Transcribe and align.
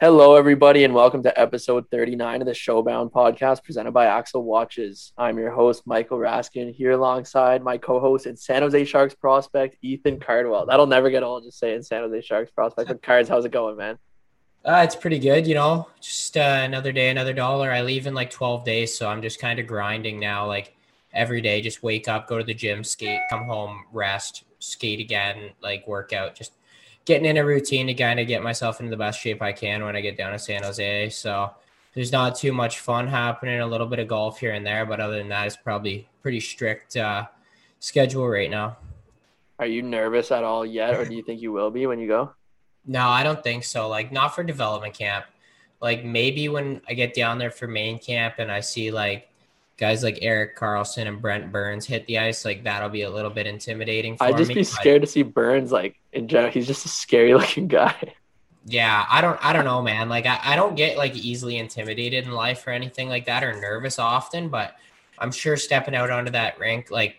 Hello, 0.00 0.34
everybody, 0.34 0.84
and 0.84 0.94
welcome 0.94 1.22
to 1.24 1.38
episode 1.38 1.84
39 1.90 2.40
of 2.40 2.46
the 2.46 2.52
Showbound 2.52 3.12
podcast 3.12 3.62
presented 3.62 3.92
by 3.92 4.06
Axel 4.06 4.42
Watches. 4.42 5.12
I'm 5.18 5.36
your 5.36 5.50
host, 5.50 5.82
Michael 5.84 6.16
Raskin, 6.16 6.74
here 6.74 6.92
alongside 6.92 7.62
my 7.62 7.76
co 7.76 8.00
host 8.00 8.24
and 8.24 8.38
San 8.38 8.62
Jose 8.62 8.86
Sharks 8.86 9.14
prospect, 9.14 9.76
Ethan 9.82 10.18
Cardwell. 10.18 10.64
That'll 10.64 10.86
never 10.86 11.10
get 11.10 11.22
old, 11.22 11.44
just 11.44 11.58
saying 11.58 11.82
San 11.82 12.00
Jose 12.00 12.22
Sharks 12.22 12.50
prospect. 12.50 12.88
But, 12.88 13.02
Cards, 13.02 13.28
how's 13.28 13.44
it 13.44 13.52
going, 13.52 13.76
man? 13.76 13.98
Uh, 14.64 14.80
it's 14.82 14.96
pretty 14.96 15.18
good, 15.18 15.46
you 15.46 15.54
know, 15.54 15.86
just 16.00 16.34
uh, 16.34 16.62
another 16.62 16.92
day, 16.92 17.10
another 17.10 17.34
dollar. 17.34 17.70
I 17.70 17.82
leave 17.82 18.06
in 18.06 18.14
like 18.14 18.30
12 18.30 18.64
days, 18.64 18.96
so 18.96 19.06
I'm 19.06 19.20
just 19.20 19.38
kind 19.38 19.58
of 19.58 19.66
grinding 19.66 20.18
now, 20.18 20.46
like 20.46 20.74
every 21.12 21.42
day, 21.42 21.60
just 21.60 21.82
wake 21.82 22.08
up, 22.08 22.26
go 22.26 22.38
to 22.38 22.44
the 22.44 22.54
gym, 22.54 22.84
skate, 22.84 23.20
come 23.28 23.44
home, 23.44 23.84
rest, 23.92 24.44
skate 24.60 25.00
again, 25.00 25.50
like 25.60 25.86
workout, 25.86 26.36
just 26.36 26.52
getting 27.04 27.26
in 27.26 27.36
a 27.36 27.44
routine 27.44 27.86
to 27.86 27.94
kind 27.94 28.20
of 28.20 28.26
get 28.26 28.42
myself 28.42 28.80
into 28.80 28.90
the 28.90 28.96
best 28.96 29.20
shape 29.20 29.42
I 29.42 29.52
can 29.52 29.84
when 29.84 29.96
I 29.96 30.00
get 30.00 30.16
down 30.16 30.32
to 30.32 30.38
San 30.38 30.62
Jose. 30.62 31.10
So 31.10 31.50
there's 31.94 32.12
not 32.12 32.36
too 32.36 32.52
much 32.52 32.80
fun 32.80 33.08
happening. 33.08 33.60
A 33.60 33.66
little 33.66 33.86
bit 33.86 33.98
of 33.98 34.08
golf 34.08 34.38
here 34.38 34.52
and 34.52 34.64
there, 34.64 34.86
but 34.86 35.00
other 35.00 35.18
than 35.18 35.28
that, 35.28 35.46
it's 35.46 35.56
probably 35.56 36.08
pretty 36.22 36.40
strict 36.40 36.96
uh, 36.96 37.26
schedule 37.80 38.28
right 38.28 38.50
now. 38.50 38.76
Are 39.58 39.66
you 39.66 39.82
nervous 39.82 40.30
at 40.30 40.44
all 40.44 40.64
yet, 40.64 40.94
or 40.94 41.04
do 41.04 41.14
you 41.14 41.22
think 41.22 41.42
you 41.42 41.52
will 41.52 41.70
be 41.70 41.86
when 41.86 41.98
you 41.98 42.08
go? 42.08 42.32
No, 42.86 43.08
I 43.08 43.22
don't 43.22 43.42
think 43.42 43.64
so. 43.64 43.88
Like 43.88 44.10
not 44.10 44.34
for 44.34 44.42
development 44.42 44.94
camp. 44.94 45.26
Like 45.82 46.04
maybe 46.04 46.48
when 46.48 46.80
I 46.88 46.94
get 46.94 47.14
down 47.14 47.38
there 47.38 47.50
for 47.50 47.66
main 47.66 47.98
camp 47.98 48.34
and 48.38 48.50
I 48.50 48.60
see 48.60 48.90
like 48.90 49.29
guys 49.80 50.02
like 50.04 50.18
Erik 50.20 50.56
Karlsson 50.58 51.08
and 51.08 51.20
Brent 51.20 51.50
Burns 51.50 51.86
hit 51.86 52.06
the 52.06 52.18
ice, 52.18 52.44
like 52.44 52.62
that'll 52.64 52.90
be 52.90 53.02
a 53.02 53.10
little 53.10 53.30
bit 53.30 53.46
intimidating. 53.46 54.16
I'd 54.20 54.36
just 54.36 54.48
me, 54.48 54.56
be 54.56 54.64
scared 54.64 55.00
to 55.00 55.08
see 55.08 55.22
Burns 55.22 55.72
like 55.72 55.98
in 56.12 56.28
general. 56.28 56.52
He's 56.52 56.66
just 56.66 56.84
a 56.84 56.88
scary 56.88 57.34
looking 57.40 57.66
guy. 57.66 57.96
Yeah, 58.66 59.06
I 59.08 59.22
don't 59.22 59.42
I 59.44 59.54
don't 59.54 59.64
know, 59.64 59.80
man. 59.80 60.10
Like 60.10 60.26
I, 60.26 60.38
I 60.44 60.56
don't 60.56 60.76
get 60.76 60.98
like 60.98 61.16
easily 61.16 61.56
intimidated 61.56 62.26
in 62.26 62.32
life 62.32 62.66
or 62.66 62.70
anything 62.70 63.08
like 63.08 63.24
that 63.24 63.42
or 63.42 63.58
nervous 63.58 63.98
often, 63.98 64.50
but 64.50 64.76
I'm 65.18 65.32
sure 65.32 65.56
stepping 65.56 65.94
out 65.94 66.10
onto 66.10 66.30
that 66.32 66.58
rink 66.60 66.90
like 66.90 67.16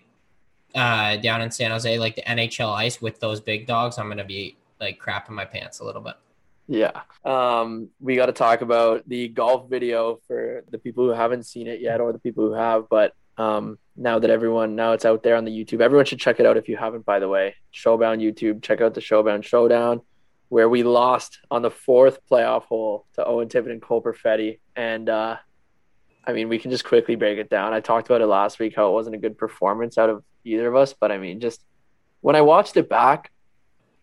uh 0.75 1.17
down 1.17 1.41
in 1.41 1.49
San 1.49 1.71
Jose, 1.71 1.97
like 1.97 2.15
the 2.15 2.21
NHL 2.21 2.71
ice 2.71 3.01
with 3.01 3.19
those 3.19 3.41
big 3.41 3.65
dogs, 3.65 3.97
I'm 3.97 4.07
gonna 4.07 4.23
be 4.23 4.55
like 4.79 5.01
crapping 5.01 5.31
my 5.31 5.45
pants 5.45 5.79
a 5.79 5.83
little 5.83 6.01
bit. 6.01 6.15
Yeah. 6.71 7.01
Um, 7.25 7.89
we 7.99 8.15
got 8.15 8.27
to 8.27 8.31
talk 8.31 8.61
about 8.61 9.03
the 9.05 9.27
golf 9.27 9.69
video 9.69 10.19
for 10.25 10.63
the 10.71 10.77
people 10.77 11.05
who 11.05 11.11
haven't 11.11 11.43
seen 11.43 11.67
it 11.67 11.81
yet 11.81 11.99
or 11.99 12.13
the 12.13 12.19
people 12.19 12.45
who 12.47 12.53
have. 12.53 12.87
But 12.89 13.13
um, 13.37 13.77
now 13.97 14.19
that 14.19 14.29
everyone, 14.29 14.77
now 14.77 14.93
it's 14.93 15.03
out 15.03 15.21
there 15.21 15.35
on 15.35 15.43
the 15.43 15.51
YouTube, 15.51 15.81
everyone 15.81 16.05
should 16.05 16.21
check 16.21 16.39
it 16.39 16.45
out 16.45 16.55
if 16.55 16.69
you 16.69 16.77
haven't, 16.77 17.05
by 17.05 17.19
the 17.19 17.27
way. 17.27 17.55
Showbound 17.73 18.21
YouTube, 18.21 18.63
check 18.63 18.79
out 18.79 18.93
the 18.93 19.01
Showbound 19.01 19.43
Showdown 19.43 20.01
where 20.47 20.69
we 20.69 20.83
lost 20.83 21.39
on 21.49 21.61
the 21.61 21.71
fourth 21.71 22.19
playoff 22.29 22.63
hole 22.63 23.05
to 23.15 23.25
Owen 23.25 23.49
Tippett 23.49 23.71
and 23.71 23.81
Cole 23.81 24.01
Perfetti. 24.01 24.59
And 24.73 25.09
uh, 25.09 25.37
I 26.25 26.31
mean, 26.31 26.47
we 26.47 26.57
can 26.57 26.71
just 26.71 26.85
quickly 26.85 27.15
break 27.15 27.37
it 27.37 27.49
down. 27.49 27.73
I 27.73 27.81
talked 27.81 28.07
about 28.07 28.21
it 28.21 28.27
last 28.27 28.59
week 28.59 28.75
how 28.77 28.87
it 28.87 28.93
wasn't 28.93 29.15
a 29.15 29.19
good 29.19 29.37
performance 29.37 29.97
out 29.97 30.09
of 30.09 30.23
either 30.45 30.69
of 30.69 30.75
us. 30.77 30.93
But 30.93 31.11
I 31.11 31.17
mean, 31.17 31.41
just 31.41 31.65
when 32.21 32.37
I 32.37 32.41
watched 32.41 32.77
it 32.77 32.87
back, 32.87 33.29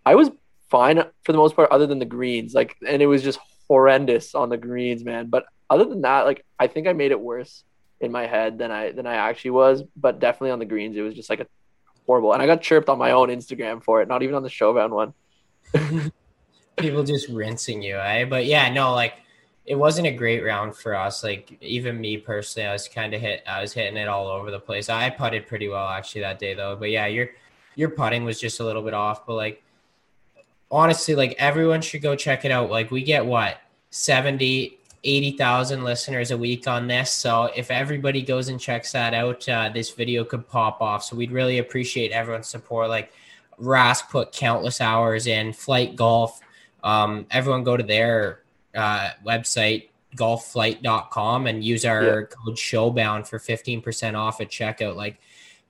I 0.04 0.16
was 0.16 0.30
fine 0.70 1.02
for 1.24 1.32
the 1.32 1.38
most 1.38 1.56
part, 1.56 1.70
other 1.70 1.86
than 1.86 1.98
the 1.98 2.04
greens. 2.04 2.54
Like, 2.54 2.76
and 2.86 3.02
it 3.02 3.06
was 3.06 3.22
just 3.22 3.38
horrendous 3.68 4.34
on 4.34 4.48
the 4.48 4.56
greens, 4.56 5.04
man. 5.04 5.28
But 5.28 5.46
other 5.70 5.84
than 5.84 6.02
that, 6.02 6.26
like, 6.26 6.44
I 6.58 6.66
think 6.66 6.86
I 6.86 6.92
made 6.92 7.10
it 7.10 7.20
worse 7.20 7.64
in 8.00 8.12
my 8.12 8.26
head 8.26 8.58
than 8.58 8.70
I 8.70 8.92
than 8.92 9.06
I 9.06 9.14
actually 9.14 9.52
was. 9.52 9.82
But 9.96 10.20
definitely 10.20 10.50
on 10.50 10.58
the 10.58 10.64
greens, 10.64 10.96
it 10.96 11.02
was 11.02 11.14
just 11.14 11.30
like 11.30 11.40
a 11.40 11.46
horrible. 12.06 12.32
And 12.32 12.42
I 12.42 12.46
got 12.46 12.62
chirped 12.62 12.88
on 12.88 12.98
my 12.98 13.12
own 13.12 13.28
Instagram 13.28 13.82
for 13.82 14.02
it, 14.02 14.08
not 14.08 14.22
even 14.22 14.34
on 14.34 14.42
the 14.42 14.48
Showbound 14.48 14.90
one. 14.90 15.14
People 16.76 17.02
just 17.04 17.28
rinsing 17.28 17.82
you, 17.82 17.96
eh? 17.96 18.24
But 18.24 18.46
yeah, 18.46 18.72
no, 18.72 18.94
like 18.94 19.14
it 19.66 19.74
wasn't 19.74 20.06
a 20.06 20.10
great 20.10 20.42
round 20.42 20.74
for 20.74 20.94
us. 20.94 21.22
Like 21.22 21.58
even 21.60 22.00
me 22.00 22.16
personally, 22.16 22.66
I 22.68 22.72
was 22.72 22.88
kind 22.88 23.12
of 23.14 23.20
hit. 23.20 23.42
I 23.46 23.60
was 23.60 23.72
hitting 23.72 23.96
it 23.96 24.08
all 24.08 24.28
over 24.28 24.50
the 24.50 24.60
place. 24.60 24.88
I 24.88 25.10
putted 25.10 25.46
pretty 25.46 25.68
well 25.68 25.86
actually 25.86 26.22
that 26.22 26.38
day 26.38 26.54
though. 26.54 26.76
But 26.76 26.90
yeah, 26.90 27.06
your 27.06 27.28
your 27.74 27.90
putting 27.90 28.24
was 28.24 28.40
just 28.40 28.60
a 28.60 28.64
little 28.64 28.82
bit 28.82 28.94
off. 28.94 29.26
But 29.26 29.34
like 29.34 29.62
honestly, 30.70 31.14
like 31.14 31.34
everyone 31.38 31.80
should 31.80 32.02
go 32.02 32.14
check 32.14 32.44
it 32.44 32.50
out. 32.50 32.70
Like 32.70 32.90
we 32.90 33.02
get 33.02 33.24
what 33.24 33.60
70, 33.90 34.78
80,000 35.04 35.84
listeners 35.84 36.30
a 36.30 36.36
week 36.36 36.66
on 36.66 36.86
this. 36.86 37.12
So 37.12 37.50
if 37.56 37.70
everybody 37.70 38.22
goes 38.22 38.48
and 38.48 38.60
checks 38.60 38.92
that 38.92 39.14
out, 39.14 39.48
uh, 39.48 39.70
this 39.72 39.90
video 39.90 40.24
could 40.24 40.48
pop 40.48 40.80
off. 40.80 41.04
So 41.04 41.16
we'd 41.16 41.32
really 41.32 41.58
appreciate 41.58 42.12
everyone's 42.12 42.48
support. 42.48 42.88
Like 42.88 43.12
Rask 43.60 44.10
put 44.10 44.32
countless 44.32 44.80
hours 44.80 45.26
in 45.26 45.52
flight 45.52 45.96
golf. 45.96 46.40
Um, 46.84 47.26
everyone 47.30 47.64
go 47.64 47.76
to 47.76 47.82
their 47.82 48.40
uh, 48.74 49.10
website, 49.26 49.88
golfflight.com 50.16 51.46
and 51.46 51.64
use 51.64 51.84
our 51.84 52.04
yeah. 52.04 52.26
code 52.26 52.56
showbound 52.56 53.26
for 53.26 53.38
15% 53.38 54.14
off 54.14 54.40
at 54.40 54.48
checkout. 54.48 54.96
Like 54.96 55.18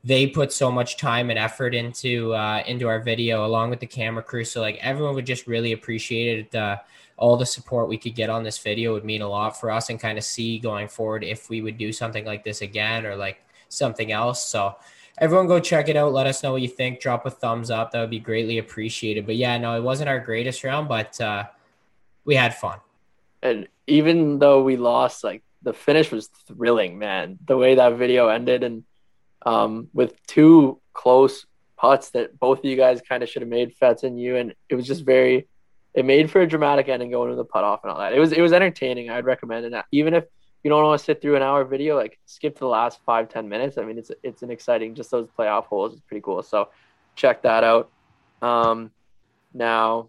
they 0.05 0.27
put 0.27 0.53
so 0.53 0.71
much 0.71 0.97
time 0.97 1.31
and 1.31 1.39
effort 1.39 1.75
into 1.75 2.33
uh, 2.35 2.63
into 2.67 2.89
our 2.89 3.01
video 3.01 3.45
along 3.45 3.71
with 3.71 3.81
the 3.81 3.87
camera 3.87 4.23
crew. 4.23 4.45
So 4.45 4.61
like 4.61 4.79
everyone 4.81 5.15
would 5.15 5.27
just 5.27 5.47
really 5.47 5.73
appreciate 5.73 6.39
it. 6.39 6.55
Uh, 6.55 6.79
all 7.17 7.37
the 7.37 7.47
support 7.47 7.89
we 7.89 7.99
could 7.99 8.15
get 8.15 8.31
on 8.31 8.45
this 8.45 8.59
video 8.59 8.93
would 8.93 9.05
mean 9.05 9.23
a 9.23 9.29
lot 9.29 9.59
for 9.59 9.71
us 9.71 9.91
and 9.91 9.99
kind 9.99 10.17
of 10.17 10.25
see 10.25 10.59
going 10.59 10.87
forward 10.87 11.25
if 11.25 11.51
we 11.51 11.61
would 11.61 11.77
do 11.77 11.93
something 11.93 12.25
like 12.25 12.45
this 12.45 12.63
again 12.63 13.05
or 13.05 13.17
like 13.17 13.43
something 13.69 14.13
else. 14.13 14.45
So 14.45 14.77
everyone 15.19 15.49
go 15.49 15.59
check 15.59 15.89
it 15.89 15.97
out. 15.97 16.13
Let 16.13 16.29
us 16.29 16.45
know 16.45 16.53
what 16.53 16.63
you 16.63 16.69
think. 16.69 17.01
Drop 17.01 17.27
a 17.27 17.31
thumbs 17.31 17.71
up. 17.71 17.91
That 17.91 18.01
would 18.01 18.11
be 18.11 18.21
greatly 18.21 18.59
appreciated. 18.59 19.27
But 19.27 19.35
yeah, 19.35 19.59
no, 19.59 19.77
it 19.77 19.83
wasn't 19.83 20.09
our 20.09 20.21
greatest 20.21 20.63
round, 20.63 20.89
but 20.89 21.21
uh, 21.21 21.47
we 22.25 22.37
had 22.37 22.55
fun. 22.55 22.79
And 23.43 23.69
even 23.89 24.39
though 24.39 24.63
we 24.63 24.77
lost, 24.77 25.25
like 25.25 25.43
the 25.63 25.73
finish 25.73 26.13
was 26.13 26.29
thrilling, 26.29 26.99
man. 26.99 27.39
The 27.47 27.57
way 27.57 27.75
that 27.75 27.97
video 27.97 28.29
ended 28.29 28.63
and 28.63 28.85
um, 29.45 29.89
with 29.93 30.15
two 30.27 30.81
close 30.93 31.47
putts 31.77 32.11
that 32.11 32.39
both 32.39 32.59
of 32.59 32.65
you 32.65 32.77
guys 32.77 33.01
kind 33.09 33.23
of 33.23 33.29
should 33.29 33.43
have 33.43 33.49
made 33.49 33.75
Fets 33.77 34.03
and 34.03 34.21
you, 34.21 34.37
and 34.37 34.55
it 34.69 34.75
was 34.75 34.87
just 34.87 35.05
very. 35.05 35.47
It 35.95 36.05
made 36.05 36.31
for 36.31 36.43
a 36.43 36.47
dramatic 36.47 36.89
ending 36.89 37.11
going 37.11 37.31
to 37.31 37.37
the 37.37 37.45
putt 37.45 37.65
off 37.65 37.81
and 37.83 37.91
all 37.91 37.99
that. 37.99 38.13
It 38.13 38.21
was 38.21 38.33
it 38.33 38.41
was 38.41 38.53
entertaining. 38.53 39.11
I'd 39.11 39.25
recommend 39.25 39.65
it. 39.67 39.85
Even 39.91 40.15
if 40.15 40.25
you 40.63 40.71
don't 40.71 40.83
want 40.85 40.99
to 40.99 41.05
sit 41.05 41.23
through 41.23 41.37
an 41.37 41.43
hour 41.43 41.65
video, 41.65 41.97
like 41.97 42.19
skip 42.27 42.55
to 42.55 42.61
the 42.61 42.67
last 42.67 43.01
five 43.05 43.29
ten 43.29 43.49
minutes. 43.49 43.79
I 43.79 43.85
mean, 43.85 43.99
it's 43.99 44.11
it's 44.23 44.43
an 44.43 44.51
exciting. 44.51 44.95
Just 44.95 45.11
those 45.11 45.29
playoff 45.37 45.65
holes 45.65 45.95
is 45.95 46.01
pretty 46.01 46.21
cool. 46.21 46.43
So 46.43 46.69
check 47.15 47.43
that 47.43 47.65
out. 47.65 47.91
Um, 48.43 48.91
now, 49.55 50.09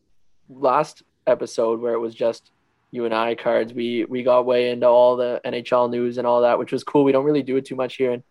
last 0.50 1.04
episode 1.26 1.80
where 1.80 1.94
it 1.94 2.00
was 2.00 2.14
just 2.14 2.52
you 2.92 3.06
and 3.06 3.14
I 3.14 3.36
cards, 3.36 3.74
we 3.74 4.06
we 4.06 4.24
got 4.24 4.46
way 4.46 4.72
into 4.72 4.88
all 4.88 5.16
the 5.16 5.40
NHL 5.46 5.90
news 5.90 6.18
and 6.18 6.26
all 6.26 6.42
that, 6.42 6.58
which 6.58 6.72
was 6.72 6.84
cool. 6.84 7.04
We 7.04 7.12
don't 7.12 7.26
really 7.26 7.44
do 7.44 7.58
it 7.58 7.66
too 7.66 7.76
much 7.76 7.96
here, 7.96 8.12
and 8.12 8.24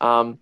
um, 0.00 0.38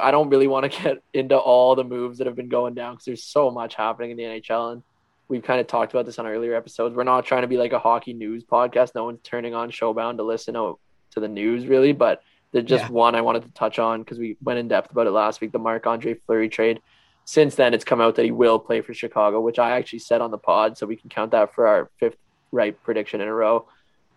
I 0.00 0.10
don't 0.10 0.28
really 0.28 0.46
want 0.46 0.70
to 0.70 0.82
get 0.82 1.02
into 1.12 1.36
all 1.36 1.74
the 1.74 1.84
moves 1.84 2.18
that 2.18 2.26
have 2.26 2.36
been 2.36 2.48
going 2.48 2.74
down 2.74 2.94
because 2.94 3.04
there's 3.04 3.24
so 3.24 3.50
much 3.50 3.74
happening 3.74 4.10
in 4.10 4.16
the 4.16 4.24
NHL. 4.24 4.72
And 4.72 4.82
we've 5.28 5.42
kind 5.42 5.60
of 5.60 5.66
talked 5.66 5.92
about 5.92 6.06
this 6.06 6.18
on 6.18 6.26
earlier 6.26 6.54
episodes. 6.54 6.94
We're 6.94 7.04
not 7.04 7.24
trying 7.24 7.42
to 7.42 7.48
be 7.48 7.56
like 7.56 7.72
a 7.72 7.78
hockey 7.78 8.12
news 8.12 8.44
podcast. 8.44 8.94
No 8.94 9.04
one's 9.04 9.20
turning 9.22 9.54
on 9.54 9.70
Showbound 9.70 10.18
to 10.18 10.22
listen 10.22 10.54
to, 10.54 10.78
to 11.12 11.20
the 11.20 11.28
news, 11.28 11.66
really. 11.66 11.92
But 11.92 12.22
there's 12.52 12.66
just 12.66 12.84
yeah. 12.84 12.90
one 12.90 13.14
I 13.14 13.22
wanted 13.22 13.44
to 13.44 13.50
touch 13.50 13.78
on 13.78 14.02
because 14.02 14.18
we 14.18 14.36
went 14.42 14.58
in 14.58 14.68
depth 14.68 14.90
about 14.90 15.06
it 15.06 15.12
last 15.12 15.40
week 15.40 15.52
the 15.52 15.58
Marc 15.58 15.86
Andre 15.86 16.14
Fleury 16.14 16.48
trade. 16.48 16.80
Since 17.24 17.54
then, 17.54 17.72
it's 17.72 17.84
come 17.84 18.00
out 18.00 18.16
that 18.16 18.24
he 18.24 18.32
will 18.32 18.58
play 18.58 18.80
for 18.80 18.92
Chicago, 18.92 19.40
which 19.40 19.58
I 19.58 19.76
actually 19.76 20.00
said 20.00 20.20
on 20.20 20.32
the 20.32 20.38
pod. 20.38 20.76
So 20.76 20.86
we 20.86 20.96
can 20.96 21.08
count 21.08 21.30
that 21.30 21.54
for 21.54 21.66
our 21.66 21.88
fifth 21.98 22.16
right 22.50 22.80
prediction 22.82 23.20
in 23.20 23.28
a 23.28 23.32
row. 23.32 23.66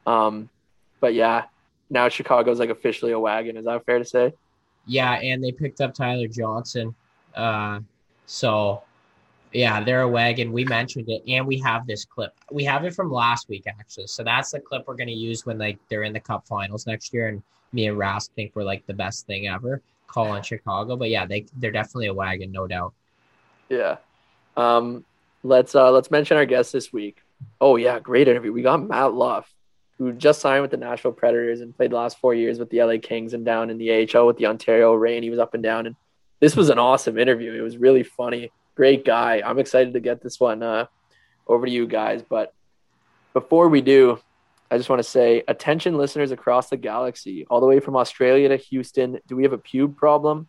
Um, 0.07 0.49
but 0.99 1.13
yeah, 1.13 1.45
now 1.89 2.09
Chicago's 2.09 2.59
like 2.59 2.69
officially 2.69 3.11
a 3.11 3.19
wagon. 3.19 3.57
Is 3.57 3.65
that 3.65 3.85
fair 3.85 3.99
to 3.99 4.05
say? 4.05 4.33
Yeah, 4.85 5.13
and 5.13 5.43
they 5.43 5.51
picked 5.51 5.81
up 5.81 5.93
Tyler 5.93 6.27
Johnson. 6.27 6.93
Uh, 7.35 7.79
so 8.25 8.83
yeah, 9.53 9.83
they're 9.83 10.01
a 10.01 10.07
wagon. 10.07 10.51
We 10.51 10.65
mentioned 10.65 11.09
it, 11.09 11.23
and 11.27 11.47
we 11.47 11.59
have 11.59 11.87
this 11.87 12.05
clip. 12.05 12.33
We 12.51 12.63
have 12.65 12.83
it 12.85 12.93
from 12.93 13.11
last 13.11 13.49
week 13.49 13.65
actually. 13.67 14.07
So 14.07 14.23
that's 14.23 14.51
the 14.51 14.59
clip 14.59 14.83
we're 14.87 14.95
gonna 14.95 15.11
use 15.11 15.45
when 15.45 15.57
like 15.57 15.79
they're 15.89 16.03
in 16.03 16.13
the 16.13 16.19
Cup 16.19 16.45
Finals 16.45 16.85
next 16.85 17.13
year, 17.13 17.27
and 17.27 17.41
me 17.71 17.87
and 17.87 17.97
Rask 17.97 18.29
think 18.35 18.51
we're 18.53 18.63
like 18.63 18.85
the 18.85 18.93
best 18.93 19.25
thing 19.25 19.47
ever. 19.47 19.81
Call 20.07 20.27
on 20.27 20.43
Chicago, 20.43 20.95
but 20.95 21.09
yeah, 21.09 21.25
they 21.25 21.45
they're 21.57 21.71
definitely 21.71 22.07
a 22.07 22.13
wagon, 22.13 22.51
no 22.51 22.67
doubt. 22.67 22.93
Yeah. 23.69 23.97
Um, 24.57 25.03
let's 25.43 25.73
uh 25.73 25.91
let's 25.91 26.11
mention 26.11 26.37
our 26.37 26.45
guest 26.45 26.73
this 26.73 26.91
week. 26.93 27.21
Oh 27.61 27.75
yeah, 27.77 27.99
great 27.99 28.27
interview. 28.27 28.51
We 28.51 28.61
got 28.61 28.85
Matt 28.85 29.13
Luff 29.13 29.54
who 29.97 30.11
just 30.11 30.41
signed 30.41 30.61
with 30.61 30.71
the 30.71 30.77
Nashville 30.77 31.11
Predators 31.11 31.61
and 31.61 31.75
played 31.75 31.91
the 31.91 31.95
last 31.95 32.19
four 32.19 32.33
years 32.33 32.59
with 32.59 32.69
the 32.69 32.83
LA 32.83 32.95
Kings 33.01 33.33
and 33.33 33.45
down 33.45 33.69
in 33.69 33.77
the 33.77 33.91
AHL 33.91 34.27
with 34.27 34.37
the 34.37 34.47
Ontario 34.47 34.93
Reign. 34.93 35.23
He 35.23 35.29
was 35.29 35.39
up 35.39 35.53
and 35.53 35.63
down. 35.63 35.85
And 35.85 35.95
this 36.39 36.55
was 36.55 36.69
an 36.69 36.79
awesome 36.79 37.17
interview. 37.17 37.53
It 37.53 37.61
was 37.61 37.77
really 37.77 38.03
funny. 38.03 38.51
Great 38.75 39.05
guy. 39.05 39.41
I'm 39.45 39.59
excited 39.59 39.93
to 39.93 40.01
get 40.01 40.21
this 40.21 40.39
one 40.39 40.61
uh, 40.61 40.87
over 41.47 41.65
to 41.65 41.71
you 41.71 41.87
guys. 41.87 42.23
But 42.27 42.53
before 43.33 43.69
we 43.69 43.79
do, 43.81 44.19
I 44.69 44.77
just 44.77 44.89
want 44.89 44.99
to 44.99 45.09
say 45.09 45.43
attention 45.47 45.97
listeners 45.97 46.31
across 46.31 46.69
the 46.69 46.77
galaxy, 46.77 47.45
all 47.49 47.61
the 47.61 47.67
way 47.67 47.79
from 47.79 47.95
Australia 47.95 48.49
to 48.49 48.57
Houston. 48.57 49.19
Do 49.27 49.35
we 49.37 49.43
have 49.43 49.53
a 49.53 49.57
pube 49.57 49.95
problem? 49.95 50.47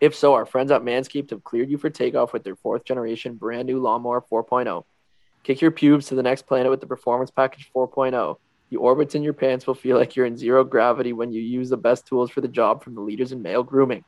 If 0.00 0.14
so, 0.14 0.34
our 0.34 0.46
friends 0.46 0.70
at 0.70 0.82
Manscaped 0.82 1.30
have 1.30 1.42
cleared 1.42 1.70
you 1.70 1.78
for 1.78 1.90
takeoff 1.90 2.32
with 2.32 2.44
their 2.44 2.54
fourth 2.56 2.84
generation 2.84 3.34
brand 3.34 3.66
new 3.66 3.80
lawnmower 3.80 4.22
4.0. 4.30 4.84
Kick 5.42 5.60
your 5.60 5.70
pubes 5.70 6.06
to 6.06 6.14
the 6.14 6.22
next 6.22 6.46
planet 6.46 6.70
with 6.70 6.80
the 6.80 6.86
Performance 6.86 7.30
Package 7.30 7.70
4.0. 7.74 8.36
The 8.70 8.76
orbits 8.76 9.14
in 9.14 9.22
your 9.22 9.32
pants 9.32 9.66
will 9.66 9.74
feel 9.74 9.96
like 9.96 10.14
you're 10.14 10.26
in 10.26 10.36
zero 10.36 10.64
gravity 10.64 11.12
when 11.12 11.32
you 11.32 11.40
use 11.40 11.70
the 11.70 11.76
best 11.76 12.06
tools 12.06 12.30
for 12.30 12.40
the 12.40 12.48
job 12.48 12.84
from 12.84 12.94
the 12.94 13.00
leaders 13.00 13.32
in 13.32 13.42
male 13.42 13.62
grooming. 13.62 14.04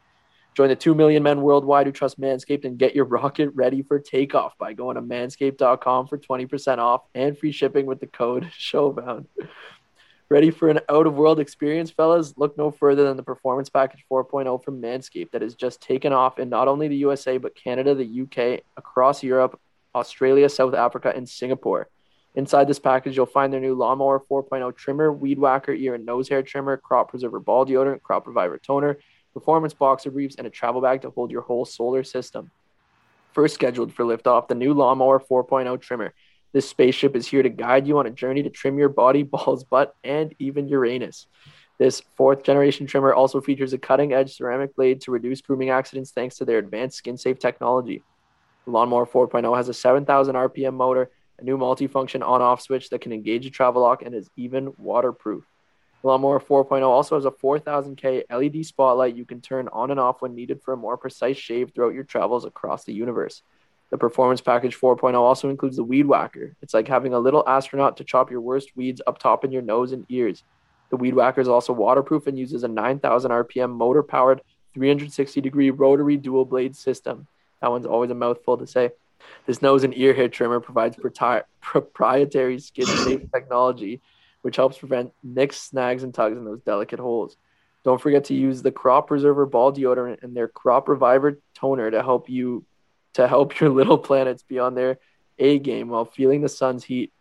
Join 0.54 0.68
the 0.68 0.76
2 0.76 0.94
million 0.94 1.22
men 1.22 1.42
worldwide 1.42 1.86
who 1.86 1.92
trust 1.92 2.20
Manscaped 2.20 2.64
and 2.64 2.76
get 2.76 2.94
your 2.94 3.04
rocket 3.04 3.50
ready 3.54 3.82
for 3.82 3.98
takeoff 3.98 4.58
by 4.58 4.72
going 4.72 4.96
to 4.96 5.02
manscaped.com 5.02 6.08
for 6.08 6.18
20% 6.18 6.78
off 6.78 7.02
and 7.14 7.38
free 7.38 7.52
shipping 7.52 7.86
with 7.86 8.00
the 8.00 8.06
code 8.06 8.50
SHOWBOUND. 8.58 9.26
Ready 10.28 10.50
for 10.50 10.68
an 10.68 10.80
out 10.88 11.06
of 11.06 11.14
world 11.14 11.40
experience, 11.40 11.90
fellas? 11.90 12.34
Look 12.36 12.56
no 12.58 12.70
further 12.70 13.04
than 13.04 13.16
the 13.16 13.22
Performance 13.22 13.68
Package 13.68 14.04
4.0 14.10 14.62
from 14.62 14.80
Manscaped 14.80 15.32
that 15.32 15.42
has 15.42 15.54
just 15.54 15.80
taken 15.80 16.12
off 16.12 16.38
in 16.38 16.48
not 16.48 16.68
only 16.68 16.88
the 16.88 16.96
USA, 16.96 17.36
but 17.38 17.54
Canada, 17.54 17.94
the 17.94 18.22
UK, 18.22 18.62
across 18.76 19.22
Europe, 19.22 19.58
Australia, 19.94 20.48
South 20.48 20.74
Africa, 20.74 21.12
and 21.14 21.28
Singapore. 21.28 21.88
Inside 22.34 22.68
this 22.68 22.78
package, 22.78 23.16
you'll 23.16 23.26
find 23.26 23.52
their 23.52 23.60
new 23.60 23.74
Lawnmower 23.74 24.22
4.0 24.30 24.76
trimmer, 24.76 25.12
Weed 25.12 25.38
Whacker 25.38 25.72
ear 25.72 25.94
and 25.94 26.06
nose 26.06 26.28
hair 26.28 26.42
trimmer, 26.42 26.76
Crop 26.76 27.10
Preserver 27.10 27.40
ball 27.40 27.66
deodorant, 27.66 28.02
Crop 28.02 28.26
Reviver 28.26 28.58
toner, 28.58 28.98
performance 29.34 29.74
boxer 29.74 30.10
briefs, 30.10 30.36
and 30.36 30.46
a 30.46 30.50
travel 30.50 30.80
bag 30.80 31.02
to 31.02 31.10
hold 31.10 31.30
your 31.30 31.42
whole 31.42 31.64
solar 31.64 32.04
system. 32.04 32.50
First 33.32 33.54
scheduled 33.54 33.92
for 33.92 34.04
liftoff, 34.04 34.48
the 34.48 34.54
new 34.54 34.74
Lawnmower 34.74 35.20
4.0 35.20 35.80
trimmer. 35.80 36.14
This 36.52 36.68
spaceship 36.68 37.14
is 37.14 37.26
here 37.26 37.42
to 37.42 37.48
guide 37.48 37.86
you 37.86 37.98
on 37.98 38.06
a 38.06 38.10
journey 38.10 38.42
to 38.42 38.50
trim 38.50 38.78
your 38.78 38.88
body, 38.88 39.22
balls, 39.24 39.64
butt, 39.64 39.94
and 40.04 40.34
even 40.38 40.68
Uranus. 40.68 41.26
This 41.78 42.02
fourth 42.16 42.42
generation 42.42 42.86
trimmer 42.86 43.14
also 43.14 43.40
features 43.40 43.72
a 43.72 43.78
cutting 43.78 44.12
edge 44.12 44.36
ceramic 44.36 44.76
blade 44.76 45.00
to 45.02 45.10
reduce 45.10 45.40
grooming 45.40 45.70
accidents 45.70 46.10
thanks 46.10 46.36
to 46.36 46.44
their 46.44 46.58
advanced 46.58 46.98
skin 46.98 47.16
safe 47.16 47.38
technology. 47.38 48.02
The 48.66 48.70
Lawnmower 48.70 49.06
4.0 49.06 49.56
has 49.56 49.68
a 49.68 49.74
7,000 49.74 50.34
RPM 50.34 50.74
motor, 50.74 51.10
a 51.40 51.44
new 51.44 51.58
multifunction 51.58 52.26
on 52.26 52.42
off 52.42 52.60
switch 52.60 52.90
that 52.90 53.00
can 53.00 53.12
engage 53.12 53.46
a 53.46 53.50
travel 53.50 53.82
lock, 53.82 54.02
and 54.02 54.14
is 54.14 54.30
even 54.36 54.72
waterproof. 54.76 55.44
The 56.02 56.08
Lawnmower 56.08 56.40
4.0 56.40 56.82
also 56.82 57.16
has 57.16 57.26
a 57.26 57.30
4000K 57.30 58.24
LED 58.30 58.64
spotlight 58.64 59.16
you 59.16 59.26
can 59.26 59.40
turn 59.40 59.68
on 59.68 59.90
and 59.90 60.00
off 60.00 60.22
when 60.22 60.34
needed 60.34 60.62
for 60.62 60.72
a 60.72 60.76
more 60.76 60.96
precise 60.96 61.36
shave 61.36 61.72
throughout 61.74 61.94
your 61.94 62.04
travels 62.04 62.46
across 62.46 62.84
the 62.84 62.94
universe. 62.94 63.42
The 63.90 63.98
Performance 63.98 64.40
Package 64.40 64.76
4.0 64.78 65.14
also 65.14 65.50
includes 65.50 65.76
the 65.76 65.84
Weed 65.84 66.06
Whacker. 66.06 66.54
It's 66.62 66.72
like 66.72 66.88
having 66.88 67.12
a 67.12 67.18
little 67.18 67.46
astronaut 67.46 67.96
to 67.98 68.04
chop 68.04 68.30
your 68.30 68.40
worst 68.40 68.76
weeds 68.76 69.02
up 69.06 69.18
top 69.18 69.44
in 69.44 69.52
your 69.52 69.62
nose 69.62 69.92
and 69.92 70.06
ears. 70.08 70.44
The 70.90 70.96
Weed 70.96 71.14
Whacker 71.14 71.40
is 71.40 71.48
also 71.48 71.72
waterproof 71.72 72.26
and 72.26 72.38
uses 72.38 72.62
a 72.62 72.68
9,000 72.68 73.30
RPM 73.30 73.70
motor 73.70 74.02
powered 74.02 74.42
360 74.72 75.40
degree 75.40 75.70
rotary 75.70 76.16
dual 76.16 76.44
blade 76.44 76.76
system. 76.76 77.26
That 77.60 77.70
one's 77.70 77.86
always 77.86 78.10
a 78.10 78.14
mouthful 78.14 78.56
to 78.58 78.66
say. 78.66 78.90
This 79.46 79.62
nose 79.62 79.84
and 79.84 79.96
ear 79.96 80.14
hair 80.14 80.28
trimmer 80.28 80.60
provides 80.60 80.96
proprietary 81.60 82.58
skin 82.58 82.86
safe 83.04 83.30
technology, 83.32 84.00
which 84.42 84.56
helps 84.56 84.78
prevent 84.78 85.12
nicks, 85.22 85.60
snags, 85.60 86.02
and 86.02 86.14
tugs 86.14 86.36
in 86.36 86.44
those 86.44 86.60
delicate 86.60 86.98
holes. 86.98 87.36
Don't 87.82 88.00
forget 88.00 88.24
to 88.24 88.34
use 88.34 88.62
the 88.62 88.72
Crop 88.72 89.08
Preserver 89.08 89.46
ball 89.46 89.72
deodorant 89.72 90.22
and 90.22 90.36
their 90.36 90.48
Crop 90.48 90.88
Reviver 90.88 91.40
toner 91.54 91.90
to 91.90 92.02
help 92.02 92.28
you 92.28 92.64
to 93.14 93.26
help 93.26 93.58
your 93.60 93.70
little 93.70 93.98
planets 93.98 94.42
be 94.42 94.58
on 94.58 94.74
their 94.74 94.98
A 95.38 95.58
game 95.58 95.88
while 95.88 96.04
feeling 96.04 96.42
the 96.42 96.48
sun's 96.48 96.84
heat. 96.84 97.12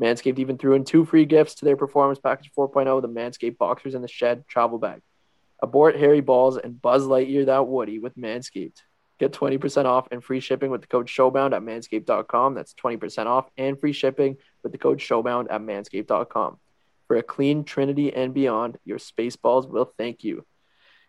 Manscaped 0.00 0.38
even 0.38 0.58
threw 0.58 0.74
in 0.74 0.84
two 0.84 1.04
free 1.04 1.24
gifts 1.24 1.56
to 1.56 1.64
their 1.64 1.76
Performance 1.76 2.20
Package 2.20 2.52
4.0 2.56 3.02
the 3.02 3.08
Manscaped 3.08 3.58
Boxers 3.58 3.94
and 3.94 4.04
the 4.04 4.08
Shed 4.08 4.46
travel 4.46 4.78
bag. 4.78 5.02
Abort 5.60 5.96
hairy 5.96 6.20
balls 6.20 6.56
and 6.56 6.80
Buzz 6.80 7.04
Lightyear 7.04 7.46
that 7.46 7.66
Woody 7.66 7.98
with 7.98 8.16
Manscaped. 8.16 8.82
Get 9.18 9.32
20% 9.32 9.84
off 9.84 10.08
and 10.10 10.22
free 10.22 10.40
shipping 10.40 10.70
with 10.70 10.82
the 10.82 10.86
code 10.86 11.08
SHOWBOUND 11.08 11.52
at 11.52 11.62
manscaped.com. 11.62 12.54
That's 12.54 12.74
20% 12.74 13.26
off 13.26 13.50
and 13.56 13.78
free 13.78 13.92
shipping 13.92 14.36
with 14.62 14.72
the 14.72 14.78
code 14.78 14.98
SHOWBOUND 14.98 15.48
at 15.50 15.60
manscaped.com. 15.60 16.58
For 17.08 17.16
a 17.16 17.22
clean 17.22 17.64
Trinity 17.64 18.12
and 18.14 18.32
beyond, 18.32 18.78
your 18.84 18.98
space 18.98 19.34
balls 19.34 19.66
will 19.66 19.92
thank 19.96 20.24
you. 20.24 20.44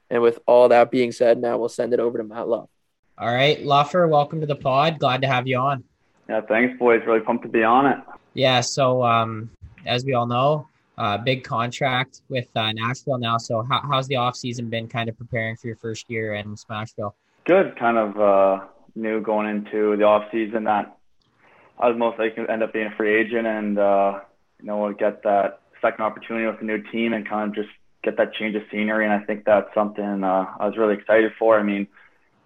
And 0.10 0.24
with 0.24 0.40
all 0.48 0.70
that 0.70 0.90
being 0.90 1.12
said, 1.12 1.38
now 1.38 1.58
we'll 1.58 1.70
send 1.70 1.94
it 1.94 2.00
over 2.00 2.18
to 2.18 2.24
Matt 2.24 2.48
Luff. 2.48 2.70
All 3.18 3.32
right, 3.32 3.62
Luffer, 3.64 4.10
welcome 4.10 4.40
to 4.40 4.48
the 4.48 4.56
pod. 4.56 4.98
Glad 4.98 5.22
to 5.22 5.28
have 5.28 5.46
you 5.46 5.58
on. 5.58 5.84
Yeah, 6.30 6.42
thanks, 6.42 6.80
boys. 6.80 7.02
Really 7.06 7.20
pumped 7.20 7.44
to 7.44 7.50
be 7.50 7.64
on 7.64 7.86
it. 7.86 7.98
Yeah, 8.34 8.62
so 8.62 9.04
um, 9.04 9.52
as 9.86 10.06
we 10.06 10.14
all 10.14 10.26
know, 10.26 10.68
uh, 10.98 11.18
big 11.18 11.44
contract 11.44 12.22
with 12.30 12.48
uh, 12.56 12.72
Nashville 12.72 13.18
now. 13.18 13.38
So 13.38 13.62
how, 13.64 13.82
how's 13.82 14.08
the 14.08 14.16
off 14.16 14.36
season 14.36 14.70
been? 14.70 14.88
Kind 14.88 15.10
of 15.10 15.18
preparing 15.18 15.56
for 15.56 15.68
your 15.68 15.76
first 15.76 16.10
year 16.10 16.36
in 16.36 16.56
Smashville. 16.56 17.14
Good. 17.50 17.80
Kind 17.80 17.98
of 17.98 18.16
uh, 18.16 18.66
knew 18.94 19.22
going 19.22 19.50
into 19.50 19.98
the 19.98 20.04
off 20.04 20.26
season 20.32 20.66
that 20.66 20.96
I 21.80 21.88
was 21.88 21.98
most 21.98 22.20
likely 22.20 22.46
to 22.46 22.52
end 22.52 22.62
up 22.62 22.74
being 22.74 22.86
a 22.86 22.96
free 22.96 23.20
agent, 23.20 23.48
and 23.48 23.80
uh, 23.80 24.20
you 24.60 24.68
know, 24.68 24.94
get 24.94 25.24
that 25.24 25.62
second 25.82 26.06
opportunity 26.06 26.46
with 26.46 26.62
a 26.62 26.64
new 26.64 26.78
team 26.92 27.12
and 27.14 27.28
kind 27.28 27.50
of 27.50 27.56
just 27.56 27.70
get 28.04 28.18
that 28.18 28.36
change 28.36 28.56
of 28.56 28.62
scenery. 28.72 29.04
And 29.04 29.12
I 29.12 29.26
think 29.26 29.46
that's 29.46 29.74
something 29.74 30.24
uh, 30.24 30.46
I 30.60 30.68
was 30.68 30.78
really 30.78 30.94
excited 30.94 31.32
for. 31.40 31.60
I 31.60 31.64
mean 31.64 31.88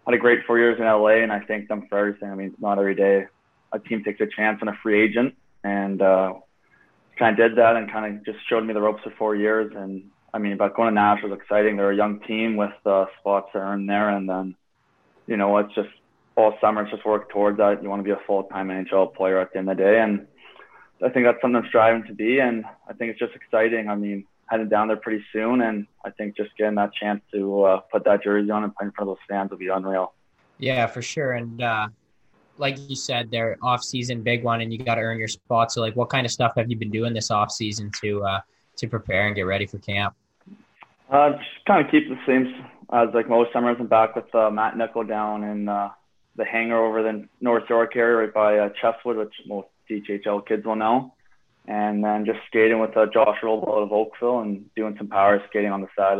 I 0.08 0.12
had 0.12 0.18
a 0.18 0.22
great 0.22 0.46
four 0.48 0.58
years 0.58 0.80
in 0.80 0.86
LA, 0.86 1.22
and 1.22 1.34
I 1.34 1.42
thank 1.42 1.68
them 1.68 1.86
for 1.90 1.98
everything. 1.98 2.30
I 2.30 2.36
mean, 2.36 2.48
it's 2.54 2.62
not 2.62 2.80
every 2.80 2.96
day 2.96 3.26
a 3.74 3.80
team 3.80 4.06
takes 4.06 4.22
a 4.22 4.28
chance 4.34 4.60
on 4.62 4.70
a 4.70 4.78
free 4.82 5.04
agent, 5.04 5.36
and 5.66 6.02
uh, 6.02 6.32
kind 7.20 7.38
of 7.38 7.50
did 7.50 7.58
that 7.58 7.76
and 7.76 7.92
kind 7.92 8.06
of 8.06 8.26
just 8.26 8.38
showed 8.48 8.64
me 8.64 8.74
the 8.74 8.80
ropes 8.80 9.04
for 9.04 9.12
four 9.18 9.36
years. 9.36 9.74
And 9.76 10.06
I 10.34 10.38
mean, 10.38 10.56
but 10.56 10.78
going 10.78 10.88
to 10.88 10.96
Nashville 10.96 11.32
was 11.32 11.40
exciting. 11.40 11.76
They're 11.76 11.92
a 11.92 11.96
young 11.96 12.22
team 12.22 12.56
with 12.56 12.72
uh, 12.86 13.08
spots 13.20 13.50
are 13.54 13.74
in 13.74 13.86
there, 13.86 14.10
and 14.10 14.30
then 14.30 14.56
you 15.28 15.38
know 15.38 15.58
it's 15.58 15.74
just 15.76 15.90
all 16.36 16.56
summer. 16.60 16.84
It's 16.84 16.92
just 16.92 17.06
work 17.06 17.30
towards 17.30 17.58
that. 17.58 17.82
You 17.84 17.90
want 17.90 18.00
to 18.00 18.04
be 18.04 18.12
a 18.12 18.20
full 18.28 18.44
time 18.44 18.70
NHL 18.70 19.14
player 19.16 19.40
at 19.40 19.54
the 19.54 19.60
end 19.60 19.70
of 19.70 19.78
the 19.78 19.84
day, 19.84 20.02
and 20.02 20.28
I 21.04 21.10
think 21.10 21.26
that's 21.26 21.42
something 21.42 21.62
I'm 21.62 21.68
striving 21.68 22.06
to 22.08 22.14
be. 22.14 22.40
And 22.40 22.66
I 22.88 22.94
think 22.94 23.12
it's 23.12 23.20
just 23.20 23.36
exciting. 23.36 23.90
I 23.90 23.96
mean, 23.96 24.26
heading 24.48 24.70
down 24.70 24.88
there 24.88 24.98
pretty 24.98 25.24
soon. 25.34 25.62
And 25.62 25.88
I 26.06 26.12
think 26.12 26.38
just 26.38 26.56
getting 26.58 26.76
that 26.76 26.94
chance 26.94 27.22
to 27.34 27.64
uh, 27.64 27.78
put 27.92 28.04
that 28.06 28.24
jersey 28.24 28.50
on 28.52 28.64
and 28.64 28.76
play 28.76 28.86
in 28.88 28.92
front 28.92 29.10
of 29.10 29.18
those 29.18 29.26
fans 29.28 29.52
will 29.52 29.58
be 29.58 29.68
unreal. 29.68 30.14
Yeah, 30.60 30.86
for 30.86 31.02
sure. 31.02 31.34
And 31.34 31.62
uh, 31.62 31.88
like 32.58 32.78
you 32.90 32.96
said, 32.96 33.32
their 33.32 33.58
off 33.62 33.84
season 33.84 34.22
big 34.22 34.44
one, 34.44 34.62
and 34.62 34.72
you 34.72 34.80
got 34.80 34.96
to 34.96 35.02
earn 35.02 35.18
your 35.18 35.28
spot. 35.28 35.72
So, 35.72 35.82
like, 35.82 35.96
what 35.96 36.10
kind 36.10 36.26
of 36.26 36.32
stuff 36.32 36.54
have 36.56 36.70
you 36.70 36.78
been 36.78 36.92
doing 36.92 37.14
this 37.14 37.32
off 37.32 37.52
season 37.52 37.92
to 38.02 38.24
uh, 38.24 38.42
to 38.78 38.88
prepare 38.88 39.28
and 39.28 39.36
get 39.36 39.44
ready 39.44 39.66
for 39.66 39.80
camp? 39.80 40.16
Uh, 41.10 41.32
just 41.32 41.66
kind 41.68 41.84
of 41.84 41.92
keep 41.92 42.08
the 42.08 42.18
same 42.26 42.54
as 42.92 43.10
like 43.14 43.30
most 43.30 43.54
summers. 43.54 43.78
I'm 43.80 43.88
back 43.88 44.16
with 44.16 44.34
uh, 44.34 44.50
Matt 44.50 44.78
Nichol 44.78 45.04
down 45.04 45.44
in 45.44 45.70
uh, 45.70 45.90
the 46.36 46.46
hangar 46.46 46.84
over 46.84 47.04
the 47.04 47.28
North 47.42 47.70
York 47.70 47.96
area, 47.96 48.18
right 48.18 48.34
by 48.34 48.58
uh, 48.58 48.70
Chesswood, 48.82 49.18
which 49.18 49.34
most 49.46 49.68
DHL 49.90 50.46
kids 50.48 50.66
will 50.66 50.76
know 50.76 51.14
and 51.68 52.04
then 52.04 52.26
just 52.26 52.40
skating 52.48 52.80
with 52.80 52.96
uh, 52.98 53.06
Josh 53.14 53.38
Roble 53.42 53.70
out 53.70 53.84
of 53.84 53.92
Oakville 53.92 54.40
and 54.40 54.66
doing 54.76 54.96
some 54.98 55.08
power 55.08 55.42
skating 55.50 55.72
on 55.72 55.82
the 55.82 55.88
side. 55.98 56.20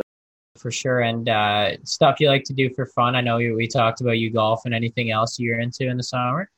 For 0.56 0.70
sure, 0.70 1.00
and 1.00 1.28
uh, 1.28 1.72
stuff 1.82 2.20
you 2.20 2.28
like 2.28 2.44
to 2.44 2.52
do 2.52 2.72
for 2.74 2.86
fun. 2.86 3.16
I 3.16 3.20
know 3.20 3.38
you, 3.38 3.54
we 3.54 3.66
talked 3.66 4.00
about 4.00 4.18
you 4.18 4.30
golf 4.30 4.62
and 4.64 4.72
anything 4.72 5.10
else 5.10 5.38
you're 5.38 5.58
into 5.58 5.88
in 5.88 5.96
the 5.96 6.02
summer. 6.02 6.48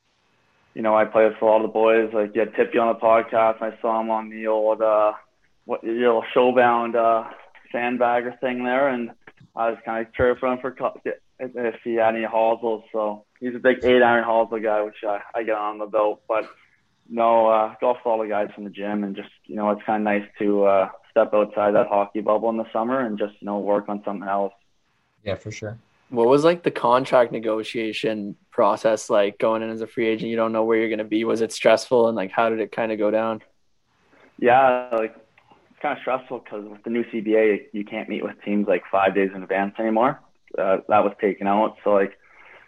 You 0.75 0.83
know, 0.83 0.95
I 0.95 1.05
play 1.05 1.25
with 1.25 1.41
a 1.41 1.45
lot 1.45 1.57
of 1.57 1.63
the 1.63 1.67
boys. 1.69 2.11
Like, 2.13 2.35
yeah, 2.35 2.45
Tippy 2.45 2.77
on 2.77 2.93
the 2.93 2.99
podcast. 2.99 3.61
I 3.61 3.75
saw 3.81 3.99
him 3.99 4.11
on 4.11 4.29
the 4.29 4.45
old, 4.45 4.83
uh, 4.83 5.13
what, 5.65 5.81
the 5.81 6.05
old 6.05 6.25
showbound 6.35 6.95
uh, 6.95 7.27
sandbagger 7.73 8.39
thing 8.39 8.63
there, 8.63 8.87
and 8.87 9.09
I 9.57 9.71
was 9.71 9.79
kind 9.83 10.05
of 10.05 10.13
chirping 10.13 10.59
for 10.61 10.75
if 11.39 11.75
he 11.83 11.95
had 11.95 12.15
any 12.15 12.25
hosels. 12.25 12.83
So 12.91 13.25
he's 13.39 13.55
a 13.55 13.59
big 13.59 13.83
eight 13.83 14.03
iron 14.03 14.23
hosel 14.23 14.61
guy, 14.61 14.83
which 14.83 15.03
I, 15.03 15.19
I 15.33 15.43
get 15.43 15.55
on 15.55 15.79
the 15.79 15.87
belt. 15.87 16.21
But 16.27 16.47
no, 17.09 17.47
uh, 17.47 17.73
golf 17.81 17.97
with 17.97 18.05
all 18.05 18.19
the 18.19 18.27
guys 18.27 18.49
from 18.53 18.65
the 18.65 18.69
gym, 18.69 19.03
and 19.03 19.15
just 19.15 19.29
you 19.45 19.55
know, 19.55 19.71
it's 19.71 19.81
kind 19.83 20.07
of 20.07 20.13
nice 20.13 20.29
to 20.39 20.65
uh, 20.65 20.89
step 21.09 21.33
outside 21.33 21.73
that 21.73 21.87
hockey 21.87 22.21
bubble 22.21 22.49
in 22.49 22.57
the 22.57 22.71
summer 22.71 22.99
and 22.99 23.17
just 23.17 23.33
you 23.39 23.47
know 23.47 23.57
work 23.57 23.89
on 23.89 24.03
something 24.05 24.27
else. 24.27 24.53
Yeah, 25.23 25.35
for 25.35 25.51
sure. 25.51 25.77
What 26.09 26.27
was 26.27 26.43
like 26.43 26.63
the 26.63 26.71
contract 26.71 27.31
negotiation 27.31 28.37
process 28.51 29.09
like 29.09 29.39
going 29.39 29.61
in 29.61 29.69
as 29.69 29.81
a 29.81 29.87
free 29.87 30.07
agent? 30.07 30.29
You 30.29 30.37
don't 30.37 30.53
know 30.53 30.63
where 30.63 30.77
you're 30.77 30.87
going 30.87 30.99
to 30.99 31.03
be. 31.03 31.23
Was 31.23 31.41
it 31.41 31.51
stressful, 31.51 32.07
and 32.07 32.15
like 32.15 32.31
how 32.31 32.49
did 32.49 32.59
it 32.59 32.71
kind 32.71 32.91
of 32.91 32.99
go 32.99 33.09
down? 33.09 33.41
Yeah, 34.39 34.89
like 34.91 35.15
it's 35.77 35.81
kind 35.83 35.95
of 35.95 36.01
stressful 36.01 36.39
because 36.39 36.65
with 36.67 36.83
the 36.83 36.89
new 36.89 37.03
CBA, 37.03 37.67
you 37.71 37.85
can't 37.85 38.09
meet 38.09 38.23
with 38.23 38.41
teams 38.43 38.67
like 38.67 38.81
five 38.91 39.13
days 39.13 39.29
in 39.35 39.43
advance 39.43 39.75
anymore. 39.77 40.19
Uh, 40.57 40.77
that 40.89 41.03
was 41.03 41.13
taken 41.21 41.45
out, 41.45 41.77
so 41.83 41.91
like 41.91 42.17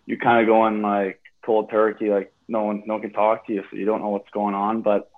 you 0.06 0.16
kind 0.18 0.40
of 0.42 0.46
go 0.46 0.54
going 0.54 0.84
like 0.84 1.20
cold 1.44 1.72
turkey, 1.72 2.10
like 2.10 2.32
no 2.48 2.64
one 2.64 2.84
no 2.86 2.96
one 2.96 3.02
can 3.02 3.12
talk 3.12 3.48
to 3.48 3.54
you, 3.54 3.64
so 3.70 3.78
you 3.78 3.86
don't 3.86 4.02
know 4.02 4.10
what's 4.10 4.30
going 4.30 4.54
on. 4.54 4.84
But 4.84 5.10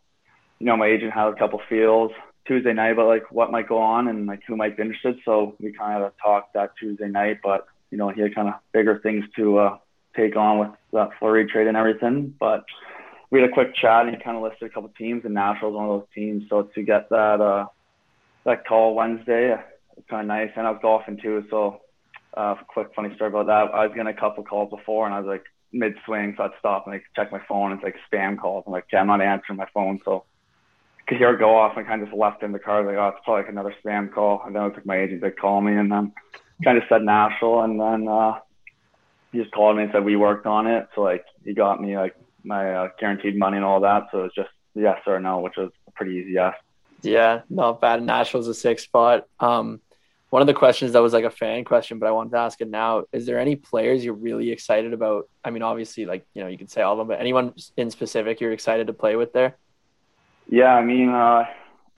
you 0.59 0.67
know, 0.67 0.77
my 0.77 0.87
agent 0.87 1.11
had 1.11 1.27
a 1.27 1.35
couple 1.35 1.59
feels 1.67 2.11
Tuesday 2.45 2.71
night 2.71 2.91
about 2.91 3.07
like 3.07 3.29
what 3.29 3.51
might 3.51 3.67
go 3.67 3.79
on 3.79 4.07
and 4.07 4.25
like 4.25 4.41
who 4.47 4.55
might 4.55 4.77
be 4.77 4.83
interested. 4.83 5.17
So 5.25 5.55
we 5.59 5.73
kind 5.73 6.01
of 6.01 6.13
talked 6.21 6.53
that 6.53 6.71
Tuesday 6.79 7.09
night, 7.09 7.39
but 7.43 7.65
you 7.89 7.97
know, 7.97 8.07
he 8.07 8.21
had 8.21 8.33
kind 8.33 8.47
of 8.47 8.53
bigger 8.71 8.99
things 8.99 9.25
to 9.35 9.57
uh, 9.57 9.77
take 10.15 10.37
on 10.37 10.59
with 10.59 10.69
that 10.93 11.09
Fleury 11.19 11.45
trade 11.45 11.67
and 11.67 11.75
everything. 11.75 12.33
But 12.39 12.63
we 13.31 13.41
had 13.41 13.49
a 13.49 13.53
quick 13.53 13.75
chat 13.75 14.05
and 14.05 14.15
he 14.15 14.23
kind 14.23 14.37
of 14.37 14.43
listed 14.43 14.69
a 14.69 14.73
couple 14.73 14.89
teams, 14.97 15.25
and 15.25 15.33
Nashville's 15.33 15.75
one 15.75 15.89
of 15.89 15.99
those 15.99 16.07
teams. 16.15 16.43
So 16.49 16.63
to 16.63 16.83
get 16.83 17.09
that 17.09 17.41
uh, 17.41 17.65
that 18.45 18.65
call 18.65 18.95
Wednesday, 18.95 19.55
kind 20.09 20.21
of 20.21 20.27
nice. 20.27 20.51
And 20.55 20.67
I 20.67 20.71
was 20.71 20.79
golfing 20.81 21.19
too, 21.21 21.45
so 21.49 21.81
uh, 22.35 22.55
quick 22.67 22.87
funny 22.95 23.13
story 23.15 23.29
about 23.29 23.47
that. 23.47 23.73
I 23.73 23.85
was 23.85 23.91
getting 23.95 24.13
a 24.13 24.19
couple 24.19 24.43
calls 24.43 24.69
before, 24.69 25.05
and 25.05 25.13
I 25.13 25.19
was 25.19 25.27
like, 25.27 25.43
mid 25.73 25.93
swing, 26.05 26.33
so 26.35 26.43
I'd 26.43 26.51
stop 26.59 26.85
and 26.85 26.95
like 26.95 27.03
check 27.15 27.31
my 27.31 27.41
phone. 27.47 27.71
It's 27.71 27.83
like 27.83 27.95
spam 28.11 28.37
calls. 28.37 28.63
I'm 28.67 28.73
like, 28.73 28.85
yeah, 28.91 28.99
I'm 28.99 29.07
not 29.07 29.21
answering 29.21 29.57
my 29.57 29.67
phone, 29.73 29.99
so 30.03 30.25
could 31.07 31.17
hear 31.17 31.33
it 31.33 31.39
go 31.39 31.57
off 31.57 31.75
and 31.75 31.85
kind 31.85 32.01
of 32.01 32.07
just 32.07 32.17
left 32.17 32.43
in 32.43 32.51
the 32.51 32.59
car. 32.59 32.85
Like, 32.85 32.95
oh, 32.95 33.09
it's 33.09 33.23
probably 33.25 33.43
like 33.43 33.51
another 33.51 33.75
spam 33.83 34.13
call. 34.13 34.43
And 34.45 34.55
then 34.55 34.63
it 34.63 34.75
took 34.75 34.85
my 34.85 34.97
agent 34.97 35.21
to 35.21 35.31
call 35.31 35.61
me, 35.61 35.75
and 35.75 35.91
then 35.91 36.13
kind 36.63 36.77
of 36.77 36.83
said 36.89 37.01
Nashville, 37.01 37.61
and 37.61 37.79
then 37.79 38.07
uh, 38.07 38.33
he 39.31 39.39
just 39.39 39.51
called 39.51 39.77
me 39.77 39.83
and 39.83 39.91
said 39.91 40.03
we 40.03 40.15
worked 40.15 40.45
on 40.45 40.67
it. 40.67 40.87
So 40.95 41.01
like 41.01 41.25
he 41.43 41.53
got 41.53 41.81
me 41.81 41.97
like 41.97 42.15
my 42.43 42.73
uh, 42.73 42.87
guaranteed 42.99 43.37
money 43.37 43.57
and 43.57 43.65
all 43.65 43.81
that. 43.81 44.07
So 44.11 44.19
it 44.19 44.23
was 44.23 44.35
just 44.35 44.49
yes 44.73 44.99
or 45.05 45.19
no, 45.19 45.39
which 45.39 45.55
was 45.57 45.71
a 45.87 45.91
pretty 45.91 46.15
easy 46.15 46.31
yes. 46.33 46.53
Yeah, 47.01 47.41
not 47.49 47.81
bad. 47.81 48.03
Nashville's 48.03 48.47
a 48.47 48.53
six 48.53 48.83
spot. 48.83 49.27
Um, 49.39 49.81
one 50.29 50.41
of 50.41 50.47
the 50.47 50.53
questions 50.53 50.93
that 50.93 51.01
was 51.01 51.11
like 51.13 51.25
a 51.25 51.29
fan 51.29 51.65
question, 51.65 51.99
but 51.99 52.07
I 52.07 52.11
wanted 52.11 52.31
to 52.31 52.37
ask 52.37 52.61
it 52.61 52.69
now. 52.69 53.03
Is 53.11 53.25
there 53.25 53.37
any 53.37 53.57
players 53.57 54.03
you're 54.03 54.13
really 54.13 54.49
excited 54.51 54.93
about? 54.93 55.29
I 55.43 55.49
mean, 55.49 55.61
obviously, 55.61 56.05
like 56.05 56.25
you 56.33 56.41
know, 56.41 56.47
you 56.47 56.57
could 56.57 56.71
say 56.71 56.81
all 56.81 56.93
of 56.93 56.99
them, 56.99 57.07
but 57.07 57.19
anyone 57.19 57.53
in 57.75 57.91
specific 57.91 58.39
you're 58.39 58.53
excited 58.53 58.87
to 58.87 58.93
play 58.93 59.15
with 59.15 59.33
there? 59.33 59.57
Yeah, 60.47 60.73
I 60.73 60.83
mean, 60.83 61.09
uh, 61.09 61.43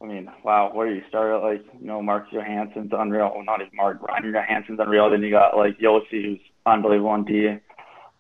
I 0.02 0.06
mean, 0.06 0.30
wow, 0.44 0.72
where 0.74 0.90
do 0.90 0.96
you 0.96 1.04
start? 1.08 1.42
Like, 1.42 1.64
you 1.80 1.88
know, 1.88 2.02
Mark 2.02 2.30
Johansson's 2.32 2.92
unreal. 2.92 3.32
Well, 3.34 3.46
not 3.46 3.62
even 3.62 3.76
Mark, 3.76 4.02
Ryan 4.02 4.34
Johansen's 4.34 4.80
unreal. 4.80 5.10
Then 5.10 5.22
you 5.22 5.32
got 5.32 5.56
like 5.56 5.80
Josi, 5.80 6.24
who's 6.24 6.40
unbelievable 6.66 7.12
on 7.12 7.24
D. 7.26 7.58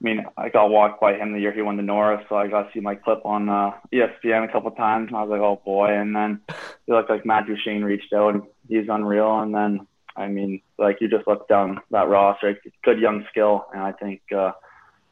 I 0.03 0.05
mean, 0.05 0.25
I 0.35 0.49
got 0.49 0.69
walked 0.69 0.99
by 0.99 1.13
him 1.13 1.31
the 1.31 1.39
year 1.39 1.53
he 1.53 1.61
won 1.61 1.77
the 1.77 1.83
Norris, 1.83 2.25
so 2.27 2.35
I 2.35 2.47
got 2.47 2.63
to 2.63 2.69
see 2.73 2.81
my 2.81 2.95
clip 2.95 3.25
on 3.25 3.47
uh, 3.47 3.71
ESPN 3.93 4.43
a 4.43 4.51
couple 4.51 4.69
of 4.69 4.75
times. 4.75 5.07
And 5.07 5.15
I 5.15 5.21
was 5.21 5.29
like, 5.29 5.39
oh 5.39 5.61
boy. 5.63 5.93
And 5.93 6.13
then 6.13 6.41
you 6.85 6.95
look 6.95 7.07
like 7.07 7.25
Matt 7.25 7.47
Duchene 7.47 7.83
reached 7.83 8.11
out, 8.11 8.33
and 8.33 8.43
he's 8.67 8.89
unreal. 8.89 9.39
And 9.39 9.55
then, 9.55 9.87
I 10.17 10.27
mean, 10.27 10.61
like 10.77 10.99
you 10.99 11.07
just 11.07 11.25
look 11.25 11.47
down 11.47 11.79
that 11.91 12.09
roster, 12.09 12.59
good 12.83 12.99
young 12.99 13.25
skill, 13.29 13.65
and 13.73 13.81
I 13.81 13.93
think 13.93 14.21
uh, 14.35 14.51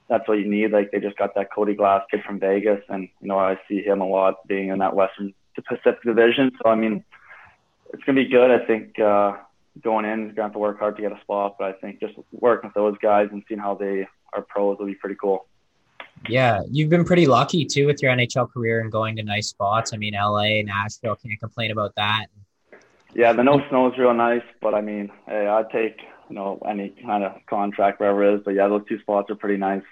that's 0.09 0.27
what 0.27 0.39
you 0.39 0.49
need. 0.49 0.71
Like 0.71 0.91
they 0.91 0.99
just 0.99 1.17
got 1.17 1.35
that 1.35 1.53
Cody 1.53 1.73
Glass 1.73 2.03
kid 2.11 2.23
from 2.25 2.41
Vegas, 2.41 2.81
and 2.89 3.07
you 3.21 3.29
know 3.29 3.39
I 3.39 3.57
see 3.69 3.81
him 3.81 4.01
a 4.01 4.07
lot 4.07 4.45
being 4.45 4.69
in 4.69 4.79
that 4.79 4.93
Western 4.93 5.33
Pacific 5.55 6.03
Division. 6.03 6.51
So 6.61 6.69
I 6.69 6.75
mean, 6.75 7.05
it's 7.93 8.03
gonna 8.03 8.21
be 8.21 8.27
good. 8.27 8.51
I 8.51 8.65
think 8.65 8.99
uh, 8.99 9.37
going 9.81 10.03
in, 10.03 10.19
you're 10.19 10.33
gonna 10.33 10.47
have 10.47 10.53
to 10.53 10.59
work 10.59 10.79
hard 10.79 10.97
to 10.97 11.01
get 11.01 11.13
a 11.13 11.21
spot, 11.21 11.55
but 11.57 11.69
I 11.69 11.71
think 11.71 12.01
just 12.01 12.15
working 12.33 12.67
with 12.67 12.75
those 12.75 12.97
guys 13.01 13.29
and 13.31 13.41
seeing 13.47 13.61
how 13.61 13.75
they 13.75 14.05
are 14.33 14.41
pros 14.41 14.77
will 14.79 14.85
be 14.85 14.95
pretty 14.95 15.15
cool. 15.15 15.47
Yeah, 16.29 16.61
you've 16.69 16.89
been 16.89 17.05
pretty 17.05 17.25
lucky 17.25 17.65
too 17.65 17.87
with 17.87 18.01
your 18.01 18.11
NHL 18.15 18.51
career 18.51 18.79
and 18.81 18.91
going 18.91 19.15
to 19.15 19.23
nice 19.23 19.47
spots. 19.47 19.93
I 19.93 19.97
mean, 19.97 20.13
LA, 20.13 20.61
Nashville, 20.61 21.15
can't 21.15 21.39
complain 21.39 21.71
about 21.71 21.95
that. 21.95 22.27
Yeah, 23.13 23.33
the 23.33 23.43
no 23.43 23.61
snow 23.69 23.91
is 23.91 23.97
real 23.97 24.13
nice, 24.13 24.43
but 24.61 24.73
I 24.73 24.81
mean, 24.81 25.11
hey, 25.27 25.47
I'd 25.47 25.69
take 25.69 25.99
you 26.29 26.35
know 26.35 26.59
any 26.67 26.89
kind 27.05 27.23
of 27.23 27.33
contract 27.49 27.99
wherever 27.99 28.23
it 28.23 28.35
is. 28.35 28.41
But 28.45 28.53
yeah, 28.53 28.67
those 28.67 28.83
two 28.87 28.99
spots 28.99 29.29
are 29.29 29.35
pretty 29.35 29.57
nice. 29.57 29.83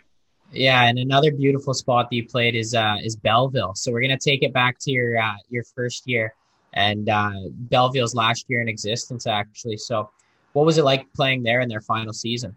Yeah, 0.52 0.84
and 0.84 0.98
another 0.98 1.32
beautiful 1.32 1.74
spot 1.74 2.10
that 2.10 2.16
you 2.16 2.28
played 2.28 2.56
is 2.56 2.74
uh, 2.74 2.98
is 3.04 3.16
Belleville. 3.16 3.76
So 3.76 3.92
we're 3.92 4.02
gonna 4.02 4.18
take 4.18 4.44
it 4.44 4.54
back 4.54 4.78
to 4.82 4.92
your 4.92 5.22
uh, 5.22 5.36
your 5.50 5.64
first 5.64 6.08
year, 6.08 6.34
and 6.74 7.10
uh, 7.10 7.32
Belleville's 7.52 8.16
last 8.16 8.46
year 8.48 8.62
in 8.62 8.68
existence, 8.68 9.28
actually. 9.28 9.78
So, 9.78 10.10
what 10.54 10.66
was 10.66 10.78
it 10.78 10.86
like 10.86 11.12
playing 11.14 11.44
there 11.44 11.62
in 11.62 11.70
their 11.70 11.82
final 11.82 12.14
season? 12.14 12.56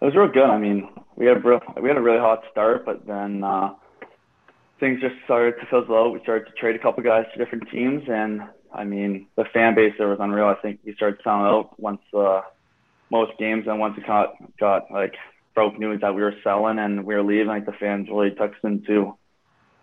It 0.00 0.04
was 0.04 0.14
real 0.14 0.28
good. 0.28 0.44
I 0.44 0.58
mean, 0.58 0.88
we 1.16 1.26
had 1.26 1.38
a 1.38 1.40
real, 1.40 1.60
we 1.80 1.88
had 1.88 1.96
a 1.96 2.02
really 2.02 2.20
hot 2.20 2.42
start, 2.52 2.84
but 2.86 3.06
then 3.06 3.42
uh, 3.42 3.74
things 4.78 5.00
just 5.00 5.16
started 5.24 5.54
to 5.60 5.66
fizzle 5.66 5.96
out. 5.96 6.12
We 6.12 6.20
started 6.20 6.46
to 6.46 6.52
trade 6.52 6.76
a 6.76 6.78
couple 6.78 7.02
guys 7.02 7.24
to 7.32 7.44
different 7.44 7.68
teams, 7.70 8.04
and 8.08 8.42
I 8.72 8.84
mean, 8.84 9.26
the 9.36 9.44
fan 9.52 9.74
base 9.74 9.94
there 9.98 10.08
was 10.08 10.18
unreal. 10.20 10.46
I 10.46 10.54
think 10.60 10.80
we 10.84 10.94
started 10.94 11.20
selling 11.24 11.46
out 11.46 11.78
once 11.80 12.00
uh, 12.16 12.42
most 13.10 13.32
games, 13.38 13.64
and 13.66 13.80
once 13.80 13.98
it 13.98 14.06
got 14.06 14.34
got 14.60 14.90
like 14.92 15.14
broke 15.54 15.78
news 15.78 16.00
that 16.02 16.14
we 16.14 16.22
were 16.22 16.34
selling 16.44 16.78
and 16.78 17.04
we 17.04 17.16
were 17.16 17.22
leaving, 17.24 17.48
like 17.48 17.66
the 17.66 17.72
fans 17.72 18.08
really 18.08 18.30
took 18.30 18.52
us 18.52 18.58
into 18.62 19.16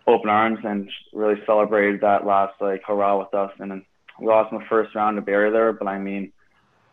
open 0.07 0.29
arms 0.29 0.59
and 0.63 0.89
really 1.11 1.35
celebrated 1.45 1.99
that 2.01 2.25
last 2.25 2.53
like 2.61 2.81
hurrah 2.87 3.19
with 3.19 3.33
us. 3.33 3.51
And 3.59 3.71
then 3.71 3.85
we 4.19 4.27
lost 4.27 4.53
in 4.53 4.59
the 4.59 4.65
first 4.69 4.95
round 4.95 5.17
to 5.17 5.21
Barrie 5.21 5.51
there, 5.51 5.73
but 5.73 5.87
I 5.87 5.99
mean, 5.99 6.31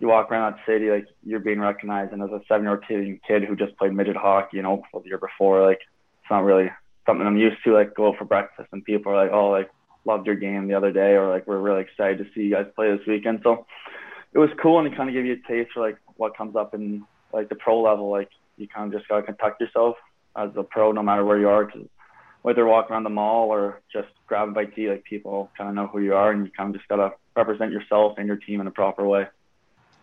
you 0.03 0.09
walk 0.09 0.33
around 0.33 0.53
that 0.53 0.67
city 0.67 0.91
like 0.91 1.07
you're 1.25 1.39
being 1.39 1.61
recognized, 1.61 2.13
and 2.13 2.23
as 2.23 2.31
a 2.31 2.41
seven-year-old 2.49 2.85
kid 2.87 3.45
who 3.45 3.55
just 3.55 3.79
played 3.79 3.95
midget 3.95 4.17
hockey, 4.17 4.57
you 4.57 4.63
know, 4.63 4.83
the 4.93 5.01
year 5.05 5.17
before, 5.17 5.65
like 5.65 5.79
it's 5.79 6.31
not 6.31 6.43
really 6.43 6.71
something 7.07 7.25
I'm 7.25 7.37
used 7.37 7.59
to. 7.65 7.73
Like 7.73 7.95
go 7.95 8.09
out 8.09 8.17
for 8.19 8.25
breakfast 8.25 8.69
and 8.73 8.85
people 8.85 9.13
are 9.13 9.25
like, 9.25 9.33
"Oh, 9.33 9.51
like 9.51 9.71
loved 10.05 10.27
your 10.27 10.35
game 10.35 10.67
the 10.67 10.75
other 10.75 10.93
day," 10.93 11.13
or 11.13 11.31
like 11.31 11.47
we're 11.47 11.61
really 11.61 11.83
excited 11.83 12.19
to 12.19 12.25
see 12.35 12.41
you 12.43 12.51
guys 12.51 12.67
play 12.75 12.91
this 12.91 13.07
weekend. 13.07 13.41
So 13.45 13.65
it 14.33 14.39
was 14.39 14.51
cool, 14.61 14.81
and 14.81 14.93
it 14.93 14.97
kind 14.97 15.09
of 15.09 15.15
gave 15.15 15.25
you 15.25 15.35
a 15.35 15.49
taste 15.49 15.71
for 15.73 15.81
like 15.81 15.99
what 16.17 16.37
comes 16.37 16.57
up 16.57 16.75
in 16.75 17.05
like 17.33 17.49
the 17.49 17.55
pro 17.55 17.81
level. 17.81 18.11
Like 18.11 18.31
you 18.57 18.67
kind 18.67 18.93
of 18.93 18.99
just 18.99 19.09
gotta 19.09 19.23
conduct 19.23 19.61
yourself 19.61 19.97
as 20.37 20.51
a 20.57 20.65
pro, 20.65 20.91
no 20.91 21.05
matter 21.05 21.25
where 21.25 21.39
you 21.39 21.49
are. 21.49 21.65
Cause 21.67 21.87
whether 22.43 22.67
walking 22.67 22.93
around 22.93 23.05
the 23.05 23.11
mall 23.11 23.51
or 23.51 23.81
just 23.93 24.09
grabbing 24.27 24.53
by 24.53 24.65
tea, 24.65 24.91
like 24.91 25.05
people 25.05 25.49
kind 25.57 25.71
of 25.71 25.77
know 25.77 25.87
who 25.87 26.01
you 26.01 26.15
are, 26.15 26.33
and 26.33 26.45
you 26.45 26.51
kind 26.51 26.75
of 26.75 26.81
just 26.81 26.89
gotta 26.89 27.13
represent 27.37 27.71
yourself 27.71 28.15
and 28.19 28.27
your 28.27 28.37
team 28.37 28.61
in 28.61 28.67
a 28.67 28.73
proper 28.73 29.07
way. 29.07 29.29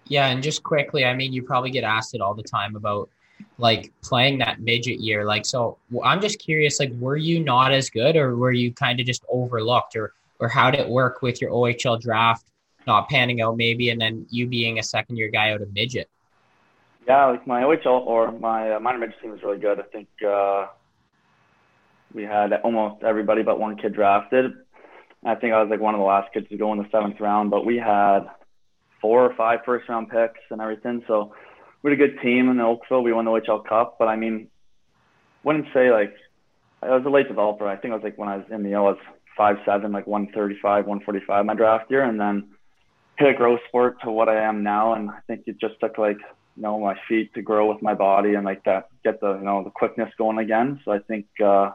Yeah, 0.10 0.28
and 0.28 0.44
just 0.44 0.64
quickly, 0.64 1.06
I 1.06 1.16
mean, 1.16 1.32
you 1.32 1.44
probably 1.44 1.70
get 1.70 1.84
asked 1.84 2.14
it 2.16 2.22
all 2.22 2.34
the 2.34 2.44
time 2.44 2.76
about 2.76 3.10
like 3.58 3.94
playing 4.02 4.40
that 4.40 4.60
midget 4.60 5.00
year. 5.00 5.24
Like, 5.24 5.46
so 5.46 5.78
I'm 6.04 6.20
just 6.20 6.40
curious, 6.40 6.80
like, 6.80 6.92
were 7.00 7.16
you 7.16 7.44
not 7.44 7.72
as 7.72 7.90
good, 7.90 8.16
or 8.16 8.36
were 8.36 8.52
you 8.52 8.74
kind 8.74 9.00
of 9.00 9.06
just 9.06 9.24
overlooked, 9.30 9.96
or 9.96 10.14
or 10.40 10.50
how 10.50 10.72
did 10.72 10.82
it 10.82 10.90
work 10.90 11.22
with 11.22 11.40
your 11.40 11.52
OHL 11.52 12.02
draft 12.02 12.46
not 12.88 13.08
panning 13.10 13.42
out, 13.42 13.56
maybe, 13.56 13.92
and 13.92 14.02
then 14.02 14.26
you 14.30 14.48
being 14.48 14.80
a 14.80 14.84
second 14.84 15.16
year 15.18 15.30
guy 15.30 15.52
out 15.52 15.62
of 15.62 15.72
midget? 15.74 16.10
Yeah, 17.08 17.26
like 17.26 17.46
my 17.46 17.62
OHL 17.62 18.06
or 18.06 18.32
my 18.32 18.72
uh, 18.72 18.80
minor 18.80 18.98
midget 18.98 19.22
team 19.22 19.32
was 19.32 19.44
really 19.44 19.60
good. 19.60 19.80
I 19.80 19.84
think 19.84 20.08
uh, 20.28 20.68
we 22.14 22.24
had 22.24 22.52
almost 22.64 23.04
everybody 23.04 23.44
but 23.44 23.60
one 23.60 23.78
kid 23.78 23.94
drafted. 23.94 24.54
I 25.24 25.36
think 25.36 25.54
I 25.54 25.62
was 25.62 25.70
like 25.70 25.82
one 25.82 25.94
of 25.94 26.00
the 26.00 26.06
last 26.06 26.34
kids 26.34 26.48
to 26.50 26.58
go 26.58 26.72
in 26.72 26.80
the 26.80 26.88
seventh 26.92 27.20
round, 27.20 27.52
but 27.52 27.66
we 27.66 27.78
had 27.78 28.22
four 29.02 29.26
or 29.26 29.36
five 29.36 29.60
first 29.66 29.88
round 29.90 30.10
picks 30.10 30.40
and 30.52 30.62
everything. 30.62 31.04
So 31.08 31.34
we 31.82 31.92
had 31.92 32.00
a 32.00 32.08
good 32.08 32.22
team 32.22 32.50
in 32.50 32.60
Oakville. 32.60 33.04
We 33.04 33.14
won 33.14 33.26
the 33.26 33.32
OHL 33.32 33.68
Cup, 33.68 33.98
but 34.00 34.08
I 34.08 34.16
mean, 34.16 34.48
wouldn't 35.44 35.68
say 35.74 35.92
like 35.92 36.14
I 36.82 36.90
was 36.90 37.04
a 37.06 37.10
late 37.10 37.28
developer. 37.28 37.68
I 37.68 37.76
think 37.76 37.92
I 37.92 37.96
was 37.96 38.04
like 38.04 38.18
when 38.18 38.30
I 38.30 38.38
was 38.38 38.46
in 38.52 38.64
the 38.64 38.76
O, 38.76 38.86
I 38.86 38.92
was 38.92 38.98
five 39.38 39.58
seven, 39.66 39.92
like 39.92 40.08
one 40.08 40.28
thirty 40.34 40.58
five, 40.62 40.86
one 40.86 41.02
forty 41.02 41.22
five 41.26 41.46
my 41.46 41.54
draft 41.54 41.90
year, 41.90 42.04
and 42.04 42.20
then 42.20 42.50
hit 43.18 43.30
a 43.30 43.34
growth 43.34 43.60
spurt 43.68 44.02
to 44.02 44.12
what 44.12 44.30
I 44.30 44.42
am 44.42 44.64
now. 44.64 44.94
And 44.94 45.10
I 45.10 45.20
think 45.28 45.44
it 45.48 45.60
just 45.60 45.80
took 45.80 45.98
like 45.98 46.18
you 46.56 46.64
know 46.64 46.80
my 46.80 46.96
feet 47.08 47.34
to 47.34 47.42
grow 47.42 47.72
with 47.72 47.82
my 47.82 47.94
body 47.94 48.34
and 48.34 48.46
like 48.46 48.64
that 48.66 48.88
get 49.04 49.20
the 49.22 49.38
you 49.38 49.46
know 49.46 49.64
the 49.64 49.72
quickness 49.72 50.10
going 50.18 50.38
again. 50.40 50.80
So 50.86 50.92
I 50.92 51.00
think 51.00 51.26
uh, 51.44 51.72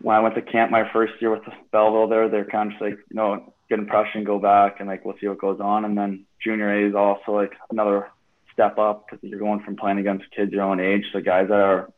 when 0.00 0.16
I 0.16 0.20
went 0.20 0.34
to 0.34 0.42
camp 0.42 0.70
my 0.70 0.90
first 0.92 1.14
year 1.20 1.30
with 1.30 1.42
Belleville 1.72 2.08
there, 2.08 2.28
they're 2.28 2.44
kind 2.44 2.68
of 2.68 2.72
just 2.72 2.82
like 2.82 2.98
you 3.10 3.16
know 3.16 3.52
good 3.68 3.78
impression, 3.78 4.24
go 4.24 4.38
back 4.38 4.80
and 4.80 4.88
like 4.88 5.04
we'll 5.04 5.16
see 5.20 5.28
what 5.28 5.38
goes 5.38 5.60
on. 5.60 5.84
And 5.84 5.96
then 5.96 6.24
junior 6.42 6.72
A 6.72 6.88
is 6.88 6.94
also 6.94 7.32
like 7.32 7.52
another 7.70 8.08
step 8.52 8.78
up 8.78 9.06
because 9.06 9.22
you're 9.22 9.38
going 9.38 9.60
from 9.60 9.76
playing 9.76 9.98
against 9.98 10.24
kids 10.34 10.52
your 10.52 10.62
own 10.62 10.80
age 10.80 11.04
So 11.12 11.20
guys 11.20 11.48
that 11.48 11.54
are 11.54 11.92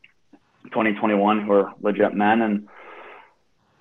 2021 0.64 1.46
who 1.46 1.52
are 1.52 1.72
legit 1.80 2.14
men 2.14 2.42
and. 2.42 2.68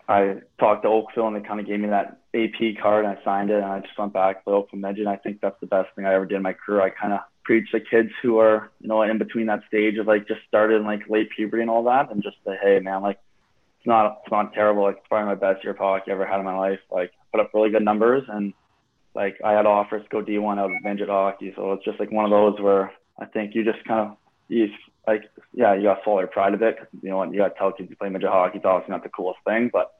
I 0.10 0.42
talked 0.60 0.84
to 0.84 0.90
Oakville 0.90 1.28
and 1.28 1.36
they 1.38 1.48
kind 1.48 1.62
of 1.62 1.68
gave 1.68 1.80
me 1.80 1.88
that 1.88 2.20
AP 2.36 2.82
card 2.82 3.06
and 3.06 3.18
I 3.18 3.24
signed 3.24 3.50
it 3.50 3.58
and 3.58 3.66
I 3.66 3.80
just 3.80 3.98
went 3.98 4.12
back 4.12 4.44
to 4.44 4.52
Oakville 4.52 4.80
Midget. 4.80 5.06
And 5.06 5.10
I 5.10 5.16
think 5.16 5.40
that's 5.40 5.60
the 5.62 5.68
best 5.68 5.88
thing 5.96 6.06
I 6.06 6.14
ever 6.14 6.26
did 6.26 6.36
in 6.36 6.42
my 6.42 6.52
career. 6.52 6.82
I 6.82 6.90
kind 6.90 7.14
of 7.14 7.22
preach 7.44 7.72
to 7.72 7.80
kids 7.80 8.10
who 8.22 8.38
are, 8.40 8.72
you 8.80 8.88
know, 8.88 9.02
in 9.04 9.18
between 9.18 9.46
that 9.48 9.62
stage 9.68 9.98
of 9.98 10.08
like 10.08 10.28
just 10.28 10.42
started 10.48 10.76
in 10.76 10.84
like 10.84 11.10
late 11.10 11.30
puberty 11.36 11.62
and 11.62 11.72
all 11.72 11.84
that, 11.86 12.12
and 12.12 12.24
just 12.24 12.38
say, 12.46 12.58
hey 12.62 12.80
man, 12.80 13.02
like 13.02 13.20
it's 13.82 13.88
not 13.88 14.20
it's 14.22 14.32
not 14.32 14.54
terrible. 14.54 14.84
Like 14.84 14.98
it's 14.98 15.08
probably 15.10 15.26
my 15.26 15.36
best 15.36 15.64
year 15.64 15.74
of 15.74 15.80
hockey 15.80 16.12
I 16.12 16.14
ever 16.14 16.28
had 16.28 16.40
in 16.40 16.46
my 16.46 16.56
life. 16.56 16.80
Like 16.92 17.12
put 17.32 17.42
up 17.42 17.50
really 17.52 17.72
good 17.72 17.84
numbers 17.84 18.24
and 18.28 18.54
like 19.16 19.38
I 19.44 19.54
had 19.54 19.66
offers 19.66 20.04
to 20.04 20.10
go 20.10 20.24
D1 20.24 20.60
out 20.60 20.72
of 20.72 20.84
midget 20.84 21.10
hockey, 21.10 21.52
so 21.56 21.74
it's 21.74 21.84
just 21.84 22.00
like 22.00 22.12
one 22.12 22.26
of 22.26 22.32
those 22.32 22.62
where 22.62 22.94
I 23.20 23.26
think 23.26 23.56
you 23.56 23.66
just 23.66 23.84
kind 23.86 24.12
of 24.12 24.18
you 24.50 24.68
like 25.08 25.24
yeah 25.54 25.74
you 25.74 25.84
got 25.84 25.96
to 25.96 26.02
swallow 26.04 26.20
your 26.20 26.28
pride 26.28 26.54
a 26.54 26.58
bit. 26.58 26.78
You 27.02 27.10
know 27.10 27.18
what 27.18 27.32
you 27.32 27.40
got 27.40 27.50
to 27.50 27.56
tell 27.58 27.72
kids 27.72 27.90
you 27.90 27.96
play 27.96 28.10
midget 28.10 28.30
hockey. 28.30 28.58
It's 28.58 28.66
obviously 28.66 28.92
not 28.92 29.02
the 29.02 29.10
coolest 29.10 29.40
thing, 29.48 29.72
but 29.74 29.94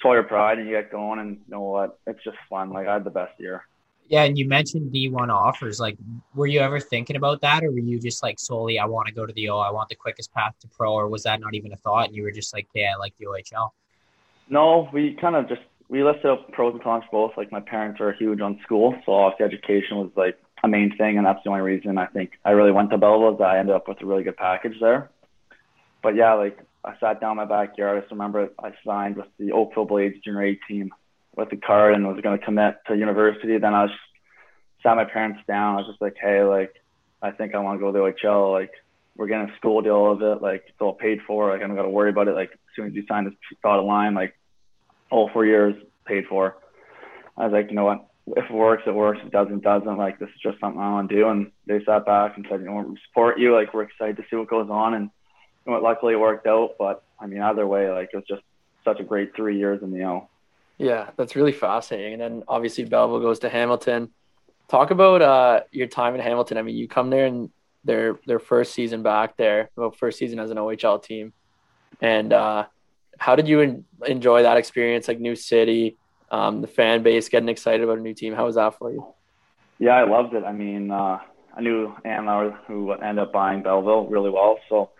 swallow 0.00 0.16
your 0.16 0.24
pride 0.24 0.58
and 0.58 0.68
you 0.68 0.74
get 0.74 0.90
going 0.90 1.20
and 1.20 1.36
you 1.36 1.50
know 1.50 1.60
what 1.60 2.00
it's 2.08 2.24
just 2.24 2.36
fun. 2.50 2.70
Like 2.70 2.88
I 2.88 2.94
had 2.94 3.04
the 3.04 3.10
best 3.10 3.38
year. 3.38 3.62
Yeah, 4.08 4.24
and 4.24 4.36
you 4.36 4.46
mentioned 4.46 4.92
D1 4.92 5.30
offers. 5.30 5.80
Like, 5.80 5.96
were 6.34 6.46
you 6.46 6.60
ever 6.60 6.78
thinking 6.78 7.16
about 7.16 7.40
that, 7.40 7.64
or 7.64 7.70
were 7.70 7.78
you 7.78 7.98
just 7.98 8.22
like 8.22 8.38
solely, 8.38 8.78
I 8.78 8.84
want 8.84 9.08
to 9.08 9.14
go 9.14 9.24
to 9.24 9.32
the 9.32 9.48
O, 9.48 9.58
I 9.58 9.70
want 9.70 9.88
the 9.88 9.94
quickest 9.94 10.32
path 10.32 10.54
to 10.60 10.68
pro, 10.68 10.92
or 10.92 11.08
was 11.08 11.22
that 11.22 11.40
not 11.40 11.54
even 11.54 11.72
a 11.72 11.76
thought? 11.76 12.08
And 12.08 12.16
you 12.16 12.22
were 12.22 12.30
just 12.30 12.52
like, 12.52 12.68
yeah, 12.74 12.92
I 12.94 12.98
like 12.98 13.14
the 13.18 13.26
OHL. 13.26 13.70
No, 14.50 14.90
we 14.92 15.14
kind 15.14 15.36
of 15.36 15.48
just 15.48 15.62
we 15.88 16.04
listed 16.04 16.26
up 16.26 16.50
pros 16.52 16.74
and 16.74 16.82
cons 16.82 17.04
both. 17.10 17.32
Like, 17.36 17.50
my 17.50 17.60
parents 17.60 18.00
are 18.00 18.12
huge 18.12 18.40
on 18.40 18.60
school, 18.62 18.94
so 19.06 19.12
obviously 19.12 19.46
education 19.46 19.96
was 19.96 20.10
like 20.16 20.38
a 20.62 20.68
main 20.68 20.94
thing, 20.96 21.16
and 21.16 21.26
that's 21.26 21.42
the 21.42 21.50
only 21.50 21.62
reason 21.62 21.96
I 21.96 22.06
think 22.06 22.32
I 22.44 22.50
really 22.50 22.72
went 22.72 22.90
to 22.90 22.98
Belleville. 22.98 23.36
Is 23.36 23.40
I 23.40 23.58
ended 23.58 23.74
up 23.74 23.88
with 23.88 24.02
a 24.02 24.06
really 24.06 24.22
good 24.22 24.36
package 24.36 24.78
there. 24.80 25.10
But 26.02 26.14
yeah, 26.14 26.34
like 26.34 26.58
I 26.84 26.92
sat 27.00 27.20
down 27.20 27.32
in 27.32 27.36
my 27.38 27.44
backyard. 27.46 27.96
I 27.96 28.00
just 28.00 28.12
remember 28.12 28.50
I 28.62 28.72
signed 28.84 29.16
with 29.16 29.28
the 29.38 29.52
Oakville 29.52 29.86
Blades 29.86 30.16
junior 30.22 30.42
A 30.42 30.54
team 30.68 30.92
with 31.36 31.50
the 31.50 31.56
card 31.56 31.94
and 31.94 32.06
was 32.06 32.20
going 32.22 32.38
to 32.38 32.44
commit 32.44 32.76
to 32.86 32.96
university. 32.96 33.58
Then 33.58 33.74
I 33.74 33.84
was 33.84 33.90
sat 34.82 34.96
my 34.96 35.04
parents 35.04 35.40
down. 35.46 35.74
I 35.74 35.78
was 35.78 35.86
just 35.88 36.02
like, 36.02 36.16
hey, 36.20 36.42
like, 36.42 36.74
I 37.22 37.30
think 37.30 37.54
I 37.54 37.58
want 37.58 37.78
to 37.78 37.80
go 37.80 37.92
to 37.92 37.98
the 37.98 38.28
OHL. 38.28 38.52
Like, 38.52 38.70
we're 39.16 39.26
getting 39.26 39.48
a 39.48 39.56
school 39.56 39.80
deal 39.80 40.10
of 40.10 40.22
it. 40.22 40.42
Like 40.42 40.64
it's 40.68 40.80
all 40.80 40.94
paid 40.94 41.20
for. 41.26 41.50
Like 41.50 41.62
I 41.62 41.66
don't 41.66 41.76
got 41.76 41.82
to 41.82 41.88
worry 41.88 42.10
about 42.10 42.28
it. 42.28 42.34
Like 42.34 42.50
as 42.52 42.58
soon 42.74 42.86
as 42.86 42.94
you 42.94 43.04
sign 43.06 43.24
this 43.24 43.34
dotted 43.62 43.84
line, 43.84 44.14
like 44.14 44.36
all 45.10 45.30
four 45.32 45.46
years 45.46 45.74
paid 46.04 46.24
for. 46.28 46.56
I 47.36 47.44
was 47.44 47.52
like, 47.52 47.70
you 47.70 47.76
know 47.76 47.84
what? 47.84 48.06
If 48.26 48.50
it 48.50 48.52
works, 48.52 48.84
it 48.86 48.94
works. 48.94 49.18
If 49.20 49.28
it 49.28 49.32
doesn't, 49.32 49.62
doesn't. 49.62 49.98
Like 49.98 50.18
this 50.18 50.30
is 50.30 50.40
just 50.42 50.58
something 50.60 50.80
I 50.80 50.92
want 50.92 51.08
to 51.10 51.16
do. 51.16 51.28
And 51.28 51.52
they 51.66 51.84
sat 51.84 52.06
back 52.06 52.36
and 52.36 52.46
said, 52.48 52.60
you 52.60 52.66
know, 52.66 52.80
we 52.80 52.98
support 53.08 53.38
you. 53.38 53.54
Like 53.54 53.72
we're 53.72 53.82
excited 53.82 54.16
to 54.16 54.24
see 54.28 54.36
what 54.36 54.48
goes 54.48 54.68
on. 54.70 54.94
And 54.94 55.10
you 55.66 55.72
know, 55.72 55.78
luckily 55.78 56.14
it 56.14 56.20
worked 56.20 56.46
out. 56.46 56.74
But 56.78 57.04
I 57.20 57.26
mean, 57.26 57.40
either 57.40 57.66
way, 57.66 57.90
like 57.90 58.10
it 58.12 58.16
was 58.16 58.26
just 58.28 58.42
such 58.84 59.00
a 59.00 59.04
great 59.04 59.34
three 59.36 59.58
years 59.58 59.82
in 59.82 59.92
the 59.92 60.04
O. 60.04 60.28
Yeah, 60.78 61.10
that's 61.16 61.36
really 61.36 61.52
fascinating. 61.52 62.14
And 62.14 62.22
then 62.22 62.42
obviously 62.48 62.84
Belleville 62.84 63.20
goes 63.20 63.40
to 63.40 63.48
Hamilton. 63.48 64.10
Talk 64.68 64.90
about 64.90 65.22
uh, 65.22 65.60
your 65.70 65.86
time 65.86 66.14
in 66.14 66.20
Hamilton. 66.20 66.58
I 66.58 66.62
mean, 66.62 66.76
you 66.76 66.88
come 66.88 67.10
there 67.10 67.26
and 67.26 67.50
their 67.84 68.18
their 68.26 68.38
first 68.38 68.72
season 68.72 69.02
back 69.02 69.36
there, 69.36 69.70
well, 69.76 69.90
first 69.90 70.18
season 70.18 70.38
as 70.38 70.50
an 70.50 70.56
OHL 70.56 71.02
team, 71.02 71.32
and 72.00 72.32
uh, 72.32 72.64
how 73.18 73.36
did 73.36 73.46
you 73.46 73.60
en- 73.60 73.84
enjoy 74.06 74.42
that 74.42 74.56
experience? 74.56 75.06
Like 75.06 75.20
new 75.20 75.36
city, 75.36 75.96
um, 76.30 76.62
the 76.62 76.66
fan 76.66 77.02
base 77.02 77.28
getting 77.28 77.48
excited 77.48 77.82
about 77.82 77.98
a 77.98 78.00
new 78.00 78.14
team. 78.14 78.34
How 78.34 78.46
was 78.46 78.54
that 78.54 78.78
for 78.78 78.90
you? 78.90 79.06
Yeah, 79.78 79.96
I 79.96 80.04
loved 80.04 80.34
it. 80.34 80.44
I 80.44 80.52
mean, 80.52 80.90
uh, 80.90 81.18
I 81.54 81.60
knew 81.60 81.94
Andlauer, 82.04 82.56
who 82.66 82.92
ended 82.92 83.24
up 83.24 83.32
buying 83.32 83.62
Belleville 83.62 84.06
really 84.06 84.30
well. 84.30 84.58
So 84.68 84.90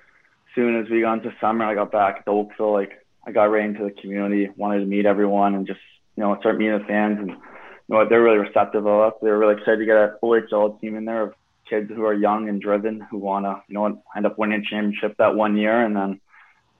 soon 0.54 0.80
as 0.80 0.90
we 0.90 1.00
got 1.00 1.14
into 1.14 1.34
summer, 1.40 1.64
I 1.64 1.74
got 1.74 1.90
back 1.90 2.24
to 2.26 2.30
Oakville. 2.30 2.72
Like 2.72 3.03
I 3.26 3.32
got 3.32 3.44
right 3.44 3.64
into 3.64 3.84
the 3.84 3.90
community, 3.90 4.50
wanted 4.56 4.80
to 4.80 4.86
meet 4.86 5.06
everyone, 5.06 5.54
and 5.54 5.66
just 5.66 5.80
you 6.16 6.22
know 6.22 6.36
start 6.40 6.58
meeting 6.58 6.78
the 6.78 6.84
fans. 6.84 7.18
And 7.18 7.30
you 7.30 7.36
know 7.88 8.08
they're 8.08 8.22
really 8.22 8.38
receptive 8.38 8.86
of 8.86 9.00
us. 9.00 9.12
They're 9.22 9.38
really 9.38 9.54
excited 9.54 9.78
to 9.78 9.86
get 9.86 9.96
an 9.96 10.16
OHL 10.22 10.80
team 10.80 10.96
in 10.96 11.04
there 11.04 11.22
of 11.22 11.34
kids 11.68 11.90
who 11.94 12.04
are 12.04 12.14
young 12.14 12.48
and 12.48 12.60
driven, 12.60 13.00
who 13.10 13.18
want 13.18 13.46
to 13.46 13.62
you 13.68 13.74
know 13.74 14.02
end 14.16 14.26
up 14.26 14.38
winning 14.38 14.60
a 14.60 14.70
championship 14.70 15.16
that 15.18 15.34
one 15.34 15.56
year, 15.56 15.84
and 15.84 15.96
then 15.96 16.20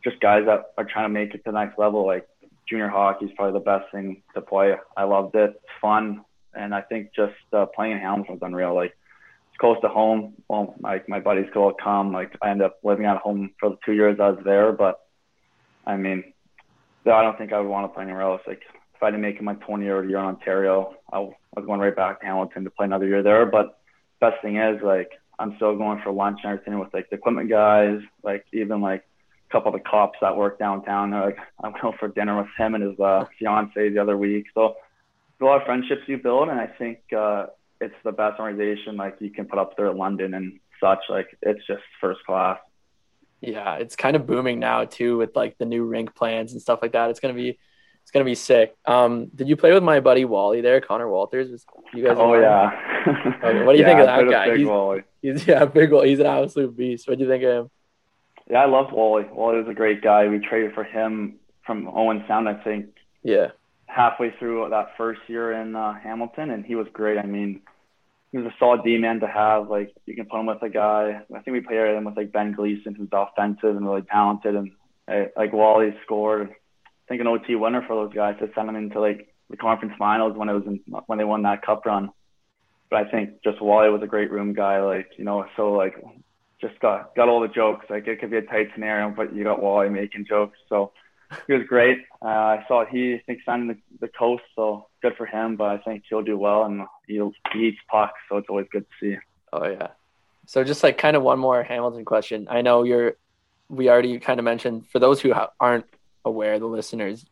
just 0.02 0.20
guys 0.20 0.44
that 0.46 0.64
are 0.76 0.84
trying 0.84 1.06
to 1.06 1.08
make 1.08 1.34
it 1.34 1.38
to 1.38 1.42
the 1.46 1.52
next 1.52 1.78
level. 1.78 2.06
Like 2.06 2.28
junior 2.68 2.88
hockey 2.88 3.26
is 3.26 3.32
probably 3.36 3.58
the 3.58 3.64
best 3.64 3.90
thing 3.92 4.22
to 4.34 4.40
play. 4.40 4.74
I 4.96 5.04
loved 5.04 5.34
it. 5.34 5.50
It's 5.50 5.72
fun, 5.80 6.24
and 6.54 6.74
I 6.74 6.82
think 6.82 7.10
just 7.14 7.34
uh, 7.52 7.66
playing 7.66 7.92
in 7.92 7.98
Hamilton 7.98 8.34
was 8.34 8.42
unreal. 8.42 8.74
Like 8.74 8.96
it's 9.50 9.58
close 9.58 9.78
to 9.80 9.88
home. 9.88 10.34
Well, 10.48 10.74
like 10.80 11.08
my 11.08 11.20
buddies 11.20 11.46
could 11.52 11.62
all 11.62 11.74
come. 11.74 12.12
Like 12.12 12.36
I 12.42 12.50
ended 12.50 12.66
up 12.66 12.78
living 12.82 13.06
at 13.06 13.16
home 13.16 13.52
for 13.58 13.70
the 13.70 13.78
two 13.84 13.92
years 13.92 14.18
I 14.20 14.30
was 14.30 14.44
there, 14.44 14.72
but 14.72 15.00
I 15.86 15.96
mean, 15.96 16.33
I 17.06 17.22
don't 17.22 17.36
think 17.36 17.52
I 17.52 17.60
would 17.60 17.68
want 17.68 17.90
to 17.90 17.94
play 17.94 18.04
anywhere 18.04 18.22
else. 18.22 18.40
Like 18.46 18.62
if 18.94 19.02
I 19.02 19.10
didn't 19.10 19.22
make 19.22 19.36
it 19.36 19.42
my 19.42 19.54
20 19.54 19.84
year 19.84 20.04
year 20.04 20.18
in 20.18 20.24
Ontario, 20.24 20.94
I 21.12 21.18
was 21.20 21.64
going 21.66 21.80
right 21.80 21.94
back 21.94 22.20
to 22.20 22.26
Hamilton 22.26 22.64
to 22.64 22.70
play 22.70 22.86
another 22.86 23.06
year 23.06 23.22
there. 23.22 23.46
But 23.46 23.78
best 24.20 24.40
thing 24.42 24.56
is 24.56 24.80
like 24.82 25.10
I'm 25.38 25.56
still 25.56 25.76
going 25.76 26.00
for 26.02 26.12
lunch 26.12 26.40
and 26.44 26.52
everything 26.52 26.78
with 26.78 26.94
like 26.94 27.10
the 27.10 27.16
equipment 27.16 27.50
guys, 27.50 28.00
like 28.22 28.44
even 28.52 28.80
like 28.80 29.04
a 29.48 29.52
couple 29.52 29.74
of 29.74 29.80
the 29.80 29.88
cops 29.88 30.18
that 30.20 30.36
work 30.36 30.58
downtown. 30.58 31.10
They're 31.10 31.26
like, 31.26 31.38
I'm 31.62 31.74
going 31.80 31.96
for 31.98 32.08
dinner 32.08 32.36
with 32.38 32.48
him 32.58 32.74
and 32.74 32.84
his 32.84 32.98
uh, 33.00 33.24
fiance 33.38 33.90
the 33.90 33.98
other 33.98 34.16
week. 34.16 34.46
So 34.54 34.76
a 35.40 35.44
lot 35.44 35.60
of 35.60 35.66
friendships 35.66 36.02
you 36.06 36.18
build, 36.18 36.48
and 36.48 36.58
I 36.58 36.66
think 36.66 37.00
uh, 37.16 37.46
it's 37.80 37.94
the 38.04 38.12
best 38.12 38.40
organization 38.40 38.96
like 38.96 39.16
you 39.20 39.30
can 39.30 39.46
put 39.46 39.58
up 39.58 39.76
there 39.76 39.90
in 39.90 39.98
London 39.98 40.34
and 40.34 40.58
such. 40.80 41.00
Like 41.08 41.36
it's 41.42 41.66
just 41.66 41.82
first 42.00 42.20
class. 42.24 42.58
Yeah, 43.46 43.76
it's 43.76 43.96
kind 43.96 44.16
of 44.16 44.26
booming 44.26 44.58
now 44.58 44.84
too 44.84 45.18
with 45.18 45.34
like 45.36 45.58
the 45.58 45.64
new 45.64 45.84
rink 45.84 46.14
plans 46.14 46.52
and 46.52 46.60
stuff 46.60 46.80
like 46.82 46.92
that. 46.92 47.10
It's 47.10 47.20
gonna 47.20 47.34
be 47.34 47.58
it's 48.02 48.10
gonna 48.10 48.24
be 48.24 48.34
sick. 48.34 48.76
Um, 48.84 49.26
did 49.34 49.48
you 49.48 49.56
play 49.56 49.72
with 49.72 49.82
my 49.82 50.00
buddy 50.00 50.24
Wally 50.24 50.60
there, 50.60 50.80
Connor 50.80 51.08
Walters? 51.08 51.50
Was 51.50 51.64
you 51.94 52.04
guys? 52.04 52.16
Oh 52.18 52.34
yeah. 52.34 52.70
okay. 53.06 53.64
What 53.64 53.72
do 53.72 53.78
you 53.78 53.84
yeah, 53.84 53.88
think 53.88 54.00
of 54.00 54.06
that 54.06 54.30
guy? 54.30 54.56
He's, 54.56 54.66
Wally. 54.66 55.02
he's 55.22 55.46
yeah, 55.46 55.64
big. 55.64 55.90
Wally. 55.90 56.10
He's 56.10 56.20
an 56.20 56.26
absolute 56.26 56.76
beast. 56.76 57.08
What 57.08 57.18
do 57.18 57.24
you 57.24 57.30
think 57.30 57.44
of 57.44 57.50
him? 57.50 57.70
Yeah, 58.50 58.58
I 58.58 58.66
loved 58.66 58.92
Wally. 58.92 59.24
Wally 59.32 59.58
was 59.58 59.68
a 59.68 59.74
great 59.74 60.02
guy. 60.02 60.28
We 60.28 60.38
traded 60.38 60.74
for 60.74 60.84
him 60.84 61.36
from 61.64 61.88
Owen 61.88 62.24
Sound, 62.28 62.48
I 62.48 62.54
think. 62.62 62.88
Yeah. 63.22 63.48
Halfway 63.86 64.32
through 64.38 64.68
that 64.70 64.96
first 64.98 65.20
year 65.28 65.52
in 65.52 65.74
uh, 65.74 65.94
Hamilton, 65.94 66.50
and 66.50 66.64
he 66.64 66.74
was 66.74 66.86
great. 66.92 67.16
I 67.16 67.24
mean, 67.24 67.62
he 68.34 68.40
was 68.40 68.52
a 68.52 68.58
solid 68.58 68.82
D 68.82 68.98
man 68.98 69.20
to 69.20 69.28
have. 69.28 69.70
Like 69.70 69.94
you 70.06 70.16
can 70.16 70.26
put 70.26 70.40
him 70.40 70.46
with 70.46 70.60
a 70.60 70.68
guy. 70.68 71.20
I 71.32 71.40
think 71.40 71.54
we 71.54 71.60
played 71.60 71.94
him 71.94 72.02
with 72.02 72.16
like 72.16 72.32
Ben 72.32 72.52
Gleason, 72.52 72.92
who's 72.92 73.08
offensive 73.12 73.76
and 73.76 73.86
really 73.86 74.02
talented, 74.02 74.56
and 74.56 74.72
like 75.36 75.52
Wally 75.52 75.94
scored. 76.04 76.50
I 76.50 77.08
think 77.08 77.20
an 77.20 77.28
OT 77.28 77.54
winner 77.54 77.84
for 77.86 77.94
those 77.94 78.12
guys 78.12 78.34
to 78.40 78.50
send 78.52 78.68
them 78.68 78.74
into 78.74 78.98
like 78.98 79.32
the 79.50 79.56
conference 79.56 79.94
finals 79.96 80.36
when 80.36 80.48
it 80.48 80.52
was 80.52 80.64
in, 80.66 80.80
when 81.06 81.18
they 81.18 81.24
won 81.24 81.42
that 81.42 81.64
cup 81.64 81.86
run. 81.86 82.10
But 82.90 83.06
I 83.06 83.10
think 83.12 83.40
just 83.44 83.62
Wally 83.62 83.88
was 83.88 84.02
a 84.02 84.08
great 84.08 84.32
room 84.32 84.52
guy. 84.52 84.82
Like 84.82 85.10
you 85.16 85.24
know, 85.24 85.46
so 85.54 85.70
like 85.70 85.94
just 86.60 86.80
got 86.80 87.14
got 87.14 87.28
all 87.28 87.40
the 87.40 87.46
jokes. 87.46 87.86
Like 87.88 88.08
it 88.08 88.18
could 88.18 88.32
be 88.32 88.38
a 88.38 88.42
tight 88.42 88.70
scenario, 88.74 89.10
but 89.10 89.32
you 89.32 89.44
got 89.44 89.62
Wally 89.62 89.90
making 89.90 90.26
jokes. 90.28 90.58
So 90.68 90.90
he 91.46 91.52
was 91.52 91.66
great. 91.66 91.98
Uh, 92.22 92.26
I 92.26 92.64
saw 92.68 92.84
he 92.84 93.14
I 93.14 93.22
think 93.26 93.40
signed 93.44 93.70
the, 93.70 93.76
the 94.00 94.08
coast, 94.08 94.44
so 94.54 94.88
good 95.02 95.16
for 95.16 95.26
him. 95.26 95.56
But 95.56 95.70
I 95.70 95.78
think 95.78 96.04
he'll 96.08 96.22
do 96.22 96.38
well, 96.38 96.64
and 96.64 96.82
he'll, 97.06 97.32
he 97.52 97.68
eats 97.68 97.78
pucks, 97.90 98.18
so 98.28 98.36
it's 98.36 98.48
always 98.48 98.66
good 98.70 98.84
to 98.88 98.94
see. 99.00 99.18
Oh 99.52 99.68
yeah. 99.68 99.88
So 100.46 100.62
just 100.64 100.82
like 100.82 100.98
kind 100.98 101.16
of 101.16 101.22
one 101.22 101.38
more 101.38 101.62
Hamilton 101.62 102.04
question. 102.04 102.46
I 102.50 102.62
know 102.62 102.82
you're. 102.82 103.14
We 103.70 103.88
already 103.88 104.18
kind 104.18 104.38
of 104.38 104.44
mentioned 104.44 104.86
for 104.88 104.98
those 104.98 105.20
who 105.20 105.32
ha- 105.32 105.50
aren't 105.58 105.86
aware, 106.24 106.58
the 106.58 106.66
listeners, 106.66 107.24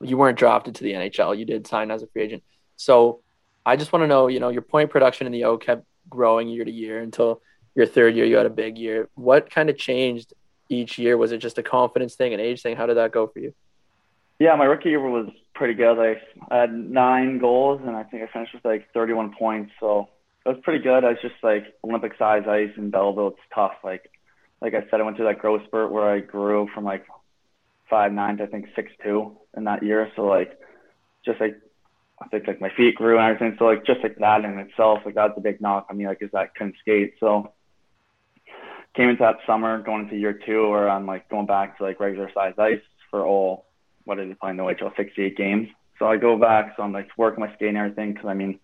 you 0.00 0.16
weren't 0.16 0.38
drafted 0.38 0.74
to 0.76 0.84
the 0.84 0.92
NHL. 0.92 1.38
You 1.38 1.44
did 1.44 1.66
sign 1.66 1.90
as 1.90 2.02
a 2.02 2.06
free 2.08 2.22
agent. 2.22 2.42
So 2.76 3.20
I 3.64 3.76
just 3.76 3.92
want 3.92 4.02
to 4.02 4.06
know, 4.06 4.28
you 4.28 4.40
know, 4.40 4.48
your 4.48 4.62
point 4.62 4.90
production 4.90 5.26
in 5.26 5.32
the 5.32 5.44
O 5.44 5.56
kept 5.58 5.84
growing 6.08 6.48
year 6.48 6.64
to 6.64 6.70
year 6.70 7.00
until 7.00 7.40
your 7.74 7.86
third 7.86 8.14
year 8.14 8.24
you 8.24 8.36
had 8.36 8.46
a 8.46 8.50
big 8.50 8.78
year. 8.78 9.08
What 9.14 9.50
kind 9.50 9.70
of 9.70 9.76
changed 9.76 10.34
each 10.68 10.98
year? 10.98 11.16
Was 11.16 11.32
it 11.32 11.38
just 11.38 11.58
a 11.58 11.62
confidence 11.62 12.14
thing, 12.14 12.34
an 12.34 12.40
age 12.40 12.62
thing? 12.62 12.76
How 12.76 12.86
did 12.86 12.96
that 12.96 13.12
go 13.12 13.26
for 13.26 13.38
you? 13.38 13.54
Yeah, 14.38 14.54
my 14.56 14.64
rookie 14.64 14.90
year 14.90 15.00
was 15.00 15.28
pretty 15.54 15.74
good. 15.74 15.98
I, 15.98 16.54
had 16.54 16.72
nine 16.72 17.38
goals, 17.38 17.80
and 17.86 17.96
I 17.96 18.02
think 18.04 18.22
I 18.22 18.32
finished 18.32 18.54
with 18.54 18.64
like 18.64 18.86
31 18.92 19.34
points. 19.38 19.72
So 19.80 20.08
it 20.44 20.50
was 20.50 20.58
pretty 20.62 20.82
good. 20.82 21.04
I 21.04 21.10
was 21.10 21.18
just 21.22 21.36
like 21.42 21.64
Olympic 21.82 22.12
size 22.18 22.44
ice 22.46 22.70
in 22.76 22.90
Belleville. 22.90 23.28
It's 23.28 23.38
tough. 23.54 23.72
Like, 23.82 24.10
like 24.60 24.74
I 24.74 24.82
said, 24.90 25.00
I 25.00 25.04
went 25.04 25.16
through 25.16 25.26
that 25.26 25.38
growth 25.38 25.62
spurt 25.66 25.90
where 25.90 26.10
I 26.10 26.20
grew 26.20 26.68
from 26.74 26.84
like 26.84 27.06
five 27.88 28.12
nine 28.12 28.36
to 28.38 28.44
I 28.44 28.46
think 28.46 28.66
six 28.74 28.92
two 29.02 29.38
in 29.56 29.64
that 29.64 29.82
year. 29.82 30.10
So 30.16 30.22
like, 30.22 30.58
just 31.24 31.40
like 31.40 31.56
I 32.20 32.28
think 32.28 32.46
like 32.46 32.60
my 32.60 32.70
feet 32.76 32.94
grew 32.94 33.18
and 33.18 33.26
everything. 33.26 33.56
So 33.58 33.64
like 33.64 33.86
just 33.86 34.02
like 34.02 34.18
that 34.18 34.44
in 34.44 34.58
itself, 34.58 35.00
like 35.04 35.14
that's 35.14 35.36
a 35.36 35.40
big 35.40 35.60
knock 35.60 35.86
on 35.88 35.96
me. 35.96 36.06
Like 36.06 36.18
is 36.20 36.30
that 36.32 36.38
I 36.38 36.46
couldn't 36.58 36.76
skate. 36.80 37.14
So 37.20 37.52
came 38.96 39.10
into 39.10 39.22
that 39.22 39.36
summer, 39.46 39.82
going 39.82 40.04
into 40.04 40.16
year 40.16 40.32
two, 40.32 40.68
where 40.70 40.88
I'm 40.88 41.06
like 41.06 41.28
going 41.28 41.46
back 41.46 41.76
to 41.78 41.84
like 41.84 42.00
regular 42.00 42.30
size 42.32 42.54
ice 42.58 42.80
for 43.10 43.24
all 43.24 43.66
What 44.04 44.18
what 44.18 44.26
is 44.26 44.30
it 44.30 44.40
playing 44.40 44.56
the 44.56 44.62
OHL 44.62 44.96
68 44.96 45.36
games. 45.36 45.68
So 45.98 46.06
I 46.06 46.16
go 46.16 46.38
back, 46.38 46.74
so 46.76 46.82
I'm 46.82 46.92
like 46.92 47.08
working 47.16 47.40
my 47.40 47.54
skate 47.54 47.68
and 47.68 47.78
everything 47.78 48.12
because 48.12 48.28
I 48.28 48.34
mean 48.34 48.58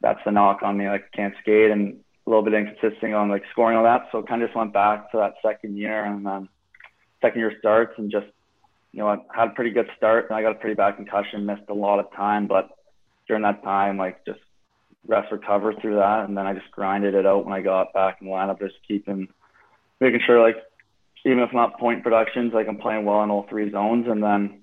that's 0.00 0.20
the 0.24 0.30
knock 0.30 0.62
on 0.62 0.76
me, 0.76 0.88
like 0.88 1.10
can't 1.12 1.34
skate 1.40 1.70
and 1.70 1.98
a 2.26 2.30
little 2.30 2.44
bit 2.44 2.54
inconsistent 2.54 3.14
on 3.14 3.30
like 3.30 3.42
scoring 3.50 3.76
all 3.76 3.84
that. 3.84 4.08
So 4.12 4.22
kind 4.22 4.42
of 4.42 4.48
just 4.48 4.56
went 4.56 4.72
back 4.72 5.10
to 5.12 5.18
that 5.18 5.34
second 5.42 5.76
year 5.76 6.04
and 6.04 6.24
then 6.24 6.48
second 7.20 7.40
year 7.40 7.52
starts 7.58 7.94
and 7.98 8.10
just 8.10 8.26
you 8.92 9.00
know 9.00 9.08
I 9.08 9.18
had 9.34 9.48
a 9.48 9.52
pretty 9.52 9.70
good 9.70 9.90
start 9.96 10.28
and 10.28 10.36
I 10.36 10.42
got 10.42 10.52
a 10.52 10.60
pretty 10.60 10.74
bad 10.74 10.96
concussion, 10.96 11.46
missed 11.46 11.68
a 11.68 11.74
lot 11.74 11.98
of 11.98 12.12
time, 12.12 12.46
but 12.46 12.70
during 13.26 13.42
that 13.42 13.62
time 13.62 13.96
like 13.96 14.24
just 14.24 14.40
rest 15.06 15.32
recover 15.32 15.74
through 15.74 15.96
that 15.96 16.24
and 16.26 16.36
then 16.36 16.46
I 16.46 16.54
just 16.54 16.70
grinded 16.70 17.14
it 17.14 17.26
out 17.26 17.44
when 17.44 17.54
I 17.54 17.60
got 17.60 17.92
back 17.92 18.18
in 18.20 18.26
the 18.26 18.32
lineup, 18.32 18.58
just 18.60 18.76
keeping 18.86 19.28
making 20.00 20.20
sure 20.26 20.40
like 20.40 20.56
even 21.24 21.40
if 21.40 21.52
not 21.52 21.78
point 21.78 22.02
productions, 22.02 22.52
like 22.54 22.68
I'm 22.68 22.78
playing 22.78 23.04
well 23.04 23.22
in 23.22 23.30
all 23.30 23.46
three 23.48 23.70
zones. 23.70 24.06
And 24.08 24.22
then 24.22 24.62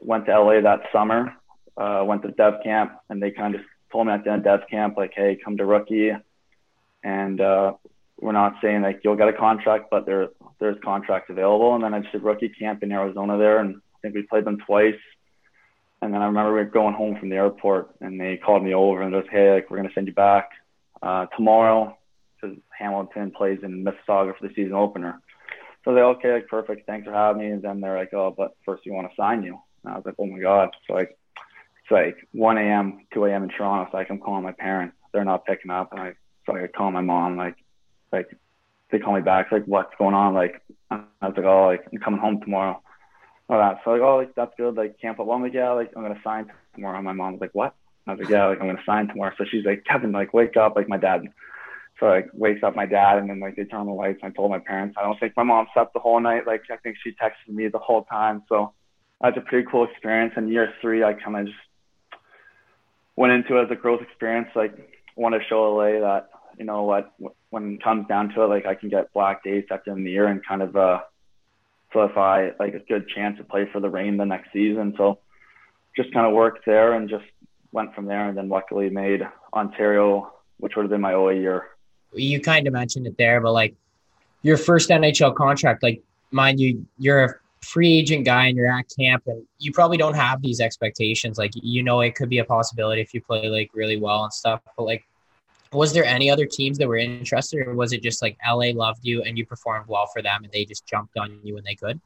went 0.00 0.26
to 0.26 0.40
LA 0.40 0.60
that 0.60 0.82
summer, 0.92 1.34
uh, 1.76 2.02
went 2.04 2.22
to 2.22 2.30
dev 2.30 2.54
camp, 2.64 2.92
and 3.08 3.22
they 3.22 3.30
kind 3.30 3.54
of 3.54 3.60
told 3.92 4.06
me 4.06 4.12
at 4.12 4.24
the 4.24 4.30
end 4.30 4.46
of 4.46 4.60
dev 4.60 4.68
camp, 4.70 4.96
like, 4.96 5.12
hey, 5.14 5.38
come 5.42 5.56
to 5.56 5.66
rookie. 5.66 6.12
And 7.02 7.40
uh, 7.40 7.74
we're 8.20 8.32
not 8.32 8.54
saying 8.62 8.82
like 8.82 9.00
you'll 9.04 9.16
get 9.16 9.28
a 9.28 9.32
contract, 9.32 9.86
but 9.90 10.06
there 10.06 10.28
there's 10.58 10.76
contracts 10.84 11.30
available. 11.30 11.74
And 11.74 11.84
then 11.84 11.94
I 11.94 12.00
just 12.00 12.12
did 12.12 12.22
rookie 12.22 12.48
camp 12.48 12.82
in 12.82 12.92
Arizona 12.92 13.36
there, 13.36 13.58
and 13.58 13.76
I 13.76 13.98
think 14.02 14.14
we 14.14 14.22
played 14.22 14.44
them 14.44 14.58
twice. 14.66 14.98
And 16.00 16.14
then 16.14 16.22
I 16.22 16.26
remember 16.26 16.52
we 16.52 16.60
were 16.60 16.64
going 16.64 16.94
home 16.94 17.18
from 17.18 17.28
the 17.28 17.36
airport, 17.36 17.90
and 18.00 18.20
they 18.20 18.36
called 18.36 18.62
me 18.62 18.72
over 18.72 19.02
and 19.02 19.12
just, 19.12 19.28
hey, 19.30 19.52
like 19.52 19.70
we're 19.70 19.78
gonna 19.78 19.90
send 19.94 20.06
you 20.06 20.14
back 20.14 20.50
uh, 21.02 21.26
tomorrow 21.36 21.97
because 22.40 22.56
Hamilton 22.76 23.30
plays 23.30 23.58
in 23.62 23.84
Mississauga 23.84 24.36
for 24.36 24.48
the 24.48 24.54
season 24.54 24.74
opener. 24.74 25.20
So 25.84 25.94
they're 25.94 26.06
like, 26.06 26.18
okay, 26.18 26.32
like 26.34 26.48
perfect, 26.48 26.86
thanks 26.86 27.06
for 27.06 27.12
having 27.12 27.42
me. 27.42 27.48
And 27.48 27.62
then 27.62 27.80
they're 27.80 27.96
like, 27.96 28.12
oh, 28.12 28.34
but 28.36 28.56
first 28.64 28.82
we 28.84 28.92
want 28.92 29.08
to 29.08 29.14
sign 29.16 29.42
you. 29.42 29.58
And 29.84 29.92
I 29.92 29.96
was 29.96 30.04
like, 30.04 30.16
oh 30.18 30.26
my 30.26 30.38
god. 30.38 30.70
So 30.86 30.94
like, 30.94 31.16
it's 31.82 31.90
like 31.90 32.16
1 32.32 32.58
a.m., 32.58 33.06
2 33.14 33.24
a.m. 33.24 33.44
in 33.44 33.48
Toronto. 33.48 33.90
So 33.90 33.96
like, 33.96 34.10
I'm 34.10 34.18
calling 34.18 34.42
my 34.42 34.52
parents. 34.52 34.96
They're 35.12 35.24
not 35.24 35.46
picking 35.46 35.70
up, 35.70 35.92
and 35.92 36.00
I 36.00 36.12
so 36.44 36.56
I 36.56 36.66
call 36.66 36.90
my 36.90 37.00
mom. 37.00 37.36
Like, 37.36 37.56
like 38.12 38.28
they 38.90 38.98
call 38.98 39.14
me 39.14 39.22
back. 39.22 39.46
It's 39.46 39.52
like, 39.52 39.64
what's 39.64 39.94
going 39.98 40.14
on? 40.14 40.34
Like, 40.34 40.62
I 40.90 40.96
was 41.22 41.34
like, 41.36 41.46
oh, 41.46 41.66
like 41.66 41.86
I'm 41.92 41.98
coming 41.98 42.20
home 42.20 42.40
tomorrow. 42.40 42.82
All 43.48 43.58
that. 43.58 43.80
So 43.84 43.92
like, 43.92 44.02
oh, 44.02 44.16
like 44.16 44.34
that's 44.34 44.52
good. 44.58 44.74
Like, 44.74 45.00
can't 45.00 45.16
put 45.16 45.26
one. 45.26 45.42
Like, 45.42 45.54
yeah, 45.54 45.72
like 45.72 45.92
I'm 45.96 46.02
gonna 46.02 46.20
sign 46.22 46.52
tomorrow. 46.74 46.96
And 46.96 47.04
my 47.04 47.12
mom 47.12 47.32
was 47.32 47.40
like, 47.40 47.54
what? 47.54 47.74
I 48.06 48.12
was 48.12 48.20
like, 48.20 48.30
yeah, 48.30 48.46
like 48.46 48.60
I'm 48.60 48.66
gonna 48.66 48.82
sign 48.84 49.08
tomorrow. 49.08 49.32
So 49.38 49.44
she's 49.50 49.64
like, 49.64 49.84
Kevin, 49.84 50.12
like 50.12 50.34
wake 50.34 50.56
up. 50.56 50.76
Like 50.76 50.88
my 50.88 50.98
dad 50.98 51.22
So 51.98 52.06
like 52.06 52.28
wakes 52.32 52.62
up 52.62 52.76
my 52.76 52.86
dad 52.86 53.18
and 53.18 53.28
then 53.28 53.40
like 53.40 53.56
they 53.56 53.64
turn 53.64 53.80
on 53.80 53.86
the 53.86 53.92
lights 53.92 54.20
and 54.22 54.32
I 54.32 54.36
told 54.36 54.50
my 54.50 54.60
parents 54.60 54.96
I 54.98 55.02
don't 55.02 55.18
think 55.18 55.36
my 55.36 55.42
mom 55.42 55.66
slept 55.74 55.94
the 55.94 56.00
whole 56.00 56.20
night. 56.20 56.46
Like 56.46 56.62
I 56.70 56.76
think 56.76 56.96
she 57.02 57.10
texted 57.10 57.52
me 57.52 57.68
the 57.68 57.78
whole 57.78 58.04
time. 58.04 58.42
So 58.48 58.72
that's 59.20 59.36
a 59.36 59.40
pretty 59.40 59.66
cool 59.70 59.84
experience. 59.84 60.34
And 60.36 60.48
year 60.48 60.72
three 60.80 61.02
I 61.02 61.14
kind 61.14 61.36
of 61.36 61.46
just 61.46 61.58
went 63.16 63.32
into 63.32 63.58
it 63.58 63.64
as 63.64 63.70
a 63.70 63.74
growth 63.74 64.00
experience. 64.00 64.48
Like 64.54 64.74
want 65.16 65.34
to 65.34 65.40
show 65.48 65.74
LA 65.74 65.98
that, 66.00 66.30
you 66.56 66.64
know 66.64 66.84
what, 66.84 67.12
when 67.50 67.74
it 67.74 67.82
comes 67.82 68.06
down 68.06 68.28
to 68.30 68.42
it, 68.42 68.46
like 68.46 68.66
I 68.66 68.76
can 68.76 68.90
get 68.90 69.12
black 69.12 69.42
days 69.42 69.64
at 69.70 69.84
the 69.84 69.90
end 69.90 70.00
of 70.00 70.04
the 70.04 70.12
year 70.12 70.28
and 70.28 70.44
kind 70.46 70.62
of 70.62 70.76
uh 70.76 71.00
solidify 71.92 72.50
like 72.60 72.74
a 72.74 72.80
good 72.80 73.08
chance 73.08 73.38
to 73.38 73.44
play 73.44 73.66
for 73.72 73.80
the 73.80 73.90
Reign 73.90 74.18
the 74.18 74.24
next 74.24 74.52
season. 74.52 74.94
So 74.96 75.18
just 75.96 76.12
kind 76.12 76.28
of 76.28 76.32
worked 76.32 76.64
there 76.64 76.92
and 76.92 77.08
just 77.08 77.24
went 77.72 77.92
from 77.96 78.06
there 78.06 78.28
and 78.28 78.38
then 78.38 78.48
luckily 78.48 78.88
made 78.88 79.22
Ontario, 79.52 80.32
which 80.58 80.76
would 80.76 80.82
have 80.82 80.90
been 80.90 81.00
my 81.00 81.14
OA 81.14 81.34
year 81.34 81.64
you 82.12 82.40
kind 82.40 82.66
of 82.66 82.72
mentioned 82.72 83.06
it 83.06 83.16
there, 83.18 83.40
but 83.40 83.52
like 83.52 83.74
your 84.42 84.56
first 84.56 84.90
NHL 84.90 85.34
contract, 85.34 85.82
like 85.82 86.02
mind 86.30 86.60
you, 86.60 86.86
you're 86.98 87.24
a 87.24 87.34
free 87.62 87.98
agent 87.98 88.24
guy 88.24 88.46
and 88.46 88.56
you're 88.56 88.70
at 88.70 88.86
camp 88.98 89.24
and 89.26 89.44
you 89.58 89.72
probably 89.72 89.96
don't 89.96 90.14
have 90.14 90.40
these 90.42 90.60
expectations. 90.60 91.38
Like, 91.38 91.52
you 91.54 91.82
know, 91.82 92.00
it 92.00 92.14
could 92.14 92.28
be 92.28 92.38
a 92.38 92.44
possibility 92.44 93.00
if 93.00 93.12
you 93.12 93.20
play 93.20 93.48
like 93.48 93.70
really 93.74 93.98
well 93.98 94.24
and 94.24 94.32
stuff, 94.32 94.62
but 94.76 94.84
like, 94.84 95.04
was 95.72 95.92
there 95.92 96.04
any 96.04 96.30
other 96.30 96.46
teams 96.46 96.78
that 96.78 96.88
were 96.88 96.96
interested 96.96 97.66
or 97.66 97.74
was 97.74 97.92
it 97.92 98.02
just 98.02 98.22
like 98.22 98.38
LA 98.48 98.70
loved 98.72 99.00
you 99.02 99.22
and 99.22 99.36
you 99.36 99.44
performed 99.44 99.86
well 99.86 100.06
for 100.06 100.22
them 100.22 100.44
and 100.44 100.52
they 100.52 100.64
just 100.64 100.86
jumped 100.86 101.18
on 101.18 101.38
you 101.42 101.54
when 101.54 101.64
they 101.64 101.74
could? 101.74 102.00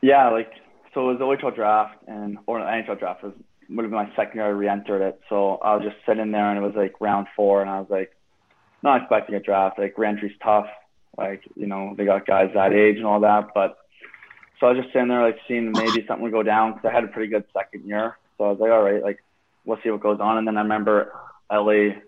Yeah, 0.00 0.30
like, 0.30 0.50
so 0.92 1.08
it 1.08 1.18
was 1.18 1.18
the 1.18 1.46
OHL 1.46 1.54
draft 1.54 1.98
and, 2.08 2.38
or 2.46 2.58
the 2.58 2.64
NHL 2.64 2.98
draft 2.98 3.22
was, 3.22 3.32
would 3.68 3.84
have 3.84 3.92
been 3.92 4.08
my 4.08 4.10
second 4.16 4.38
year 4.38 4.46
I 4.46 4.48
re-entered 4.48 5.02
it. 5.02 5.20
So 5.28 5.58
I 5.58 5.76
was 5.76 5.84
just 5.84 6.04
sitting 6.04 6.32
there 6.32 6.50
and 6.50 6.58
it 6.58 6.66
was 6.66 6.74
like 6.74 6.94
round 7.00 7.28
four 7.36 7.60
and 7.60 7.70
I 7.70 7.78
was 7.78 7.88
like, 7.90 8.10
not 8.82 9.02
expecting 9.02 9.34
a 9.34 9.40
draft. 9.40 9.78
Like 9.78 9.98
reentry's 9.98 10.36
tough. 10.42 10.66
Like, 11.16 11.42
you 11.56 11.66
know, 11.66 11.94
they 11.96 12.04
got 12.04 12.26
guys 12.26 12.50
that 12.54 12.72
age 12.72 12.96
and 12.96 13.06
all 13.06 13.20
that. 13.20 13.48
But 13.54 13.76
so 14.58 14.66
I 14.66 14.72
was 14.72 14.82
just 14.82 14.92
sitting 14.92 15.08
there 15.08 15.22
like 15.22 15.38
seeing 15.48 15.72
maybe 15.72 16.04
something 16.06 16.22
would 16.22 16.32
go 16.32 16.42
down 16.42 16.74
because 16.74 16.88
I 16.88 16.94
had 16.94 17.04
a 17.04 17.08
pretty 17.08 17.30
good 17.30 17.44
second 17.52 17.86
year. 17.86 18.16
So 18.38 18.44
I 18.44 18.50
was 18.50 18.60
like, 18.60 18.70
all 18.70 18.82
right, 18.82 19.02
like 19.02 19.22
we'll 19.64 19.78
see 19.82 19.90
what 19.90 20.00
goes 20.00 20.20
on. 20.20 20.38
And 20.38 20.46
then 20.46 20.56
I 20.56 20.62
remember 20.62 21.12
LA 21.52 22.00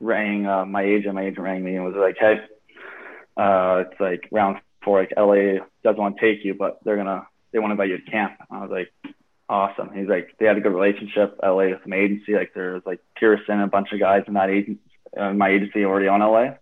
rang 0.00 0.46
uh, 0.46 0.64
my 0.64 0.82
agent. 0.82 1.14
My 1.14 1.24
agent 1.24 1.40
rang 1.40 1.62
me 1.62 1.76
and 1.76 1.84
was 1.84 1.94
like, 1.94 2.16
hey, 2.18 2.40
uh, 3.36 3.84
it's 3.86 4.00
like 4.00 4.28
round 4.32 4.58
four. 4.82 5.00
Like 5.00 5.12
LA 5.16 5.64
doesn't 5.84 6.00
want 6.00 6.16
to 6.16 6.20
take 6.20 6.44
you, 6.44 6.54
but 6.54 6.78
they're 6.84 6.96
gonna 6.96 7.26
they 7.52 7.58
want 7.58 7.70
to 7.70 7.72
invite 7.72 7.90
you 7.90 7.98
to 7.98 8.10
camp. 8.10 8.32
I 8.50 8.60
was 8.60 8.70
like, 8.70 8.92
awesome. 9.48 9.90
He's 9.94 10.08
like, 10.08 10.36
they 10.38 10.46
had 10.46 10.56
a 10.56 10.60
good 10.60 10.74
relationship. 10.74 11.38
LA 11.42 11.68
with 11.68 11.82
some 11.82 11.92
agency. 11.92 12.34
Like 12.34 12.52
there's 12.54 12.82
like 12.84 13.00
Pearson, 13.16 13.54
and 13.54 13.62
a 13.62 13.68
bunch 13.68 13.92
of 13.92 14.00
guys 14.00 14.24
in 14.26 14.34
that 14.34 14.50
agent 14.50 14.78
uh, 14.78 14.87
Uh, 15.16 15.32
my 15.32 15.50
agency 15.50 15.84
already 15.84 16.08
on 16.08 16.20
LA. 16.20 16.54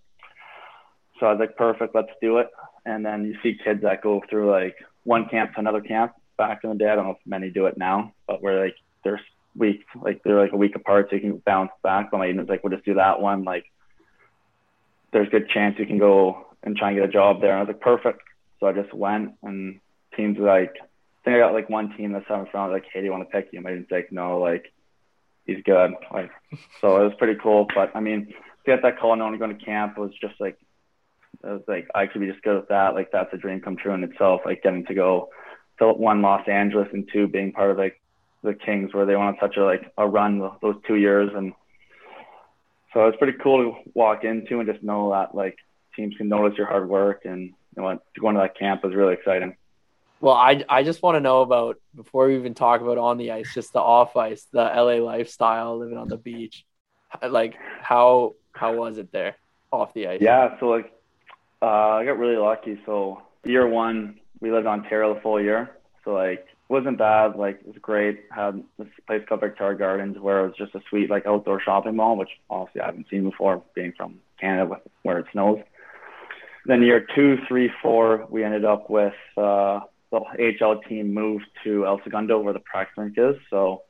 So 1.19 1.27
I 1.27 1.33
was 1.33 1.41
like, 1.41 1.57
perfect, 1.57 1.95
let's 1.95 2.11
do 2.21 2.39
it. 2.39 2.49
And 2.85 3.05
then 3.05 3.25
you 3.25 3.37
see 3.43 3.59
kids 3.63 3.83
that 3.83 4.03
go 4.03 4.23
through 4.29 4.51
like 4.51 4.77
one 5.05 5.29
camp 5.29 5.55
to 5.55 5.61
another 5.61 5.81
camp. 5.81 6.13
Back 6.39 6.61
in 6.63 6.71
the 6.71 6.77
day, 6.77 6.91
I 6.91 6.95
don't 6.95 7.07
know 7.07 7.13
if 7.13 7.27
many 7.27 7.51
do 7.51 7.67
it 7.67 7.79
now, 7.79 8.13
but 8.27 8.43
we're 8.43 8.63
like 8.63 8.77
there's 9.03 9.21
week 9.57 9.81
like 10.03 10.23
they're 10.23 10.41
like 10.41 10.53
a 10.53 10.57
week 10.57 10.77
apart, 10.77 11.09
so 11.09 11.17
you 11.17 11.23
can 11.23 11.43
bounce 11.47 11.71
back. 11.83 12.11
But 12.11 12.19
my 12.19 12.27
agent 12.27 12.41
was 12.41 12.49
like, 12.49 12.63
we'll 12.63 12.75
just 12.75 12.85
do 12.85 12.95
that 12.95 13.21
one. 13.21 13.45
Like 13.45 13.65
there's 15.13 15.29
a 15.29 15.31
good 15.31 15.49
chance 15.49 15.77
you 15.79 15.87
can 15.87 15.99
go 15.99 16.47
and 16.63 16.77
try 16.77 16.91
and 16.91 16.99
get 16.99 17.09
a 17.09 17.13
job 17.13 17.41
there. 17.41 17.51
And 17.53 17.59
I 17.59 17.63
was 17.63 17.69
like, 17.69 17.81
perfect. 17.81 18.21
So 18.61 18.67
I 18.67 18.73
just 18.73 18.93
went 18.93 19.33
and 19.43 19.81
teams 20.15 20.39
like 20.39 20.75
I 20.81 21.25
think 21.25 21.37
I 21.37 21.39
got 21.39 21.55
like 21.55 21.71
one 21.71 21.97
team 21.97 22.13
that's 22.13 22.29
seventh 22.29 22.51
round 22.53 22.73
like, 22.73 22.85
hey, 22.93 23.01
do 23.01 23.07
you 23.07 23.13
want 23.13 23.29
to 23.29 23.35
pick 23.35 23.49
you? 23.53 23.61
My 23.61 23.71
agent's 23.71 23.91
like, 23.91 24.13
no, 24.13 24.39
like 24.39 24.73
he's 25.47 25.63
good. 25.65 25.93
Like, 26.13 26.31
so 26.81 27.01
it 27.01 27.05
was 27.05 27.15
pretty 27.19 27.39
cool. 27.43 27.67
But 27.75 27.95
I 27.95 28.01
mean, 28.01 28.27
to 28.27 28.35
get 28.65 28.83
that 28.83 28.99
call 28.99 29.13
and 29.13 29.23
only 29.23 29.39
going 29.39 29.57
to 29.57 29.65
camp 29.65 29.99
was 29.99 30.13
just 30.21 30.35
like, 30.41 30.59
it 31.45 31.49
was 31.49 31.63
like 31.69 31.89
I 31.95 32.07
could 32.07 32.21
be 32.21 32.31
just 32.31 32.43
good 32.43 32.57
with 32.57 32.69
that. 32.69 32.95
Like 32.95 33.11
that's 33.13 33.33
a 33.33 33.37
dream 33.37 33.61
come 33.61 33.77
true 33.77 33.93
in 33.95 34.05
itself. 34.05 34.43
Like 34.45 34.63
getting 34.63 34.85
to 34.87 34.95
go 34.95 35.31
to 35.79 35.93
one 35.93 36.23
Los 36.23 36.49
Angeles 36.49 36.89
and 36.93 37.09
two 37.13 37.29
being 37.29 37.53
part 37.53 37.71
of 37.71 37.79
like 37.79 38.01
the 38.43 38.55
Kings 38.55 38.95
where 38.95 39.07
they 39.07 39.17
went 39.17 39.37
such 39.41 39.57
a 39.57 39.65
like 39.65 39.93
a 39.99 40.07
run 40.07 40.39
those 40.63 40.77
two 40.87 40.97
years 40.97 41.31
and 41.35 41.53
so 42.97 43.07
it's 43.07 43.19
pretty 43.19 43.37
cool 43.43 43.59
to 43.59 43.91
walk 43.93 44.25
into 44.25 44.59
and 44.59 44.67
just 44.67 44.83
know 44.83 45.11
that 45.11 45.35
like 45.35 45.59
teams 45.95 46.15
can 46.17 46.29
notice 46.29 46.57
your 46.57 46.67
hard 46.67 46.89
work 46.89 47.27
and 47.27 47.43
you 47.43 47.53
know 47.77 47.83
what 47.83 48.03
to 48.15 48.39
that 48.39 48.59
camp 48.59 48.83
was 48.85 48.95
really 48.95 49.13
exciting. 49.13 49.55
Well, 50.21 50.35
I 50.35 50.65
I 50.69 50.83
just 50.83 51.03
want 51.03 51.17
to 51.17 51.21
know 51.21 51.43
about 51.43 51.79
before 51.95 52.29
we 52.29 52.37
even 52.37 52.55
talk 52.55 52.81
about 52.81 52.99
on 52.99 53.19
the 53.19 53.33
ice, 53.33 53.53
just 53.55 53.73
the 53.73 53.81
off 53.81 54.17
ice, 54.17 54.47
the 54.51 54.63
LA 54.63 55.05
lifestyle, 55.05 55.79
living 55.79 55.99
on 55.99 56.09
the 56.09 56.17
beach. 56.17 56.65
Like 57.23 57.55
how 57.83 58.35
how 58.53 58.75
was 58.75 58.99
it 58.99 59.13
there 59.13 59.37
off 59.71 59.95
the 59.95 60.09
ice? 60.09 60.21
Yeah, 60.21 60.59
so 60.59 60.69
like 60.69 60.93
uh, 61.63 61.67
I 61.67 62.05
got 62.05 62.19
really 62.19 62.37
lucky. 62.37 62.81
So 62.87 63.23
year 63.45 63.67
one, 63.67 64.19
we 64.41 64.51
lived 64.51 64.67
on 64.67 64.81
Ontario 64.81 65.15
the 65.15 65.21
full 65.21 65.41
year, 65.41 65.71
so 66.05 66.15
like 66.15 66.41
it 66.41 66.73
wasn't 66.73 66.99
bad. 66.99 67.37
Like 67.37 67.61
it 67.61 67.67
was 67.67 67.77
great. 67.81 68.25
Had 68.31 68.63
this 68.79 68.89
place 69.07 69.23
called 69.29 69.41
Victoria 69.41 69.79
Gardens 69.79 70.19
where 70.19 70.45
it 70.45 70.49
was 70.49 70.57
just 70.57 70.75
a 70.75 70.81
sweet 70.89 71.11
like 71.11 71.27
outdoor 71.27 71.61
shopping 71.61 71.97
mall, 71.97 72.17
which 72.17 72.31
obviously 72.49 72.81
I 72.81 72.87
haven't 72.87 73.07
seen 73.11 73.25
before, 73.29 73.63
being 73.75 73.93
from 73.97 74.21
Canada 74.41 74.81
where 75.03 75.19
it 75.19 75.27
snows. 75.33 75.61
Then 76.65 76.83
year 76.83 77.07
two, 77.15 77.39
three, 77.47 77.71
four, 77.83 78.27
we 78.31 78.45
ended 78.45 78.65
up 78.65 78.91
with. 78.91 79.15
Uh, 79.37 79.81
the 80.11 80.21
HL 80.39 80.87
team 80.89 81.13
moved 81.13 81.47
to 81.65 81.87
El 81.87 82.01
Segundo 82.05 82.39
where 82.39 82.53
the 82.53 82.61
practice 82.61 82.97
rink 82.97 83.15
is. 83.17 83.37
So 83.51 83.83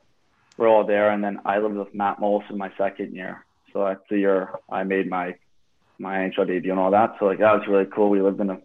we're 0.57 0.67
all 0.67 0.85
there. 0.85 1.11
And 1.11 1.23
then 1.23 1.39
I 1.45 1.59
lived 1.59 1.75
with 1.75 1.93
Matt 1.93 2.19
Moulson 2.19 2.57
my 2.57 2.71
second 2.77 3.13
year. 3.13 3.45
So 3.71 3.85
that's 3.85 4.01
the 4.09 4.17
year 4.17 4.51
I 4.69 4.83
made 4.83 5.09
my 5.09 5.35
my 5.99 6.15
NHL 6.15 6.47
debut 6.47 6.71
and 6.71 6.79
all 6.79 6.91
that. 6.91 7.15
So 7.19 7.25
like 7.25 7.39
that 7.39 7.53
was 7.53 7.67
really 7.67 7.85
cool. 7.93 8.09
We 8.09 8.21
lived 8.21 8.39
in 8.39 8.49
a 8.49 8.59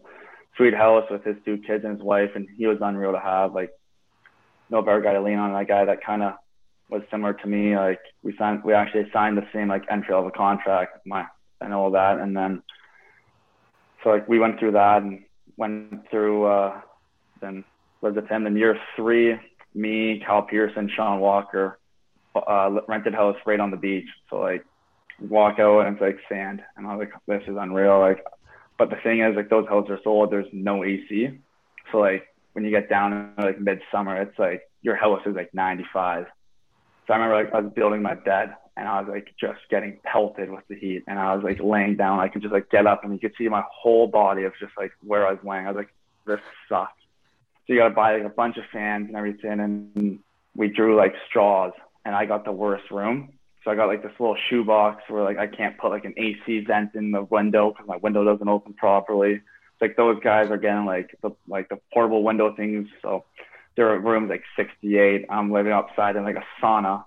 sweet 0.56 0.74
house 0.74 1.04
with 1.10 1.24
his 1.24 1.36
two 1.44 1.58
kids 1.58 1.84
and 1.84 1.96
his 1.96 2.04
wife, 2.04 2.30
and 2.34 2.46
he 2.56 2.66
was 2.66 2.78
unreal 2.80 3.12
to 3.12 3.20
have. 3.20 3.54
Like 3.54 3.70
no 4.70 4.82
better 4.82 5.00
guy 5.00 5.12
to 5.12 5.22
lean 5.22 5.38
on. 5.38 5.52
That 5.52 5.68
guy 5.68 5.84
that 5.84 6.04
kind 6.04 6.22
of 6.22 6.34
was 6.88 7.02
similar 7.10 7.34
to 7.34 7.46
me. 7.46 7.76
Like 7.76 8.00
we 8.22 8.34
signed, 8.38 8.62
we 8.64 8.72
actually 8.74 9.10
signed 9.12 9.36
the 9.36 9.46
same 9.52 9.68
like 9.68 9.84
entry 9.90 10.14
level 10.14 10.30
contract. 10.30 11.06
My 11.06 11.26
and 11.60 11.72
all 11.72 11.90
that, 11.92 12.18
and 12.18 12.36
then 12.36 12.62
so 14.02 14.10
like 14.10 14.28
we 14.28 14.38
went 14.38 14.58
through 14.58 14.72
that 14.72 15.02
and 15.02 15.24
went 15.56 16.10
through. 16.10 16.46
uh 16.46 16.80
and 17.42 17.64
lived 18.00 18.16
with 18.16 18.28
him. 18.28 18.46
In 18.46 18.56
year 18.56 18.78
three, 18.96 19.36
me, 19.74 20.22
Cal 20.24 20.42
Pearson, 20.42 20.90
Sean 20.94 21.20
Walker 21.20 21.78
uh, 22.34 22.80
rented 22.88 23.14
house 23.14 23.36
right 23.46 23.60
on 23.60 23.70
the 23.70 23.76
beach. 23.76 24.08
So 24.30 24.36
like 24.36 24.64
walk 25.20 25.58
out 25.58 25.86
and 25.86 25.96
it's 25.96 26.02
like 26.02 26.18
sand, 26.28 26.62
and 26.76 26.86
I 26.86 26.96
was 26.96 27.06
like, 27.06 27.40
this 27.40 27.48
is 27.48 27.56
unreal. 27.58 28.00
Like, 28.00 28.24
but 28.78 28.90
the 28.90 28.96
thing 29.02 29.20
is, 29.20 29.36
like 29.36 29.50
those 29.50 29.68
houses 29.68 29.90
are 29.90 30.00
sold. 30.02 30.30
There's 30.30 30.46
no 30.52 30.84
AC, 30.84 31.38
so 31.90 31.98
like 31.98 32.26
when 32.52 32.64
you 32.64 32.70
get 32.70 32.88
down 32.88 33.12
in 33.12 33.44
like 33.44 33.60
midsummer, 33.60 34.20
it's 34.20 34.38
like 34.38 34.62
your 34.82 34.96
house 34.96 35.20
is 35.26 35.34
like 35.34 35.52
95. 35.54 36.26
So 37.06 37.12
I 37.12 37.16
remember 37.16 37.44
like 37.44 37.54
I 37.54 37.60
was 37.60 37.72
building 37.74 38.02
my 38.02 38.14
bed 38.14 38.54
and 38.76 38.88
I 38.88 39.00
was 39.00 39.08
like 39.10 39.28
just 39.40 39.60
getting 39.70 39.98
pelted 40.04 40.50
with 40.50 40.64
the 40.68 40.76
heat 40.76 41.04
and 41.06 41.18
I 41.18 41.34
was 41.34 41.44
like 41.44 41.60
laying 41.60 41.96
down. 41.96 42.20
I 42.20 42.28
could 42.28 42.42
just 42.42 42.52
like 42.52 42.70
get 42.70 42.86
up 42.86 43.04
and 43.04 43.12
you 43.12 43.18
could 43.18 43.32
see 43.36 43.48
my 43.48 43.62
whole 43.70 44.06
body 44.06 44.44
of 44.44 44.52
just 44.60 44.72
like 44.76 44.92
where 45.02 45.26
I 45.26 45.32
was 45.32 45.40
laying. 45.44 45.66
I 45.66 45.70
was 45.70 45.76
like, 45.76 45.94
this 46.26 46.40
sucks. 46.68 46.92
So 47.66 47.72
you 47.72 47.78
got 47.78 47.88
to 47.88 47.94
buy 47.94 48.16
like 48.16 48.24
a 48.24 48.34
bunch 48.34 48.56
of 48.56 48.64
fans 48.72 49.06
and 49.08 49.16
everything. 49.16 49.60
And 49.60 50.18
we 50.54 50.68
drew 50.68 50.96
like 50.96 51.14
straws, 51.28 51.72
and 52.04 52.14
I 52.14 52.26
got 52.26 52.44
the 52.44 52.52
worst 52.52 52.90
room. 52.90 53.32
So 53.64 53.70
I 53.70 53.76
got 53.76 53.86
like 53.86 54.02
this 54.02 54.12
little 54.18 54.36
shoebox 54.50 55.04
where 55.08 55.22
like 55.22 55.38
I 55.38 55.46
can't 55.46 55.78
put 55.78 55.90
like 55.90 56.04
an 56.04 56.14
AC 56.16 56.64
vent 56.66 56.94
in 56.94 57.12
the 57.12 57.22
window 57.22 57.70
because 57.70 57.86
my 57.86 57.96
window 57.98 58.24
doesn't 58.24 58.48
open 58.48 58.74
properly. 58.74 59.34
It's 59.34 59.80
like 59.80 59.96
those 59.96 60.18
guys 60.22 60.50
are 60.50 60.56
getting 60.56 60.84
like 60.84 61.16
the 61.22 61.30
like 61.46 61.68
the 61.68 61.78
portable 61.92 62.24
window 62.24 62.54
things. 62.54 62.88
So 63.02 63.24
their 63.76 63.98
room's 64.00 64.30
like 64.30 64.42
68. 64.56 65.26
I'm 65.30 65.52
living 65.52 65.72
outside 65.72 66.16
in 66.16 66.24
like 66.24 66.36
a 66.36 66.44
sauna. 66.62 67.04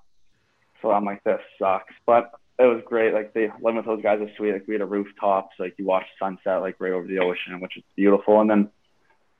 So 0.81 0.91
I'm 0.91 1.03
like, 1.03 1.23
this 1.23 1.41
sucks. 1.59 1.93
But 2.05 2.31
it 2.57 2.63
was 2.63 2.81
great. 2.85 3.13
Like 3.13 3.33
they 3.33 3.51
living 3.61 3.77
with 3.77 3.85
those 3.85 4.01
guys 4.01 4.21
is 4.21 4.29
sweet. 4.37 4.53
Like 4.53 4.67
we 4.67 4.75
had 4.75 4.81
a 4.81 4.85
rooftop, 4.85 5.49
so 5.57 5.63
like 5.63 5.75
you 5.77 5.85
watch 5.85 6.05
sunset 6.17 6.61
like 6.61 6.77
right 6.79 6.93
over 6.93 7.07
the 7.07 7.19
ocean, 7.19 7.59
which 7.59 7.77
is 7.77 7.83
beautiful. 7.95 8.39
And 8.39 8.49
then 8.49 8.69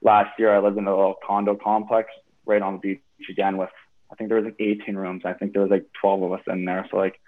last 0.06 0.40
year 0.40 0.56
I 0.56 0.60
lived 0.60 0.78
in 0.78 0.88
a 0.88 0.96
little 0.96 1.16
condo 1.26 1.56
complex 1.56 2.10
right 2.46 2.62
on 2.62 2.76
the 2.76 2.80
beach 2.80 3.30
again 3.30 3.58
with 3.58 3.70
I 4.12 4.16
think 4.16 4.30
there 4.30 4.38
was 4.38 4.46
like 4.46 4.56
18 4.60 4.96
rooms. 4.96 5.24
I 5.26 5.34
think 5.34 5.52
there 5.52 5.64
was 5.64 5.72
like 5.72 5.88
12 6.00 6.24
of 6.24 6.32
us 6.34 6.42
in 6.48 6.64
there. 6.64 6.88
So 6.92 6.98
like 6.98 7.20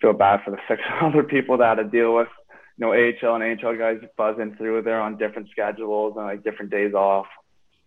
feel 0.00 0.12
bad 0.12 0.40
for 0.44 0.50
the 0.50 0.58
six 0.68 0.82
other 1.00 1.22
people 1.22 1.56
that 1.58 1.78
had 1.78 1.82
to 1.82 1.88
deal 1.88 2.14
with 2.14 2.28
you 2.76 2.86
know 2.86 2.92
AHL 2.92 3.40
and 3.40 3.64
AHL 3.64 3.76
guys 3.76 3.98
buzzing 4.16 4.56
through 4.56 4.82
there 4.82 5.00
on 5.00 5.16
different 5.16 5.48
schedules 5.50 6.14
and 6.16 6.26
like 6.26 6.42
different 6.42 6.70
days 6.70 6.92
off. 6.92 7.26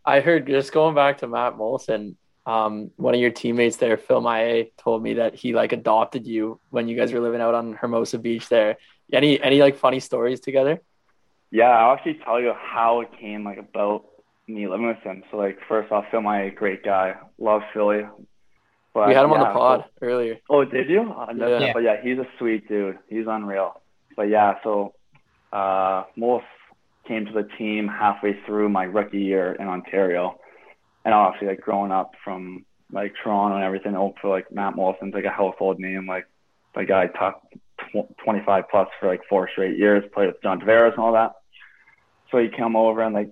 I 0.03 0.21
heard 0.21 0.47
just 0.47 0.71
going 0.71 0.95
back 0.95 1.19
to 1.19 1.27
Matt 1.27 1.57
Moulson, 1.57 2.15
um, 2.47 2.89
one 2.95 3.13
of 3.13 3.19
your 3.21 3.29
teammates 3.29 3.77
there, 3.77 3.97
Phil 3.97 4.19
Maillet, 4.19 4.71
told 4.77 5.03
me 5.03 5.15
that 5.15 5.35
he 5.35 5.53
like 5.53 5.73
adopted 5.73 6.25
you 6.25 6.59
when 6.71 6.87
you 6.87 6.97
guys 6.97 7.13
were 7.13 7.19
living 7.19 7.41
out 7.41 7.53
on 7.53 7.73
Hermosa 7.73 8.17
Beach 8.17 8.49
there. 8.49 8.77
Any 9.13 9.41
any 9.41 9.61
like 9.61 9.77
funny 9.77 9.99
stories 9.99 10.39
together? 10.39 10.81
Yeah, 11.51 11.69
I'll 11.69 11.93
actually 11.93 12.19
tell 12.23 12.39
you 12.39 12.53
how 12.57 13.01
it 13.01 13.09
came 13.19 13.43
like 13.43 13.57
about 13.57 14.05
me 14.47 14.67
living 14.67 14.87
with 14.87 14.97
him. 15.03 15.23
So 15.31 15.37
like 15.37 15.57
first 15.67 15.91
off, 15.91 16.05
Phil, 16.11 16.21
my 16.21 16.49
great 16.49 16.83
guy, 16.83 17.15
love 17.37 17.61
Philly. 17.73 18.01
But, 18.93 19.07
we 19.07 19.13
had 19.13 19.23
him 19.23 19.31
yeah, 19.31 19.37
on 19.37 19.47
the 19.47 19.53
pod 19.53 19.85
so, 19.85 20.05
earlier. 20.05 20.37
Oh, 20.49 20.65
did 20.65 20.89
you? 20.89 21.13
Uh, 21.13 21.27
yeah. 21.35 21.71
But 21.73 21.83
yeah, 21.83 22.01
he's 22.03 22.17
a 22.17 22.27
sweet 22.37 22.67
dude. 22.67 22.99
He's 23.07 23.25
unreal. 23.27 23.81
But 24.17 24.23
yeah, 24.23 24.55
so 24.63 24.93
uh, 25.53 26.03
Moss 26.17 26.43
came 27.07 27.25
to 27.25 27.31
the 27.31 27.47
team 27.57 27.87
halfway 27.87 28.37
through 28.45 28.69
my 28.69 28.83
rookie 28.83 29.19
year 29.19 29.53
in 29.53 29.67
Ontario, 29.67 30.39
and 31.05 31.13
obviously 31.13 31.47
like 31.47 31.61
growing 31.61 31.91
up 31.91 32.11
from 32.23 32.65
like 32.91 33.13
Toronto 33.23 33.55
and 33.55 33.63
everything, 33.63 33.93
for 34.21 34.29
like 34.29 34.51
Matt 34.51 34.75
Moulson's 34.75 35.13
like 35.13 35.23
a 35.23 35.29
household 35.29 35.79
name. 35.79 36.05
Like 36.05 36.27
the 36.75 36.83
guy 36.83 37.07
talked 37.07 37.53
tw- 37.93 38.13
25 38.23 38.65
plus 38.69 38.87
for 38.99 39.07
like 39.07 39.21
four 39.29 39.49
straight 39.49 39.77
years, 39.77 40.03
played 40.13 40.27
with 40.27 40.41
John 40.43 40.59
Tavares 40.59 40.91
and 40.91 40.99
all 40.99 41.13
that. 41.13 41.33
So 42.29 42.37
he 42.37 42.49
came 42.49 42.75
over 42.75 43.01
and 43.01 43.13
like 43.13 43.29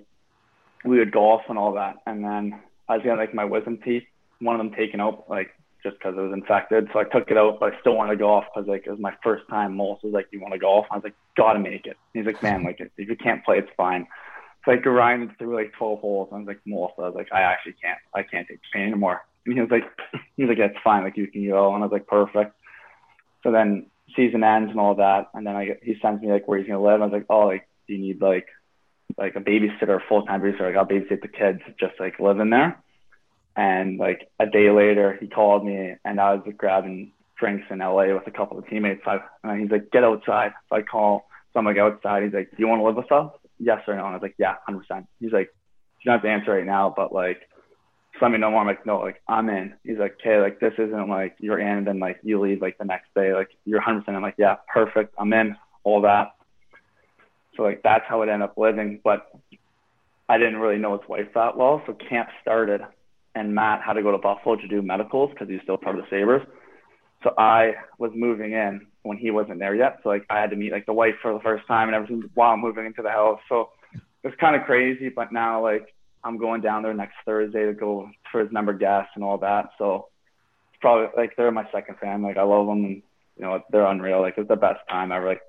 we 0.86 1.00
would 1.00 1.12
golf 1.12 1.42
and 1.50 1.58
all 1.58 1.74
that. 1.74 1.98
And 2.06 2.24
then 2.24 2.60
I 2.88 2.96
was 2.96 3.04
getting 3.04 3.18
like 3.18 3.34
my 3.34 3.46
wisdom 3.46 3.80
teeth, 3.84 4.04
one 4.40 4.56
of 4.56 4.60
them 4.60 4.76
taken 4.76 5.02
out 5.02 5.30
like 5.30 5.52
just 5.84 5.98
because 5.98 6.16
it 6.18 6.22
was 6.22 6.34
infected. 6.34 6.90
So 6.92 7.00
I 7.00 7.04
took 7.04 7.32
it 7.32 7.38
out, 7.38 7.60
but 7.60 7.74
I 7.74 7.80
still 7.80 7.96
wanted 7.96 8.12
to 8.12 8.18
golf 8.18 8.46
because 8.54 8.68
like 8.68 8.86
it 8.86 8.92
was 8.92 9.00
my 9.00 9.14
first 9.24 9.44
time. 9.50 9.76
Most 9.76 10.04
was 10.04 10.14
like, 10.14 10.28
"You 10.32 10.42
want 10.42 10.54
to 10.54 10.60
golf?" 10.60 10.86
I 10.92 10.96
was 10.96 11.04
like, 11.04 11.16
"Gotta 11.38 11.60
make 11.60 11.86
it." 11.86 11.98
He's 12.14 12.26
like, 12.26 12.42
"Man, 12.44 12.64
like 12.64 12.80
if 12.80 13.10
you 13.10 13.16
can't 13.16 13.44
play, 13.46 13.60
it's 13.60 13.72
fine." 13.78 14.08
So 14.66 14.74
I 14.74 14.76
grinded 14.76 15.38
through 15.38 15.56
like 15.56 15.72
12 15.74 16.00
holes. 16.00 16.30
I 16.32 16.38
was 16.38 16.48
like, 16.48 16.60
"Most," 16.66 16.94
I 16.98 17.04
was 17.04 17.16
like, 17.16 17.32
"I 17.32 17.42
actually 17.42 17.76
can't. 17.82 18.00
I 18.14 18.24
can't 18.24 18.48
take 18.48 18.60
pain 18.74 18.88
anymore." 18.88 19.22
And 19.46 19.56
he 19.56 19.62
was 19.62 19.72
like, 19.72 19.86
"He's 20.38 20.50
like, 20.50 20.60
it's 20.60 20.78
fine. 20.84 21.04
Like 21.04 21.18
you 21.18 21.28
can 21.28 21.48
go." 21.48 21.74
And 21.74 21.84
I 21.84 21.88
was 21.88 21.94
like, 21.94 22.08
"Perfect." 22.08 22.56
So 23.44 23.52
then 23.52 23.86
season 24.16 24.44
ends 24.44 24.72
and 24.72 24.80
all 24.80 24.96
that, 24.96 25.30
and 25.34 25.48
then 25.48 25.56
I 25.56 25.66
get, 25.66 25.80
he 25.84 25.96
sends 26.02 26.22
me 26.22 26.32
like 26.32 26.48
where 26.48 26.58
he's 26.58 26.68
gonna 26.68 26.82
live. 26.82 27.02
I 27.02 27.06
was 27.06 27.14
like, 27.14 27.26
"Oh, 27.30 27.48
like 27.48 27.68
do 27.88 27.94
you 27.94 28.00
need 28.00 28.22
like 28.22 28.48
like 29.18 29.36
a 29.36 29.40
babysitter, 29.40 30.00
full 30.08 30.24
time 30.26 30.42
babysitter? 30.42 30.62
Like 30.62 30.76
I'll 30.76 30.86
babysit 30.86 31.22
the 31.22 31.28
kids, 31.28 31.62
just 31.80 32.00
like 32.00 32.20
living 32.20 32.50
there." 32.50 32.82
And 33.56 33.98
like 34.00 34.30
a 34.40 34.46
day 34.46 34.70
later, 34.70 35.18
he 35.20 35.28
called 35.28 35.66
me, 35.66 35.96
and 36.06 36.20
I 36.22 36.36
was 36.36 36.54
grabbing 36.58 37.12
drinks 37.38 37.66
in 37.70 37.80
LA 37.80 38.14
with 38.14 38.28
a 38.28 38.32
couple 38.32 38.58
of 38.58 38.68
teammates. 38.68 39.02
I, 39.06 39.20
and 39.44 39.62
he's 39.62 39.72
like, 39.72 39.92
"Get 39.92 40.04
outside." 40.04 40.54
So 40.70 40.76
I 40.76 40.82
call. 40.82 41.28
So 41.54 41.60
I'm 41.60 41.66
like 41.66 41.78
outside. 41.78 42.24
He's 42.24 42.34
like, 42.34 42.52
"Do 42.52 42.58
you 42.60 42.68
want 42.68 42.80
to 42.80 42.86
live 42.86 42.96
with 42.96 43.12
us?" 43.12 43.32
Yes 43.60 43.82
or 43.88 43.96
no? 43.96 44.06
And 44.06 44.12
I 44.12 44.14
was 44.14 44.22
like, 44.22 44.36
"Yeah, 44.38 44.56
100." 44.68 44.80
percent 44.80 45.08
He's 45.20 45.34
like, 45.34 45.50
"You 46.02 46.06
don't 46.06 46.14
have 46.14 46.22
to 46.24 46.30
answer 46.30 46.52
right 46.52 46.66
now, 46.66 46.94
but 46.96 47.14
like." 47.14 47.42
Just 48.12 48.24
let 48.24 48.32
me 48.32 48.40
know 48.40 48.50
more. 48.50 48.62
I'm 48.62 48.66
like, 48.66 48.88
no, 48.88 49.00
like 49.02 49.22
I'm 49.28 49.50
in. 49.50 49.76
He's 49.84 50.00
like, 50.00 50.18
okay, 50.20 50.42
like 50.42 50.60
this 50.60 50.74
isn't 50.80 51.10
like 51.10 51.36
you're 51.40 51.60
in, 51.60 51.78
and 51.78 51.86
then 51.86 52.00
like 52.00 52.20
you 52.24 52.40
leave 52.42 52.60
like 52.60 52.76
the 52.80 52.84
next 52.84 53.14
day, 53.14 53.36
like 53.36 53.50
you're 53.66 53.78
100. 53.78 54.00
percent 54.00 54.18
I'm 54.18 54.24
like, 54.24 54.34
yeah, 54.40 54.56
perfect. 54.74 55.14
I'm 55.20 55.32
in. 55.32 55.56
All 55.84 56.02
that. 56.02 56.32
So 57.56 57.64
like 57.64 57.82
that's 57.84 58.06
how 58.08 58.22
it 58.22 58.30
ended 58.30 58.50
up 58.50 58.58
living. 58.58 59.00
But 59.04 59.28
I 60.28 60.38
didn't 60.38 60.58
really 60.58 60.78
know 60.78 60.98
his 60.98 61.08
wife 61.10 61.28
that 61.36 61.58
well. 61.58 61.82
So 61.86 61.94
camp 61.94 62.30
started 62.42 62.82
and 63.36 63.54
Matt 63.54 63.82
had 63.82 63.94
to 63.94 64.04
go 64.04 64.12
to 64.12 64.18
Buffalo 64.18 64.56
to 64.56 64.68
do 64.68 64.82
medicals 64.82 65.32
because 65.32 65.50
he's 65.50 65.62
still 65.64 65.78
part 65.78 65.98
of 65.98 66.04
the 66.04 66.10
Sabres. 66.10 66.46
So 67.24 67.34
I 67.38 67.74
was 67.98 68.12
moving 68.16 68.54
in 68.54 68.88
when 69.04 69.18
he 69.18 69.32
wasn't 69.32 69.60
there 69.60 69.76
yet. 69.76 70.00
So 70.04 70.10
like 70.10 70.26
I 70.30 70.40
had 70.40 70.52
to 70.52 70.56
meet 70.56 70.72
like 70.72 70.86
the 70.86 70.94
wife 70.94 71.16
for 71.22 71.34
the 71.34 71.40
first 71.40 71.68
time 71.68 71.88
and 71.88 71.96
everything 71.96 72.30
while 72.34 72.58
moving 72.58 72.86
into 72.86 73.02
the 73.02 73.10
house. 73.10 73.40
So 73.50 73.70
it's 74.24 74.36
kind 74.40 74.56
of 74.56 74.64
crazy, 74.64 75.10
but 75.10 75.32
now 75.32 75.62
like 75.62 75.94
I'm 76.24 76.38
going 76.38 76.62
down 76.62 76.84
there 76.84 76.94
next 76.94 77.16
Thursday 77.26 77.66
to 77.66 77.74
go 77.74 78.10
for 78.32 78.42
his 78.42 78.52
number 78.52 78.74
guests 78.74 79.12
and 79.16 79.24
all 79.24 79.38
that. 79.40 79.70
So 79.78 80.08
it's 80.72 80.82
probably 80.82 81.08
like 81.18 81.36
they're 81.36 81.52
my 81.52 81.70
second 81.72 81.98
family. 82.00 82.30
Like 82.30 82.38
I 82.38 82.44
love 82.44 82.68
them 82.68 82.86
and 82.86 83.02
you 83.38 83.44
know 83.46 83.62
they're 83.72 83.86
unreal. 83.86 84.22
Like 84.22 84.36
it's 84.38 84.48
the 84.48 84.56
best 84.56 84.80
time 84.90 85.12
ever. 85.12 85.28
Like 85.28 85.42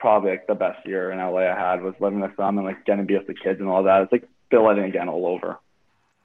probably 0.00 0.30
like 0.30 0.46
the 0.46 0.54
best 0.54 0.84
year 0.86 1.12
in 1.12 1.18
LA 1.18 1.40
I 1.40 1.54
had 1.54 1.82
was 1.82 1.94
living 2.00 2.20
with 2.20 2.36
them 2.36 2.58
and 2.58 2.66
like 2.66 2.84
getting 2.84 3.04
to 3.04 3.06
be 3.06 3.16
with 3.16 3.26
the 3.26 3.34
kids 3.34 3.60
and 3.60 3.68
all 3.68 3.82
that. 3.84 4.02
It's 4.02 4.12
like 4.12 4.28
building 4.50 4.84
again 4.84 5.08
all 5.08 5.26
over. 5.26 5.58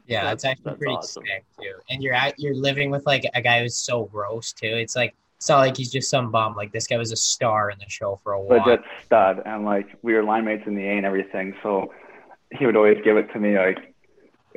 Yeah, 0.07 0.23
that's, 0.23 0.43
that's 0.43 0.51
actually 0.51 0.63
that's 0.71 0.77
pretty 0.77 0.93
awesome. 0.95 1.23
sick 1.25 1.45
too. 1.59 1.73
And 1.89 2.01
you're 2.01 2.13
at 2.13 2.39
you're 2.39 2.55
living 2.55 2.89
with 2.89 3.05
like 3.05 3.25
a 3.33 3.41
guy 3.41 3.61
who's 3.61 3.75
so 3.75 4.05
gross 4.05 4.53
too. 4.53 4.67
It's 4.67 4.95
like 4.95 5.15
it's 5.38 5.49
not 5.49 5.59
like 5.59 5.77
he's 5.77 5.91
just 5.91 6.09
some 6.09 6.31
bum. 6.31 6.55
Like 6.55 6.71
this 6.71 6.88
guy 6.88 6.97
was 6.97 7.11
a 7.11 7.17
star 7.17 7.69
in 7.69 7.77
the 7.79 7.89
show 7.89 8.19
for 8.23 8.33
a 8.33 8.41
while. 8.41 8.59
Legit 8.59 8.83
stud, 9.05 9.41
and 9.45 9.65
like 9.65 9.88
we 10.01 10.13
were 10.13 10.23
line 10.23 10.45
mates 10.45 10.63
in 10.65 10.75
the 10.75 10.83
A 10.83 10.97
and 10.97 11.05
everything. 11.05 11.55
So 11.61 11.93
he 12.51 12.65
would 12.65 12.75
always 12.75 12.97
give 13.03 13.17
it 13.17 13.31
to 13.33 13.39
me 13.39 13.57
like. 13.57 13.91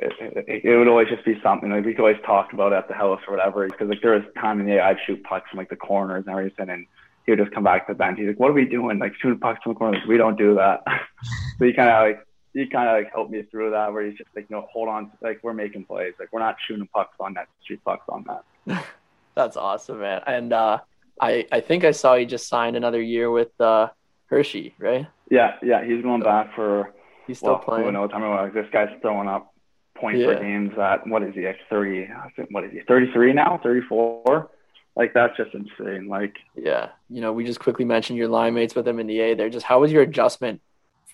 It, 0.01 0.13
it, 0.47 0.63
it 0.63 0.77
would 0.77 0.87
always 0.87 1.09
just 1.09 1.25
be 1.25 1.37
something 1.43 1.69
like 1.69 1.83
we 1.83 1.93
could 1.93 1.99
always 1.99 2.21
talk 2.25 2.53
about 2.53 2.71
at 2.71 2.87
the 2.87 2.93
house 2.93 3.19
or 3.27 3.35
whatever 3.35 3.67
because 3.67 3.89
like 3.89 4.01
there 4.01 4.13
was 4.13 4.23
time 4.39 4.61
in 4.61 4.65
the 4.65 4.77
A 4.77 4.81
I'd 4.81 4.97
shoot 5.05 5.21
pucks 5.25 5.49
from 5.49 5.57
like 5.57 5.67
the 5.67 5.75
corners 5.75 6.23
and 6.25 6.31
everything 6.31 6.69
and 6.69 6.85
he 7.29 7.31
would 7.31 7.45
just 7.45 7.53
come 7.53 7.63
back 7.63 7.85
to 7.85 7.93
the 7.93 7.97
bench. 7.97 8.17
He's 8.17 8.27
like, 8.27 8.39
"What 8.39 8.49
are 8.49 8.53
we 8.53 8.65
doing? 8.65 8.97
Like 8.97 9.13
shooting 9.21 9.39
pucks 9.39 9.61
from 9.63 9.73
the 9.73 9.77
corners? 9.77 10.01
We 10.07 10.17
don't 10.17 10.37
do 10.37 10.55
that." 10.55 10.81
so 11.59 11.65
he 11.65 11.73
kind 11.73 11.89
of 11.89 12.01
like 12.01 12.27
he 12.53 12.65
kind 12.65 12.89
of 12.89 12.95
like 12.95 13.13
helped 13.13 13.31
me 13.31 13.43
through 13.43 13.71
that 13.71 13.93
where 13.93 14.03
he's 14.03 14.17
just 14.17 14.29
like, 14.35 14.49
no, 14.49 14.67
hold 14.73 14.89
on, 14.89 15.11
like 15.21 15.39
we're 15.43 15.53
making 15.53 15.85
plays, 15.85 16.13
like 16.19 16.33
we're 16.33 16.39
not 16.39 16.55
shooting 16.67 16.87
pucks 16.93 17.15
on 17.19 17.35
that, 17.35 17.47
shoot 17.67 17.79
pucks 17.85 18.05
on 18.09 18.25
that. 18.25 18.83
That's 19.35 19.55
awesome, 19.55 19.99
man. 19.99 20.21
And 20.25 20.51
uh, 20.51 20.79
I 21.21 21.45
I 21.51 21.61
think 21.61 21.83
I 21.83 21.91
saw 21.91 22.15
he 22.15 22.25
just 22.25 22.47
signed 22.47 22.75
another 22.75 23.01
year 23.01 23.29
with 23.29 23.49
uh, 23.61 23.89
Hershey, 24.25 24.73
right? 24.79 25.05
Yeah, 25.29 25.55
yeah, 25.61 25.85
he's 25.85 26.01
going 26.01 26.21
back 26.21 26.55
for. 26.55 26.93
He's 27.27 27.37
still 27.37 27.49
well, 27.49 27.59
playing. 27.59 27.85
Who 27.85 27.91
knows? 27.91 28.09
I 28.11 28.17
mean, 28.17 28.31
like, 28.31 28.55
this 28.55 28.65
guy's 28.73 28.89
throwing 29.03 29.27
up 29.27 29.53
points 29.95 30.19
yeah. 30.19 30.33
per 30.33 30.41
games 30.41 30.71
at 30.79 31.05
what 31.05 31.21
is 31.21 31.35
he? 31.35 31.45
Like 31.45 31.59
thirty? 31.69 32.09
What 32.49 32.63
is 32.63 32.71
he? 32.71 32.79
Thirty 32.87 33.11
three 33.13 33.33
now? 33.33 33.59
Thirty 33.61 33.81
four? 33.87 34.49
Like 34.99 35.13
that's 35.13 35.37
just 35.37 35.51
insane. 35.53 36.09
Like 36.09 36.35
yeah, 36.57 36.89
you 37.09 37.21
know, 37.21 37.31
we 37.31 37.45
just 37.45 37.61
quickly 37.61 37.85
mentioned 37.85 38.19
your 38.19 38.27
line 38.27 38.53
mates 38.53 38.75
with 38.75 38.83
them 38.83 38.99
in 38.99 39.07
the 39.07 39.17
A. 39.21 39.33
There, 39.33 39.49
just 39.49 39.65
how 39.65 39.79
was 39.79 39.93
your 39.93 40.01
adjustment 40.01 40.59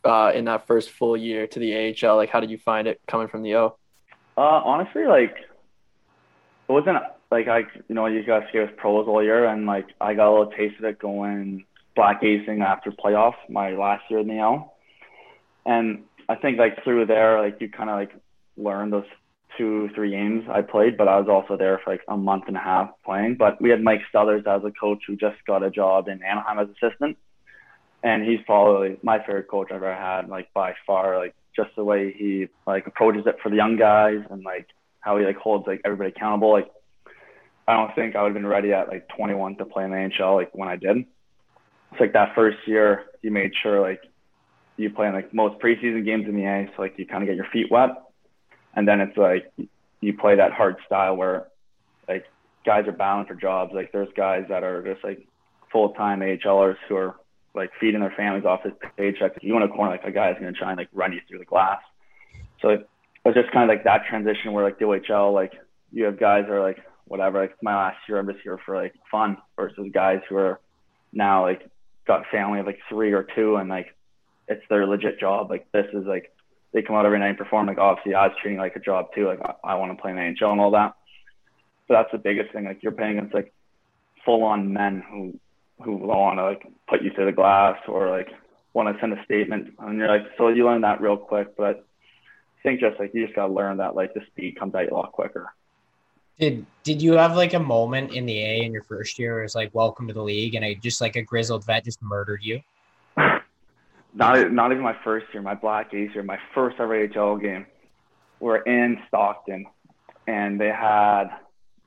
uh, 0.04 0.32
in 0.34 0.46
that 0.46 0.66
first 0.66 0.90
full 0.90 1.16
year 1.16 1.46
to 1.46 1.60
the 1.60 1.94
AHL? 2.04 2.16
Like, 2.16 2.32
how 2.32 2.40
did 2.40 2.50
you 2.50 2.58
find 2.58 2.88
it 2.88 3.00
coming 3.08 3.28
from 3.28 3.44
the 3.44 3.58
O? 3.58 3.78
Uh, 4.36 4.42
honestly, 4.42 5.06
like 5.06 5.36
it 6.68 6.72
wasn't 6.72 6.98
like 7.30 7.48
I, 7.48 7.60
you 7.88 7.94
know, 7.94 8.08
you 8.08 8.24
guys 8.24 8.42
gave 8.52 8.64
us 8.64 8.74
pros 8.76 9.08
all 9.08 9.24
year, 9.24 9.46
and 9.46 9.68
like 9.68 9.86
I 10.02 10.16
got 10.16 10.30
a 10.30 10.32
little 10.32 10.52
taste 10.52 10.80
of 10.80 10.86
it 10.86 10.98
going 10.98 11.64
black 11.96 12.24
acing 12.24 12.66
after 12.66 12.90
playoff 12.90 13.36
my 13.50 13.74
last 13.74 14.06
year 14.10 14.20
in 14.20 14.28
the 14.28 14.40
L, 14.40 14.74
and 15.64 16.06
I 16.28 16.34
think 16.34 16.58
like 16.58 16.84
through 16.84 17.06
there, 17.06 17.40
like 17.40 17.62
you 17.62 17.70
kind 17.70 17.92
of 17.92 17.98
like 17.98 18.16
learn 18.58 18.90
those 18.90 19.06
two, 19.58 19.90
three 19.96 20.12
games 20.12 20.46
I 20.50 20.62
played, 20.62 20.98
but 20.98 21.08
I 21.08 21.20
was 21.20 21.28
also 21.30 21.58
there 21.58 21.80
for 21.84 21.92
like 21.92 22.02
a 22.08 22.18
month 22.18 22.46
and 22.48 22.58
a 22.58 22.60
half 22.60 22.90
playing. 23.04 23.36
But 23.38 23.62
we 23.62 23.70
had 23.70 23.82
Mike 23.82 24.02
Stothers 24.14 24.46
as 24.48 24.64
a 24.64 24.72
coach 24.72 25.04
who 25.08 25.16
just 25.16 25.38
got 25.48 25.64
a 25.64 25.70
job 25.70 26.08
in 26.08 26.24
Anaheim 26.24 26.60
as 26.60 26.68
assistant 26.70 27.18
and 28.06 28.24
he's 28.24 28.40
probably 28.46 28.98
my 29.02 29.18
favorite 29.18 29.48
coach 29.48 29.70
I've 29.72 29.78
ever 29.78 29.96
had, 29.96 30.30
like 30.30 30.54
by 30.54 30.76
far. 30.86 31.18
Like 31.18 31.34
just 31.56 31.72
the 31.76 31.84
way 31.84 32.14
he 32.16 32.48
like 32.68 32.86
approaches 32.86 33.24
it 33.26 33.38
for 33.42 33.50
the 33.50 33.56
young 33.56 33.78
guys 33.78 34.20
and 34.30 34.44
like 34.44 34.68
how 35.00 35.18
he 35.18 35.26
like 35.26 35.38
holds 35.38 35.66
like 35.66 35.82
everybody 35.84 36.12
accountable. 36.12 36.52
Like 36.52 36.70
I 37.68 37.74
don't 37.74 37.96
think 37.96 38.16
I 38.16 38.22
would 38.22 38.30
have 38.30 38.36
been 38.36 38.46
ready 38.46 38.74
at 38.74 38.90
like 38.90 39.08
21 39.18 39.58
to 39.58 39.66
play 39.66 39.86
in 39.86 39.90
the 39.90 39.98
NHL 39.98 40.36
like 40.36 40.52
when 40.54 40.70
I 40.70 40.76
did. 40.76 40.98
It's 41.92 42.00
like 42.00 42.14
that 42.14 42.36
first 42.36 42.58
year 42.68 43.06
he 43.24 43.32
made 43.32 43.54
sure 43.64 43.82
like 43.82 44.02
you 44.78 44.92
play 44.92 45.08
in 45.08 45.14
like 45.14 45.34
most 45.34 45.60
preseason 45.60 46.06
games 46.06 46.28
in 46.28 46.36
the 46.36 46.46
A, 46.46 46.70
so 46.76 46.84
like 46.84 47.00
you 47.00 47.08
kind 47.08 47.24
of 47.24 47.28
get 47.28 47.38
your 47.38 47.48
feet 47.52 47.72
wet, 47.72 47.90
and 48.76 48.88
then 48.88 49.02
it's 49.02 49.18
like 49.18 49.52
you 50.02 50.14
play 50.18 50.36
that 50.36 50.52
hard 50.52 50.76
style 50.86 51.16
where 51.16 51.48
like 52.08 52.26
guys 52.66 52.88
are 52.88 52.92
bound 52.92 53.28
for 53.28 53.36
jobs. 53.36 53.72
Like 53.74 53.92
there's 53.92 54.10
guys 54.16 54.46
that 54.50 54.64
are 54.64 54.84
just 54.84 55.04
like 55.04 55.26
full 55.72 55.94
time 55.94 56.20
AHLers 56.20 56.78
who 56.88 56.96
are 56.96 57.16
like 57.54 57.72
feeding 57.80 58.02
their 58.02 58.14
families 58.16 58.46
off 58.46 58.64
his 58.64 58.74
paycheck. 58.98 59.38
If 59.38 59.44
you 59.44 59.54
want 59.54 59.66
a 59.66 59.70
corner, 59.70 59.92
like 59.92 60.04
a 60.04 60.12
guy 60.12 60.32
is 60.32 60.38
going 60.40 60.54
to 60.54 60.60
try 60.60 60.70
and 60.70 60.78
like 60.78 60.90
run 60.94 61.14
you 61.14 61.22
through 61.28 61.40
the 61.40 61.46
glass. 61.46 61.80
So 62.62 62.70
it 62.70 62.88
was 63.24 63.34
just 63.34 63.52
kind 63.52 63.70
of 63.70 63.74
like 63.74 63.86
that 63.86 64.04
transition 64.10 64.52
where 64.52 64.64
like 64.64 64.80
the 64.80 64.86
OHL, 64.86 65.34
like 65.34 65.54
you 65.92 66.06
have 66.06 66.20
guys 66.20 66.46
that 66.48 66.54
are 66.54 66.62
like 66.62 66.80
whatever. 67.06 67.42
Like 67.42 67.56
my 67.62 67.76
last 67.76 67.98
year, 68.08 68.20
I'm 68.20 68.28
just 68.28 68.42
here 68.44 68.60
for 68.66 68.76
like 68.76 68.94
fun 69.10 69.38
versus 69.56 69.88
guys 69.94 70.20
who 70.28 70.36
are 70.36 70.60
now 71.14 71.44
like 71.44 71.70
got 72.06 72.26
family 72.32 72.60
of 72.60 72.66
like 72.66 72.80
three 72.90 73.14
or 73.14 73.26
two 73.36 73.56
and 73.56 73.70
like 73.70 73.96
it's 74.48 74.64
their 74.70 74.86
legit 74.86 75.20
job. 75.20 75.50
Like 75.50 75.72
this 75.72 75.88
is 75.94 76.06
like 76.06 76.35
they 76.76 76.82
come 76.82 76.98
out 76.98 77.06
every 77.06 77.20
night 77.20 77.30
and 77.30 77.38
perform. 77.38 77.68
Like 77.68 77.78
obviously 77.78 78.14
I 78.14 78.28
was 78.28 78.36
treating 78.40 78.60
like 78.60 78.76
a 78.76 78.82
job 78.82 79.08
too. 79.16 79.28
Like 79.28 79.40
I, 79.42 79.72
I 79.72 79.76
want 79.76 79.96
to 79.96 80.02
play 80.02 80.12
in 80.12 80.18
the 80.18 80.24
NHL 80.24 80.52
and 80.52 80.60
all 80.60 80.72
that. 80.72 80.94
But 81.88 81.96
that's 81.96 82.12
the 82.12 82.18
biggest 82.18 82.52
thing. 82.52 82.66
Like 82.66 82.84
you're 82.84 82.92
paying 82.92 83.18
against 83.18 83.34
like 83.34 83.54
full 84.26 84.44
on 84.44 84.74
men 84.74 85.02
who 85.10 85.40
who 85.82 85.96
want 85.96 86.38
to 86.38 86.44
like 86.44 86.68
put 86.90 87.02
you 87.02 87.12
through 87.16 87.28
the 87.28 87.32
glass 87.32 87.78
or 87.88 88.10
like 88.10 88.28
want 88.74 88.94
to 88.94 89.00
send 89.00 89.14
a 89.14 89.24
statement 89.24 89.74
and 89.80 89.98
you're 89.98 90.08
like 90.08 90.26
so 90.38 90.50
you 90.50 90.66
learn 90.66 90.82
that 90.82 91.02
real 91.02 91.18
quick 91.18 91.56
but 91.58 91.86
I 92.60 92.64
think 92.64 92.80
just 92.80 93.00
like 93.00 93.14
you 93.14 93.26
just 93.26 93.36
gotta 93.36 93.52
learn 93.52 93.78
that 93.78 93.96
like 93.96 94.14
the 94.14 94.22
speed 94.28 94.58
comes 94.58 94.74
you 94.74 94.90
a 94.90 94.94
lot 94.94 95.12
quicker. 95.12 95.54
Did 96.40 96.66
did 96.84 97.02
you 97.02 97.14
have 97.14 97.36
like 97.36 97.54
a 97.54 97.60
moment 97.60 98.14
in 98.14 98.26
the 98.26 98.38
A 98.38 98.64
in 98.64 98.74
your 98.74 98.84
first 98.84 99.20
year 99.20 99.36
where 99.36 99.44
it's 99.44 99.56
like 99.56 99.74
welcome 99.74 100.08
to 100.08 100.14
the 100.14 100.24
league 100.24 100.56
and 100.56 100.66
I 100.66 100.74
just 100.74 101.00
like 101.00 101.16
a 101.16 101.22
grizzled 101.22 101.66
vet 101.66 101.86
just 101.86 102.02
murdered 102.02 102.44
you? 102.44 102.62
Not 104.16 104.52
not 104.52 104.72
even 104.72 104.84
my 104.84 104.96
first 105.04 105.28
year, 105.34 105.44
my 105.44 105.56
black 105.56 105.94
ace 105.94 106.12
year, 106.14 106.24
my 106.24 106.40
first 106.54 106.78
ever 106.80 106.96
AHL 106.96 107.38
game. 107.38 107.66
We're 108.40 108.58
in 108.58 108.98
Stockton 109.08 109.66
and 110.28 110.60
they 110.60 110.68
had 110.68 111.26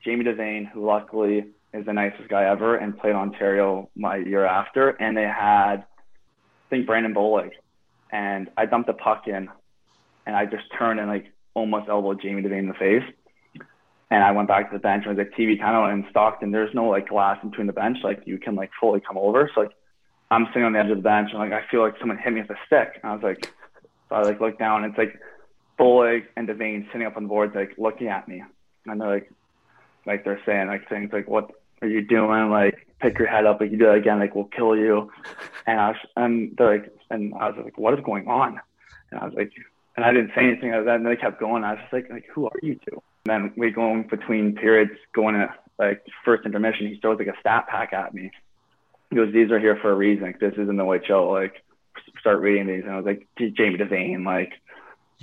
Jamie 0.04 0.24
Devane, 0.24 0.70
who 0.70 0.86
luckily 0.86 1.46
is 1.74 1.86
the 1.86 1.92
nicest 1.92 2.28
guy 2.28 2.44
ever 2.44 2.76
and 2.76 2.96
played 2.98 3.14
Ontario 3.14 3.90
my 3.94 4.16
year 4.16 4.44
after. 4.44 4.90
And 4.90 5.16
they 5.16 5.22
had, 5.22 5.76
I 5.76 6.70
think, 6.70 6.86
Brandon 6.86 7.14
Bollig. 7.14 7.50
And 8.10 8.48
I 8.56 8.66
dumped 8.66 8.86
the 8.86 8.94
puck 8.94 9.24
in 9.26 9.48
and 10.26 10.36
I 10.36 10.44
just 10.44 10.64
turned 10.78 11.00
and 11.00 11.08
like 11.08 11.26
almost 11.54 11.88
elbowed 11.88 12.22
Jamie 12.22 12.42
Devane 12.42 12.60
in 12.60 12.68
the 12.68 12.74
face. 12.74 13.02
And 14.10 14.24
I 14.24 14.32
went 14.32 14.48
back 14.48 14.70
to 14.70 14.76
the 14.76 14.80
bench 14.80 15.04
and 15.06 15.16
was 15.16 15.26
like 15.26 15.38
TV 15.38 15.60
timeout 15.60 15.92
in 15.92 16.06
Stockton. 16.10 16.50
There's 16.50 16.74
no 16.74 16.88
like 16.88 17.08
glass 17.08 17.38
in 17.42 17.50
between 17.50 17.66
the 17.66 17.74
bench. 17.74 17.98
Like 18.02 18.22
you 18.24 18.38
can 18.38 18.54
like 18.54 18.70
fully 18.80 19.00
come 19.00 19.18
over. 19.18 19.50
So 19.54 19.62
like 19.62 19.72
I'm 20.30 20.46
sitting 20.48 20.64
on 20.64 20.72
the 20.72 20.78
edge 20.78 20.90
of 20.90 20.98
the 20.98 21.02
bench 21.02 21.30
and 21.30 21.38
like 21.38 21.52
I 21.52 21.66
feel 21.70 21.80
like 21.80 21.94
someone 21.98 22.18
hit 22.18 22.32
me 22.32 22.42
with 22.42 22.50
a 22.50 22.58
stick. 22.66 23.00
And 23.02 23.10
I 23.10 23.14
was 23.14 23.22
like, 23.22 23.52
so 24.08 24.16
I 24.16 24.22
like 24.22 24.40
look 24.40 24.58
down 24.58 24.84
and 24.84 24.92
it's 24.92 24.98
like 24.98 25.18
Bollig 25.78 26.24
and 26.36 26.48
Devane 26.48 26.86
sitting 26.92 27.06
up 27.06 27.16
on 27.16 27.24
the 27.24 27.28
boards 27.28 27.54
like 27.54 27.72
looking 27.78 28.08
at 28.08 28.28
me. 28.28 28.42
And 28.86 29.00
they're 29.00 29.08
like, 29.08 29.32
like 30.06 30.24
they're 30.24 30.40
saying 30.44 30.68
like 30.68 30.88
things 30.88 31.10
like, 31.12 31.28
what 31.28 31.50
are 31.82 31.88
you 31.88 32.02
doing? 32.02 32.50
Like 32.50 32.86
pick 33.00 33.18
your 33.18 33.28
head 33.28 33.46
up. 33.46 33.60
Like 33.60 33.70
you 33.70 33.78
do 33.78 33.86
that 33.86 33.94
again, 33.94 34.18
like 34.18 34.34
we'll 34.34 34.44
kill 34.44 34.76
you. 34.76 35.10
And 35.66 35.80
I 35.80 35.88
was, 35.88 35.96
and 36.16 36.54
they're 36.56 36.78
like, 36.78 36.92
and 37.10 37.34
I 37.34 37.50
was 37.50 37.60
like, 37.64 37.78
what 37.78 37.94
is 37.94 38.04
going 38.04 38.28
on? 38.28 38.60
And 39.10 39.20
I 39.20 39.24
was 39.24 39.34
like, 39.34 39.52
and 39.96 40.04
I 40.04 40.12
didn't 40.12 40.32
say 40.34 40.42
anything. 40.42 40.72
And 40.72 41.06
they 41.06 41.16
kept 41.16 41.40
going. 41.40 41.64
I 41.64 41.72
was 41.72 41.80
just 41.82 41.92
like, 41.92 42.10
like 42.10 42.26
who 42.32 42.46
are 42.46 42.58
you 42.62 42.78
two? 42.88 43.02
And 43.26 43.44
then 43.44 43.52
we 43.56 43.70
going 43.70 44.04
between 44.04 44.54
periods, 44.54 44.92
going 45.14 45.34
to 45.34 45.52
like 45.78 46.04
first 46.24 46.44
intermission. 46.44 46.86
He 46.86 47.00
throws 47.00 47.18
like 47.18 47.28
a 47.28 47.40
stat 47.40 47.66
pack 47.68 47.92
at 47.92 48.14
me. 48.14 48.30
He 49.10 49.16
goes, 49.16 49.32
these 49.32 49.50
are 49.50 49.58
here 49.58 49.78
for 49.80 49.90
a 49.90 49.94
reason. 49.94 50.24
Like, 50.24 50.40
this 50.40 50.54
isn't 50.54 50.76
the 50.76 50.84
white 50.84 51.06
show. 51.06 51.30
Like 51.30 51.62
start 52.20 52.40
reading 52.40 52.66
these. 52.66 52.84
And 52.84 52.92
I 52.92 52.96
was 52.96 53.06
like, 53.06 53.26
Jamie 53.38 53.78
Devane, 53.78 54.24
like 54.24 54.52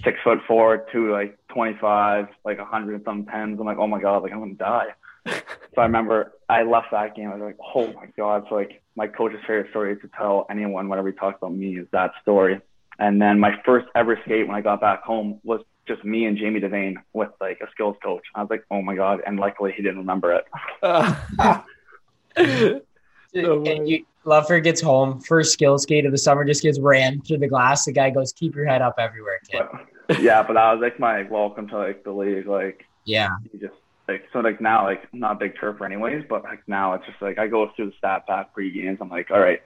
six 0.04 0.18
foot 0.24 0.40
four, 0.48 0.86
two 0.92 1.12
like 1.12 1.38
25, 1.50 2.28
like 2.44 2.60
a 2.60 2.66
hundred 2.66 3.04
some 3.06 3.26
pens. 3.26 3.60
I'm 3.60 3.66
like, 3.66 3.78
oh 3.78 3.88
my 3.88 4.02
God, 4.02 4.24
like 4.24 4.32
I'm 4.32 4.40
going 4.40 4.52
to 4.52 4.58
die. 4.58 4.88
so 5.28 5.42
I 5.78 5.84
remember 5.84 6.34
I 6.50 6.64
left 6.64 6.88
that 6.92 7.16
game. 7.16 7.30
I 7.30 7.36
was 7.36 7.42
like, 7.42 7.58
oh 7.76 7.94
my 7.94 8.08
God. 8.18 8.46
So 8.50 8.56
like 8.56 8.82
my 8.96 9.08
coach's 9.08 9.42
favorite 9.42 9.70
story 9.70 9.96
to 9.98 10.10
tell 10.18 10.48
anyone 10.50 10.90
whenever 10.90 11.10
he 11.10 11.18
talks 11.18 11.38
about 11.38 11.54
me 11.54 11.78
is 11.78 11.88
that 11.92 12.12
story. 12.22 12.62
And 12.98 13.22
then 13.22 13.40
my 13.40 13.62
first 13.66 13.88
ever 13.96 14.20
skate 14.24 14.48
when 14.48 14.56
I 14.56 14.62
got 14.62 14.80
back 14.80 15.04
home 15.04 15.42
was 15.44 15.62
just 15.88 16.04
me 16.04 16.26
and 16.26 16.38
Jamie 16.38 16.62
Devane 16.62 16.96
with 17.14 17.30
like 17.42 17.60
a 17.62 17.70
skills 17.72 17.98
coach. 18.04 18.24
I 18.34 18.42
was 18.42 18.50
like, 18.50 18.66
oh 18.72 18.82
my 18.82 18.96
God. 18.96 19.22
And 19.26 19.40
luckily 19.40 19.74
he 19.76 19.84
didn't 19.84 20.00
remember 20.00 20.34
it. 20.34 20.46
Uh, 23.36 23.62
and 23.64 23.90
you, 23.90 24.06
Luffer 24.26 24.64
gets 24.64 24.82
home, 24.82 25.20
first 25.22 25.54
skill 25.54 25.78
skate 25.78 26.06
of 26.06 26.12
the 26.12 26.18
summer, 26.18 26.44
just 26.46 26.64
gets 26.64 26.80
ran 26.80 27.22
through 27.22 27.38
the 27.40 27.48
glass. 27.48 27.86
The 27.86 27.92
guy 27.92 28.10
goes, 28.10 28.34
keep 28.34 28.56
your 28.56 28.66
head 28.66 28.82
up 28.82 28.96
everywhere, 28.98 29.40
kid. 29.50 29.64
But, 30.08 30.22
yeah, 30.22 30.44
but 30.44 30.54
that 30.54 30.74
was 30.74 30.82
like 30.82 31.00
my 31.00 31.24
welcome 31.24 31.68
to 31.70 31.78
like 31.78 32.04
the 32.04 32.12
league. 32.12 32.48
Like, 32.48 32.86
yeah, 33.06 33.30
you 33.52 33.60
just 33.60 33.74
like 34.08 34.26
so 34.32 34.40
like 34.40 34.62
now 34.62 34.86
like 34.86 35.04
I'm 35.14 35.20
not 35.20 35.34
a 35.34 35.40
big 35.40 35.56
chirper 35.56 35.86
anyways, 35.86 36.26
but 36.30 36.44
like 36.44 36.62
now 36.68 36.94
it's 36.94 37.06
just 37.06 37.22
like 37.22 37.38
I 37.38 37.48
go 37.48 37.72
through 37.76 37.88
the 37.88 37.94
stat 37.98 38.28
pack 38.28 38.54
pre 38.54 38.72
games. 38.72 39.00
I'm 39.02 39.10
like, 39.10 39.32
all 39.32 39.40
right, 39.40 39.62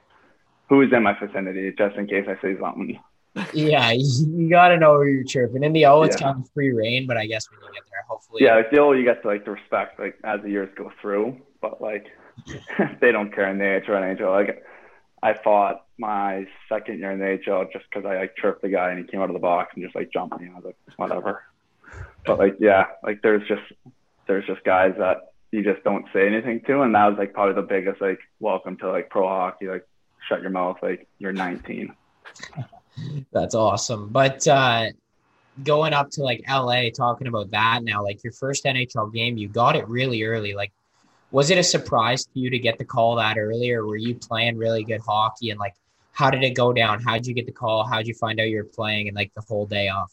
who's 0.67 0.91
in 0.93 1.03
my 1.03 1.17
vicinity 1.19 1.73
just 1.77 1.95
in 1.95 2.07
case 2.07 2.25
I 2.27 2.41
say 2.41 2.57
something. 2.59 2.99
Yeah, 3.53 3.91
you 3.91 4.49
got 4.49 4.69
to 4.69 4.77
know 4.77 4.93
where 4.93 5.07
you're 5.07 5.23
chirping. 5.23 5.63
In 5.63 5.71
the 5.71 5.85
O, 5.85 6.01
it's 6.01 6.19
yeah. 6.19 6.27
kind 6.33 6.43
of 6.43 6.49
free 6.51 6.73
reign, 6.73 7.05
but 7.07 7.15
I 7.15 7.27
guess 7.27 7.49
when 7.49 7.59
you 7.61 7.73
get 7.73 7.83
there, 7.89 8.03
hopefully. 8.09 8.43
Yeah, 8.43 8.55
like 8.55 8.71
the 8.71 8.79
O, 8.79 8.91
you 8.91 9.05
get 9.05 9.21
to 9.21 9.27
like 9.27 9.45
the 9.45 9.51
respect 9.51 9.99
like 9.99 10.17
as 10.23 10.41
the 10.41 10.49
years 10.49 10.67
go 10.75 10.91
through, 10.99 11.37
but 11.61 11.79
like 11.79 12.07
they 13.01 13.11
don't 13.11 13.33
care 13.33 13.49
in 13.49 13.57
the 13.57 13.65
AHL 13.65 13.95
or 13.95 14.01
NHL. 14.01 14.31
Like 14.31 14.65
I 15.21 15.33
fought 15.33 15.85
my 15.97 16.47
second 16.67 16.99
year 16.99 17.11
in 17.11 17.19
the 17.19 17.39
AHL 17.51 17.65
just 17.73 17.85
because 17.89 18.05
I 18.05 18.17
like 18.19 18.35
chirped 18.37 18.61
the 18.61 18.69
guy 18.69 18.91
and 18.91 18.99
he 18.99 19.05
came 19.05 19.21
out 19.21 19.29
of 19.29 19.33
the 19.33 19.39
box 19.39 19.73
and 19.75 19.83
just 19.83 19.95
like 19.95 20.11
jumped 20.11 20.39
me. 20.39 20.49
I 20.49 20.55
was 20.55 20.65
like, 20.65 20.77
whatever. 20.97 21.43
But 22.25 22.39
like, 22.39 22.57
yeah, 22.59 22.85
like 23.03 23.21
there's 23.21 23.47
just 23.47 23.63
there's 24.27 24.45
just 24.45 24.63
guys 24.63 24.93
that 24.97 25.33
you 25.51 25.63
just 25.63 25.83
don't 25.83 26.05
say 26.13 26.27
anything 26.27 26.61
to, 26.67 26.81
and 26.81 26.93
that 26.95 27.07
was 27.07 27.17
like 27.17 27.33
probably 27.33 27.55
the 27.55 27.67
biggest 27.67 28.01
like 28.01 28.19
welcome 28.39 28.77
to 28.77 28.91
like 28.91 29.09
pro 29.09 29.27
hockey. 29.27 29.67
Like, 29.67 29.87
shut 30.27 30.41
your 30.41 30.51
mouth. 30.51 30.77
Like 30.81 31.07
you're 31.17 31.33
19. 31.33 31.93
That's 33.31 33.55
awesome. 33.55 34.09
But 34.09 34.47
uh, 34.47 34.87
going 35.63 35.93
up 35.93 36.11
to 36.11 36.23
like 36.23 36.43
LA, 36.47 36.89
talking 36.95 37.27
about 37.27 37.51
that 37.51 37.83
now, 37.83 38.03
like 38.03 38.23
your 38.23 38.33
first 38.33 38.65
NHL 38.65 39.13
game, 39.13 39.37
you 39.37 39.47
got 39.47 39.75
it 39.75 39.87
really 39.87 40.23
early. 40.23 40.53
Like, 40.53 40.71
was 41.31 41.49
it 41.49 41.57
a 41.57 41.63
surprise 41.63 42.25
to 42.25 42.39
you 42.39 42.49
to 42.49 42.59
get 42.59 42.77
the 42.77 42.85
call 42.85 43.15
that 43.15 43.37
early, 43.37 43.71
or 43.71 43.85
were 43.85 43.97
you 43.97 44.15
playing 44.15 44.57
really 44.57 44.83
good 44.83 45.01
hockey? 45.01 45.51
And 45.51 45.59
like, 45.59 45.75
how 46.11 46.29
did 46.29 46.43
it 46.43 46.55
go 46.55 46.73
down? 46.73 47.01
How 47.01 47.13
did 47.13 47.27
you 47.27 47.33
get 47.33 47.45
the 47.45 47.51
call? 47.51 47.85
How 47.85 47.97
did 47.97 48.07
you 48.07 48.13
find 48.13 48.39
out 48.39 48.49
you 48.49 48.57
were 48.57 48.63
playing 48.63 49.07
and 49.07 49.15
like 49.15 49.33
the 49.35 49.41
whole 49.41 49.65
day 49.65 49.89
off? 49.89 50.11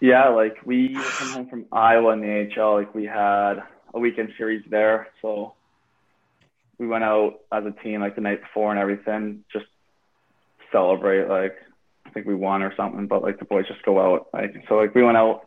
Yeah, 0.00 0.28
like 0.30 0.56
we 0.64 0.88
came 0.88 1.28
home 1.28 1.48
from 1.48 1.66
Iowa 1.70 2.12
in 2.14 2.20
the 2.20 2.60
AHL. 2.60 2.74
Like 2.74 2.94
we 2.94 3.04
had 3.04 3.62
a 3.94 4.00
weekend 4.00 4.32
series 4.36 4.64
there, 4.68 5.08
so 5.20 5.54
we 6.78 6.88
went 6.88 7.04
out 7.04 7.40
as 7.52 7.64
a 7.64 7.70
team 7.82 8.00
like 8.00 8.16
the 8.16 8.20
night 8.20 8.40
before 8.40 8.72
and 8.72 8.80
everything, 8.80 9.44
just 9.52 9.66
celebrate. 10.72 11.28
Like 11.28 11.54
I 12.04 12.10
think 12.10 12.26
we 12.26 12.34
won 12.34 12.62
or 12.62 12.74
something, 12.74 13.06
but 13.06 13.22
like 13.22 13.38
the 13.38 13.44
boys 13.44 13.68
just 13.68 13.84
go 13.84 14.00
out. 14.00 14.28
Like 14.32 14.56
so, 14.68 14.74
like 14.74 14.94
we 14.94 15.04
went 15.04 15.18
out 15.18 15.44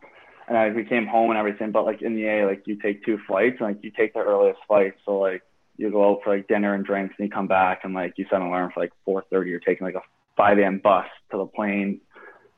and 0.48 0.56
like 0.56 0.74
we 0.74 0.84
came 0.84 1.06
home 1.06 1.30
and 1.30 1.38
everything. 1.38 1.72
But 1.72 1.84
like 1.84 2.02
in 2.02 2.14
the 2.14 2.26
A, 2.26 2.46
like 2.46 2.62
you 2.66 2.76
take 2.80 3.04
two 3.04 3.18
flights 3.26 3.56
and 3.60 3.68
like 3.68 3.82
you 3.82 3.90
take 3.90 4.14
the 4.14 4.20
earliest 4.20 4.60
flight. 4.66 4.94
So 5.04 5.18
like 5.18 5.42
you 5.76 5.90
go 5.90 6.12
out 6.12 6.20
for 6.24 6.34
like 6.36 6.48
dinner 6.48 6.74
and 6.74 6.84
drinks 6.84 7.14
and 7.18 7.26
you 7.28 7.32
come 7.32 7.48
back 7.48 7.80
and 7.84 7.94
like 7.94 8.14
you 8.16 8.26
set 8.30 8.40
an 8.40 8.46
alarm 8.46 8.70
for 8.72 8.80
like 8.80 8.92
4:30. 9.06 9.48
You're 9.48 9.60
taking 9.60 9.86
like 9.86 9.94
a 9.94 10.02
5 10.36 10.58
a.m. 10.58 10.80
bus 10.82 11.06
to 11.30 11.38
the 11.38 11.46
plane. 11.46 12.00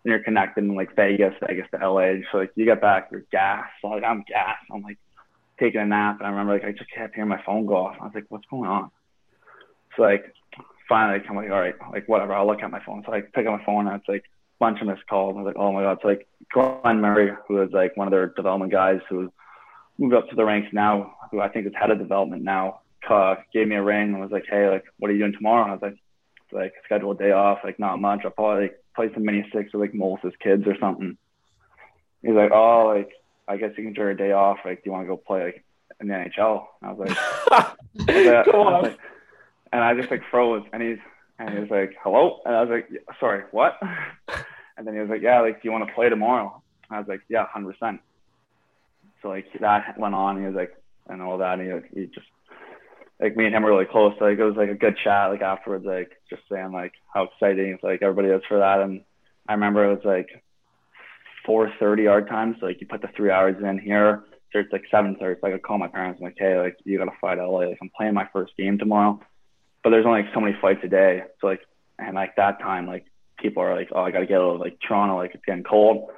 And 0.04 0.12
you're 0.12 0.22
connecting 0.22 0.74
like 0.74 0.94
Vegas, 0.94 1.34
Vegas 1.46 1.66
to 1.72 1.88
LA. 1.88 2.20
So 2.30 2.38
like 2.38 2.52
you 2.54 2.64
get 2.64 2.80
back, 2.80 3.08
you're 3.10 3.24
gassed. 3.32 3.72
So 3.82 3.88
like 3.88 4.04
I'm 4.04 4.24
gassed. 4.28 4.64
I'm 4.72 4.82
like 4.82 4.98
taking 5.58 5.80
a 5.80 5.86
nap, 5.86 6.18
and 6.18 6.26
I 6.26 6.30
remember 6.30 6.52
like 6.52 6.64
I 6.64 6.72
just 6.72 6.90
kept 6.94 7.14
hearing 7.14 7.28
my 7.28 7.42
phone 7.44 7.66
go 7.66 7.76
off. 7.76 7.96
I 8.00 8.04
was 8.04 8.12
like, 8.14 8.26
what's 8.28 8.46
going 8.48 8.70
on? 8.70 8.90
So 9.96 10.02
like 10.02 10.32
finally, 10.88 11.20
I'm 11.28 11.36
like, 11.36 11.50
all 11.50 11.60
right, 11.60 11.74
like 11.92 12.08
whatever. 12.08 12.32
I'll 12.32 12.46
look 12.46 12.62
at 12.62 12.70
my 12.70 12.82
phone. 12.84 13.02
So 13.06 13.12
I 13.12 13.20
pick 13.20 13.46
up 13.46 13.58
my 13.58 13.64
phone 13.64 13.86
and 13.86 13.96
it's 13.96 14.08
like 14.08 14.24
bunch 14.58 14.80
of 14.80 14.86
missed 14.86 15.06
calls. 15.08 15.36
I 15.36 15.42
was 15.42 15.46
like, 15.46 15.56
oh 15.56 15.72
my 15.72 15.82
god. 15.82 15.92
It's 15.92 16.04
like 16.04 16.28
Glen 16.52 17.00
Murray, 17.00 17.32
who 17.46 17.62
is 17.62 17.70
like 17.72 17.96
one 17.96 18.06
of 18.06 18.12
their 18.12 18.28
development 18.28 18.72
guys 18.72 19.00
who 19.08 19.32
moved 19.98 20.14
up 20.14 20.28
to 20.30 20.36
the 20.36 20.44
ranks 20.44 20.68
now, 20.72 21.14
who 21.30 21.40
I 21.40 21.48
think 21.48 21.66
is 21.66 21.72
head 21.78 21.90
of 21.90 21.98
development 21.98 22.42
now. 22.42 22.80
Uh, 23.08 23.36
gave 23.54 23.66
me 23.66 23.76
a 23.76 23.82
ring 23.82 24.12
and 24.12 24.20
was 24.20 24.30
like, 24.30 24.44
hey, 24.50 24.68
like, 24.68 24.84
what 24.98 25.10
are 25.10 25.14
you 25.14 25.20
doing 25.20 25.32
tomorrow? 25.32 25.62
And 25.62 25.70
I 25.70 25.74
was 25.74 25.82
like, 25.82 25.98
like 26.52 26.72
schedule 26.84 27.12
a 27.12 27.16
day 27.16 27.30
off, 27.30 27.60
like 27.64 27.78
not 27.78 28.00
much. 28.00 28.20
I'll 28.24 28.30
probably 28.30 28.64
like, 28.64 28.84
play 28.94 29.10
some 29.14 29.24
mini 29.24 29.46
sticks 29.48 29.72
with 29.72 29.80
like 29.80 29.94
Moulson's 29.94 30.34
kids 30.42 30.64
or 30.66 30.76
something. 30.78 31.16
He's 32.22 32.34
like, 32.34 32.50
oh, 32.52 32.92
like 32.94 33.10
I 33.46 33.56
guess 33.56 33.70
you 33.70 33.84
can 33.84 33.88
enjoy 33.88 34.08
a 34.08 34.14
day 34.14 34.32
off. 34.32 34.58
Like, 34.64 34.82
do 34.82 34.90
you 34.90 34.92
want 34.92 35.04
to 35.04 35.08
go 35.08 35.16
play 35.16 35.44
like 35.44 35.64
in 36.00 36.08
the 36.08 36.14
NHL? 36.14 36.66
And 36.82 36.90
I 36.90 36.92
was 36.92 37.08
like, 37.08 37.18
I 37.50 38.44
was 38.46 38.82
like, 38.82 38.98
and 39.72 39.82
I 39.82 39.94
just 39.94 40.10
like 40.10 40.22
froze. 40.30 40.64
And 40.72 40.82
he's 40.82 40.98
and 41.38 41.50
he 41.50 41.60
was 41.60 41.70
like, 41.70 41.94
hello? 42.02 42.40
And 42.44 42.54
I 42.54 42.62
was 42.62 42.70
like, 42.70 42.88
sorry, 43.20 43.44
what? 43.52 43.78
And 44.78 44.86
then 44.86 44.94
he 44.94 45.00
was 45.00 45.10
like, 45.10 45.22
yeah, 45.22 45.40
like, 45.40 45.60
do 45.60 45.68
you 45.68 45.72
want 45.72 45.86
to 45.86 45.94
play 45.94 46.08
tomorrow? 46.08 46.62
I 46.88 46.98
was 46.98 47.08
like, 47.08 47.20
yeah, 47.28 47.44
100%. 47.54 47.98
So, 49.20 49.28
like, 49.28 49.46
that 49.60 49.98
went 49.98 50.14
on. 50.14 50.38
He 50.40 50.46
was 50.46 50.54
like, 50.54 50.72
and 51.08 51.20
all 51.20 51.38
that. 51.38 51.58
And 51.58 51.82
he, 51.92 52.00
he 52.00 52.06
just, 52.06 52.26
like, 53.20 53.36
me 53.36 53.46
and 53.46 53.54
him 53.54 53.64
were 53.64 53.72
really 53.72 53.84
close. 53.84 54.14
So, 54.18 54.24
like, 54.24 54.38
it 54.38 54.44
was 54.44 54.56
like 54.56 54.70
a 54.70 54.74
good 54.74 54.96
chat, 55.02 55.30
like, 55.30 55.42
afterwards, 55.42 55.84
like, 55.84 56.12
just 56.30 56.42
saying, 56.50 56.72
like, 56.72 56.92
how 57.12 57.24
exciting 57.24 57.78
like 57.82 58.02
everybody 58.02 58.28
is 58.28 58.42
for 58.48 58.58
that. 58.60 58.80
And 58.80 59.02
I 59.48 59.54
remember 59.54 59.84
it 59.84 59.94
was 59.94 60.04
like 60.04 60.28
4.30 61.46 62.10
our 62.10 62.22
time. 62.22 62.56
So, 62.60 62.66
like, 62.66 62.80
you 62.80 62.86
put 62.86 63.02
the 63.02 63.08
three 63.16 63.30
hours 63.30 63.56
in 63.62 63.78
here. 63.78 64.24
So 64.52 64.60
it's 64.60 64.72
like 64.72 64.84
7.30. 64.92 65.40
So 65.40 65.46
I 65.46 65.50
could 65.50 65.62
call 65.62 65.78
my 65.78 65.88
parents. 65.88 66.20
I'm 66.20 66.26
like, 66.26 66.36
hey, 66.38 66.58
like, 66.58 66.76
you 66.84 66.96
got 66.98 67.06
to 67.06 67.36
to 67.36 67.46
LA. 67.46 67.58
Like, 67.66 67.78
I'm 67.82 67.90
playing 67.96 68.14
my 68.14 68.28
first 68.32 68.56
game 68.56 68.78
tomorrow 68.78 69.20
but 69.82 69.90
there's 69.90 70.06
only 70.06 70.22
like 70.22 70.34
so 70.34 70.40
many 70.40 70.56
flights 70.60 70.80
a 70.84 70.88
day. 70.88 71.22
So 71.40 71.46
like, 71.46 71.60
and 71.98 72.14
like 72.14 72.36
that 72.36 72.60
time, 72.60 72.86
like 72.86 73.06
people 73.38 73.62
are 73.62 73.74
like, 73.74 73.88
oh, 73.92 74.02
I 74.02 74.10
got 74.10 74.20
to 74.20 74.26
get 74.26 74.36
out 74.36 74.54
of 74.54 74.60
like 74.60 74.78
Toronto, 74.86 75.16
like 75.16 75.34
it's 75.34 75.44
getting 75.44 75.64
cold. 75.64 76.10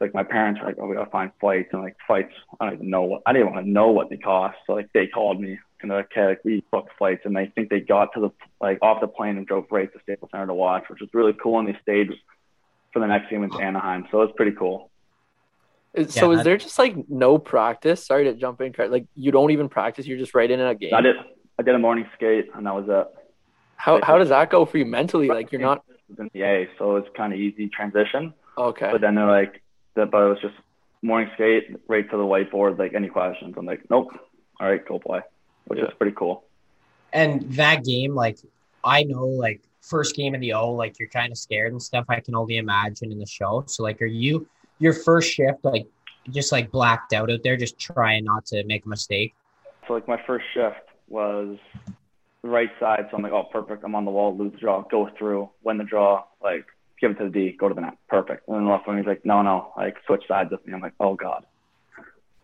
Like 0.00 0.12
my 0.12 0.22
parents 0.22 0.60
are 0.60 0.66
like, 0.66 0.76
oh, 0.78 0.86
we 0.86 0.94
got 0.94 1.04
to 1.04 1.10
find 1.10 1.30
flights 1.40 1.70
and 1.72 1.82
like 1.82 1.96
flights. 2.06 2.32
I 2.60 2.66
don't 2.66 2.74
even 2.74 2.90
know 2.90 3.02
what, 3.02 3.22
I 3.26 3.32
didn't 3.32 3.52
want 3.52 3.64
to 3.64 3.70
know 3.70 3.88
what 3.88 4.10
they 4.10 4.16
cost. 4.16 4.58
So 4.66 4.74
like 4.74 4.90
they 4.92 5.06
called 5.06 5.40
me 5.40 5.58
and 5.80 5.90
they're 5.90 5.98
like, 5.98 6.12
okay, 6.12 6.26
like 6.26 6.44
we 6.44 6.62
booked 6.70 6.92
flights 6.98 7.22
and 7.24 7.34
they 7.34 7.46
think 7.54 7.70
they 7.70 7.80
got 7.80 8.12
to 8.14 8.20
the, 8.20 8.30
like 8.60 8.78
off 8.82 9.00
the 9.00 9.08
plane 9.08 9.38
and 9.38 9.46
drove 9.46 9.66
right 9.70 9.90
to 9.92 9.98
Staples 10.02 10.30
Center 10.32 10.46
to 10.46 10.54
watch, 10.54 10.84
which 10.88 11.00
was 11.00 11.08
really 11.14 11.32
cool. 11.42 11.58
And 11.58 11.68
they 11.68 11.76
stayed 11.82 12.10
for 12.92 13.00
the 13.00 13.06
next 13.06 13.30
game 13.30 13.42
in 13.42 13.50
Anaheim. 13.60 14.06
So 14.10 14.20
it 14.20 14.26
was 14.26 14.34
pretty 14.36 14.52
cool. 14.52 14.90
So 16.08 16.30
yeah, 16.30 16.38
is 16.38 16.44
there 16.44 16.58
just 16.58 16.78
like 16.78 17.08
no 17.08 17.38
practice? 17.38 18.04
Sorry 18.04 18.24
to 18.24 18.34
jump 18.34 18.60
in, 18.60 18.74
like 18.90 19.06
you 19.14 19.32
don't 19.32 19.50
even 19.50 19.70
practice. 19.70 20.06
You're 20.06 20.18
just 20.18 20.34
right 20.34 20.50
in 20.50 20.60
a 20.60 20.74
game. 20.74 20.92
I 20.92 21.00
did. 21.00 21.16
I 21.58 21.62
did 21.62 21.74
a 21.74 21.78
morning 21.78 22.06
skate, 22.14 22.50
and 22.54 22.66
that 22.66 22.74
was 22.74 22.84
it. 22.86 23.06
How 23.76 24.02
how 24.02 24.18
does 24.18 24.28
that 24.28 24.50
go 24.50 24.66
for 24.66 24.76
you 24.76 24.84
mentally? 24.84 25.28
Like 25.28 25.52
you're 25.52 25.60
not 25.60 25.84
in 26.18 26.30
the 26.32 26.42
A, 26.42 26.68
so 26.78 26.96
it's 26.96 27.08
kind 27.16 27.32
of 27.32 27.38
easy 27.38 27.68
transition. 27.68 28.32
Okay. 28.58 28.88
But 28.90 29.00
then 29.00 29.14
they're 29.14 29.26
like, 29.26 29.62
the, 29.94 30.06
but 30.06 30.22
it 30.22 30.28
was 30.28 30.40
just 30.40 30.54
morning 31.02 31.30
skate 31.34 31.76
right 31.88 32.08
to 32.10 32.16
the 32.16 32.22
whiteboard. 32.22 32.78
Like 32.78 32.94
any 32.94 33.08
questions? 33.08 33.54
I'm 33.56 33.66
like, 33.66 33.88
nope. 33.90 34.08
All 34.60 34.68
right, 34.68 34.86
go 34.86 34.98
play, 34.98 35.20
which 35.66 35.78
yeah. 35.78 35.86
is 35.86 35.94
pretty 35.98 36.14
cool. 36.16 36.44
And 37.12 37.52
that 37.54 37.84
game, 37.84 38.14
like 38.14 38.38
I 38.84 39.02
know, 39.02 39.26
like 39.26 39.62
first 39.80 40.16
game 40.16 40.34
in 40.34 40.40
the 40.40 40.52
O, 40.54 40.72
like 40.72 40.98
you're 40.98 41.08
kind 41.08 41.30
of 41.30 41.38
scared 41.38 41.72
and 41.72 41.82
stuff. 41.82 42.06
I 42.08 42.20
can 42.20 42.34
only 42.34 42.56
imagine 42.56 43.12
in 43.12 43.18
the 43.18 43.26
show. 43.26 43.64
So 43.66 43.82
like, 43.82 44.00
are 44.00 44.06
you 44.06 44.48
your 44.78 44.92
first 44.92 45.32
shift 45.32 45.64
like 45.64 45.86
just 46.30 46.52
like 46.52 46.70
blacked 46.70 47.12
out 47.12 47.30
out 47.30 47.42
there, 47.42 47.56
just 47.56 47.78
trying 47.78 48.24
not 48.24 48.46
to 48.46 48.64
make 48.64 48.84
a 48.86 48.88
mistake? 48.88 49.34
So 49.86 49.94
like 49.94 50.08
my 50.08 50.20
first 50.26 50.44
shift 50.54 50.76
was 51.08 51.56
the 52.46 52.52
right 52.52 52.70
side. 52.80 53.06
So 53.10 53.16
I'm 53.16 53.22
like, 53.22 53.32
oh, 53.32 53.44
perfect. 53.52 53.84
I'm 53.84 53.94
on 53.94 54.04
the 54.04 54.10
wall, 54.10 54.36
lose 54.36 54.52
the 54.52 54.58
draw, 54.58 54.82
go 54.90 55.08
through, 55.18 55.50
win 55.62 55.78
the 55.78 55.84
draw, 55.84 56.24
like 56.42 56.66
give 57.00 57.10
it 57.10 57.18
to 57.18 57.24
the 57.24 57.30
D, 57.30 57.56
go 57.58 57.68
to 57.68 57.74
the 57.74 57.80
net, 57.82 57.98
perfect. 58.08 58.48
And 58.48 58.56
then 58.56 58.64
the 58.64 58.70
left 58.70 58.86
wing, 58.88 58.98
he's 58.98 59.06
like, 59.06 59.24
no, 59.26 59.42
no, 59.42 59.72
like 59.76 59.96
switch 60.06 60.24
sides 60.26 60.50
with 60.50 60.66
me. 60.66 60.72
I'm 60.72 60.80
like, 60.80 60.94
oh 61.00 61.14
god. 61.14 61.44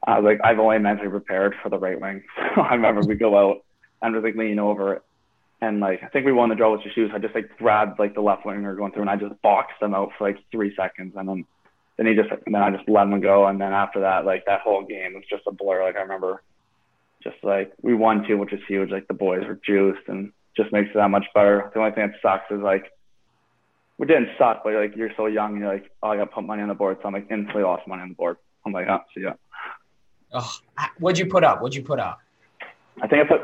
I 0.07 0.19
was 0.19 0.25
like, 0.25 0.41
I've 0.45 0.59
only 0.59 0.79
mentally 0.79 1.09
prepared 1.09 1.55
for 1.63 1.69
the 1.69 1.79
right 1.79 2.01
wing. 2.01 2.23
So 2.55 2.61
I 2.63 2.75
remember 2.75 3.03
we 3.03 3.15
go 3.15 3.39
out, 3.39 3.65
and 4.03 4.15
was 4.15 4.25
like 4.25 4.35
leaning 4.35 4.59
over 4.59 4.95
it. 4.95 5.03
and 5.63 5.81
like 5.81 6.03
I 6.03 6.09
think 6.09 6.27
we 6.27 6.33
won 6.33 6.49
the 6.49 6.55
draw 6.57 6.73
with 6.73 6.83
your 6.85 6.93
shoes. 6.93 7.11
I 7.15 7.19
just 7.19 7.35
like 7.35 7.57
grabbed 7.57 7.99
like 7.99 8.15
the 8.15 8.21
left 8.21 8.45
winger 8.45 8.75
going 8.75 8.93
through, 8.93 9.03
and 9.03 9.11
I 9.11 9.17
just 9.17 9.41
boxed 9.43 9.81
them 9.81 9.95
out 9.95 10.11
for 10.19 10.29
like 10.29 10.39
three 10.51 10.75
seconds, 10.75 11.15
and 11.17 11.29
then 11.29 11.45
then 11.97 12.07
he 12.07 12.15
just 12.15 12.31
and 12.47 12.55
then 12.55 12.63
I 12.63 12.71
just 12.71 12.89
let 12.89 13.07
him 13.07 13.21
go, 13.21 13.47
and 13.47 13.61
then 13.61 13.73
after 13.73 14.01
that, 14.01 14.27
like 14.27 14.45
that 14.47 14.61
whole 14.61 14.85
game 14.85 15.15
was 15.15 15.25
just 15.31 15.45
a 15.47 15.53
blur. 15.53 15.85
Like 15.85 15.97
I 15.97 16.01
remember, 16.01 16.43
just 17.23 17.37
like 17.43 17.73
we 17.83 17.95
won 17.95 18.27
too, 18.27 18.39
which 18.39 18.53
is 18.53 18.61
huge. 18.69 18.91
Like 18.91 19.09
the 19.09 19.15
boys 19.15 19.45
were 19.47 19.59
juiced, 19.65 20.09
and 20.09 20.33
just 20.57 20.73
makes 20.73 20.91
it 20.91 20.95
that 20.95 21.09
much 21.09 21.27
better. 21.35 21.71
The 21.73 21.81
only 21.81 21.93
thing 21.93 22.07
that 22.09 22.21
sucks 22.23 22.51
is 22.51 22.61
like 22.61 22.93
we 23.99 24.07
didn't 24.07 24.31
suck, 24.39 24.63
but 24.65 24.75
like 24.75 24.97
you're 24.97 25.13
so 25.17 25.27
young, 25.27 25.59
you're 25.59 25.73
like, 25.73 25.91
oh, 26.03 26.11
I 26.11 26.17
got 26.17 26.25
to 26.25 26.31
put 26.31 26.45
money 26.45 26.63
on 26.63 26.69
the 26.69 26.75
board, 26.75 26.99
so 27.01 27.09
I'm 27.09 27.15
like 27.15 27.29
instantly 27.31 27.63
lost 27.63 27.87
money 27.87 28.03
on 28.03 28.11
the 28.11 28.15
board. 28.15 28.37
I'm 28.67 28.73
like, 28.73 28.89
oh, 28.89 29.01
see 29.15 29.23
ya. 29.23 29.35
Oh, 30.33 30.51
what'd 30.99 31.19
you 31.19 31.27
put 31.27 31.45
up? 31.45 31.61
What'd 31.61 31.77
you 31.77 31.85
put 31.85 31.99
up? 31.99 32.19
I 33.01 33.07
think 33.07 33.25
I 33.25 33.29
put 33.29 33.41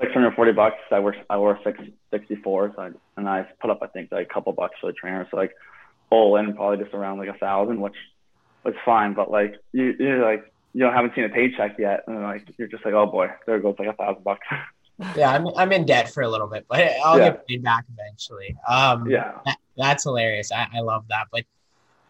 640 0.00 0.52
bucks. 0.52 0.76
I 0.90 0.98
wore 0.98 1.16
I 1.30 1.36
wore 1.36 1.58
six, 1.64 1.78
64, 2.10 2.72
so 2.76 2.82
I, 2.82 2.90
and 3.16 3.28
I 3.28 3.46
put 3.60 3.70
up 3.70 3.80
I 3.82 3.86
think 3.88 4.10
like 4.12 4.28
a 4.30 4.32
couple 4.32 4.52
bucks 4.52 4.74
for 4.80 4.88
the 4.88 4.92
trainer. 4.92 5.26
So 5.30 5.36
like 5.36 5.52
all 6.10 6.36
in 6.36 6.54
probably 6.54 6.82
just 6.82 6.94
around 6.94 7.18
like 7.18 7.28
a 7.28 7.38
thousand, 7.38 7.80
which 7.80 7.94
was 8.64 8.74
fine. 8.84 9.14
But 9.14 9.30
like 9.30 9.54
you 9.72 9.94
you're 9.98 10.24
like 10.24 10.52
you 10.74 10.80
don't 10.80 10.92
haven't 10.92 11.14
seen 11.14 11.24
a 11.24 11.28
paycheck 11.28 11.78
yet, 11.78 12.04
and 12.06 12.22
like 12.22 12.46
you're 12.58 12.68
just 12.68 12.84
like 12.84 12.94
oh 12.94 13.06
boy, 13.06 13.30
there 13.46 13.56
it 13.56 13.62
goes 13.62 13.76
like 13.78 13.88
a 13.88 13.92
thousand 13.94 14.24
bucks. 14.24 14.46
yeah, 15.16 15.32
I'm 15.32 15.46
I'm 15.56 15.72
in 15.72 15.86
debt 15.86 16.12
for 16.12 16.22
a 16.22 16.28
little 16.28 16.48
bit, 16.48 16.66
but 16.68 16.80
I'll 17.04 17.18
yeah. 17.18 17.30
get 17.30 17.46
paid 17.46 17.62
back 17.62 17.84
eventually. 17.96 18.56
Um, 18.68 19.08
yeah, 19.08 19.38
that, 19.46 19.56
that's 19.76 20.02
hilarious. 20.02 20.50
I, 20.52 20.66
I 20.74 20.80
love 20.80 21.04
that. 21.08 21.26
But 21.32 21.44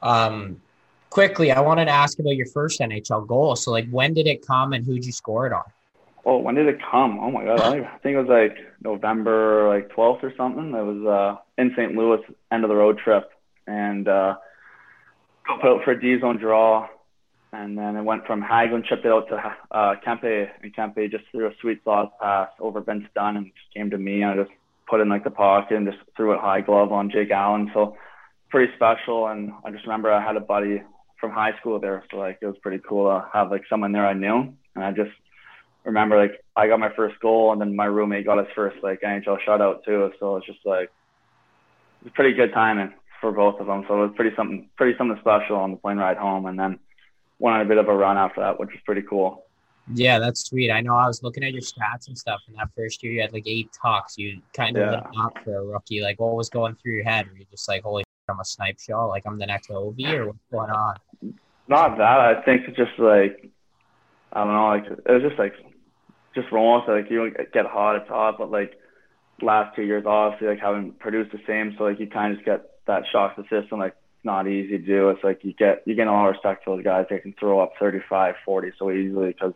um, 0.03 0.61
quickly, 1.11 1.53
I 1.53 1.61
wanted 1.61 1.85
to 1.85 1.93
ask 1.93 2.19
about 2.19 2.37
your 2.37 2.47
first 2.47 2.81
NHL 2.81 3.27
goal. 3.27 3.55
So 3.55 3.71
like, 3.71 3.89
when 3.91 4.15
did 4.15 4.27
it 4.27 4.47
come, 4.47 4.73
and 4.73 4.85
who'd 4.85 5.05
you 5.05 5.13
score 5.13 5.47
it 5.47 5.53
on? 5.53 5.65
Oh, 6.27 6.39
when 6.39 6.55
did 6.55 6.67
it 6.67 6.79
come? 6.91 7.19
Oh 7.19 7.31
my 7.31 7.45
god, 7.45 7.61
I 7.61 7.81
think 8.03 8.17
it 8.17 8.23
was 8.23 8.29
like 8.29 8.57
November 8.83 9.69
like 9.69 9.91
12th 9.91 10.23
or 10.23 10.33
something. 10.37 10.75
It 10.75 10.83
was 10.83 11.07
uh, 11.07 11.41
in 11.61 11.73
St. 11.77 11.95
Louis, 11.95 12.21
end 12.51 12.65
of 12.65 12.71
the 12.71 12.77
road 12.77 12.99
trip, 12.99 13.31
and 13.67 14.09
uh, 14.09 14.37
put 15.61 15.69
out 15.69 15.85
for 15.85 15.91
a 15.91 16.01
D 16.01 16.19
zone 16.19 16.39
draw, 16.39 16.89
and 17.55 17.79
then 17.79 17.97
it 17.97 18.03
went 18.03 18.27
from 18.27 18.43
Hagelin, 18.43 18.85
chipped 18.85 19.05
it 19.05 19.13
out 19.13 19.29
to 19.29 19.37
uh, 19.71 19.95
Kempe, 20.05 20.49
and 20.63 20.75
Kempe 20.75 21.11
just 21.11 21.25
threw 21.31 21.47
a 21.47 21.53
sweet 21.61 21.83
sauce 21.85 22.11
pass 22.21 22.49
over 22.61 22.81
Vince 22.81 23.05
Dunn 23.15 23.37
and 23.37 23.47
just 23.47 23.75
came 23.75 23.91
to 23.91 23.99
me, 23.99 24.23
and 24.23 24.33
I 24.33 24.43
just 24.43 24.55
put 24.89 25.01
in 25.01 25.09
like 25.09 25.25
the 25.25 25.31
pocket 25.31 25.77
and 25.77 25.87
just 25.87 25.99
threw 26.17 26.33
it 26.33 26.41
high 26.41 26.61
glove 26.61 26.93
on 26.93 27.11
Jake 27.11 27.31
Allen. 27.31 27.71
So 27.73 27.97
pretty 28.51 28.73
special, 28.75 29.29
and 29.29 29.53
I 29.65 29.71
just 29.71 29.85
remember 29.85 30.13
I 30.13 30.25
had 30.25 30.37
a 30.37 30.41
buddy 30.41 30.83
from 31.21 31.31
high 31.31 31.57
school 31.61 31.79
there, 31.79 32.05
so 32.11 32.19
like 32.19 32.39
it 32.43 32.47
was 32.47 32.57
pretty 32.63 32.83
cool 32.89 33.07
to 33.07 33.27
have 33.33 33.51
like 33.51 33.63
someone 33.71 33.93
there 33.93 34.07
I 34.07 34.15
knew, 34.15 34.53
and 34.75 34.85
I 34.85 34.91
just 34.91 35.13
remember 35.85 36.19
like 36.19 36.43
I 36.57 36.67
got 36.67 36.81
my 36.81 36.91
first 36.97 37.21
goal 37.21 37.53
and 37.53 37.61
then 37.61 37.77
my 37.77 37.85
roommate 37.85 38.25
got 38.25 38.39
his 38.39 38.49
first 38.55 38.77
like 38.83 39.03
NHL 39.03 39.39
shutout 39.47 39.85
too. 39.85 40.11
So 40.19 40.37
it's 40.37 40.47
just 40.47 40.61
like 40.65 40.91
it 42.01 42.05
was 42.05 42.13
pretty 42.15 42.35
good 42.35 42.53
timing 42.53 42.93
for 43.21 43.33
both 43.33 43.61
of 43.61 43.67
them. 43.67 43.85
So 43.87 43.95
it 44.03 44.07
was 44.07 44.13
pretty 44.17 44.35
something 44.37 44.69
pretty 44.77 44.97
something 44.99 45.19
special 45.21 45.57
on 45.57 45.73
the 45.73 45.77
plane 45.77 45.99
ride 45.99 46.17
home 46.17 46.47
and 46.47 46.59
then 46.59 46.79
went 47.39 47.57
on 47.57 47.63
a 47.63 47.65
bit 47.65 47.79
of 47.79 47.89
a 47.89 47.95
run 47.95 48.17
after 48.17 48.41
that, 48.41 48.59
which 48.59 48.71
was 48.71 48.81
pretty 48.85 49.03
cool. 49.03 49.45
Yeah, 49.93 50.19
that's 50.19 50.47
sweet. 50.47 50.71
I 50.71 50.81
know 50.81 50.95
I 50.95 51.07
was 51.07 51.23
looking 51.23 51.45
at 51.45 51.53
your 51.53 51.61
stats 51.61 52.09
and 52.09 52.17
stuff 52.17 52.41
in 52.49 52.55
that 52.55 52.69
first 52.75 53.03
year. 53.03 53.13
You 53.13 53.21
had 53.21 53.35
like 53.35 53.47
eight 53.47 53.69
tucks. 53.83 54.17
You 54.17 54.41
kind 54.55 54.79
of 54.79 54.91
yeah. 54.91 55.23
up 55.23 55.37
for 55.45 55.59
a 55.59 55.65
rookie. 55.65 56.01
Like, 56.01 56.19
what 56.21 56.35
was 56.35 56.49
going 56.49 56.75
through 56.77 56.95
your 56.95 57.05
head? 57.05 57.29
Were 57.29 57.37
you 57.37 57.45
just 57.51 57.69
like, 57.69 57.83
"Holy, 57.83 58.03
I'm 58.31 58.41
a 58.41 58.45
snipe 58.45 58.81
shot. 58.81 59.07
Like, 59.07 59.25
I'm 59.27 59.39
the 59.39 59.45
next 59.45 59.71
OV, 59.71 59.99
or 60.01 60.27
what's 60.29 60.39
going 60.51 60.71
on?" 60.71 60.97
Not 61.69 61.99
that. 61.99 62.21
I 62.21 62.43
think 62.43 62.63
it's 62.67 62.77
just 62.79 62.99
like 62.99 63.51
I 64.33 64.45
don't 64.45 64.55
know. 64.55 64.67
Like, 64.69 64.87
it 64.87 65.13
was 65.13 65.23
just 65.23 65.39
like 65.39 65.55
just 66.35 66.51
wrong. 66.51 66.83
So 66.87 66.93
like 66.93 67.11
you 67.11 67.19
don't 67.19 67.53
get 67.53 67.67
hot, 67.67 67.97
it's 67.97 68.09
hot, 68.09 68.39
but 68.39 68.51
like 68.51 68.79
last 69.43 69.75
two 69.75 69.83
years 69.83 70.05
obviously 70.07 70.49
like 70.49 70.61
haven't 70.61 70.99
produced 70.99 71.33
the 71.33 71.41
same. 71.47 71.75
So 71.79 71.85
like 71.85 72.01
you 72.01 72.07
kind 72.07 72.33
of 72.33 72.39
just 72.39 72.47
get 72.47 72.63
that 72.87 73.05
shock 73.11 73.37
to 73.37 73.43
the 73.43 73.61
system. 73.61 73.79
Like 73.79 73.95
not 74.25 74.49
easy 74.49 74.79
to 74.79 74.85
do. 74.85 75.11
It's 75.11 75.23
like 75.23 75.45
you 75.45 75.53
get 75.53 75.83
you 75.87 75.95
get 75.95 76.07
a 76.07 76.13
lot 76.13 76.29
of 76.29 76.35
respect 76.35 76.65
for 76.65 76.77
those 76.77 76.85
guys. 76.85 77.07
They 77.09 77.19
can 77.19 77.35
throw 77.39 77.61
up 77.61 77.73
35, 77.79 78.35
40 78.45 78.73
so 78.79 78.91
easily 78.91 79.29
because 79.29 79.55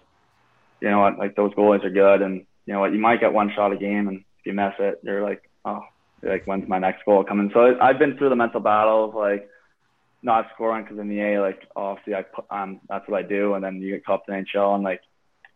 you 0.81 0.91
know 0.91 1.01
what, 1.01 1.19
like 1.19 1.37
those 1.37 1.53
goalies 1.55 1.85
are 1.85 1.91
good, 1.91 2.23
and 2.23 2.45
you 2.66 2.75
know 2.75 2.81
what, 2.81 2.93
you 2.93 3.01
might 3.01 3.21
get 3.21 3.33
one 3.33 3.53
shot 3.55 3.73
a 3.73 3.77
game, 3.77 4.09
and 4.09 4.19
if 4.19 4.47
you 4.47 4.53
mess 4.53 4.75
it, 4.79 5.01
you're 5.03 5.23
like, 5.23 5.49
oh, 5.64 5.81
you're 6.23 6.33
like 6.33 6.47
when's 6.47 6.69
my 6.69 6.79
next 6.79 7.05
goal 7.05 7.25
coming? 7.25 7.51
So 7.53 7.77
I've 7.81 7.99
been 7.99 8.16
through 8.16 8.29
the 8.31 8.37
mental 8.37 8.61
battle 8.61 9.07
of 9.07 9.14
like 9.14 9.49
not 10.23 10.47
scoring 10.55 10.85
because 10.85 10.99
in 10.99 11.09
the 11.09 11.21
A, 11.21 11.41
like 11.41 11.62
obviously 11.75 12.14
I 12.14 12.23
put, 12.23 12.45
um 12.51 12.81
that's 12.89 13.09
what 13.09 13.25
I 13.25 13.27
do, 13.27 13.55
and 13.55 13.64
then 13.64 13.81
you 13.81 13.93
get 13.93 14.05
caught 14.05 14.23
in 14.29 14.35
NHL, 14.35 14.75
and 14.75 14.85
like 14.85 15.01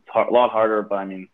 it's 0.01 0.11
hard, 0.11 0.29
a 0.29 0.33
lot 0.33 0.51
harder, 0.51 0.83
but 0.83 0.97
I 0.97 1.05
mean, 1.05 1.29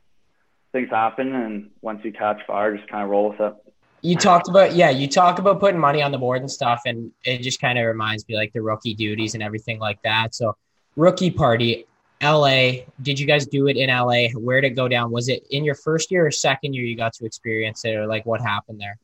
things 0.73 0.91
happen, 0.91 1.35
and 1.35 1.71
once 1.81 2.01
you 2.05 2.13
catch 2.13 2.39
fire, 2.47 2.77
just 2.77 2.91
kind 2.91 3.05
of 3.05 3.11
roll 3.11 3.31
with 3.31 3.41
it. 3.41 3.55
You 4.01 4.17
talked 4.17 4.49
about 4.49 4.75
yeah, 4.75 4.91
you 4.91 5.09
talk 5.09 5.39
about 5.39 5.61
putting 5.61 5.81
money 5.81 6.03
on 6.03 6.13
the 6.13 6.19
board 6.19 6.41
and 6.41 6.51
stuff, 6.51 6.83
and 6.87 7.11
it 7.25 7.39
just 7.39 7.61
kind 7.61 7.79
of 7.79 7.87
reminds 7.87 8.27
me 8.29 8.37
like 8.37 8.53
the 8.53 8.63
rookie 8.63 8.95
duties 8.95 9.35
and 9.35 9.43
everything 9.43 9.79
like 9.79 10.01
that. 10.03 10.35
So, 10.35 10.57
rookie 10.97 11.31
party, 11.31 11.85
LA. 12.23 12.85
Did 13.03 13.19
you 13.19 13.27
guys 13.27 13.47
do 13.47 13.67
it 13.67 13.77
in 13.77 13.91
LA? 13.91 14.29
Where 14.35 14.61
did 14.61 14.73
it 14.73 14.75
go 14.77 14.89
down? 14.89 15.11
Was 15.11 15.29
it 15.29 15.47
in 15.51 15.65
your 15.65 15.75
first 15.75 16.11
year 16.11 16.27
or 16.27 16.31
second 16.31 16.75
year 16.75 16.85
you 16.85 16.97
got 16.97 17.13
to 17.15 17.27
experience 17.27 17.85
it, 17.85 17.95
or 17.95 18.07
like 18.07 18.25
what 18.25 18.41
happened 18.41 18.81
there? 18.81 18.99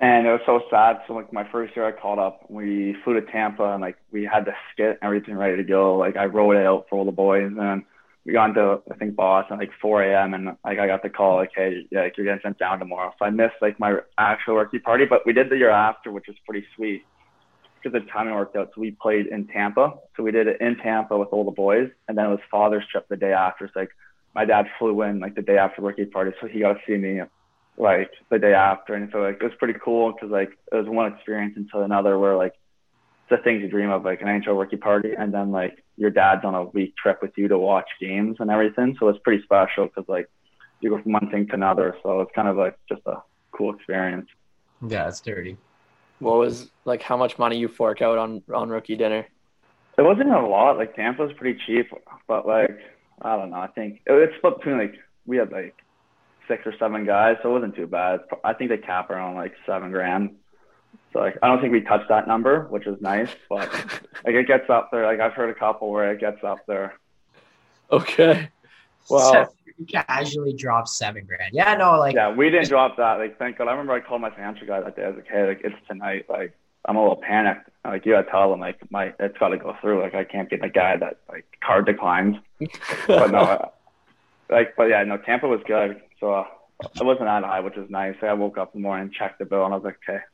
And 0.00 0.26
it 0.26 0.30
was 0.30 0.40
so 0.46 0.62
sad. 0.70 1.00
So 1.06 1.12
like 1.14 1.32
my 1.32 1.46
first 1.50 1.76
year, 1.76 1.86
I 1.86 1.92
called 1.92 2.18
up. 2.18 2.48
We 2.48 2.96
flew 3.04 3.20
to 3.20 3.22
Tampa, 3.22 3.64
and 3.72 3.80
like 3.80 3.96
we 4.12 4.24
had 4.24 4.44
the 4.44 4.52
skit, 4.72 4.90
and 4.90 4.98
everything 5.02 5.36
ready 5.36 5.56
to 5.56 5.64
go. 5.64 5.96
Like 5.96 6.16
I 6.16 6.26
wrote 6.26 6.56
it 6.56 6.66
out 6.66 6.86
for 6.88 6.98
all 6.98 7.04
the 7.04 7.12
boys, 7.12 7.52
and 7.56 7.84
we 8.24 8.32
got 8.32 8.50
into 8.50 8.80
I 8.90 8.94
think 8.96 9.16
Boston 9.16 9.58
like 9.58 9.70
4 9.80 10.04
a.m. 10.04 10.34
and 10.34 10.46
like 10.64 10.78
I 10.78 10.86
got 10.86 11.02
the 11.02 11.10
call 11.10 11.36
like 11.36 11.52
hey 11.54 11.86
yeah 11.90 12.02
like, 12.02 12.16
you're 12.16 12.26
getting 12.26 12.42
sent 12.42 12.58
down 12.58 12.78
tomorrow. 12.78 13.12
So 13.18 13.24
I 13.24 13.30
missed 13.30 13.56
like 13.60 13.78
my 13.80 13.98
actual 14.18 14.56
rookie 14.56 14.78
party, 14.78 15.04
but 15.06 15.24
we 15.26 15.32
did 15.32 15.50
the 15.50 15.56
year 15.56 15.70
after, 15.70 16.12
which 16.12 16.26
was 16.28 16.36
pretty 16.46 16.66
sweet 16.76 17.04
because 17.82 17.98
the 17.98 18.06
timing 18.10 18.34
worked 18.34 18.56
out. 18.56 18.70
So 18.74 18.80
we 18.80 18.90
played 18.90 19.26
in 19.26 19.46
Tampa. 19.46 19.94
So 20.16 20.22
we 20.22 20.32
did 20.32 20.46
it 20.46 20.60
in 20.60 20.76
Tampa 20.76 21.16
with 21.16 21.28
all 21.32 21.44
the 21.44 21.50
boys, 21.50 21.88
and 22.08 22.16
then 22.16 22.26
it 22.26 22.30
was 22.30 22.40
father's 22.50 22.84
trip 22.90 23.06
the 23.08 23.16
day 23.16 23.32
after. 23.32 23.70
So 23.72 23.80
like 23.80 23.90
my 24.34 24.44
dad 24.44 24.66
flew 24.78 25.02
in 25.02 25.20
like 25.20 25.34
the 25.34 25.42
day 25.42 25.56
after 25.56 25.82
rookie 25.82 26.04
party, 26.04 26.32
so 26.40 26.46
he 26.46 26.60
got 26.60 26.74
to 26.74 26.80
see 26.86 26.96
me 26.96 27.20
like 27.76 28.10
the 28.30 28.38
day 28.38 28.52
after, 28.52 28.94
and 28.94 29.08
so 29.12 29.20
like 29.20 29.36
it 29.36 29.44
was 29.44 29.54
pretty 29.58 29.78
cool 29.82 30.12
because 30.12 30.30
like 30.30 30.50
it 30.72 30.76
was 30.76 30.86
one 30.86 31.12
experience 31.12 31.56
into 31.56 31.80
another 31.80 32.18
where 32.18 32.36
like 32.36 32.54
the 33.30 33.38
things 33.38 33.62
you 33.62 33.68
dream 33.68 33.90
of, 33.90 34.04
like 34.04 34.20
an 34.20 34.26
NHL 34.26 34.58
rookie 34.58 34.76
party, 34.76 35.12
and 35.16 35.32
then 35.32 35.52
like 35.52 35.82
your 35.96 36.10
dad's 36.10 36.44
on 36.44 36.54
a 36.54 36.64
week 36.64 36.94
trip 36.96 37.20
with 37.22 37.32
you 37.36 37.48
to 37.48 37.58
watch 37.58 37.86
games 38.00 38.36
and 38.40 38.50
everything. 38.50 38.96
So 38.98 39.08
it's 39.08 39.18
pretty 39.22 39.42
special 39.44 39.86
because 39.86 40.08
like 40.08 40.28
you 40.80 40.90
go 40.90 41.00
from 41.02 41.12
one 41.12 41.30
thing 41.30 41.46
to 41.48 41.54
another. 41.54 41.96
So 42.02 42.20
it's 42.20 42.32
kind 42.34 42.48
of 42.48 42.56
like 42.56 42.76
just 42.88 43.02
a 43.06 43.22
cool 43.52 43.74
experience. 43.74 44.28
Yeah, 44.86 45.08
it's 45.08 45.20
dirty. 45.20 45.56
What 46.18 46.38
was 46.38 46.70
like 46.84 47.02
how 47.02 47.16
much 47.16 47.38
money 47.38 47.56
you 47.58 47.68
fork 47.68 48.02
out 48.02 48.18
on 48.18 48.42
on 48.52 48.68
rookie 48.68 48.96
dinner? 48.96 49.26
It 49.96 50.02
wasn't 50.02 50.30
a 50.30 50.46
lot. 50.46 50.76
Like 50.76 50.94
Tampa's 50.94 51.32
pretty 51.36 51.58
cheap, 51.66 51.90
but 52.26 52.46
like 52.46 52.78
I 53.22 53.36
don't 53.36 53.50
know. 53.50 53.60
I 53.60 53.68
think 53.68 54.00
it, 54.06 54.12
it's 54.12 54.36
split 54.36 54.58
between 54.58 54.78
like 54.78 54.94
we 55.26 55.36
had 55.36 55.52
like 55.52 55.76
six 56.48 56.62
or 56.66 56.74
seven 56.78 57.06
guys, 57.06 57.36
so 57.42 57.50
it 57.50 57.52
wasn't 57.52 57.76
too 57.76 57.86
bad. 57.86 58.20
I 58.42 58.54
think 58.54 58.70
they 58.70 58.78
cap 58.78 59.10
around 59.10 59.36
like 59.36 59.52
seven 59.66 59.90
grand. 59.90 60.36
So 61.12 61.18
like 61.18 61.36
I 61.42 61.48
don't 61.48 61.60
think 61.60 61.72
we 61.72 61.80
touched 61.80 62.08
that 62.08 62.28
number, 62.28 62.66
which 62.70 62.86
is 62.86 63.00
nice, 63.00 63.30
but 63.48 63.72
like 64.24 64.34
it 64.34 64.46
gets 64.46 64.70
up 64.70 64.90
there. 64.92 65.04
Like 65.04 65.20
I've 65.20 65.32
heard 65.32 65.50
a 65.50 65.54
couple 65.54 65.90
where 65.90 66.12
it 66.12 66.20
gets 66.20 66.42
up 66.44 66.58
there. 66.66 66.94
Okay. 67.90 68.48
Well, 69.08 69.32
so 69.32 69.48
casually 69.86 70.52
drop 70.52 70.88
seven 70.88 71.24
grand. 71.24 71.52
Yeah, 71.52 71.74
no, 71.74 71.98
like 71.98 72.14
yeah, 72.14 72.34
we 72.34 72.50
didn't 72.50 72.68
drop 72.68 72.96
that. 72.96 73.18
Like 73.18 73.38
thank 73.38 73.58
God. 73.58 73.68
I 73.68 73.72
remember 73.72 73.92
I 73.92 74.00
called 74.00 74.20
my 74.20 74.30
financial 74.30 74.66
guy 74.66 74.80
that 74.80 74.96
day. 74.96 75.04
I 75.04 75.08
was 75.08 75.16
like, 75.16 75.28
hey, 75.28 75.46
like 75.48 75.60
it's 75.64 75.76
tonight. 75.88 76.26
Like 76.28 76.56
I'm 76.84 76.96
a 76.96 77.00
little 77.00 77.16
panicked. 77.16 77.68
Like 77.84 78.06
you 78.06 78.12
gotta 78.12 78.30
tell 78.30 78.50
them 78.50 78.60
like 78.60 78.78
my 78.90 79.12
it's 79.18 79.36
got 79.38 79.48
to 79.48 79.58
go 79.58 79.76
through. 79.80 80.02
Like 80.02 80.14
I 80.14 80.24
can't 80.24 80.48
get 80.48 80.64
a 80.64 80.68
guy 80.68 80.96
that 80.96 81.18
like 81.28 81.46
card 81.64 81.86
declines. 81.86 82.36
but 83.06 83.30
no, 83.30 83.70
like 84.50 84.76
but 84.76 84.84
yeah, 84.84 85.02
no, 85.04 85.16
Tampa 85.16 85.48
was 85.48 85.60
good. 85.66 86.00
So 86.20 86.32
uh, 86.32 86.44
it 86.82 87.04
wasn't 87.04 87.26
that 87.26 87.44
high, 87.44 87.60
which 87.60 87.76
is 87.76 87.88
nice. 87.90 88.16
I 88.22 88.32
woke 88.34 88.58
up 88.58 88.74
in 88.74 88.82
the 88.82 88.86
morning, 88.86 89.10
checked 89.10 89.38
the 89.38 89.44
bill, 89.44 89.64
and 89.64 89.72
I 89.72 89.76
was 89.76 89.84
like, 89.84 89.98
okay, 90.08 90.14
like 90.14 90.29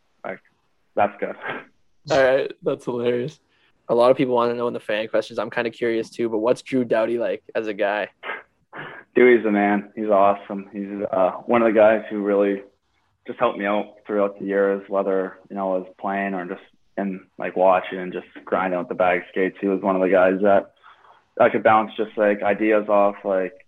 that's 0.96 1.14
good. 1.20 1.36
All 2.10 2.22
right, 2.22 2.52
that's 2.62 2.84
hilarious. 2.84 3.40
A 3.88 3.94
lot 3.94 4.10
of 4.10 4.16
people 4.16 4.34
want 4.34 4.50
to 4.50 4.56
know 4.56 4.66
in 4.66 4.74
the 4.74 4.80
fan 4.80 5.06
questions. 5.08 5.38
I'm 5.38 5.50
kind 5.50 5.66
of 5.66 5.72
curious 5.72 6.10
too, 6.10 6.28
but 6.28 6.38
what's 6.38 6.62
Drew 6.62 6.84
Doughty 6.84 7.18
like 7.18 7.44
as 7.54 7.68
a 7.68 7.74
guy? 7.74 8.08
Dewey's 9.14 9.44
the 9.44 9.50
man. 9.50 9.92
He's 9.94 10.08
awesome. 10.08 10.68
He's 10.72 11.06
uh, 11.10 11.32
one 11.46 11.62
of 11.62 11.72
the 11.72 11.78
guys 11.78 12.02
who 12.10 12.22
really 12.22 12.62
just 13.26 13.38
helped 13.38 13.58
me 13.58 13.64
out 13.66 13.96
throughout 14.06 14.38
the 14.38 14.44
years, 14.44 14.82
whether 14.88 15.38
you 15.48 15.56
know 15.56 15.74
I 15.74 15.78
was 15.78 15.88
playing 15.98 16.34
or 16.34 16.46
just 16.46 16.62
in 16.96 17.26
like 17.38 17.56
watching 17.56 17.98
and 17.98 18.12
just 18.12 18.26
grinding 18.44 18.78
with 18.78 18.88
the 18.88 18.94
bag 18.94 19.22
skates. 19.30 19.56
He 19.60 19.68
was 19.68 19.80
one 19.82 19.96
of 19.96 20.02
the 20.02 20.08
guys 20.08 20.40
that 20.42 20.72
I 21.40 21.48
could 21.48 21.62
bounce 21.62 21.92
just 21.96 22.16
like 22.16 22.42
ideas 22.42 22.88
off, 22.88 23.16
like 23.24 23.66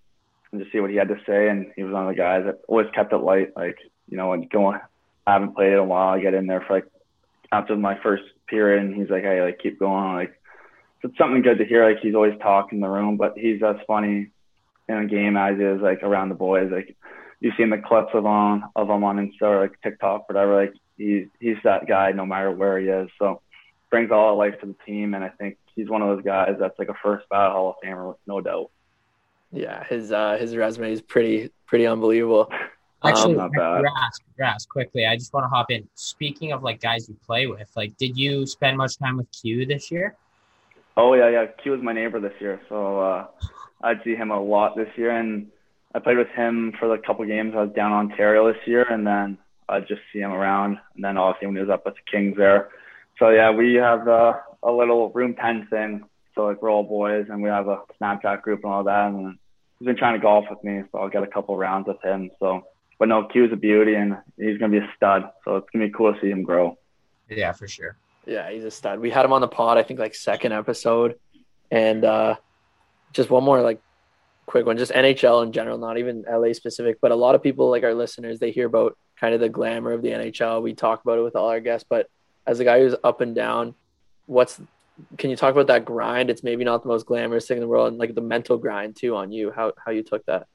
and 0.52 0.60
just 0.60 0.72
see 0.72 0.80
what 0.80 0.90
he 0.90 0.96
had 0.96 1.08
to 1.08 1.20
say. 1.26 1.48
And 1.48 1.66
he 1.76 1.82
was 1.82 1.92
one 1.92 2.06
of 2.06 2.14
the 2.14 2.20
guys 2.20 2.44
that 2.46 2.60
always 2.68 2.86
kept 2.94 3.12
it 3.12 3.18
light, 3.18 3.56
like 3.56 3.78
you 4.08 4.16
know, 4.16 4.32
and 4.32 4.48
going. 4.50 4.80
I 5.26 5.32
haven't 5.32 5.54
played 5.54 5.72
in 5.72 5.78
a 5.78 5.84
while. 5.84 6.14
I 6.14 6.20
get 6.20 6.34
in 6.34 6.46
there 6.46 6.62
for 6.66 6.74
like 6.74 6.86
after 7.52 7.76
my 7.76 7.98
first 8.02 8.24
period, 8.46 8.84
and 8.84 8.94
he's 8.94 9.10
like, 9.10 9.22
"Hey, 9.22 9.42
like 9.42 9.58
keep 9.58 9.78
going." 9.78 10.14
Like 10.14 10.40
it's 11.02 11.16
something 11.18 11.42
good 11.42 11.58
to 11.58 11.64
hear. 11.64 11.88
Like 11.88 12.00
he's 12.00 12.14
always 12.14 12.38
talking 12.40 12.78
in 12.78 12.82
the 12.82 12.88
room, 12.88 13.16
but 13.16 13.36
he's 13.36 13.62
as 13.62 13.76
funny 13.86 14.30
in 14.88 14.96
a 14.96 15.06
game 15.06 15.36
as 15.36 15.56
he 15.56 15.64
is 15.64 15.80
like 15.80 16.02
around 16.02 16.28
the 16.28 16.34
boys. 16.34 16.70
Like 16.72 16.96
you've 17.40 17.54
seen 17.56 17.70
the 17.70 17.78
clips 17.78 18.10
of 18.14 18.26
on 18.26 18.64
of 18.74 18.88
him 18.88 19.04
on 19.04 19.16
Insta 19.16 19.42
or 19.42 19.60
like 19.60 19.80
TikTok, 19.82 20.28
whatever. 20.28 20.56
Like 20.56 20.74
he's 20.96 21.26
he's 21.40 21.56
that 21.64 21.86
guy 21.86 22.12
no 22.12 22.26
matter 22.26 22.50
where 22.50 22.78
he 22.78 22.88
is. 22.88 23.08
So 23.18 23.40
brings 23.90 24.10
all 24.10 24.32
the 24.32 24.38
life 24.38 24.60
to 24.60 24.66
the 24.66 24.76
team, 24.86 25.14
and 25.14 25.24
I 25.24 25.28
think 25.30 25.56
he's 25.74 25.88
one 25.88 26.02
of 26.02 26.08
those 26.08 26.24
guys 26.24 26.56
that's 26.58 26.78
like 26.78 26.88
a 26.88 26.94
first 27.02 27.28
ballot 27.28 27.52
Hall 27.52 27.70
of 27.70 27.88
Famer, 27.88 28.14
no 28.26 28.40
doubt. 28.40 28.70
Yeah, 29.52 29.84
his 29.84 30.12
uh, 30.12 30.36
his 30.38 30.56
resume 30.56 30.92
is 30.92 31.00
pretty 31.00 31.50
pretty 31.66 31.86
unbelievable. 31.86 32.50
Actually, 33.04 33.36
um, 33.36 33.50
Rask, 33.52 34.20
Rask, 34.40 34.68
quickly, 34.68 35.06
I 35.06 35.16
just 35.16 35.32
want 35.32 35.44
to 35.44 35.48
hop 35.48 35.70
in. 35.70 35.88
Speaking 35.94 36.52
of 36.52 36.64
like 36.64 36.80
guys 36.80 37.08
you 37.08 37.16
play 37.24 37.46
with, 37.46 37.70
like, 37.76 37.96
did 37.96 38.16
you 38.16 38.44
spend 38.44 38.76
much 38.76 38.98
time 38.98 39.16
with 39.16 39.28
Q 39.30 39.66
this 39.66 39.90
year? 39.90 40.16
Oh 40.96 41.14
yeah, 41.14 41.30
yeah. 41.30 41.46
Q 41.46 41.72
was 41.72 41.80
my 41.80 41.92
neighbor 41.92 42.18
this 42.18 42.32
year, 42.40 42.60
so 42.68 43.00
uh, 43.00 43.26
I'd 43.82 44.02
see 44.02 44.16
him 44.16 44.32
a 44.32 44.40
lot 44.40 44.76
this 44.76 44.88
year, 44.96 45.12
and 45.12 45.46
I 45.94 46.00
played 46.00 46.18
with 46.18 46.28
him 46.28 46.74
for 46.78 46.88
the 46.88 46.98
couple 46.98 47.24
games. 47.24 47.54
I 47.56 47.62
was 47.62 47.72
down 47.72 47.92
in 47.92 48.10
Ontario 48.10 48.52
this 48.52 48.60
year, 48.66 48.82
and 48.82 49.06
then 49.06 49.38
I'd 49.68 49.86
just 49.86 50.00
see 50.12 50.18
him 50.18 50.32
around, 50.32 50.78
and 50.96 51.04
then 51.04 51.16
obviously 51.16 51.46
when 51.46 51.56
he 51.56 51.60
was 51.62 51.70
up 51.70 51.84
with 51.84 51.94
the 51.94 52.10
Kings 52.10 52.36
there. 52.36 52.70
So 53.20 53.30
yeah, 53.30 53.52
we 53.52 53.74
have 53.74 54.08
uh, 54.08 54.34
a 54.64 54.72
little 54.72 55.10
room 55.10 55.36
ten 55.36 55.68
thing. 55.70 56.04
So 56.34 56.46
like 56.46 56.60
we're 56.60 56.70
all 56.70 56.82
boys, 56.82 57.26
and 57.30 57.44
we 57.44 57.48
have 57.48 57.68
a 57.68 57.82
Snapchat 58.00 58.42
group 58.42 58.64
and 58.64 58.72
all 58.72 58.82
that, 58.82 59.06
and 59.06 59.38
he's 59.78 59.86
been 59.86 59.96
trying 59.96 60.14
to 60.14 60.20
golf 60.20 60.46
with 60.50 60.62
me, 60.64 60.82
so 60.90 60.98
I'll 60.98 61.08
get 61.08 61.22
a 61.22 61.28
couple 61.28 61.56
rounds 61.56 61.86
with 61.86 62.02
him. 62.02 62.32
So 62.40 62.64
but 62.98 63.08
no, 63.08 63.24
Q's 63.24 63.52
a 63.52 63.56
beauty 63.56 63.94
and 63.94 64.16
he's 64.36 64.58
gonna 64.58 64.72
be 64.72 64.84
a 64.84 64.90
stud. 64.96 65.30
So 65.44 65.56
it's 65.56 65.68
gonna 65.72 65.86
be 65.86 65.92
cool 65.92 66.12
to 66.12 66.20
see 66.20 66.30
him 66.30 66.42
grow. 66.42 66.78
Yeah, 67.28 67.52
for 67.52 67.68
sure. 67.68 67.96
Yeah, 68.26 68.50
he's 68.50 68.64
a 68.64 68.70
stud. 68.70 69.00
We 69.00 69.10
had 69.10 69.24
him 69.24 69.32
on 69.32 69.40
the 69.40 69.48
pod, 69.48 69.78
I 69.78 69.82
think 69.82 70.00
like 70.00 70.14
second 70.14 70.52
episode. 70.52 71.18
And 71.70 72.04
uh 72.04 72.36
just 73.12 73.30
one 73.30 73.44
more 73.44 73.60
like 73.60 73.80
quick 74.46 74.66
one, 74.66 74.76
just 74.76 74.92
NHL 74.92 75.44
in 75.44 75.52
general, 75.52 75.78
not 75.78 75.98
even 75.98 76.24
LA 76.30 76.52
specific, 76.52 76.98
but 77.00 77.10
a 77.10 77.16
lot 77.16 77.34
of 77.34 77.42
people 77.42 77.70
like 77.70 77.84
our 77.84 77.94
listeners, 77.94 78.38
they 78.38 78.50
hear 78.50 78.66
about 78.66 78.96
kind 79.20 79.34
of 79.34 79.40
the 79.40 79.48
glamour 79.48 79.92
of 79.92 80.02
the 80.02 80.08
NHL. 80.08 80.62
We 80.62 80.74
talk 80.74 81.02
about 81.02 81.18
it 81.18 81.22
with 81.22 81.36
all 81.36 81.48
our 81.48 81.60
guests, 81.60 81.86
but 81.88 82.08
as 82.46 82.60
a 82.60 82.64
guy 82.64 82.80
who's 82.80 82.94
up 83.04 83.20
and 83.20 83.34
down, 83.34 83.74
what's 84.26 84.60
can 85.16 85.30
you 85.30 85.36
talk 85.36 85.52
about 85.52 85.68
that 85.68 85.84
grind? 85.84 86.28
It's 86.28 86.42
maybe 86.42 86.64
not 86.64 86.82
the 86.82 86.88
most 86.88 87.06
glamorous 87.06 87.46
thing 87.46 87.58
in 87.58 87.60
the 87.60 87.68
world, 87.68 87.88
and 87.88 87.98
like 87.98 88.14
the 88.14 88.20
mental 88.20 88.56
grind 88.56 88.96
too 88.96 89.14
on 89.14 89.30
you. 89.30 89.52
How 89.52 89.72
how 89.84 89.92
you 89.92 90.02
took 90.02 90.24
that? 90.26 90.46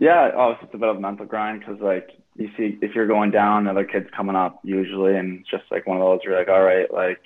Yeah, 0.00 0.30
oh, 0.34 0.56
it's 0.62 0.74
a 0.74 0.78
bit 0.78 0.88
of 0.88 0.96
a 0.96 1.00
mental 1.00 1.26
grind 1.26 1.60
because 1.60 1.78
like 1.80 2.08
you 2.34 2.48
see 2.56 2.78
if 2.80 2.94
you're 2.94 3.06
going 3.06 3.30
down, 3.30 3.66
other 3.66 3.84
kids 3.84 4.08
coming 4.16 4.34
up 4.34 4.58
usually, 4.64 5.14
and 5.14 5.40
it's 5.40 5.50
just 5.50 5.64
like 5.70 5.86
one 5.86 5.98
of 5.98 6.02
those 6.02 6.20
you're 6.24 6.38
like, 6.38 6.48
all 6.48 6.62
right, 6.62 6.90
like 6.92 7.20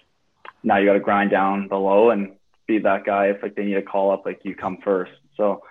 now 0.64 0.79
you 0.79 0.87
got 0.87 0.95
to 0.95 1.01
grind 1.01 1.31
down 1.31 1.68
below 1.68 2.11
and 2.11 2.33
be 2.66 2.81
that 2.81 3.07
guy 3.07 3.27
if 3.27 3.41
like 3.45 3.55
they 3.55 3.64
need 3.64 3.77
a 3.77 3.83
call 3.83 4.11
up, 4.11 4.27
like 4.27 4.41
you 4.43 4.57
come 4.57 4.79
first. 4.83 5.12
So 5.37 5.62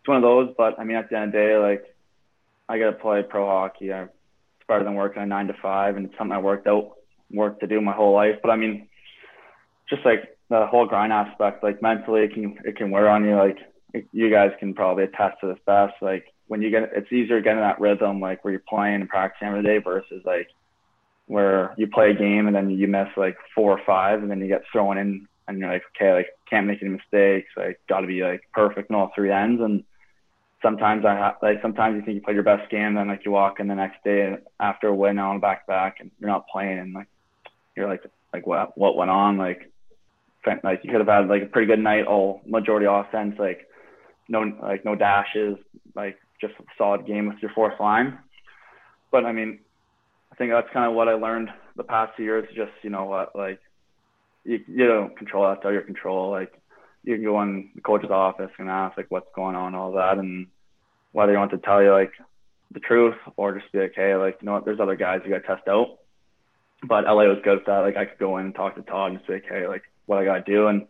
it's 0.00 0.08
one 0.08 0.16
of 0.16 0.22
those. 0.22 0.54
But 0.56 0.78
I 0.78 0.84
mean, 0.84 0.96
at 0.96 1.10
the 1.10 1.16
end 1.16 1.26
of 1.26 1.32
the 1.32 1.38
day, 1.38 1.58
like 1.58 1.84
I 2.70 2.78
got 2.78 2.92
to 2.92 2.96
play 2.96 3.22
pro 3.22 3.44
hockey. 3.46 3.92
I, 3.92 4.04
it's 4.04 4.66
better 4.66 4.82
than 4.82 4.94
working 4.94 5.22
a 5.22 5.26
nine 5.26 5.48
to 5.48 5.54
five, 5.60 5.96
and 5.96 6.06
it's 6.06 6.16
something 6.16 6.34
I 6.34 6.40
worked 6.40 6.66
out, 6.66 6.92
worked 7.30 7.60
to 7.60 7.66
do 7.66 7.82
my 7.82 7.92
whole 7.92 8.14
life. 8.14 8.36
But 8.42 8.50
I 8.50 8.56
mean, 8.56 8.88
just 9.90 10.06
like 10.06 10.38
the 10.48 10.66
whole 10.66 10.86
grind 10.86 11.12
aspect, 11.12 11.62
like 11.62 11.82
mentally, 11.82 12.22
it 12.22 12.32
can 12.32 12.56
it 12.64 12.76
can 12.76 12.90
wear 12.90 13.10
on 13.10 13.26
you. 13.26 13.36
Like 13.36 13.58
you 14.12 14.30
guys 14.30 14.52
can 14.58 14.72
probably 14.72 15.04
attest 15.04 15.36
to 15.42 15.48
this 15.48 15.58
best. 15.66 15.92
Like 16.00 16.32
when 16.48 16.62
you 16.62 16.70
get 16.70 16.90
it's 16.94 17.12
easier 17.12 17.40
getting 17.40 17.60
that 17.60 17.80
rhythm 17.80 18.20
like 18.20 18.44
where 18.44 18.52
you're 18.52 18.62
playing 18.68 19.00
and 19.00 19.08
practicing 19.08 19.48
every 19.48 19.62
day 19.62 19.78
versus 19.78 20.22
like 20.24 20.48
where 21.26 21.74
you 21.76 21.86
play 21.86 22.10
a 22.10 22.14
game 22.14 22.46
and 22.46 22.54
then 22.54 22.70
you 22.70 22.86
miss 22.86 23.08
like 23.16 23.36
four 23.54 23.72
or 23.72 23.80
five 23.84 24.22
and 24.22 24.30
then 24.30 24.40
you 24.40 24.46
get 24.46 24.62
thrown 24.70 24.96
in 24.96 25.26
and 25.48 25.58
you're 25.58 25.70
like 25.70 25.82
okay 25.94 26.12
like 26.12 26.28
can't 26.48 26.66
make 26.66 26.82
any 26.82 26.90
mistakes. 26.90 27.50
Like 27.56 27.80
got 27.88 28.00
to 28.00 28.06
be 28.06 28.22
like 28.22 28.42
perfect 28.52 28.90
in 28.90 28.96
all 28.96 29.12
three 29.14 29.32
ends. 29.32 29.60
And 29.60 29.84
sometimes 30.62 31.04
I 31.04 31.14
have 31.14 31.36
like 31.42 31.60
sometimes 31.62 31.96
you 31.96 32.02
think 32.02 32.16
you 32.16 32.20
played 32.22 32.34
your 32.34 32.42
best 32.42 32.70
game 32.70 32.94
then 32.94 33.08
like 33.08 33.24
you 33.24 33.30
walk 33.30 33.60
in 33.60 33.68
the 33.68 33.74
next 33.74 34.02
day 34.04 34.36
after 34.58 34.88
a 34.88 34.94
win 34.94 35.18
on 35.18 35.40
back 35.40 35.66
to 35.66 35.68
back 35.68 35.96
and 36.00 36.10
you're 36.18 36.30
not 36.30 36.48
playing 36.48 36.78
and 36.78 36.94
like 36.94 37.08
you're 37.76 37.88
like 37.88 38.04
like 38.32 38.46
what 38.46 38.76
what 38.78 38.96
went 38.96 39.10
on? 39.10 39.36
Like 39.36 39.70
like 40.62 40.80
you 40.84 40.90
could 40.90 41.00
have 41.00 41.08
had 41.08 41.28
like 41.28 41.42
a 41.42 41.46
pretty 41.46 41.66
good 41.66 41.80
night 41.80 42.06
all 42.06 42.40
majority 42.46 42.86
offense 42.88 43.34
like 43.36 43.68
no 44.28 44.42
like 44.62 44.84
no 44.84 44.94
dashes 44.94 45.56
like 45.96 46.16
just 46.40 46.54
a 46.58 46.64
solid 46.76 47.06
game 47.06 47.28
with 47.28 47.38
your 47.40 47.50
fourth 47.54 47.78
line. 47.80 48.18
But 49.10 49.24
I 49.24 49.32
mean, 49.32 49.60
I 50.32 50.34
think 50.36 50.52
that's 50.52 50.68
kind 50.72 50.88
of 50.88 50.94
what 50.94 51.08
I 51.08 51.14
learned 51.14 51.48
the 51.76 51.84
past 51.84 52.18
years. 52.18 52.48
Just 52.54 52.72
you 52.82 52.90
know 52.90 53.04
what, 53.04 53.34
like 53.34 53.60
you 54.44 54.60
you 54.66 54.86
don't 54.86 55.16
control 55.16 55.44
that 55.44 55.66
out 55.66 55.72
your 55.72 55.82
control. 55.82 56.30
Like 56.30 56.52
you 57.04 57.14
can 57.14 57.24
go 57.24 57.40
in 57.42 57.70
the 57.74 57.80
coach's 57.80 58.10
office 58.10 58.50
and 58.58 58.68
ask 58.68 58.96
like 58.96 59.10
what's 59.10 59.30
going 59.34 59.56
on, 59.56 59.74
all 59.74 59.92
that, 59.92 60.18
and 60.18 60.48
whether 61.12 61.32
you 61.32 61.38
want 61.38 61.52
to 61.52 61.58
tell 61.58 61.82
you 61.82 61.92
like 61.92 62.12
the 62.72 62.80
truth 62.80 63.14
or 63.36 63.58
just 63.58 63.72
be 63.72 63.78
like, 63.78 63.94
hey, 63.94 64.14
like 64.16 64.38
you 64.40 64.46
know 64.46 64.54
what, 64.54 64.64
there's 64.64 64.80
other 64.80 64.96
guys 64.96 65.20
you 65.24 65.30
got 65.30 65.40
to 65.40 65.46
test 65.46 65.68
out. 65.68 65.98
But 66.82 67.04
LA 67.04 67.24
was 67.24 67.38
good 67.42 67.58
at 67.58 67.66
that. 67.66 67.78
Like 67.78 67.96
I 67.96 68.04
could 68.04 68.18
go 68.18 68.36
in 68.38 68.46
and 68.46 68.54
talk 68.54 68.74
to 68.74 68.82
Todd 68.82 69.12
and 69.12 69.20
say, 69.26 69.40
hey, 69.48 69.66
like 69.66 69.82
what 70.06 70.18
I 70.18 70.24
got 70.24 70.44
to 70.44 70.52
do, 70.52 70.66
and 70.66 70.86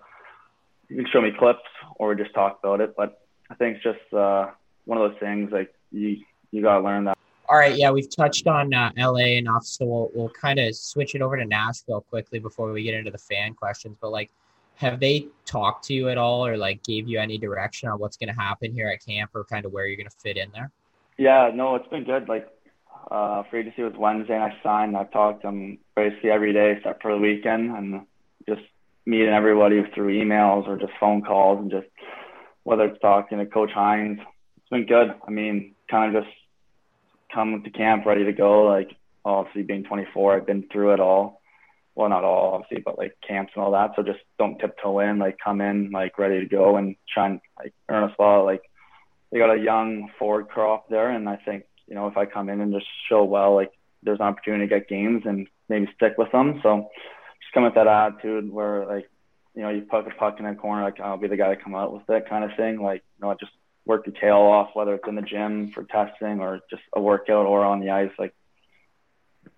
you 0.89 0.97
can 0.97 1.07
show 1.13 1.21
me 1.21 1.31
clips 1.39 1.61
or 1.97 2.15
just 2.15 2.35
talk 2.35 2.59
about 2.63 2.81
it. 2.81 2.95
But 2.97 3.21
I 3.51 3.55
think 3.55 3.77
it's 3.77 3.85
just 3.85 4.15
uh, 4.15 4.51
one 4.87 4.99
of 4.99 5.11
those 5.11 5.21
things 5.21 5.53
like 5.53 5.75
you 5.93 6.19
you 6.51 6.63
gotta 6.63 6.83
learn 6.83 7.05
that. 7.05 7.19
All 7.49 7.57
right, 7.57 7.77
yeah, 7.77 7.91
we've 7.91 8.11
touched 8.11 8.49
on 8.49 8.75
uh, 8.75 8.91
LA 8.97 9.37
enough, 9.37 9.65
so 9.65 9.85
we'll 9.85 10.11
we'll 10.15 10.31
kind 10.31 10.59
of 10.59 10.75
switch 10.75 11.15
it 11.15 11.23
over 11.23 11.37
to 11.37 11.45
Nashville 11.45 12.01
quickly 12.01 12.39
before 12.39 12.73
we 12.73 12.83
get 12.83 12.95
into 12.95 13.11
the 13.11 13.19
fan 13.19 13.55
questions. 13.55 13.97
But 14.01 14.11
like, 14.11 14.31
have 14.77 14.99
they 14.99 15.29
talked 15.45 15.85
to 15.87 15.95
you 15.95 16.09
at 16.09 16.19
all, 16.19 16.45
or 16.45 16.57
like 16.57 16.83
gave 16.83 17.07
you 17.07 17.21
any 17.21 17.39
direction 17.39 17.89
on 17.89 17.99
what's 17.99 18.17
going 18.17 18.35
to 18.35 18.41
happen 18.41 18.73
here 18.73 18.89
at 18.89 19.05
camp, 19.05 19.31
or 19.35 19.45
kind 19.45 19.65
of 19.65 19.73
where 19.73 19.87
you're 19.87 19.97
going 19.97 20.09
to 20.09 20.17
fit 20.17 20.37
in 20.37 20.51
there? 20.53 20.71
Yeah, 21.19 21.51
no, 21.55 21.77
it's 21.77 21.89
been 21.89 22.05
good. 22.05 22.29
Like, 22.29 22.49
uh, 23.11 23.45
free 23.45 23.61
agency 23.61 23.83
was 23.83 23.95
Wednesday, 23.97 24.35
and 24.35 24.43
I 24.43 24.57
signed. 24.63 24.97
I've 24.97 25.13
talked 25.13 25.43
to 25.43 25.49
them 25.49 25.79
basically 25.95 26.31
every 26.31 26.53
day 26.53 26.75
except 26.77 27.01
for 27.01 27.13
the 27.13 27.19
weekend, 27.19 27.71
and 27.71 28.07
just 28.49 28.63
meeting 29.05 29.29
everybody 29.29 29.85
through 29.95 30.21
emails 30.21 30.67
or 30.67 30.77
just 30.77 30.93
phone 30.99 31.23
calls, 31.23 31.61
and 31.61 31.71
just 31.71 31.87
whether 32.65 32.87
it's 32.87 33.01
talking 33.01 33.39
to 33.39 33.47
Coach 33.47 33.71
Hynes 33.71 34.19
it's 34.67 34.71
been 34.71 34.87
good. 34.87 35.15
I 35.27 35.31
mean, 35.31 35.75
kind 35.89 36.17
of 36.17 36.25
just 36.25 36.35
come 37.33 37.63
to 37.63 37.71
camp 37.71 38.05
ready 38.05 38.25
to 38.25 38.33
go. 38.33 38.65
Like 38.65 38.91
obviously 39.25 39.63
being 39.63 39.85
24, 39.85 40.37
I've 40.37 40.47
been 40.47 40.67
through 40.73 40.95
it 40.95 41.01
all. 41.01 41.41
Well, 41.95 42.09
not 42.09 42.25
all 42.25 42.55
obviously, 42.55 42.83
but 42.85 42.99
like 42.99 43.17
camps 43.27 43.53
and 43.55 43.65
all 43.65 43.71
that. 43.73 43.93
So 43.95 44.03
just 44.03 44.19
don't 44.39 44.59
tiptoe 44.59 44.99
in. 44.99 45.19
Like 45.19 45.39
come 45.43 45.61
in 45.61 45.91
like 45.93 46.19
ready 46.19 46.41
to 46.41 46.47
go 46.47 46.77
and 46.77 46.97
try 47.13 47.27
and 47.27 47.41
like 47.57 47.75
earn 47.89 48.11
a 48.11 48.13
spot. 48.13 48.45
Like 48.45 48.63
they 49.31 49.39
got 49.39 49.57
a 49.57 49.63
young 49.63 50.11
forward 50.19 50.49
crop 50.49 50.89
there, 50.89 51.11
and 51.11 51.29
I 51.29 51.37
think 51.37 51.65
you 51.87 51.95
know 51.95 52.09
if 52.09 52.17
I 52.17 52.27
come 52.27 52.49
in 52.49 52.61
and 52.61 52.73
just 52.73 52.87
show 53.09 53.25
well, 53.25 53.55
like 53.55 53.71
there's 54.03 54.21
an 54.21 54.27
opportunity 54.27 54.69
to 54.69 54.79
get 54.79 54.89
games 54.89 55.23
and 55.25 55.47
maybe 55.69 55.89
stick 55.95 56.15
with 56.19 56.33
them. 56.33 56.61
So 56.63 56.89
just 57.41 57.55
come 57.55 57.65
with 57.65 57.75
that 57.77 57.87
attitude 57.87 58.51
where 58.53 58.85
like 58.85 59.09
you 59.55 59.63
know 59.63 59.71
you 59.71 59.83
put 59.83 60.07
a 60.07 60.11
puck 60.19 60.37
in 60.39 60.45
the 60.45 60.55
corner, 60.55 60.83
like 60.83 61.01
I'll 61.01 61.17
be 61.17 61.29
the 61.29 61.37
guy 61.37 61.55
to 61.55 61.63
come 61.63 61.75
out 61.75 61.95
with 61.95 62.03
it 62.11 62.29
kind 62.29 62.45
of 62.45 62.51
thing. 62.57 62.83
Like 62.83 63.03
you 63.19 63.27
know 63.27 63.35
just 63.39 63.53
work 63.87 64.07
your 64.07 64.15
tail 64.17 64.39
off, 64.39 64.71
whether 64.75 64.95
it's 64.95 65.09
in 65.09 65.15
the 65.15 65.23
gym 65.23 65.71
for 65.71 65.85
testing 65.85 66.41
or 66.41 66.61
just 66.69 66.83
a 66.95 67.01
workout 67.01 67.47
or 67.47 67.65
on 67.65 67.81
the 67.81 67.91
ice. 67.91 68.11
Like 68.19 68.35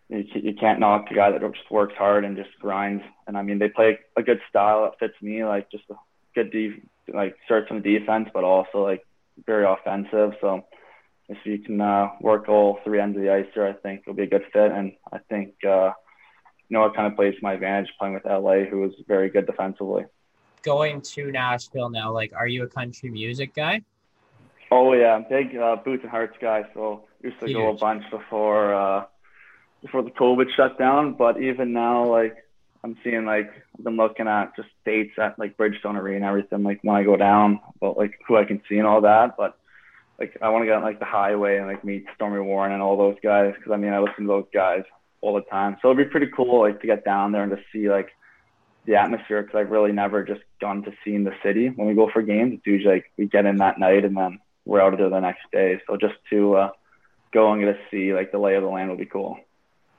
you, 0.09 0.25
you 0.35 0.55
can't 0.55 0.79
knock 0.79 1.11
a 1.11 1.15
guy 1.15 1.31
that 1.31 1.41
just 1.41 1.71
works 1.71 1.95
hard 1.97 2.25
and 2.25 2.37
just 2.37 2.51
grinds. 2.61 3.03
And 3.27 3.37
I 3.37 3.43
mean, 3.43 3.59
they 3.59 3.69
play 3.69 3.99
a 4.17 4.23
good 4.23 4.41
style 4.49 4.83
that 4.83 4.99
fits 4.99 5.21
me, 5.23 5.45
like 5.45 5.71
just 5.71 5.85
a 5.91 5.95
good 6.35 6.53
de- 6.53 6.83
like 7.13 7.37
starts 7.47 7.69
on 7.71 7.83
defense, 7.83 8.29
but 8.33 8.45
also 8.45 8.85
like 8.85 9.05
very 9.47 9.65
offensive. 9.65 10.35
So 10.41 10.65
if 11.29 11.39
you 11.45 11.59
can 11.59 11.81
uh, 11.81 12.09
work 12.21 12.49
all 12.49 12.81
three 12.85 13.01
ends 13.01 13.17
of 13.17 13.23
the 13.23 13.33
ice 13.33 13.47
there, 13.55 13.67
I 13.67 13.73
think 13.73 14.03
it'll 14.03 14.15
be 14.15 14.25
a 14.25 14.27
good 14.27 14.45
fit. 14.53 14.73
And 14.73 14.93
I 15.11 15.19
think 15.31 15.55
uh, 15.65 15.93
you 16.69 16.77
know 16.77 16.85
it 16.85 16.95
kind 16.95 17.11
of 17.11 17.17
plays 17.17 17.35
to 17.35 17.41
my 17.43 17.55
advantage 17.55 17.91
playing 17.99 18.15
with 18.15 18.27
LA, 18.27 18.65
who 18.65 18.85
is 18.85 18.93
very 19.07 19.31
good 19.31 19.47
defensively. 19.47 20.05
Going 20.63 21.01
to 21.01 21.31
Nashville 21.31 21.89
now, 21.89 22.13
like, 22.13 22.33
are 22.35 22.49
you 22.49 22.65
a 22.65 22.67
country 22.67 23.11
music 23.11 23.55
guy? 23.55 23.83
Oh 24.71 24.93
yeah, 24.93 25.15
I'm 25.15 25.27
big 25.29 25.57
uh, 25.57 25.77
Boots 25.77 26.03
and 26.03 26.11
Hearts 26.11 26.37
guy. 26.41 26.65
So 26.75 27.05
used 27.23 27.41
to 27.41 27.47
Huge. 27.47 27.57
go 27.57 27.71
a 27.71 27.75
bunch 27.75 28.05
before 28.11 28.75
uh, 28.75 29.05
before 29.83 30.03
the 30.03 30.11
COVID 30.11 30.47
shut 30.57 30.79
down. 30.79 31.15
But 31.15 31.41
even 31.41 31.73
now, 31.73 32.07
like 32.07 32.37
I'm 32.85 32.97
seeing 33.03 33.25
like 33.25 33.51
I've 33.77 33.85
been 33.85 33.97
looking 33.97 34.29
at 34.29 34.55
just 34.57 34.69
dates 34.85 35.19
at 35.19 35.39
like 35.39 35.57
Bridgestone 35.57 35.97
Arena 35.97 36.17
and 36.17 36.25
everything. 36.25 36.63
Like 36.63 36.81
when 36.83 36.97
I 36.97 37.03
go 37.03 37.17
down, 37.17 37.61
about 37.77 37.97
like 37.97 38.19
who 38.27 38.37
I 38.37 38.45
can 38.45 38.61
see 38.69 38.77
and 38.79 38.87
all 38.87 39.01
that. 39.03 39.37
But 39.37 39.59
like 40.19 40.37
I 40.43 40.51
want 40.51 40.63
to 40.63 40.67
get 40.67 40.77
on 40.77 40.83
like 40.83 40.99
the 40.99 41.05
highway 41.05 41.57
and 41.59 41.67
like 41.67 41.85
meet 41.85 42.05
Storme 42.15 42.45
Warren 42.47 42.73
and 42.73 42.83
all 42.83 42.97
those 42.97 43.17
guys 43.23 43.55
because 43.57 43.73
I 43.73 43.77
mean 43.77 43.93
I 43.93 44.01
listen 44.01 44.25
to 44.25 44.29
those 44.29 44.49
guys 44.53 44.83
all 45.21 45.35
the 45.35 45.43
time. 45.43 45.77
So 45.81 45.91
it'd 45.91 46.05
be 46.07 46.11
pretty 46.11 46.31
cool 46.35 46.61
like 46.61 46.81
to 46.81 46.87
get 46.87 47.05
down 47.05 47.33
there 47.33 47.43
and 47.43 47.53
to 47.53 47.63
see 47.73 47.89
like 47.89 48.11
the 48.85 48.97
atmosphere 48.97 49.43
because 49.43 49.59
I've 49.59 49.71
really 49.71 49.93
never 49.93 50.25
just 50.25 50.41
gone 50.61 50.83
to 50.85 50.93
see 51.05 51.15
in 51.15 51.25
the 51.25 51.35
city 51.43 51.69
when 51.69 51.89
we 51.89 51.95
go 51.95 52.11
for 52.13 52.23
games. 52.23 52.55
It's 52.55 52.67
usually 52.67 52.95
like 52.97 53.13
we 53.17 53.27
get 53.27 53.47
in 53.47 53.57
that 53.57 53.79
night 53.79 54.05
and 54.05 54.17
then 54.17 54.41
we're 54.69 54.83
out 54.83 54.93
of 54.93 54.99
there 54.99 55.09
the 55.09 55.19
next 55.19 55.41
day. 55.51 55.81
So 55.87 55.97
just 55.97 56.15
to 56.31 56.55
uh, 56.55 56.71
go 57.33 57.51
and 57.53 57.61
get 57.63 57.73
to 57.73 57.79
see 57.91 58.13
like 58.13 58.31
the 58.31 58.39
lay 58.39 58.55
of 58.55 58.63
the 58.63 58.69
land 58.69 58.91
will 58.91 58.99
be 58.99 59.07
cool. 59.07 59.39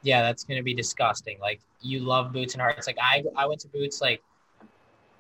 Yeah, 0.04 0.22
that's 0.22 0.44
gonna 0.44 0.64
be 0.64 0.76
disgusting. 0.76 1.40
Like 1.42 1.60
you 1.82 2.00
love 2.02 2.32
Boots 2.32 2.54
and 2.54 2.62
Hearts. 2.62 2.86
Like 2.88 3.00
I 3.02 3.24
I 3.36 3.48
went 3.48 3.60
to 3.62 3.68
Boots 3.68 4.00
like 4.00 4.22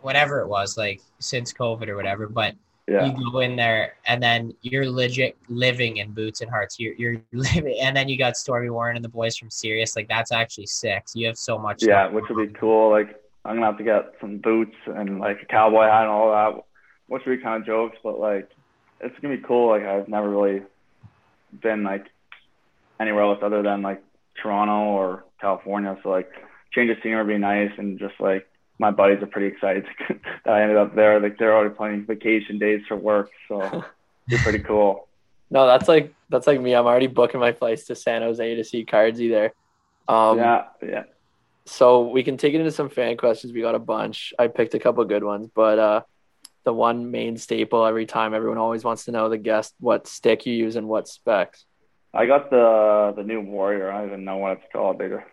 whatever 0.02 0.40
it 0.42 0.48
was, 0.48 0.78
like 0.78 1.02
since 1.20 1.52
COVID 1.52 1.90
or 1.90 1.96
whatever. 1.96 2.28
But 2.28 2.56
Yeah. 2.88 3.06
you 3.06 3.32
go 3.32 3.40
in 3.40 3.56
there 3.56 3.96
and 4.06 4.22
then 4.22 4.54
you're 4.62 4.90
legit 4.90 5.36
living 5.50 5.98
in 5.98 6.12
boots 6.12 6.42
and 6.42 6.50
hearts. 6.50 6.80
You're 6.80 6.94
you're 6.94 7.22
living, 7.32 7.78
and 7.82 7.98
then 7.98 8.08
you 8.08 8.18
got 8.20 8.38
Storme 8.38 8.72
Warren 8.72 8.96
and 8.96 9.04
the 9.04 9.10
boys 9.10 9.36
from 9.36 9.50
Sirius. 9.50 9.96
Like 9.96 10.08
that's 10.08 10.32
actually 10.32 10.68
sick. 10.68 11.04
You 11.16 11.26
have 11.28 11.38
so 11.38 11.58
much. 11.58 11.84
Yeah, 11.84 12.08
which 12.08 12.26
would 12.30 12.54
be 12.54 12.54
cool. 12.54 12.92
Like 12.92 13.20
I'm 13.46 13.56
gonna 13.56 13.66
have 13.66 13.78
to 13.80 13.84
get 13.84 14.14
some 14.22 14.38
boots 14.38 14.76
and 14.86 15.20
like 15.20 15.42
a 15.42 15.46
cowboy 15.46 15.86
hat 15.86 16.04
and 16.04 16.12
all 16.12 16.32
that, 16.32 16.64
which 17.08 17.24
would 17.26 17.38
be 17.38 17.44
kind 17.44 17.60
of 17.60 17.66
jokes, 17.66 17.98
but 18.04 18.20
like 18.20 18.48
it's 19.02 19.18
gonna 19.20 19.38
be 19.38 19.44
cool. 19.44 19.70
Like 19.70 19.84
I've 19.84 20.08
never 20.08 20.30
really 20.30 20.62
been 21.62 21.84
like 21.84 22.06
anywhere 23.00 23.24
else 23.24 23.40
other 23.42 23.62
than 23.62 23.82
like 23.82 24.04
Toronto 24.42 24.92
or 24.92 25.26
California, 25.40 25.98
so 26.04 26.10
like 26.10 26.32
change 26.72 26.90
of 26.90 26.98
scenery 27.02 27.24
would 27.24 27.34
be 27.34 27.38
nice 27.38 27.72
and 27.78 28.00
just 28.00 28.16
like 28.20 28.48
my 28.78 28.92
buddies 28.92 29.22
are 29.22 29.28
pretty 29.28 29.48
excited 29.48 29.86
that 30.10 30.54
I 30.54 30.62
ended 30.62 30.78
up 30.78 30.96
there. 30.96 31.20
Like 31.20 31.38
they're 31.38 31.56
already 31.56 31.76
planning 31.76 32.06
vacation 32.06 32.60
days 32.60 32.82
for 32.88 32.96
work, 32.96 33.32
so 33.48 33.84
be 34.28 34.38
pretty 34.38 34.60
cool. 34.60 35.08
No, 35.50 35.66
that's 35.66 35.88
like 35.88 36.14
that's 36.30 36.48
like 36.48 36.62
me. 36.62 36.74
I'm 36.74 36.86
already 36.86 37.08
booking 37.08 37.40
my 37.40 37.54
flights 37.54 37.86
to 37.86 37.96
San 37.96 38.22
Jose 38.22 38.56
to 38.56 38.64
see 38.64 38.86
Cardsy 38.86 39.30
there. 39.30 39.54
Um, 40.08 40.38
yeah, 40.38 40.66
yeah. 40.82 41.04
So 41.66 42.08
we 42.08 42.24
can 42.24 42.38
take 42.38 42.54
it 42.54 42.60
into 42.60 42.72
some 42.72 42.90
fan 42.90 43.18
questions. 43.18 43.54
We 43.54 43.62
got 43.62 43.76
a 43.76 43.80
bunch. 43.80 44.34
I 44.40 44.48
picked 44.48 44.74
a 44.74 44.80
couple 44.80 45.04
good 45.06 45.24
ones, 45.24 45.50
but 45.54 45.78
uh, 45.78 46.02
the 46.64 46.74
one 46.74 47.12
main 47.12 47.38
staple 47.38 47.86
every 47.86 48.06
time 48.06 48.34
everyone 48.34 48.58
always 48.58 48.84
wants 48.84 49.06
to 49.06 49.12
know 49.12 49.30
the 49.30 49.38
guest 49.38 49.74
what 49.80 50.08
stick 50.08 50.46
you 50.46 50.54
use 50.54 50.76
and 50.76 50.88
what 50.88 51.08
specs. 51.08 51.66
I 52.14 52.26
got 52.26 52.50
the 52.50 53.14
the 53.16 53.24
new 53.24 53.42
Warrior. 53.42 53.92
I 53.92 54.00
don't 54.00 54.08
even 54.08 54.26
know 54.26 54.38
what 54.38 54.54
it's 54.54 54.72
called. 54.72 55.00
They 55.00 55.10
just 55.10 55.24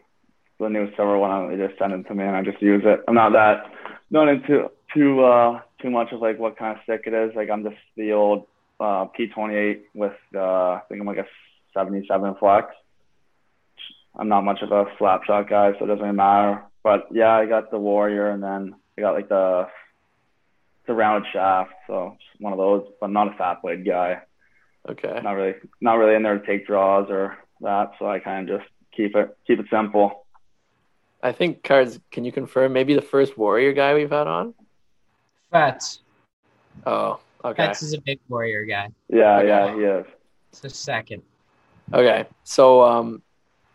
the 0.59 0.69
new 0.69 0.89
silver 0.97 1.19
one. 1.19 1.51
They 1.51 1.67
just 1.67 1.79
sent 1.79 1.93
it 1.93 2.03
to 2.05 2.15
me, 2.15 2.25
and 2.25 2.37
I 2.37 2.43
just 2.43 2.61
use 2.63 2.83
it. 2.85 3.01
I'm 3.09 3.15
not 3.15 3.33
that 3.33 3.71
not 4.11 4.29
into 4.29 4.71
too 4.95 5.25
uh 5.25 5.61
too 5.81 5.91
much 5.91 6.13
of 6.13 6.21
like 6.21 6.39
what 6.39 6.59
kind 6.59 6.77
of 6.77 6.83
stick 6.85 7.03
it 7.07 7.15
is. 7.15 7.35
Like 7.35 7.51
I'm 7.51 7.65
just 7.65 7.77
the 7.97 8.13
old 8.13 8.47
uh 8.79 9.07
P28 9.19 9.81
with 9.95 10.17
uh 10.35 10.41
I 10.41 10.83
think 10.89 11.01
I'm 11.01 11.07
like 11.07 11.19
a 11.19 11.27
77 11.75 12.37
flex. 12.39 12.69
I'm 14.19 14.29
not 14.29 14.45
much 14.45 14.63
of 14.63 14.73
a 14.73 14.87
slap 14.99 15.25
shot 15.25 15.49
guy, 15.49 15.73
so 15.73 15.85
it 15.85 15.89
doesn't 15.89 16.03
really 16.03 16.17
matter. 16.17 16.63
But 16.83 17.09
yeah, 17.13 17.33
I 17.33 17.47
got 17.47 17.71
the 17.71 17.79
Warrior, 17.79 18.31
and 18.31 18.43
then 18.43 18.75
I 18.97 19.01
got 19.01 19.15
like 19.15 19.29
the 19.29 19.67
the 20.87 20.95
rounded 20.95 21.31
shaft. 21.33 21.73
So 21.87 22.17
just 22.19 22.41
one 22.41 22.53
of 22.53 22.59
those, 22.59 22.87
but 23.01 23.11
not 23.11 23.35
a 23.35 23.37
fat 23.37 23.63
blade 23.63 23.85
guy 23.85 24.23
Okay. 24.89 25.21
not 25.23 25.33
really 25.33 25.55
not 25.81 25.95
really 25.95 26.15
in 26.15 26.23
there 26.23 26.39
to 26.39 26.47
take 26.47 26.67
draws 26.67 27.11
or 27.11 27.37
that, 27.61 27.91
so 27.99 28.09
I 28.09 28.21
kind 28.21 28.49
of 28.49 28.61
just 28.61 28.71
keep 28.97 29.17
it 29.17 29.37
keep 29.47 29.59
it 29.59 29.67
simple. 29.71 30.27
I 31.23 31.33
think 31.33 31.65
cards. 31.65 31.99
Can 32.13 32.25
you 32.25 32.31
confirm 32.31 32.73
maybe 32.73 32.95
the 32.95 33.03
first 33.03 33.37
warrior 33.37 33.73
guy 33.73 33.95
we've 33.95 34.11
had 34.11 34.29
on? 34.29 34.55
Fats. 35.51 36.03
Oh, 36.87 37.19
okay. 37.45 37.65
Fats 37.67 37.83
is 37.83 37.95
a 37.95 38.01
big 38.01 38.21
warrior 38.29 38.65
guy. 38.65 38.91
Yeah, 39.09 39.39
Okay. 39.39 39.49
yeah, 39.49 39.75
he 39.75 39.81
is. 39.83 40.07
It's 40.53 40.65
a 40.65 40.71
second. 40.71 41.23
Okay. 41.93 42.27
So 42.45 42.83
um, 42.85 43.23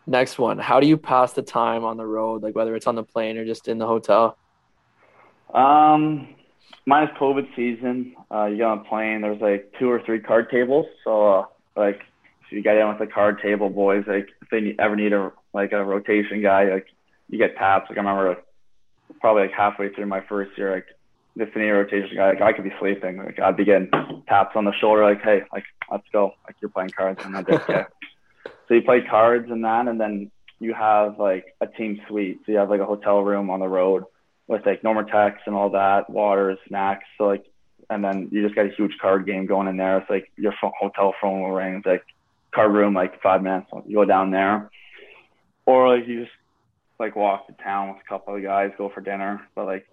next 0.06 0.38
one. 0.38 0.58
How 0.58 0.80
do 0.80 0.86
you 0.86 0.96
pass 0.96 1.34
the 1.34 1.42
time 1.42 1.84
on 1.84 1.98
the 1.98 2.06
road? 2.06 2.42
Like 2.42 2.54
whether 2.54 2.74
it's 2.74 2.86
on 2.86 2.94
the 2.94 3.02
plane 3.04 3.36
or 3.36 3.44
just 3.44 3.68
in 3.68 3.76
the 3.76 3.86
hotel. 3.86 4.38
Um, 5.52 6.34
minus 6.86 7.10
COVID 7.18 7.54
season, 7.54 8.14
uh, 8.30 8.46
you 8.46 8.56
get 8.58 8.66
on 8.66 8.78
a 8.78 8.84
plane. 8.84 9.20
There's 9.22 9.40
like 9.40 9.72
two 9.78 9.90
or 9.90 10.00
three 10.04 10.20
card 10.20 10.50
tables, 10.50 10.86
so 11.04 11.32
uh, 11.32 11.46
like 11.76 12.00
if 12.44 12.52
you 12.52 12.62
get 12.62 12.76
in 12.76 12.88
with 12.88 12.98
the 12.98 13.06
card 13.06 13.40
table 13.40 13.70
boys, 13.70 14.04
like 14.06 14.28
if 14.40 14.48
they 14.50 14.74
ever 14.78 14.96
need 14.96 15.12
a 15.12 15.32
like 15.52 15.72
a 15.72 15.84
rotation 15.84 16.42
guy, 16.42 16.72
like 16.72 16.86
you 17.28 17.38
get 17.38 17.56
taps. 17.56 17.88
Like 17.88 17.98
I 17.98 18.00
remember 18.00 18.28
like, 18.30 18.44
probably 19.20 19.42
like 19.42 19.52
halfway 19.52 19.92
through 19.92 20.06
my 20.06 20.20
first 20.28 20.56
year, 20.56 20.74
like 20.74 20.86
the 21.36 21.48
senior 21.54 21.78
rotation 21.78 22.16
guy, 22.16 22.30
like 22.30 22.42
I 22.42 22.52
could 22.52 22.64
be 22.64 22.72
sleeping, 22.78 23.18
like 23.18 23.38
I'd 23.38 23.56
be 23.56 23.64
getting 23.64 23.90
taps 24.28 24.56
on 24.56 24.64
the 24.64 24.72
shoulder, 24.72 25.04
like 25.04 25.22
hey, 25.22 25.42
like 25.52 25.64
let's 25.90 26.06
go, 26.12 26.34
like 26.46 26.56
you're 26.60 26.70
playing 26.70 26.90
cards, 26.90 27.20
and 27.24 27.36
I 27.36 27.42
just 27.42 27.68
okay. 27.68 27.84
So 28.68 28.74
you 28.74 28.82
play 28.82 29.02
cards 29.02 29.50
and 29.50 29.64
that, 29.64 29.88
and 29.88 30.00
then 30.00 30.30
you 30.58 30.74
have 30.74 31.18
like 31.18 31.54
a 31.60 31.66
team 31.66 32.00
suite. 32.08 32.40
So 32.44 32.52
you 32.52 32.58
have 32.58 32.70
like 32.70 32.80
a 32.80 32.86
hotel 32.86 33.20
room 33.20 33.50
on 33.50 33.60
the 33.60 33.68
road 33.68 34.04
with 34.48 34.66
like 34.66 34.82
Normatecs 34.82 35.38
and 35.46 35.54
all 35.54 35.70
that, 35.70 36.10
water, 36.10 36.56
snacks. 36.68 37.04
So 37.18 37.24
like, 37.24 37.44
and 37.90 38.04
then 38.04 38.28
you 38.30 38.42
just 38.42 38.54
got 38.54 38.66
a 38.66 38.74
huge 38.76 38.96
card 39.00 39.26
game 39.26 39.46
going 39.46 39.68
in 39.68 39.76
there. 39.76 39.98
It's 39.98 40.10
like 40.10 40.30
your 40.36 40.54
phone, 40.60 40.72
hotel 40.78 41.14
phone 41.20 41.42
will 41.42 41.52
ring. 41.52 41.76
It's 41.76 41.86
like 41.86 42.04
card 42.54 42.72
room, 42.72 42.94
like 42.94 43.20
five 43.22 43.42
minutes. 43.42 43.66
You 43.86 43.96
go 43.96 44.04
down 44.04 44.30
there, 44.30 44.70
or 45.66 45.96
like 45.96 46.08
you 46.08 46.24
just 46.24 46.36
like 46.98 47.16
walk 47.16 47.46
to 47.46 47.52
town 47.62 47.88
with 47.88 47.98
a 48.04 48.08
couple 48.08 48.36
of 48.36 48.42
guys, 48.42 48.70
go 48.78 48.88
for 48.88 49.00
dinner. 49.00 49.46
But 49.54 49.66
like 49.66 49.86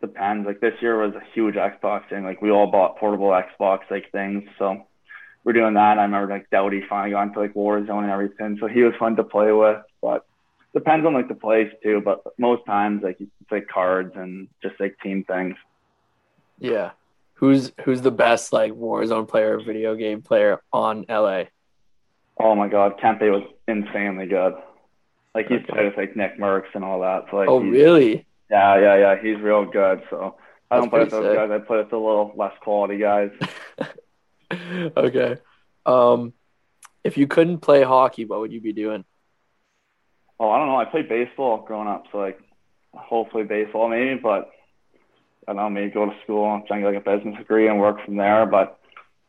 depends. 0.00 0.46
Like 0.46 0.60
this 0.60 0.74
year 0.80 0.98
was 0.98 1.14
a 1.14 1.22
huge 1.34 1.54
Xbox 1.54 2.08
thing. 2.08 2.24
Like 2.24 2.42
we 2.42 2.50
all 2.50 2.70
bought 2.70 2.98
portable 2.98 3.30
Xbox 3.30 3.80
like 3.90 4.10
things. 4.12 4.44
So 4.58 4.86
we're 5.44 5.52
doing 5.52 5.74
that. 5.74 5.98
I 5.98 6.02
remember 6.02 6.32
like 6.32 6.50
Doughty 6.50 6.82
finally 6.88 7.12
got 7.12 7.28
into 7.28 7.40
like 7.40 7.54
Warzone 7.54 8.02
and 8.02 8.10
everything. 8.10 8.58
So 8.60 8.66
he 8.66 8.82
was 8.82 8.94
fun 8.98 9.16
to 9.16 9.24
play 9.24 9.52
with, 9.52 9.78
but 10.00 10.26
depends 10.74 11.06
on 11.06 11.14
like 11.14 11.28
the 11.28 11.34
place 11.34 11.70
too. 11.82 12.00
But 12.04 12.22
most 12.38 12.64
times 12.66 13.02
like 13.02 13.16
it's 13.20 13.30
like 13.50 13.68
cards 13.68 14.12
and 14.16 14.48
just 14.62 14.74
like 14.80 14.96
team 15.02 15.24
things. 15.24 15.56
Yeah. 16.58 16.90
Who's 17.34 17.72
who's 17.84 18.00
the 18.02 18.10
best 18.10 18.52
like 18.52 18.72
Warzone 18.72 19.28
player, 19.28 19.58
video 19.60 19.94
game 19.96 20.22
player 20.22 20.60
on 20.72 21.04
LA? 21.08 21.44
Oh 22.38 22.54
my 22.54 22.68
God, 22.68 22.98
Kempe 23.00 23.30
was 23.30 23.42
insanely 23.68 24.26
good. 24.26 24.54
Like 25.34 25.48
he's 25.48 25.58
Okay. 25.62 25.72
played 25.72 25.84
with 25.86 25.96
like 25.96 26.14
NickMercs 26.14 26.74
and 26.74 26.84
all 26.84 27.00
that. 27.00 27.24
So 27.30 27.36
like 27.36 27.48
Oh 27.48 27.60
really? 27.60 28.26
yeah, 28.50 28.78
yeah, 28.78 28.96
yeah. 28.96 29.16
He's 29.20 29.40
real 29.40 29.64
good. 29.64 30.02
So 30.10 30.36
I 30.70 30.76
That's 30.76 30.82
don't 30.84 30.90
play 30.90 31.00
with 31.00 31.10
those 31.10 31.24
sick. 31.24 31.34
guys. 31.34 31.50
I 31.50 31.58
play 31.58 31.78
with 31.78 31.90
the 31.90 31.96
little 31.96 32.32
less 32.36 32.52
quality 32.60 32.98
guys. 32.98 33.30
okay. 34.96 35.36
Um 35.86 36.32
if 37.02 37.18
you 37.18 37.26
couldn't 37.26 37.58
play 37.58 37.82
hockey, 37.82 38.24
what 38.24 38.40
would 38.40 38.52
you 38.52 38.60
be 38.60 38.72
doing? 38.72 39.04
Oh, 40.40 40.50
I 40.50 40.58
don't 40.58 40.68
know. 40.68 40.76
I 40.76 40.84
played 40.84 41.08
baseball 41.08 41.64
growing 41.66 41.88
up, 41.88 42.04
so 42.10 42.18
like 42.18 42.40
hopefully 42.92 43.44
baseball 43.44 43.88
maybe, 43.88 44.18
but 44.20 44.50
I 45.46 45.52
don't 45.52 45.56
know, 45.56 45.70
maybe 45.70 45.90
go 45.90 46.06
to 46.06 46.16
school 46.22 46.54
and 46.54 46.66
try 46.66 46.78
and 46.78 46.84
get 46.84 46.94
like 46.94 47.06
a 47.06 47.16
business 47.18 47.38
degree 47.38 47.68
and 47.68 47.78
work 47.78 48.04
from 48.04 48.16
there. 48.16 48.46
But 48.46 48.78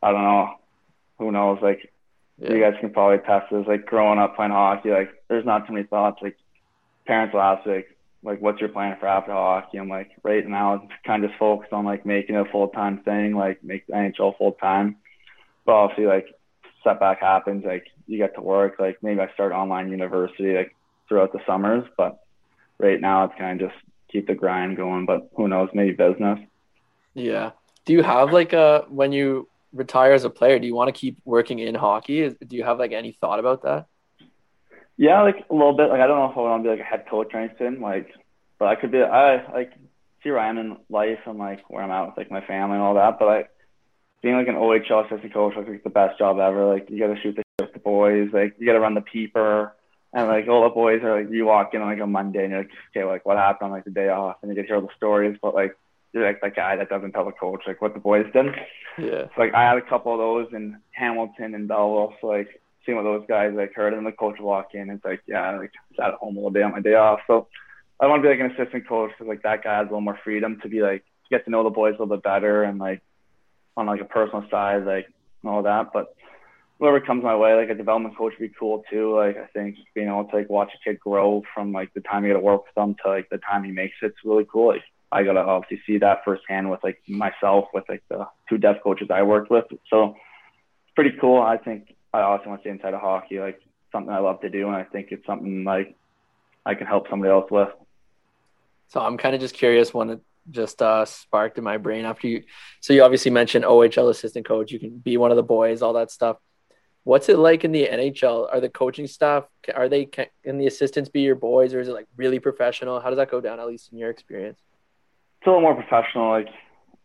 I 0.02 0.12
don't 0.12 0.24
know. 0.24 0.56
Who 1.20 1.32
knows? 1.32 1.60
Like 1.62 1.92
you 2.38 2.60
guys 2.60 2.74
can 2.80 2.92
probably 2.92 3.20
test 3.20 3.52
this. 3.52 3.66
Like 3.68 3.86
growing 3.86 4.20
up 4.20 4.36
playing 4.36 4.52
hockey, 4.52 4.90
like 4.90 5.10
there's 5.28 5.46
not 5.46 5.68
too 5.68 5.74
many 5.74 5.86
thoughts. 5.86 6.20
Like 6.22 6.38
parents 7.06 7.34
will 7.34 7.42
ask 7.42 7.66
like, 7.66 7.96
like 8.24 8.42
what's 8.42 8.60
your 8.60 8.70
plan 8.70 8.98
for 9.00 9.08
after 9.08 9.32
hockey? 9.32 9.78
I'm 9.78 9.90
like, 9.90 10.12
right 10.24 10.48
now 10.48 10.74
I'm 10.74 10.88
kind 11.06 11.24
of 11.24 11.30
just 11.30 11.40
focused 11.40 11.74
on 11.74 11.86
like 11.86 12.06
making 12.06 12.36
it 12.36 12.48
a 12.48 12.52
full 12.52 12.70
time 12.70 13.04
thing, 13.04 13.36
like 13.36 13.64
make 13.64 13.86
the 13.88 13.94
NHL 13.94 14.38
full 14.38 14.54
time. 14.54 14.98
But 15.66 15.74
obviously, 15.74 16.06
like 16.06 16.28
setback 16.84 17.22
happens, 17.22 17.64
like 17.66 17.86
you 18.08 18.18
get 18.18 18.36
to 18.36 18.42
work. 18.42 18.76
Like 18.80 18.98
maybe 19.02 19.22
I 19.22 19.32
start 19.34 19.52
online 19.52 19.90
university 19.90 20.56
like 20.56 20.76
throughout 21.08 21.34
the 21.34 21.40
summers, 21.46 21.86
but 21.98 22.20
right 22.78 23.00
now 23.00 23.26
it's 23.26 23.36
kind 23.38 23.62
of 23.62 23.70
just 23.70 23.82
keep 24.12 24.28
the 24.28 24.36
grind 24.36 24.78
going. 24.78 25.06
But 25.06 25.30
who 25.36 25.48
knows? 25.48 25.70
Maybe 25.74 25.92
business. 25.92 26.40
Yeah. 27.14 27.52
Do 27.86 27.94
you 27.94 28.04
have 28.04 28.32
like 28.32 28.54
a 28.54 28.86
when 28.90 29.12
you 29.12 29.48
retire 29.74 30.14
as 30.14 30.24
a 30.24 30.30
player, 30.30 30.58
do 30.58 30.66
you 30.66 30.76
want 30.76 30.94
to 30.94 31.00
keep 31.00 31.18
working 31.26 31.60
in 31.60 31.76
hockey? 31.76 32.30
Do 32.30 32.56
you 32.56 32.64
have 32.64 32.80
like 32.80 32.92
any 32.92 33.18
thought 33.20 33.40
about 33.40 33.64
that? 33.64 33.86
Yeah, 34.98 35.22
like 35.22 35.46
a 35.50 35.54
little 35.54 35.76
bit. 35.76 35.90
Like 35.90 36.02
I 36.02 36.08
don't 36.08 36.18
know 36.18 36.32
if 36.32 36.38
I 36.38 36.42
want 36.42 36.64
to 36.64 36.70
be 36.70 36.72
like 36.72 36.80
a 36.80 36.90
head 36.90 37.06
coach 37.10 37.32
or 37.34 37.40
anything. 37.40 37.82
Like, 37.82 38.10
but 38.58 38.68
I 38.68 38.76
could 38.76 38.92
be. 38.92 39.02
I 39.02 39.52
like 39.52 39.74
see 40.24 40.32
where 40.32 40.40
I 40.40 40.50
am 40.50 40.58
in 40.58 40.78
life 40.90 41.20
and 41.26 41.38
like 41.38 41.70
where 41.70 41.84
I'm 41.84 41.92
at 41.92 42.08
with 42.08 42.18
like 42.18 42.32
my 42.32 42.42
family 42.46 42.76
and 42.76 42.84
all 42.84 42.96
that. 42.96 43.20
But 43.20 43.26
like 43.26 43.50
being 44.24 44.36
like 44.36 44.48
an 44.48 44.56
OHL 44.56 45.06
assistant 45.06 45.34
coach, 45.34 45.54
like, 45.56 45.68
like 45.68 45.84
the 45.84 45.90
best 45.90 46.18
job 46.18 46.40
ever. 46.40 46.66
Like 46.66 46.90
you 46.90 46.98
got 46.98 47.14
to 47.14 47.22
shoot 47.22 47.36
the 47.36 47.44
shit 47.60 47.68
with 47.68 47.74
the 47.74 47.80
boys. 47.80 48.30
Like 48.34 48.56
you 48.58 48.66
got 48.66 48.74
to 48.74 48.80
run 48.80 48.96
the 48.96 49.02
peeper. 49.02 49.74
And 50.16 50.30
like 50.30 50.48
all 50.48 50.64
the 50.64 50.70
boys 50.70 51.04
are 51.04 51.22
like 51.22 51.30
you 51.30 51.46
walk 51.46 51.74
in 51.74 51.82
on 51.82 51.90
like 51.90 52.00
a 52.00 52.08
Monday 52.08 52.44
and 52.44 52.52
you're 52.52 52.62
like, 52.62 52.72
okay, 52.96 53.04
like 53.04 53.26
what 53.26 53.36
happened 53.36 53.66
on 53.66 53.72
like 53.72 53.84
the 53.84 53.92
day 53.92 54.08
off, 54.08 54.38
and 54.42 54.50
you 54.50 54.56
get 54.56 54.62
to 54.62 54.68
hear 54.68 54.76
all 54.78 54.82
the 54.82 54.88
stories. 54.96 55.38
But 55.42 55.54
like 55.54 55.78
you're 56.14 56.26
like 56.26 56.40
that 56.40 56.56
guy 56.56 56.78
that 56.78 56.88
doesn't 56.88 57.12
tell 57.12 57.26
the 57.26 57.34
coach 57.34 57.64
like 57.68 57.82
what 57.82 57.94
the 57.94 58.00
boys 58.00 58.26
did. 58.32 58.46
Yeah. 58.98 59.26
So, 59.26 59.32
like 59.38 59.54
I 59.54 59.64
had 59.64 59.78
a 59.78 59.82
couple 59.82 60.14
of 60.14 60.20
those 60.20 60.54
in 60.54 60.78
Hamilton 60.92 61.54
and 61.54 61.68
Belleville. 61.68 62.14
So 62.22 62.28
like 62.28 62.62
seeing 62.86 62.96
what 62.96 63.04
those 63.04 63.26
guys 63.28 63.52
like 63.54 63.74
heard, 63.74 63.94
and 63.94 64.08
the 64.08 64.14
coach 64.14 64.40
walk 64.40 64.74
in. 64.74 64.90
It's 64.90 65.04
like 65.04 65.22
yeah, 65.28 65.58
like 65.58 65.74
sat 65.98 66.12
at 66.12 66.14
home 66.14 66.38
all 66.38 66.50
day 66.50 66.62
on 66.62 66.72
my 66.72 66.80
day 66.80 66.96
off. 66.96 67.20
So 67.28 67.50
I 68.00 68.08
want 68.08 68.24
to 68.24 68.30
be 68.30 68.34
like 68.34 68.40
an 68.40 68.56
assistant 68.56 68.88
coach 68.88 69.12
because 69.12 69.28
like 69.28 69.44
that 69.44 69.66
guy 69.66 69.80
has 69.80 69.88
a 69.88 69.90
little 69.90 70.00
more 70.00 70.20
freedom 70.24 70.62
to 70.62 70.70
be 70.70 70.82
like 70.82 71.04
to 71.04 71.30
get 71.30 71.44
to 71.44 71.52
know 71.52 71.66
the 71.66 71.70
boys 71.70 71.90
a 71.90 72.02
little 72.02 72.16
bit 72.16 72.24
better 72.24 72.64
and 72.64 72.80
like 72.80 73.02
on 73.76 73.88
like 73.88 74.00
a 74.00 74.06
personal 74.06 74.46
side, 74.50 74.86
like 74.86 75.12
and 75.44 75.52
all 75.52 75.64
that. 75.64 75.92
But 75.92 76.15
whatever 76.78 77.00
comes 77.00 77.24
my 77.24 77.36
way, 77.36 77.54
like 77.54 77.70
a 77.70 77.76
development 77.76 78.18
coach 78.18 78.34
would 78.40 78.50
be 78.50 78.56
cool 78.58 78.84
too. 78.90 79.16
Like 79.16 79.38
I 79.38 79.46
think 79.48 79.78
being 79.94 80.08
able 80.08 80.26
to 80.26 80.36
like 80.36 80.50
watch 80.50 80.72
a 80.74 80.90
kid 80.90 81.00
grow 81.00 81.44
from 81.54 81.72
like 81.72 81.94
the 81.94 82.02
time 82.02 82.24
you 82.24 82.30
get 82.30 82.40
to 82.40 82.44
work 82.44 82.66
with 82.66 82.76
them 82.76 82.96
to 83.04 83.10
like 83.10 83.30
the 83.30 83.38
time 83.38 83.64
he 83.64 83.72
makes 83.72 83.96
it's 84.02 84.18
really 84.24 84.46
cool. 84.52 84.70
Like 84.70 84.84
I 85.12 85.24
gotta 85.24 85.40
obviously 85.40 85.82
see 85.88 85.98
that 86.00 86.24
firsthand 86.26 86.70
with 86.70 86.84
like 86.84 87.02
myself 87.08 87.66
with 87.74 87.86
like 87.88 88.04
the 88.10 88.28
two 88.50 88.58
dev 88.58 88.78
coaches 88.84 89.10
I 89.14 89.24
worked 89.24 89.50
with. 89.50 89.66
So 89.90 90.16
it's 90.86 90.96
pretty 90.96 91.14
cool. 91.20 91.42
I 91.42 91.58
think 91.58 91.96
I 92.14 92.22
also 92.22 92.50
want 92.50 92.62
to 92.62 92.64
stay 92.64 92.72
inside 92.72 92.94
of 92.94 93.02
hockey, 93.02 93.40
like 93.40 93.62
something 93.92 94.14
I 94.14 94.20
love 94.20 94.42
to 94.42 94.50
do, 94.50 94.68
and 94.68 94.76
I 94.76 94.84
think 94.84 95.08
it's 95.12 95.26
something 95.26 95.64
like 95.64 95.96
I 96.66 96.76
can 96.76 96.88
help 96.88 97.10
somebody 97.10 97.32
else 97.32 97.50
with. 97.50 97.70
So 98.88 99.00
I'm 99.00 99.18
kind 99.18 99.34
of 99.36 99.42
just 99.42 99.56
curious 99.56 99.94
when 99.94 100.10
it, 100.12 100.22
just 100.52 100.80
uh, 100.82 101.06
sparked 101.06 101.58
in 101.58 101.64
my 101.64 101.78
brain 101.78 102.06
after 102.06 102.28
you. 102.28 102.44
So 102.80 102.94
you 102.94 103.04
obviously 103.04 103.32
mentioned 103.32 103.66
OHL 103.66 104.10
assistant 104.10 104.46
coach. 104.46 104.72
You 104.72 104.80
can 104.80 104.98
be 104.98 105.18
one 105.18 105.32
of 105.32 105.38
the 105.38 105.44
boys, 105.44 105.82
all 105.82 105.94
that 105.94 106.12
stuff. 106.12 106.38
What's 107.06 107.30
it 107.30 107.38
like 107.38 107.64
in 107.64 107.72
the 107.72 107.88
NHL? 107.88 108.52
Are 108.52 108.60
the 108.60 108.68
coaching 108.68 109.06
staff 109.06 109.46
are 109.76 109.88
they 109.88 110.06
can 110.06 110.28
the 110.44 110.66
assistants 110.66 111.08
be 111.08 111.22
your 111.22 111.36
boys, 111.36 111.74
or 111.74 111.80
is 111.80 111.88
it 111.88 111.94
like 111.94 112.08
really 112.18 112.40
professional? 112.40 113.00
How 113.00 113.10
does 113.10 113.18
that 113.18 113.30
go 113.30 113.40
down? 113.40 113.60
At 113.60 113.68
least 113.68 113.92
in 113.92 114.00
your 114.00 114.10
experience. 114.10 114.60
It's 115.40 115.48
a 115.48 115.52
little 115.52 115.62
more 115.62 115.76
professional. 115.76 116.32
Like 116.32 116.48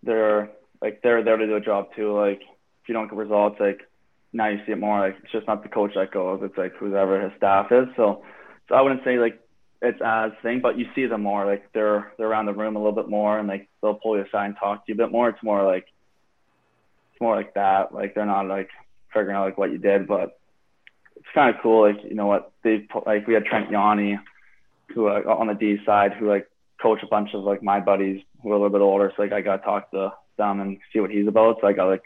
they're 0.02 0.50
like 0.80 1.00
they're 1.02 1.22
there 1.22 1.36
to 1.36 1.46
do 1.46 1.56
a 1.56 1.60
job 1.60 1.88
too. 1.94 2.18
Like 2.18 2.40
if 2.40 2.88
you 2.88 2.94
don't 2.94 3.08
get 3.08 3.16
results, 3.16 3.60
like 3.60 3.82
now 4.32 4.48
you 4.48 4.60
see 4.64 4.72
it 4.72 4.78
more. 4.78 5.00
Like 5.00 5.18
it's 5.22 5.32
just 5.32 5.46
not 5.46 5.62
the 5.62 5.68
coach 5.68 5.92
that 5.96 6.12
goes. 6.12 6.40
It's 6.42 6.56
like 6.56 6.74
whoever 6.76 7.20
his 7.20 7.32
staff 7.36 7.70
is. 7.70 7.86
So 7.94 8.24
so 8.70 8.74
I 8.74 8.80
wouldn't 8.80 9.04
say 9.04 9.18
like 9.18 9.38
it's 9.82 10.00
as 10.02 10.32
thing, 10.42 10.60
but 10.62 10.78
you 10.78 10.86
see 10.94 11.04
them 11.06 11.22
more. 11.22 11.44
Like 11.44 11.64
they're 11.74 12.12
they're 12.16 12.28
around 12.28 12.46
the 12.46 12.54
room 12.54 12.76
a 12.76 12.78
little 12.78 12.94
bit 12.94 13.10
more, 13.10 13.38
and 13.38 13.48
like 13.48 13.68
they'll 13.82 13.94
pull 13.94 14.16
you 14.16 14.24
aside 14.24 14.46
and 14.46 14.56
talk 14.58 14.86
to 14.86 14.92
you 14.92 14.94
a 14.94 15.04
bit 15.04 15.12
more. 15.12 15.28
It's 15.28 15.42
more 15.42 15.62
like 15.62 15.86
it's 17.12 17.20
more 17.20 17.36
like 17.36 17.52
that. 17.54 17.92
Like 17.92 18.14
they're 18.14 18.24
not 18.24 18.46
like 18.46 18.70
figuring 19.12 19.36
out 19.36 19.44
like 19.44 19.58
what 19.58 19.70
you 19.70 19.78
did, 19.78 20.06
but 20.06 20.38
it's 21.16 21.26
kind 21.34 21.54
of 21.54 21.60
cool. 21.62 21.88
Like 21.88 22.02
you 22.04 22.14
know 22.14 22.26
what 22.26 22.52
they 22.62 22.86
like 23.06 23.26
we 23.26 23.34
had 23.34 23.44
Trent 23.44 23.70
Yawney, 23.70 24.18
who 24.94 25.08
uh, 25.08 25.22
on 25.26 25.46
the 25.46 25.54
D 25.54 25.78
side, 25.84 26.12
who 26.14 26.28
like 26.28 26.48
coach 26.80 27.02
a 27.02 27.06
bunch 27.06 27.34
of 27.34 27.44
like 27.44 27.62
my 27.62 27.80
buddies 27.80 28.22
who 28.42 28.50
are 28.50 28.54
a 28.54 28.56
little 28.56 28.70
bit 28.70 28.80
older. 28.80 29.12
So 29.14 29.22
like 29.22 29.32
I 29.32 29.40
got 29.40 29.58
to 29.58 29.62
talk 29.62 29.90
to 29.92 30.12
them 30.36 30.60
and 30.60 30.78
see 30.92 31.00
what 31.00 31.10
he's 31.10 31.28
about. 31.28 31.58
So 31.60 31.66
I 31.66 31.72
got 31.72 31.88
like, 31.88 32.04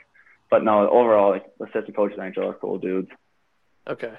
but 0.50 0.64
no, 0.64 0.88
overall 0.88 1.30
like 1.30 1.46
assistant 1.60 1.96
coaches 1.96 2.18
in 2.18 2.32
NHL 2.32 2.50
are 2.50 2.54
cool 2.54 2.78
dudes. 2.78 3.10
Okay, 3.86 4.14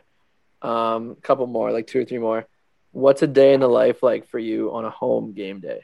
um, 0.61 1.11
a 1.11 1.21
couple 1.21 1.47
more, 1.47 1.71
like 1.71 1.87
two 1.87 2.01
or 2.01 2.05
three 2.05 2.19
more. 2.19 2.45
What's 2.91 3.21
a 3.21 3.27
day 3.27 3.53
in 3.53 3.59
the 3.59 3.67
life 3.67 4.01
like 4.01 4.27
for 4.27 4.39
you 4.39 4.71
on 4.71 4.85
a 4.85 4.89
home 4.89 5.33
game 5.33 5.59
day? 5.59 5.81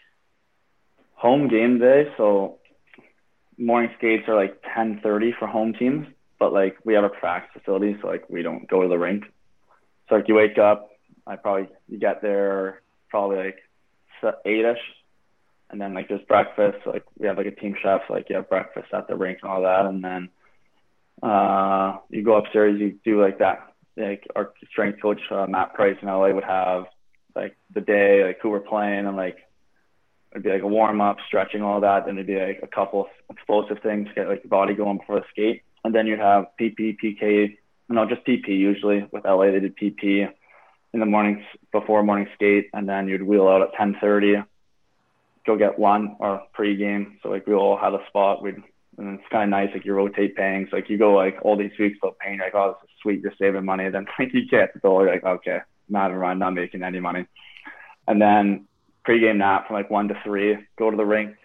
Home 1.16 1.50
game 1.50 1.78
day, 1.78 2.12
so 2.18 2.60
morning 3.58 3.92
skates 3.98 4.28
are 4.28 4.36
like 4.36 4.62
10:30 4.76 5.38
for 5.38 5.48
home 5.48 5.74
teams, 5.74 6.08
but 6.42 6.52
like 6.52 6.76
we 6.84 6.96
have 6.96 7.04
a 7.04 7.10
practice 7.10 7.62
facility, 7.62 7.96
so 8.02 8.08
like 8.08 8.28
we 8.28 8.42
don't 8.42 8.68
go 8.68 8.82
to 8.82 8.88
the 8.88 8.98
rink. 8.98 9.26
So 10.10 10.16
like 10.16 10.28
you 10.28 10.34
wake 10.34 10.58
up, 10.58 10.90
I 11.28 11.36
probably 11.36 11.70
you 11.88 12.00
get 12.00 12.24
there 12.24 12.82
probably 13.10 13.38
like 13.38 13.60
eight-ish, 14.44 14.80
and 15.70 15.80
then 15.80 15.94
like 15.94 16.08
there's 16.10 16.26
breakfast. 16.28 16.80
So, 16.84 16.90
like 16.90 17.06
we 17.20 17.28
have 17.28 17.38
like 17.38 17.46
a 17.46 17.52
team 17.52 17.76
chef, 17.80 18.02
so 18.08 18.14
like 18.16 18.28
you 18.28 18.38
have 18.38 18.50
breakfast 18.50 18.88
at 18.92 19.08
the 19.08 19.16
rink 19.16 19.38
and 19.44 19.52
all 19.52 19.62
that, 19.62 19.86
and 19.86 20.04
then 20.04 20.30
uh 21.22 21.98
you 22.10 22.24
go 22.24 22.38
upstairs, 22.38 22.80
you 22.80 22.98
do 23.06 23.22
like 23.22 23.38
that. 23.38 23.74
Like 23.96 24.26
our 24.36 24.52
strength 24.72 25.00
coach 25.00 25.22
uh, 25.30 25.46
Matt 25.48 25.76
Price 25.76 25.98
in 26.02 26.08
LA 26.08 26.32
would 26.32 26.44
have 26.44 26.86
like 27.36 27.56
the 27.72 27.82
day, 27.82 28.24
like 28.26 28.40
who 28.42 28.50
we're 28.50 28.62
playing, 28.62 29.06
and 29.06 29.16
like 29.16 29.38
it'd 30.32 30.42
be 30.42 30.50
like 30.50 30.64
a 30.64 30.68
warm 30.68 31.02
up, 31.02 31.18
stretching, 31.28 31.62
all 31.62 31.82
that. 31.82 32.08
Then 32.08 32.16
it'd 32.16 32.26
be 32.26 32.40
like 32.40 32.62
a 32.64 32.68
couple 32.68 33.10
explosive 33.30 33.78
things 33.84 34.08
to 34.08 34.14
get 34.16 34.28
like 34.28 34.42
the 34.42 34.48
body 34.48 34.74
going 34.74 34.98
before 34.98 35.20
the 35.20 35.26
skate, 35.30 35.62
and 35.84 35.96
then 35.96 36.08
you'd 36.08 36.20
have 36.20 36.46
PP, 36.60 36.98
PK, 37.04 37.58
no, 37.92 38.06
just 38.08 38.26
PP 38.26 38.48
usually. 38.48 39.06
With 39.12 39.26
LA, 39.26 39.52
they 39.52 39.60
did 39.60 39.76
PP 39.76 40.30
in 40.94 41.00
the 41.00 41.06
mornings 41.06 41.44
before 41.72 42.04
morning 42.04 42.28
skate, 42.36 42.70
and 42.74 42.88
then 42.88 43.08
you'd 43.08 43.24
wheel 43.24 43.48
out 43.48 43.62
at 43.62 43.74
10:30, 43.74 44.46
go 45.46 45.58
get 45.58 45.80
lunch 45.80 46.12
or 46.20 46.44
pregame. 46.58 47.18
So 47.22 47.30
like 47.30 47.48
we 47.48 47.54
all 47.54 47.78
had 47.78 47.94
a 47.94 48.06
spot. 48.08 48.42
We'd 48.42 48.64
and 48.98 49.20
it's 49.20 49.28
kind 49.32 49.46
of 49.46 49.50
nice. 49.50 49.70
Like 49.74 49.86
you 49.86 49.94
rotate 49.94 50.36
paying. 50.36 50.68
So 50.70 50.78
like 50.78 50.90
you 50.90 50.98
go 50.98 51.14
like 51.14 51.38
all 51.44 51.58
these 51.58 51.78
weeks 51.80 51.98
without 52.02 52.20
paying. 52.20 52.40
Like 52.40 52.56
oh, 52.56 52.78
this 52.82 52.90
is 52.90 52.96
sweet. 53.02 53.22
You're 53.22 53.34
saving 53.40 53.66
money. 53.66 53.90
Then 53.92 54.06
like 54.18 54.34
you 54.34 54.48
get 54.48 54.74
the. 54.74 54.80
You're 54.84 55.12
like 55.12 55.24
okay, 55.24 55.60
not 55.90 56.08
run, 56.08 56.40
not 56.40 56.52
making 56.52 56.84
any 56.84 57.00
money. 57.00 57.26
And 58.08 58.22
then 58.22 58.68
pregame 59.08 59.38
nap 59.38 59.68
from 59.68 59.76
like 59.76 59.90
one 59.90 60.08
to 60.10 60.16
three. 60.24 60.58
Go 60.78 60.92
to 60.92 60.98
the 60.98 61.06
rink. 61.06 61.36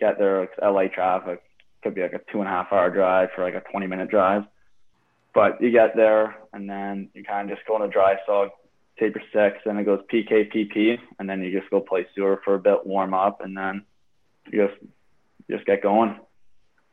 Get 0.00 0.18
there. 0.18 0.40
Like 0.40 0.50
LA 0.62 0.88
traffic 0.88 1.42
could 1.82 1.94
be 1.94 2.02
like 2.02 2.12
a 2.12 2.20
two 2.30 2.38
and 2.38 2.48
a 2.48 2.50
half 2.50 2.72
hour 2.72 2.90
drive 2.90 3.30
for 3.34 3.42
like 3.44 3.54
a 3.54 3.60
20 3.70 3.86
minute 3.86 4.08
drive. 4.08 4.44
But 5.34 5.60
you 5.60 5.70
get 5.70 5.96
there 5.96 6.36
and 6.52 6.68
then 6.68 7.08
you 7.14 7.24
kind 7.24 7.50
of 7.50 7.56
just 7.56 7.66
go 7.66 7.74
on 7.74 7.82
a 7.82 7.88
dry 7.88 8.16
sog, 8.28 8.50
tape 8.98 9.14
your 9.14 9.24
six, 9.32 9.62
and 9.64 9.78
it 9.78 9.84
goes 9.84 10.00
PK, 10.12 10.52
PP, 10.52 10.98
and 11.18 11.28
then 11.28 11.42
you 11.42 11.58
just 11.58 11.70
go 11.70 11.80
play 11.80 12.06
sewer 12.14 12.40
for 12.44 12.54
a 12.54 12.58
bit, 12.58 12.86
warm 12.86 13.14
up, 13.14 13.40
and 13.40 13.56
then 13.56 13.84
you 14.50 14.66
just 14.66 14.80
you 15.48 15.56
just 15.56 15.66
get 15.66 15.82
going. 15.82 16.18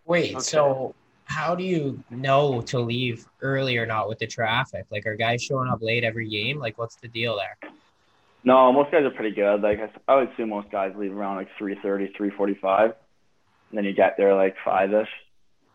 Wait, 0.05 0.31
okay. 0.31 0.39
so 0.39 0.95
how 1.25 1.53
do 1.53 1.63
you 1.63 2.03
know 2.09 2.61
to 2.61 2.79
leave 2.79 3.27
early 3.41 3.77
or 3.77 3.85
not 3.85 4.09
with 4.09 4.19
the 4.19 4.27
traffic? 4.27 4.85
Like, 4.89 5.05
are 5.05 5.15
guys 5.15 5.43
showing 5.43 5.69
up 5.69 5.81
late 5.81 6.03
every 6.03 6.27
game? 6.27 6.59
Like, 6.59 6.77
what's 6.77 6.95
the 6.95 7.07
deal 7.07 7.37
there? 7.37 7.71
No, 8.43 8.71
most 8.73 8.91
guys 8.91 9.03
are 9.03 9.11
pretty 9.11 9.35
good. 9.35 9.61
Like, 9.61 9.79
I 10.07 10.15
would 10.15 10.29
assume 10.29 10.49
most 10.49 10.71
guys 10.71 10.93
leave 10.97 11.15
around 11.15 11.35
like 11.35 11.49
3.30, 11.59 12.15
3.45. 12.17 12.93
And 13.70 13.78
then 13.78 13.86
you 13.86 13.93
get 13.93 14.15
there 14.17 14.36
like 14.36 14.55
5-ish. 14.65 15.09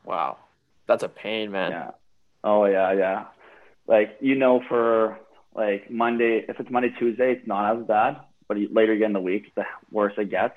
Wow. 0.05 0.39
That's 0.87 1.03
a 1.03 1.09
pain, 1.09 1.51
man. 1.51 1.71
Yeah. 1.71 1.91
Oh, 2.43 2.65
yeah, 2.67 2.93
yeah. 2.93 3.25
Like, 3.87 4.17
you 4.21 4.35
know, 4.35 4.61
for 4.69 5.19
like 5.55 5.91
Monday, 5.91 6.45
if 6.49 6.59
it's 6.59 6.71
Monday, 6.71 6.91
Tuesday, 6.99 7.33
it's 7.33 7.47
not 7.47 7.77
as 7.77 7.87
bad. 7.87 8.17
But 8.49 8.59
later 8.73 8.93
again 8.93 9.09
in 9.09 9.13
the 9.15 9.21
week, 9.21 9.55
the 9.55 9.65
worse 9.91 10.13
it 10.19 10.31
gets. 10.31 10.57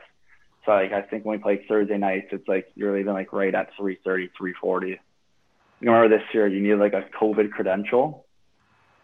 So 0.65 0.73
like 0.73 0.91
I 0.91 1.01
think 1.01 1.23
when 1.23 1.37
we 1.37 1.41
play 1.41 1.65
Thursday 1.67 1.97
nights, 1.97 2.27
it's 2.31 2.47
like 2.47 2.67
you're 2.75 2.95
leaving 2.95 3.13
like 3.13 3.31
right 3.31 3.55
at 3.55 3.69
3:30, 3.79 4.29
3:40. 4.39 4.89
You 4.89 4.97
remember 5.81 6.09
this 6.09 6.27
year 6.33 6.47
you 6.47 6.61
need 6.61 6.75
like 6.75 6.93
a 6.93 7.05
COVID 7.17 7.51
credential 7.51 8.25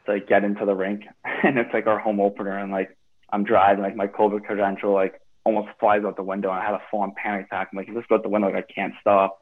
to 0.06 0.14
like, 0.14 0.28
get 0.28 0.44
into 0.44 0.66
the 0.66 0.76
rink, 0.76 1.04
and 1.24 1.58
it's 1.58 1.74
like 1.74 1.88
our 1.88 2.00
home 2.00 2.20
opener, 2.20 2.58
and 2.58 2.72
like 2.72 2.98
I'm 3.30 3.46
driving, 3.46 3.84
like 3.84 3.96
my 3.96 4.08
COVID 4.08 4.44
credential 4.44 4.94
like 4.94 5.22
almost 5.46 5.70
flies 5.80 6.04
out 6.06 6.16
the 6.16 6.24
window, 6.24 6.50
and 6.50 6.60
I 6.60 6.66
had 6.66 6.74
a 6.74 6.82
full 6.90 7.02
on 7.02 7.14
panic 7.16 7.48
attack. 7.48 7.70
I'm 7.72 7.78
like, 7.78 7.88
if 7.88 7.96
this 7.96 8.06
goes 8.08 8.18
out 8.18 8.24
the 8.24 8.30
window, 8.30 8.50
like 8.52 8.66
I 8.70 8.74
can't 8.74 8.94
stop. 9.02 9.40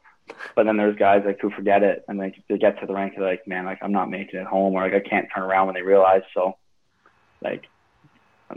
But 0.54 0.64
then 0.64 0.76
there's 0.76 0.96
guys 0.96 1.22
like 1.26 1.40
who 1.40 1.50
forget 1.50 1.82
it, 1.82 2.04
and 2.08 2.18
like 2.18 2.36
they 2.48 2.58
get 2.58 2.80
to 2.80 2.86
the 2.86 2.94
rink, 2.94 3.14
they're 3.16 3.26
like, 3.26 3.46
man, 3.46 3.64
like 3.64 3.78
I'm 3.82 3.92
not 3.92 4.10
making 4.10 4.40
it 4.40 4.46
home, 4.46 4.74
or 4.74 4.82
like 4.82 4.94
I 4.94 5.08
can't 5.08 5.28
turn 5.34 5.44
around 5.44 5.66
when 5.66 5.74
they 5.74 5.82
realize. 5.82 6.22
So, 6.34 6.56
like 7.42 7.64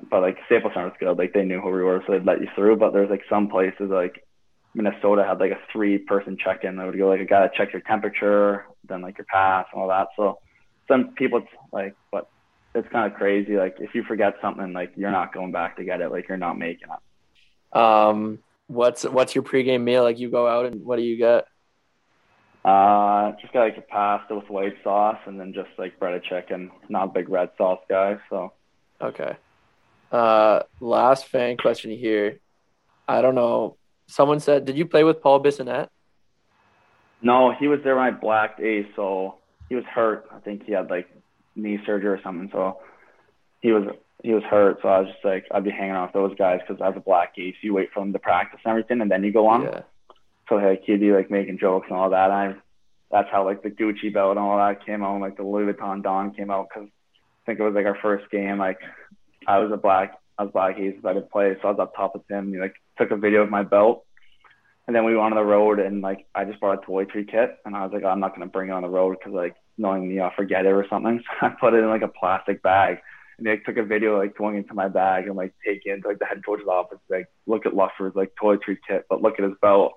but 0.09 0.21
like 0.21 0.37
Staples 0.45 0.73
Center 0.73 0.87
was 0.87 0.95
good. 0.99 1.17
Like 1.17 1.33
they 1.33 1.43
knew 1.43 1.61
who 1.61 1.71
we 1.71 1.83
were, 1.83 2.03
so 2.05 2.13
they'd 2.13 2.25
let 2.25 2.41
you 2.41 2.47
through. 2.55 2.77
But 2.77 2.93
there's 2.93 3.09
like 3.09 3.23
some 3.29 3.47
places 3.47 3.89
like 3.89 4.25
Minnesota 4.73 5.23
had 5.23 5.39
like 5.39 5.51
a 5.51 5.59
three 5.71 5.97
person 5.97 6.37
check 6.37 6.63
in. 6.63 6.75
They 6.75 6.85
would 6.85 6.97
go 6.97 7.07
like 7.09 7.21
a 7.21 7.25
guy 7.25 7.47
to 7.47 7.53
check 7.55 7.73
your 7.73 7.81
temperature, 7.81 8.65
then 8.87 9.01
like 9.01 9.17
your 9.17 9.25
pass 9.25 9.65
and 9.73 9.81
all 9.81 9.87
that. 9.89 10.07
So 10.15 10.39
some 10.87 11.13
people 11.15 11.43
like, 11.71 11.95
but 12.11 12.29
it's 12.73 12.87
kind 12.89 13.11
of 13.11 13.17
crazy. 13.17 13.55
Like 13.55 13.77
if 13.79 13.95
you 13.95 14.03
forget 14.03 14.35
something, 14.41 14.73
like 14.73 14.91
you're 14.95 15.11
not 15.11 15.33
going 15.33 15.51
back 15.51 15.77
to 15.77 15.83
get 15.83 16.01
it. 16.01 16.11
Like 16.11 16.27
you're 16.27 16.37
not 16.37 16.57
making 16.57 16.89
it. 16.89 16.99
Um, 17.75 18.39
what's 18.67 19.03
what's 19.03 19.35
your 19.35 19.43
pregame 19.43 19.83
meal? 19.83 20.03
Like 20.03 20.17
you 20.17 20.29
go 20.29 20.47
out 20.47 20.65
and 20.65 20.83
what 20.85 20.97
do 20.97 21.03
you 21.03 21.17
get? 21.17 21.45
Uh, 22.63 23.33
just 23.39 23.53
got 23.53 23.61
like 23.61 23.77
a 23.77 23.81
pasta 23.81 24.33
with 24.33 24.49
white 24.49 24.73
sauce 24.83 25.19
and 25.27 25.39
then 25.39 25.53
just 25.53 25.69
like 25.77 25.99
bread 25.99 26.19
breaded 26.19 26.23
chicken. 26.23 26.71
Not 26.89 27.03
a 27.03 27.11
big 27.11 27.29
red 27.29 27.51
sauce 27.57 27.81
guy, 27.87 28.17
so. 28.29 28.53
Okay. 28.99 29.35
Uh, 30.11 30.61
last 30.79 31.27
fan 31.27 31.57
question 31.57 31.91
here. 31.91 32.39
I 33.07 33.21
don't 33.21 33.35
know. 33.35 33.77
Someone 34.07 34.39
said, 34.39 34.65
did 34.65 34.77
you 34.77 34.85
play 34.85 35.03
with 35.03 35.21
Paul 35.21 35.43
Bissonnette? 35.43 35.89
No, 37.21 37.51
he 37.51 37.67
was 37.67 37.79
there 37.83 37.95
when 37.95 38.05
I 38.05 38.11
blacked 38.11 38.59
ace, 38.59 38.87
so 38.95 39.35
he 39.69 39.75
was 39.75 39.83
hurt. 39.85 40.25
I 40.31 40.39
think 40.39 40.65
he 40.65 40.71
had 40.71 40.89
like 40.89 41.07
knee 41.55 41.79
surgery 41.85 42.09
or 42.09 42.21
something. 42.23 42.49
So 42.51 42.79
he 43.61 43.71
was 43.71 43.83
he 44.25 44.33
was 44.33 44.43
hurt. 44.43 44.79
So 44.81 44.87
I 44.87 44.99
was 45.01 45.09
just 45.09 45.23
like, 45.23 45.45
I'd 45.51 45.63
be 45.63 45.69
hanging 45.69 45.95
off 45.95 46.11
those 46.11 46.35
guys 46.35 46.59
because 46.65 46.81
as 46.83 46.97
a 46.97 46.99
black 46.99 47.33
ace, 47.37 47.55
you 47.61 47.73
wait 47.73 47.89
for 47.93 47.99
them 47.99 48.11
to 48.13 48.19
practice 48.19 48.59
and 48.65 48.71
everything, 48.71 49.01
and 49.01 49.11
then 49.11 49.23
you 49.23 49.31
go 49.31 49.47
on. 49.47 49.63
Yeah. 49.63 49.81
So 50.49 50.55
like 50.55 50.83
he'd 50.85 50.99
be 50.99 51.11
like 51.11 51.29
making 51.29 51.59
jokes 51.59 51.87
and 51.89 51.97
all 51.97 52.09
that. 52.09 52.31
I 52.31 52.55
that's 53.11 53.29
how 53.31 53.45
like 53.45 53.61
the 53.61 53.69
Gucci 53.69 54.11
belt 54.11 54.31
and 54.31 54.39
all 54.39 54.57
that 54.57 54.85
came 54.85 55.03
out, 55.03 55.13
and, 55.13 55.21
like 55.21 55.37
the 55.37 55.43
Louis 55.43 55.71
Vuitton 55.71 56.03
Don 56.03 56.33
came 56.33 56.49
out 56.49 56.67
because 56.69 56.89
I 56.89 57.45
think 57.45 57.59
it 57.59 57.63
was 57.63 57.75
like 57.75 57.85
our 57.85 57.97
first 58.01 58.29
game. 58.31 58.57
Like 58.57 58.79
I 59.47 59.59
was 59.59 59.71
a 59.71 59.77
black 59.77 60.19
I 60.37 60.43
was 60.43 60.51
black 60.51 60.77
ace 60.79 60.95
I 61.05 61.13
didn't 61.13 61.31
play, 61.31 61.55
so 61.61 61.67
I 61.67 61.71
was 61.71 61.79
up 61.79 61.95
top 61.95 62.15
with 62.15 62.29
him. 62.29 62.51
He 62.51 62.59
like 62.59 62.75
took 62.97 63.11
a 63.11 63.17
video 63.17 63.41
of 63.41 63.49
my 63.51 63.63
belt, 63.63 64.05
and 64.87 64.95
then 64.95 65.05
we 65.05 65.15
went 65.15 65.33
on 65.33 65.35
the 65.35 65.43
road, 65.43 65.79
and 65.79 66.01
like 66.01 66.25
I 66.33 66.45
just 66.45 66.59
brought 66.59 66.83
a 66.83 66.87
toiletry 66.87 67.29
kit, 67.29 67.57
and 67.63 67.75
I 67.75 67.83
was 67.83 67.93
like, 67.93 68.03
oh, 68.03 68.09
I'm 68.09 68.19
not 68.19 68.33
gonna 68.33 68.47
bring 68.47 68.69
it 68.69 68.73
on 68.73 68.81
the 68.81 68.89
road 68.89 69.17
because 69.19 69.33
like 69.33 69.55
knowing 69.77 70.07
me, 70.07 70.19
I'll 70.19 70.33
forget 70.35 70.65
it 70.65 70.69
or 70.69 70.85
something. 70.89 71.23
So 71.39 71.47
I 71.47 71.49
put 71.49 71.73
it 71.73 71.83
in 71.83 71.89
like 71.89 72.01
a 72.01 72.07
plastic 72.07 72.63
bag, 72.63 72.97
and 73.37 73.45
they 73.45 73.51
like, 73.51 73.65
took 73.65 73.77
a 73.77 73.83
video 73.83 74.17
like 74.17 74.37
going 74.37 74.57
into 74.57 74.73
my 74.73 74.87
bag 74.87 75.27
and 75.27 75.35
like 75.35 75.53
taking 75.65 75.93
it 75.93 76.01
to 76.01 76.07
like 76.07 76.19
the 76.19 76.25
head 76.25 76.45
coach's 76.45 76.67
office, 76.67 76.99
like 77.09 77.27
look 77.45 77.65
at 77.65 77.75
Luffer's 77.75 78.15
like 78.15 78.33
toiletry 78.41 78.77
kit, 78.87 79.05
but 79.09 79.21
look 79.21 79.39
at 79.39 79.45
his 79.45 79.57
belt. 79.61 79.93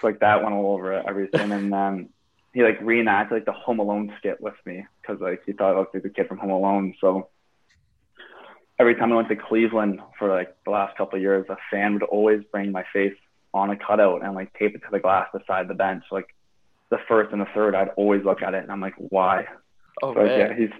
So 0.00 0.06
like 0.08 0.20
that 0.20 0.42
went 0.42 0.54
all 0.54 0.74
over 0.74 0.92
everything, 0.92 1.52
and 1.52 1.72
then 1.72 2.08
he 2.52 2.62
like 2.62 2.80
reenacted 2.80 3.36
like 3.36 3.44
the 3.44 3.52
Home 3.52 3.78
Alone 3.78 4.12
skit 4.18 4.40
with 4.40 4.54
me 4.66 4.86
because 5.00 5.20
like 5.20 5.42
he 5.46 5.52
thought 5.52 5.74
I 5.74 5.78
looked 5.78 5.94
like 5.94 6.02
the 6.02 6.10
kid 6.10 6.28
from 6.28 6.38
Home 6.38 6.50
Alone. 6.50 6.94
So 7.00 7.28
every 8.78 8.94
time 8.96 9.12
I 9.12 9.16
went 9.16 9.28
to 9.28 9.36
Cleveland 9.36 10.00
for 10.18 10.28
like 10.28 10.56
the 10.64 10.70
last 10.70 10.96
couple 10.96 11.16
of 11.16 11.22
years, 11.22 11.46
a 11.48 11.56
fan 11.70 11.94
would 11.94 12.02
always 12.02 12.42
bring 12.50 12.72
my 12.72 12.84
face 12.92 13.14
on 13.54 13.70
a 13.70 13.76
cutout 13.76 14.24
and 14.24 14.34
like 14.34 14.52
tape 14.54 14.74
it 14.74 14.80
to 14.80 14.88
the 14.90 14.98
glass 14.98 15.28
beside 15.32 15.68
the 15.68 15.74
bench. 15.74 16.04
Like 16.10 16.34
the 16.90 16.98
first 17.06 17.32
and 17.32 17.40
the 17.40 17.46
third, 17.54 17.74
I'd 17.74 17.90
always 17.90 18.24
look 18.24 18.42
at 18.42 18.54
it 18.54 18.62
and 18.62 18.72
I'm 18.72 18.80
like, 18.80 18.94
why? 18.96 19.46
Oh 20.02 20.14
but, 20.14 20.26
yeah, 20.26 20.54
he's 20.54 20.70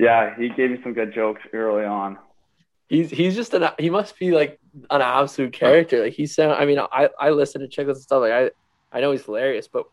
yeah, 0.00 0.34
he 0.36 0.48
gave 0.48 0.70
me 0.70 0.78
some 0.82 0.94
good 0.94 1.12
jokes 1.14 1.42
early 1.52 1.84
on. 1.84 2.18
he's 2.88 3.10
he's 3.10 3.36
just 3.36 3.52
an 3.54 3.68
he 3.78 3.90
must 3.90 4.18
be 4.18 4.32
like 4.32 4.58
an 4.90 5.02
absolute 5.02 5.52
character. 5.52 6.02
Like 6.02 6.14
he's 6.14 6.34
sound. 6.34 6.52
I 6.52 6.64
mean, 6.64 6.78
I 6.78 7.10
I 7.20 7.30
listen 7.30 7.60
to 7.60 7.68
Chiclets 7.68 7.96
and 7.96 8.02
stuff. 8.02 8.22
Like 8.22 8.32
I 8.32 8.50
I 8.92 9.00
know 9.00 9.12
he's 9.12 9.24
hilarious, 9.24 9.68
but 9.68 9.84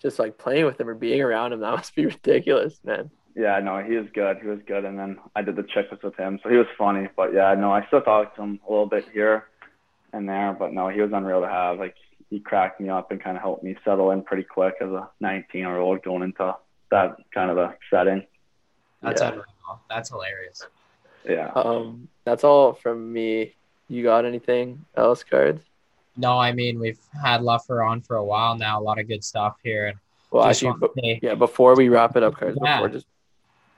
just 0.00 0.18
like 0.20 0.38
playing 0.38 0.64
with 0.64 0.80
him 0.80 0.88
or 0.88 0.94
being 0.94 1.20
around 1.20 1.52
him, 1.52 1.60
that 1.60 1.70
must 1.76 1.94
be 1.94 2.06
ridiculous, 2.06 2.78
man. 2.84 3.10
Yeah, 3.34 3.58
no, 3.60 3.82
he 3.82 3.96
was 3.96 4.06
good. 4.14 4.38
He 4.40 4.48
was 4.48 4.60
good, 4.66 4.84
and 4.84 4.98
then 4.98 5.18
I 5.36 5.42
did 5.42 5.56
the 5.56 5.62
checklist 5.62 6.02
with 6.02 6.16
him, 6.16 6.38
so 6.42 6.48
he 6.48 6.56
was 6.56 6.66
funny. 6.76 7.08
But 7.16 7.34
yeah, 7.34 7.54
no, 7.54 7.72
I 7.72 7.86
still 7.86 8.00
talked 8.00 8.36
to 8.36 8.42
him 8.42 8.60
a 8.66 8.70
little 8.70 8.86
bit 8.86 9.06
here 9.12 9.44
and 10.12 10.28
there, 10.28 10.56
but 10.58 10.72
no, 10.72 10.88
he 10.88 11.00
was 11.00 11.10
unreal 11.12 11.40
to 11.40 11.48
have. 11.48 11.78
Like 11.78 11.94
he 12.30 12.38
cracked 12.40 12.80
me 12.80 12.88
up 12.88 13.10
and 13.10 13.22
kind 13.22 13.36
of 13.36 13.42
helped 13.42 13.64
me 13.64 13.76
settle 13.84 14.12
in 14.12 14.22
pretty 14.22 14.44
quick 14.44 14.74
as 14.80 14.88
a 14.88 15.08
19 15.20 15.60
year 15.60 15.78
old 15.78 16.02
going 16.02 16.22
into 16.22 16.54
that 16.90 17.16
kind 17.34 17.50
of 17.50 17.58
a 17.58 17.74
setting. 17.90 18.24
That's 19.02 19.20
Yeah. 19.20 19.28
unreal. 19.28 19.44
That's 19.88 20.08
hilarious. 20.10 20.66
Yeah. 21.28 21.50
Um, 21.54 22.08
that's 22.24 22.44
all 22.44 22.72
from 22.72 23.12
me. 23.12 23.54
You 23.88 24.02
got 24.02 24.24
anything 24.24 24.84
else, 24.96 25.22
cards? 25.24 25.62
No, 26.16 26.38
I 26.38 26.52
mean 26.52 26.78
we've 26.80 26.98
had 27.22 27.40
Luffer 27.42 27.86
on 27.88 28.00
for 28.00 28.16
a 28.16 28.24
while 28.24 28.56
now. 28.56 28.80
A 28.80 28.82
lot 28.82 28.98
of 28.98 29.06
good 29.08 29.22
stuff 29.24 29.56
here, 29.62 29.86
and 29.86 29.98
Well, 30.30 30.44
actually, 30.44 30.74
say- 31.00 31.20
Yeah, 31.22 31.34
before 31.34 31.74
we 31.76 31.88
wrap 31.88 32.16
it 32.16 32.22
up, 32.22 32.36
cards. 32.36 32.58
Yeah. 32.62 32.76
Before 32.78 32.88
just 32.88 33.06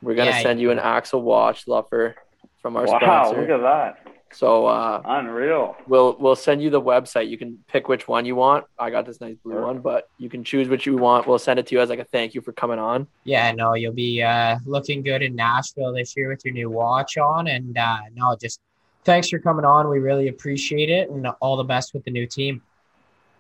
we're 0.03 0.15
gonna 0.15 0.31
Yeah, 0.31 0.43
send 0.43 0.61
you 0.61 0.71
an 0.71 0.79
Axel 0.79 1.23
watch, 1.23 1.67
Luffer, 1.67 2.15
from 2.63 2.77
our 2.77 2.87
Wow, 2.87 2.99
sponsor. 2.99 3.41
look 3.43 3.51
at 3.51 3.61
that. 3.63 4.07
So 4.33 4.67
uh, 4.67 5.03
Unreal. 5.05 5.77
we'll 5.89 6.17
we'll 6.21 6.37
send 6.37 6.63
you 6.63 6.71
the 6.71 6.81
website. 6.81 7.29
You 7.29 7.37
can 7.37 7.59
pick 7.67 7.89
which 7.89 8.07
one 8.07 8.25
you 8.25 8.37
want. 8.37 8.65
I 8.79 8.91
got 8.91 9.05
this 9.05 9.21
nice 9.21 9.37
blue 9.43 9.55
Sure. 9.55 9.67
one, 9.67 9.81
but 9.81 10.09
you 10.19 10.31
can 10.31 10.45
choose 10.45 10.69
what 10.69 10.87
you 10.87 10.97
want. 10.97 11.27
We'll 11.27 11.39
send 11.41 11.59
it 11.59 11.67
to 11.67 11.75
you 11.75 11.81
as 11.81 11.89
like 11.91 11.99
a 11.99 12.05
thank 12.05 12.35
you 12.35 12.41
for 12.41 12.53
coming 12.53 12.79
on. 12.79 13.09
yeah, 13.25 13.51
no, 13.51 13.75
you'll 13.75 13.93
be 13.93 14.23
uh, 14.23 14.59
looking 14.67 15.03
good 15.03 15.23
in 15.23 15.35
Nashville 15.35 15.93
this 15.93 16.17
year 16.17 16.29
with 16.29 16.45
your 16.45 16.55
new 16.55 16.71
watch 16.71 17.19
on, 17.19 17.49
and 17.49 17.77
uh, 17.77 17.99
no, 18.15 18.37
just 18.41 18.61
thanks 19.05 19.29
for 19.29 19.41
coming 19.41 19.65
on. 19.65 19.89
We 19.89 19.99
really 19.99 20.29
appreciate 20.29 20.91
it, 20.91 21.11
and 21.11 21.27
all 21.41 21.57
the 21.57 21.65
best 21.65 21.93
with 21.93 22.05
the 22.05 22.13
new 22.13 22.27
team. 22.27 22.63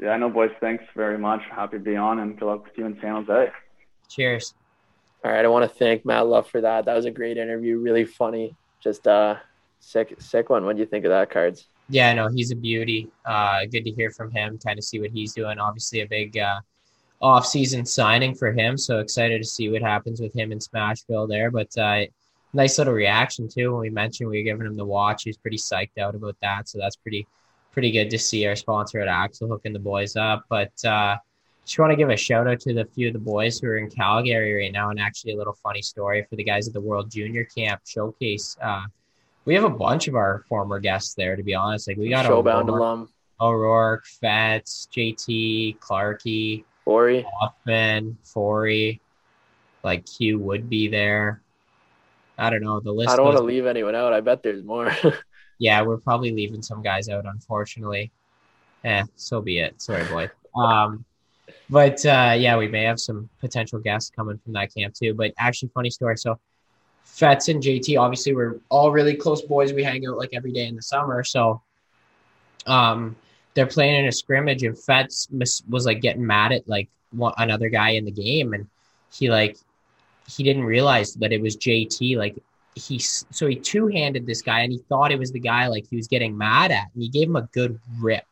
Yeah, 0.01 0.11
I 0.11 0.16
know, 0.16 0.28
boys. 0.30 0.51
Thanks 0.61 0.82
very 0.97 1.18
much. 1.18 1.43
Happy 1.51 1.76
to 1.78 1.82
be 1.84 1.95
on, 1.95 2.18
and 2.18 2.36
good 2.36 2.47
luck 2.47 2.64
with 2.64 2.76
you 2.76 2.86
in 2.86 2.99
San 3.01 3.22
Jose. 3.24 3.53
Cheers. 4.09 4.55
All 5.24 5.30
right, 5.30 5.45
I 5.45 5.49
want 5.49 5.70
to 5.70 5.78
thank 5.78 6.05
Matt 6.05 6.26
Luff 6.26 6.51
for 6.51 6.62
that. 6.62 6.86
That 6.86 6.95
was 6.97 7.05
a 7.05 7.11
great 7.12 7.36
interview, 7.36 7.78
really 7.78 8.07
funny. 8.07 8.57
Just 8.82 9.07
uh, 9.07 9.36
sick 9.81 10.14
sick 10.18 10.49
one. 10.51 10.64
What 10.64 10.76
do 10.76 10.81
you 10.81 10.87
think 10.87 11.05
of 11.05 11.11
that, 11.11 11.31
cards? 11.31 11.68
Yeah, 11.89 12.14
no, 12.14 12.28
he's 12.28 12.53
a 12.53 12.57
beauty. 12.57 13.09
Uh, 13.26 13.66
good 13.70 13.85
to 13.85 13.91
hear 13.91 14.12
from 14.12 14.31
him. 14.31 14.59
Kind 14.59 14.78
of 14.78 14.85
see 14.85 15.01
what 15.01 15.11
he's 15.11 15.35
doing. 15.35 15.59
Obviously, 15.59 16.03
a 16.03 16.07
big 16.07 16.39
uh, 16.39 16.61
off-season 17.20 17.85
signing 17.85 18.35
for 18.35 18.53
him. 18.53 18.78
So 18.78 19.01
excited 19.01 19.43
to 19.43 19.49
see 19.49 19.68
what 19.68 19.83
happens 19.83 20.20
with 20.20 20.33
him 20.33 20.53
in 20.53 20.61
Smashville 20.61 21.28
there. 21.28 21.51
But 21.51 21.76
uh, 21.76 22.03
nice 22.53 22.78
little 22.78 22.95
reaction 22.95 23.49
too 23.49 23.72
when 23.72 23.81
we 23.81 23.91
mentioned 23.91 24.31
we 24.31 24.39
were 24.39 24.45
giving 24.45 24.66
him 24.66 24.76
the 24.76 24.85
watch. 24.85 25.24
He 25.24 25.31
was 25.31 25.37
pretty 25.37 25.57
psyched 25.57 25.99
out 25.99 26.14
about 26.14 26.37
that. 26.43 26.68
So 26.68 26.78
that's 26.78 26.97
pretty 26.97 27.26
pretty 27.72 27.91
good 27.91 28.11
to 28.11 28.18
see 28.18 28.47
our 28.47 28.57
sponsor 28.57 29.01
at 29.01 29.09
Axel 29.09 29.49
hooking 29.49 29.72
the 29.72 29.78
boys 29.78 30.16
up. 30.16 30.45
But 30.49 30.72
uh, 30.85 31.16
just 31.64 31.78
want 31.78 31.91
to 31.91 31.97
give 31.97 32.11
a 32.11 32.16
shout 32.16 32.49
out 32.49 32.61
to 32.61 32.74
the 32.74 32.85
few 32.85 33.09
of 33.09 33.12
the 33.12 33.18
boys 33.18 33.59
who 33.61 33.68
are 33.68 33.78
in 33.78 33.91
Calgary 33.91 34.55
right 34.55 34.72
now, 34.72 34.91
and 34.91 34.99
actually 34.99 35.33
a 35.33 35.37
little 35.37 35.57
funny 35.62 35.83
story 35.83 36.24
for 36.28 36.37
the 36.37 36.45
guys 36.45 36.66
at 36.66 36.74
the 36.74 36.81
World 36.81 37.11
Junior 37.11 37.45
Camp 37.45 37.81
Showcase. 37.85 38.57
Uh, 38.62 38.85
we 39.45 39.55
have 39.55 39.64
a 39.64 39.70
bunch 39.70 40.09
of 40.09 40.14
our 40.14 40.45
former 40.49 40.78
guests 40.78 41.14
there, 41.14 41.36
to 41.36 41.43
be 41.43 41.55
honest. 41.55 41.88
Like 41.88 41.97
we 41.97 42.09
got 42.09 42.26
a 42.26 42.28
Showbound 42.28 42.68
O'Rourke, 42.68 42.80
alum, 42.80 43.09
O'Rourke, 43.41 44.07
Fats, 44.07 44.88
JT, 44.95 45.78
Clarkey, 45.78 46.64
Corey. 46.84 47.26
Hoffman, 47.41 48.18
Forey, 48.22 49.01
like 49.82 50.05
Q 50.07 50.38
would 50.38 50.68
be 50.68 50.88
there. 50.88 51.43
I 52.38 52.51
don't 52.51 52.62
know. 52.62 52.80
The 52.80 52.93
list. 52.93 53.11
I 53.11 53.16
don't 53.16 53.26
want 53.26 53.38
to 53.38 53.45
leave 53.45 53.66
anyone 53.66 53.95
out. 53.95 54.12
I 54.12 54.20
bet 54.20 54.43
there's 54.43 54.62
more. 54.64 54.91
Yeah, 55.61 55.82
we're 55.82 55.99
probably 55.99 56.32
leaving 56.32 56.62
some 56.62 56.82
guys 56.82 57.11
out, 57.11 57.26
unfortunately. 57.26 58.11
Eh, 58.82 59.05
so 59.14 59.43
be 59.43 59.59
it. 59.59 59.80
Sorry, 59.80 60.05
boy. 60.05 60.30
Um, 60.59 61.05
but 61.68 62.05
uh, 62.07 62.34
yeah, 62.36 62.57
we 62.57 62.66
may 62.66 62.84
have 62.84 62.99
some 62.99 63.28
potential 63.41 63.78
guests 63.78 64.11
coming 64.11 64.38
from 64.38 64.55
that 64.55 64.74
camp 64.74 64.95
too. 64.95 65.12
But 65.12 65.32
actually, 65.38 65.70
funny 65.74 65.91
story. 65.91 66.16
So, 66.16 66.41
Fetz 67.05 67.48
and 67.48 67.62
JT, 67.62 67.98
obviously, 68.01 68.34
we're 68.34 68.59
all 68.68 68.90
really 68.90 69.14
close 69.14 69.42
boys. 69.42 69.72
We 69.72 69.82
hang 69.82 70.07
out 70.07 70.16
like 70.16 70.30
every 70.32 70.53
day 70.53 70.66
in 70.66 70.76
the 70.76 70.82
summer. 70.82 71.22
So, 71.24 71.61
um, 72.66 73.16
they're 73.55 73.66
playing 73.66 73.96
in 73.96 74.07
a 74.07 74.12
scrimmage, 74.12 74.62
and 74.62 74.76
mis- 75.30 75.62
was 75.68 75.86
like 75.86 76.01
getting 76.01 76.26
mad 76.26 76.53
at 76.53 76.68
like 76.68 76.88
one, 77.11 77.34
another 77.36 77.68
guy 77.68 77.90
in 77.90 78.05
the 78.05 78.11
game, 78.11 78.55
and 78.55 78.66
he 79.12 79.30
like 79.30 79.57
he 80.28 80.42
didn't 80.44 80.64
realize 80.64 81.14
that 81.14 81.32
it 81.32 81.40
was 81.40 81.57
JT. 81.57 82.16
Like 82.16 82.36
he 82.74 82.98
so 82.98 83.46
he 83.46 83.57
two 83.57 83.88
handed 83.88 84.26
this 84.26 84.42
guy, 84.42 84.61
and 84.61 84.72
he 84.72 84.78
thought 84.88 85.12
it 85.12 85.18
was 85.18 85.32
the 85.32 85.40
guy 85.40 85.66
like 85.66 85.86
he 85.88 85.96
was 85.96 86.09
getting 86.09 86.36
mad 86.36 86.70
at, 86.70 86.88
and 86.94 87.03
he 87.03 87.09
gave 87.09 87.28
him 87.28 87.36
a 87.36 87.48
good 87.53 87.78
rip. 87.98 88.24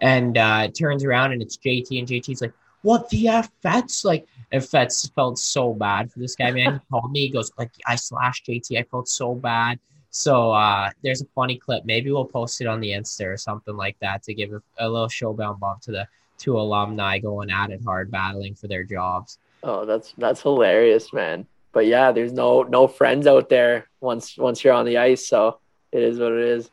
And 0.00 0.36
uh, 0.36 0.68
turns 0.68 1.04
around 1.04 1.32
and 1.32 1.40
it's 1.40 1.56
JT, 1.56 1.98
and 1.98 2.08
JT's 2.08 2.40
like, 2.40 2.52
"What 2.84 3.08
the 3.08 3.28
f, 3.28 3.50
Fetz?" 3.62 4.04
Like, 4.04 4.26
and 4.52 4.64
Fetz 4.64 5.08
felt 5.08 5.38
so 5.38 5.72
bad 5.72 6.12
for 6.12 6.20
this 6.20 6.36
guy, 6.36 6.52
man. 6.52 6.74
He 6.74 6.80
called 6.90 7.10
me. 7.10 7.20
He 7.20 7.28
goes, 7.30 7.50
"Like, 7.58 7.72
I 7.86 7.96
slashed 7.96 8.46
JT. 8.46 8.78
I 8.78 8.84
felt 8.84 9.08
so 9.08 9.34
bad." 9.34 9.80
So 10.10 10.52
uh, 10.52 10.90
there's 11.02 11.22
a 11.22 11.26
funny 11.34 11.56
clip. 11.58 11.84
Maybe 11.84 12.12
we'll 12.12 12.24
post 12.24 12.60
it 12.60 12.68
on 12.68 12.78
the 12.78 12.90
Insta 12.90 13.26
or 13.26 13.36
something 13.36 13.76
like 13.76 13.96
that 14.00 14.22
to 14.24 14.34
give 14.34 14.52
a, 14.52 14.62
a 14.78 14.88
little 14.88 15.08
showbound 15.08 15.58
bump 15.58 15.80
to 15.82 15.90
the 15.90 16.06
two 16.38 16.56
alumni 16.56 17.18
going 17.18 17.50
at 17.50 17.70
it 17.70 17.80
hard, 17.84 18.12
battling 18.12 18.54
for 18.54 18.68
their 18.68 18.84
jobs. 18.84 19.38
oh, 19.64 19.84
that's 19.84 20.14
that's 20.18 20.40
hilarious, 20.42 21.12
man. 21.12 21.46
But 21.72 21.86
yeah, 21.86 22.12
there's 22.12 22.32
no 22.32 22.62
no 22.62 22.86
friends 22.86 23.26
out 23.26 23.48
there 23.48 23.88
once 24.00 24.38
once 24.38 24.62
you're 24.62 24.74
on 24.74 24.86
the 24.86 24.98
ice, 24.98 25.26
so 25.26 25.58
it 25.90 26.02
is 26.02 26.18
what 26.18 26.32
it 26.32 26.44
is. 26.46 26.70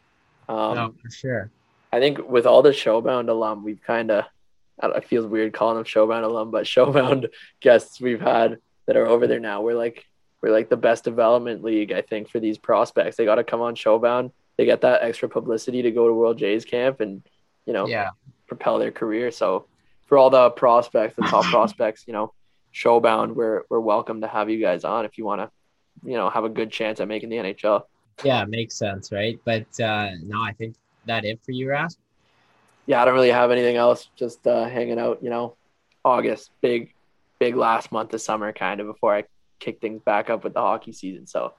Um, 0.48 0.76
no, 0.76 0.94
for 1.02 1.10
sure. 1.10 1.52
I 1.94 2.00
think 2.00 2.20
with 2.30 2.46
all 2.46 2.62
the 2.62 2.70
Showbound 2.70 3.30
alum, 3.30 3.64
we've 3.64 3.82
kind 3.82 4.12
of, 4.12 4.26
it 4.84 5.06
feels 5.06 5.26
weird 5.26 5.54
calling 5.54 5.76
them 5.78 5.86
Showbound 5.86 6.24
alum, 6.24 6.52
but 6.52 6.66
Showbound 6.66 7.28
guests 7.62 8.02
we've 8.02 8.22
had 8.22 8.58
that 8.88 8.98
are 8.98 9.08
over 9.08 9.28
there 9.28 9.40
now, 9.40 9.62
we're 9.62 9.76
like, 9.78 10.06
we're 10.42 10.52
like 10.52 10.70
the 10.70 10.78
best 10.78 11.04
development 11.04 11.64
league, 11.64 11.92
I 11.92 12.02
think, 12.02 12.30
for 12.30 12.40
these 12.40 12.58
prospects. 12.58 13.16
They 13.16 13.26
got 13.26 13.36
to 13.36 13.44
come 13.44 13.62
on 13.62 13.76
Showbound. 13.76 14.32
They 14.58 14.66
get 14.66 14.82
that 14.82 15.04
extra 15.04 15.30
publicity 15.30 15.82
to 15.84 15.92
go 15.92 16.08
to 16.08 16.14
World 16.14 16.38
Jays 16.38 16.66
camp 16.66 17.00
and, 17.00 17.22
you 17.66 17.74
know, 17.74 17.88
Yeah. 17.88 18.10
propel 18.48 18.80
their 18.80 18.92
career. 18.92 19.32
So 19.32 19.66
for 20.08 20.18
all 20.18 20.30
the 20.30 20.50
prospects, 20.50 21.16
the 21.16 21.24
top 21.24 21.46
prospects, 21.52 22.06
you 22.08 22.14
know, 22.14 22.34
Showbound, 22.74 23.36
we're, 23.36 23.64
we're 23.70 23.80
welcome 23.80 24.22
to 24.22 24.28
have 24.28 24.50
you 24.50 24.60
guys 24.60 24.84
on 24.84 25.06
if 25.06 25.18
you 25.18 25.26
want 25.26 25.42
to, 25.42 25.52
you 26.04 26.16
know, 26.18 26.30
have 26.30 26.44
a 26.44 26.50
good 26.50 26.72
chance 26.72 27.00
at 27.00 27.08
making 27.08 27.30
the 27.30 27.36
NHL. 27.38 27.84
Yeah, 28.24 28.44
makes 28.46 28.76
sense, 28.76 29.12
right? 29.12 29.40
But 29.46 29.68
uh, 29.80 30.12
no, 30.24 30.42
I 30.42 30.54
think 30.54 30.76
that 31.06 31.26
it 31.26 31.40
for 31.44 31.52
you, 31.52 31.70
Ras. 31.70 31.98
Yeah, 32.92 33.02
I 33.02 33.06
don't 33.06 33.14
really 33.14 33.32
have 33.32 33.52
anything 33.52 33.78
else. 33.78 34.10
Just 34.18 34.46
uh, 34.46 34.66
hanging 34.66 35.00
out, 35.00 35.24
you 35.24 35.30
know, 35.30 35.56
August, 36.04 36.52
big, 36.60 36.94
big 37.40 37.56
last 37.56 37.90
month 37.90 38.14
of 38.14 38.20
summer, 38.20 38.52
kind 38.52 38.82
of 38.82 38.88
before 38.88 39.16
I 39.16 39.24
kick 39.62 39.80
things 39.80 40.02
back 40.02 40.30
up 40.30 40.44
with 40.44 40.54
the 40.54 40.60
hockey 40.60 40.92
season. 40.92 41.26
So 41.26 41.54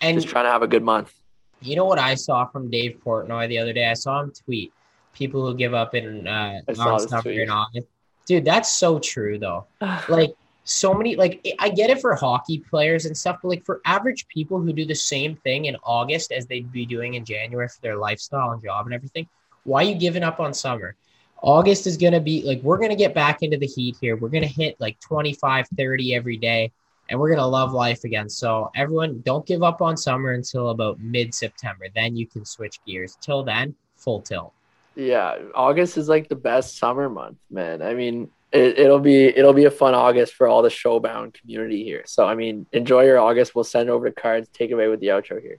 And 0.00 0.16
just 0.16 0.28
trying 0.28 0.46
to 0.46 0.50
have 0.50 0.62
a 0.62 0.66
good 0.66 0.82
month. 0.82 1.12
you 1.60 1.76
know 1.76 1.84
what 1.84 1.98
I 1.98 2.14
saw 2.14 2.46
from 2.46 2.70
Dave 2.70 3.02
Portnoy 3.04 3.48
the 3.48 3.58
other 3.58 3.74
day? 3.74 3.86
I 3.86 3.92
saw 3.92 4.22
him 4.22 4.32
tweet 4.32 4.72
people 5.12 5.46
who 5.46 5.54
give 5.54 5.74
up 5.74 5.94
in 5.94 6.26
uh, 6.26 6.60
I 6.66 6.72
saw 6.72 6.94
on 6.94 7.02
this 7.02 7.10
summer 7.10 7.32
in 7.32 7.50
August. 7.50 7.86
Dude, 8.24 8.46
that's 8.46 8.74
so 8.74 8.98
true 8.98 9.38
though. 9.38 9.66
Like 10.08 10.32
so 10.64 10.94
many, 10.94 11.16
like 11.16 11.46
I 11.58 11.68
get 11.68 11.90
it 11.90 12.00
for 12.00 12.14
hockey 12.14 12.60
players 12.60 13.04
and 13.04 13.14
stuff, 13.14 13.40
but 13.42 13.48
like 13.48 13.64
for 13.66 13.82
average 13.84 14.26
people 14.28 14.58
who 14.58 14.72
do 14.72 14.86
the 14.86 14.94
same 14.94 15.36
thing 15.36 15.66
in 15.66 15.76
August 15.82 16.32
as 16.32 16.46
they'd 16.46 16.72
be 16.72 16.86
doing 16.86 17.12
in 17.12 17.26
January 17.26 17.68
for 17.68 17.80
their 17.82 17.96
lifestyle 17.96 18.52
and 18.52 18.62
job 18.62 18.86
and 18.86 18.94
everything, 18.94 19.28
why 19.68 19.82
are 19.82 19.86
you 19.86 19.94
giving 19.94 20.22
up 20.22 20.40
on 20.40 20.54
summer? 20.54 20.96
August 21.42 21.86
is 21.86 21.96
going 21.96 22.14
to 22.14 22.20
be 22.20 22.42
like, 22.42 22.60
we're 22.62 22.78
going 22.78 22.90
to 22.90 22.96
get 22.96 23.14
back 23.14 23.42
into 23.42 23.56
the 23.56 23.66
heat 23.66 23.96
here. 24.00 24.16
We're 24.16 24.30
going 24.30 24.42
to 24.42 24.48
hit 24.48 24.76
like 24.80 24.98
25, 25.00 25.68
30 25.76 26.14
every 26.14 26.36
day, 26.36 26.72
and 27.08 27.20
we're 27.20 27.28
going 27.28 27.38
to 27.38 27.46
love 27.46 27.72
life 27.72 28.02
again. 28.04 28.28
So, 28.28 28.70
everyone, 28.74 29.20
don't 29.24 29.46
give 29.46 29.62
up 29.62 29.80
on 29.80 29.96
summer 29.96 30.32
until 30.32 30.70
about 30.70 30.98
mid 30.98 31.32
September. 31.32 31.86
Then 31.94 32.16
you 32.16 32.26
can 32.26 32.44
switch 32.44 32.80
gears. 32.86 33.16
Till 33.20 33.44
then, 33.44 33.74
full 33.96 34.20
tilt. 34.22 34.52
yeah, 34.96 35.36
August 35.54 35.96
is 35.96 36.08
like 36.08 36.28
the 36.28 36.34
best 36.36 36.78
summer 36.78 37.08
month, 37.08 37.38
man. 37.50 37.82
I 37.82 37.94
mean, 37.94 38.30
it, 38.50 38.78
it'll 38.78 38.98
be 38.98 39.26
it'll 39.26 39.52
be 39.52 39.66
a 39.66 39.70
fun 39.70 39.94
August 39.94 40.34
for 40.34 40.48
all 40.48 40.62
the 40.62 40.70
Showbound 40.70 41.34
community 41.34 41.84
here. 41.84 42.02
So 42.06 42.26
I 42.26 42.34
mean, 42.34 42.66
enjoy 42.72 43.04
your 43.04 43.18
August. 43.18 43.54
We'll 43.54 43.64
send 43.64 43.90
over 43.90 44.08
the 44.08 44.14
cards. 44.14 44.48
Take 44.52 44.70
away 44.70 44.88
with 44.88 45.00
the 45.00 45.08
outro 45.08 45.40
here. 45.40 45.58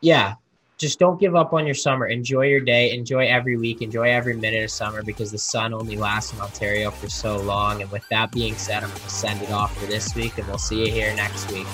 Yeah. 0.00 0.34
Just 0.78 0.98
don't 0.98 1.20
give 1.20 1.36
up 1.36 1.52
on 1.52 1.64
your 1.64 1.74
summer. 1.74 2.06
Enjoy 2.06 2.46
your 2.46 2.60
day. 2.60 2.92
Enjoy 2.92 3.26
every 3.26 3.56
week. 3.56 3.82
Enjoy 3.82 4.10
every 4.10 4.34
minute 4.34 4.64
of 4.64 4.70
summer 4.70 5.02
because 5.02 5.30
the 5.30 5.38
sun 5.38 5.72
only 5.72 5.96
lasts 5.96 6.32
in 6.32 6.40
Ontario 6.40 6.90
for 6.90 7.08
so 7.08 7.36
long. 7.36 7.82
And 7.82 7.90
with 7.92 8.08
that 8.08 8.32
being 8.32 8.56
said, 8.56 8.82
I'm 8.82 8.88
going 8.90 9.00
to 9.02 9.10
send 9.10 9.42
it 9.42 9.50
off 9.50 9.76
for 9.78 9.86
this 9.86 10.14
week 10.14 10.38
and 10.38 10.46
we'll 10.48 10.58
see 10.58 10.84
you 10.84 10.92
here 10.92 11.14
next 11.14 11.50
week. 11.52 11.66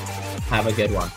Have 0.50 0.66
a 0.66 0.72
good 0.72 0.92
one. 0.92 1.10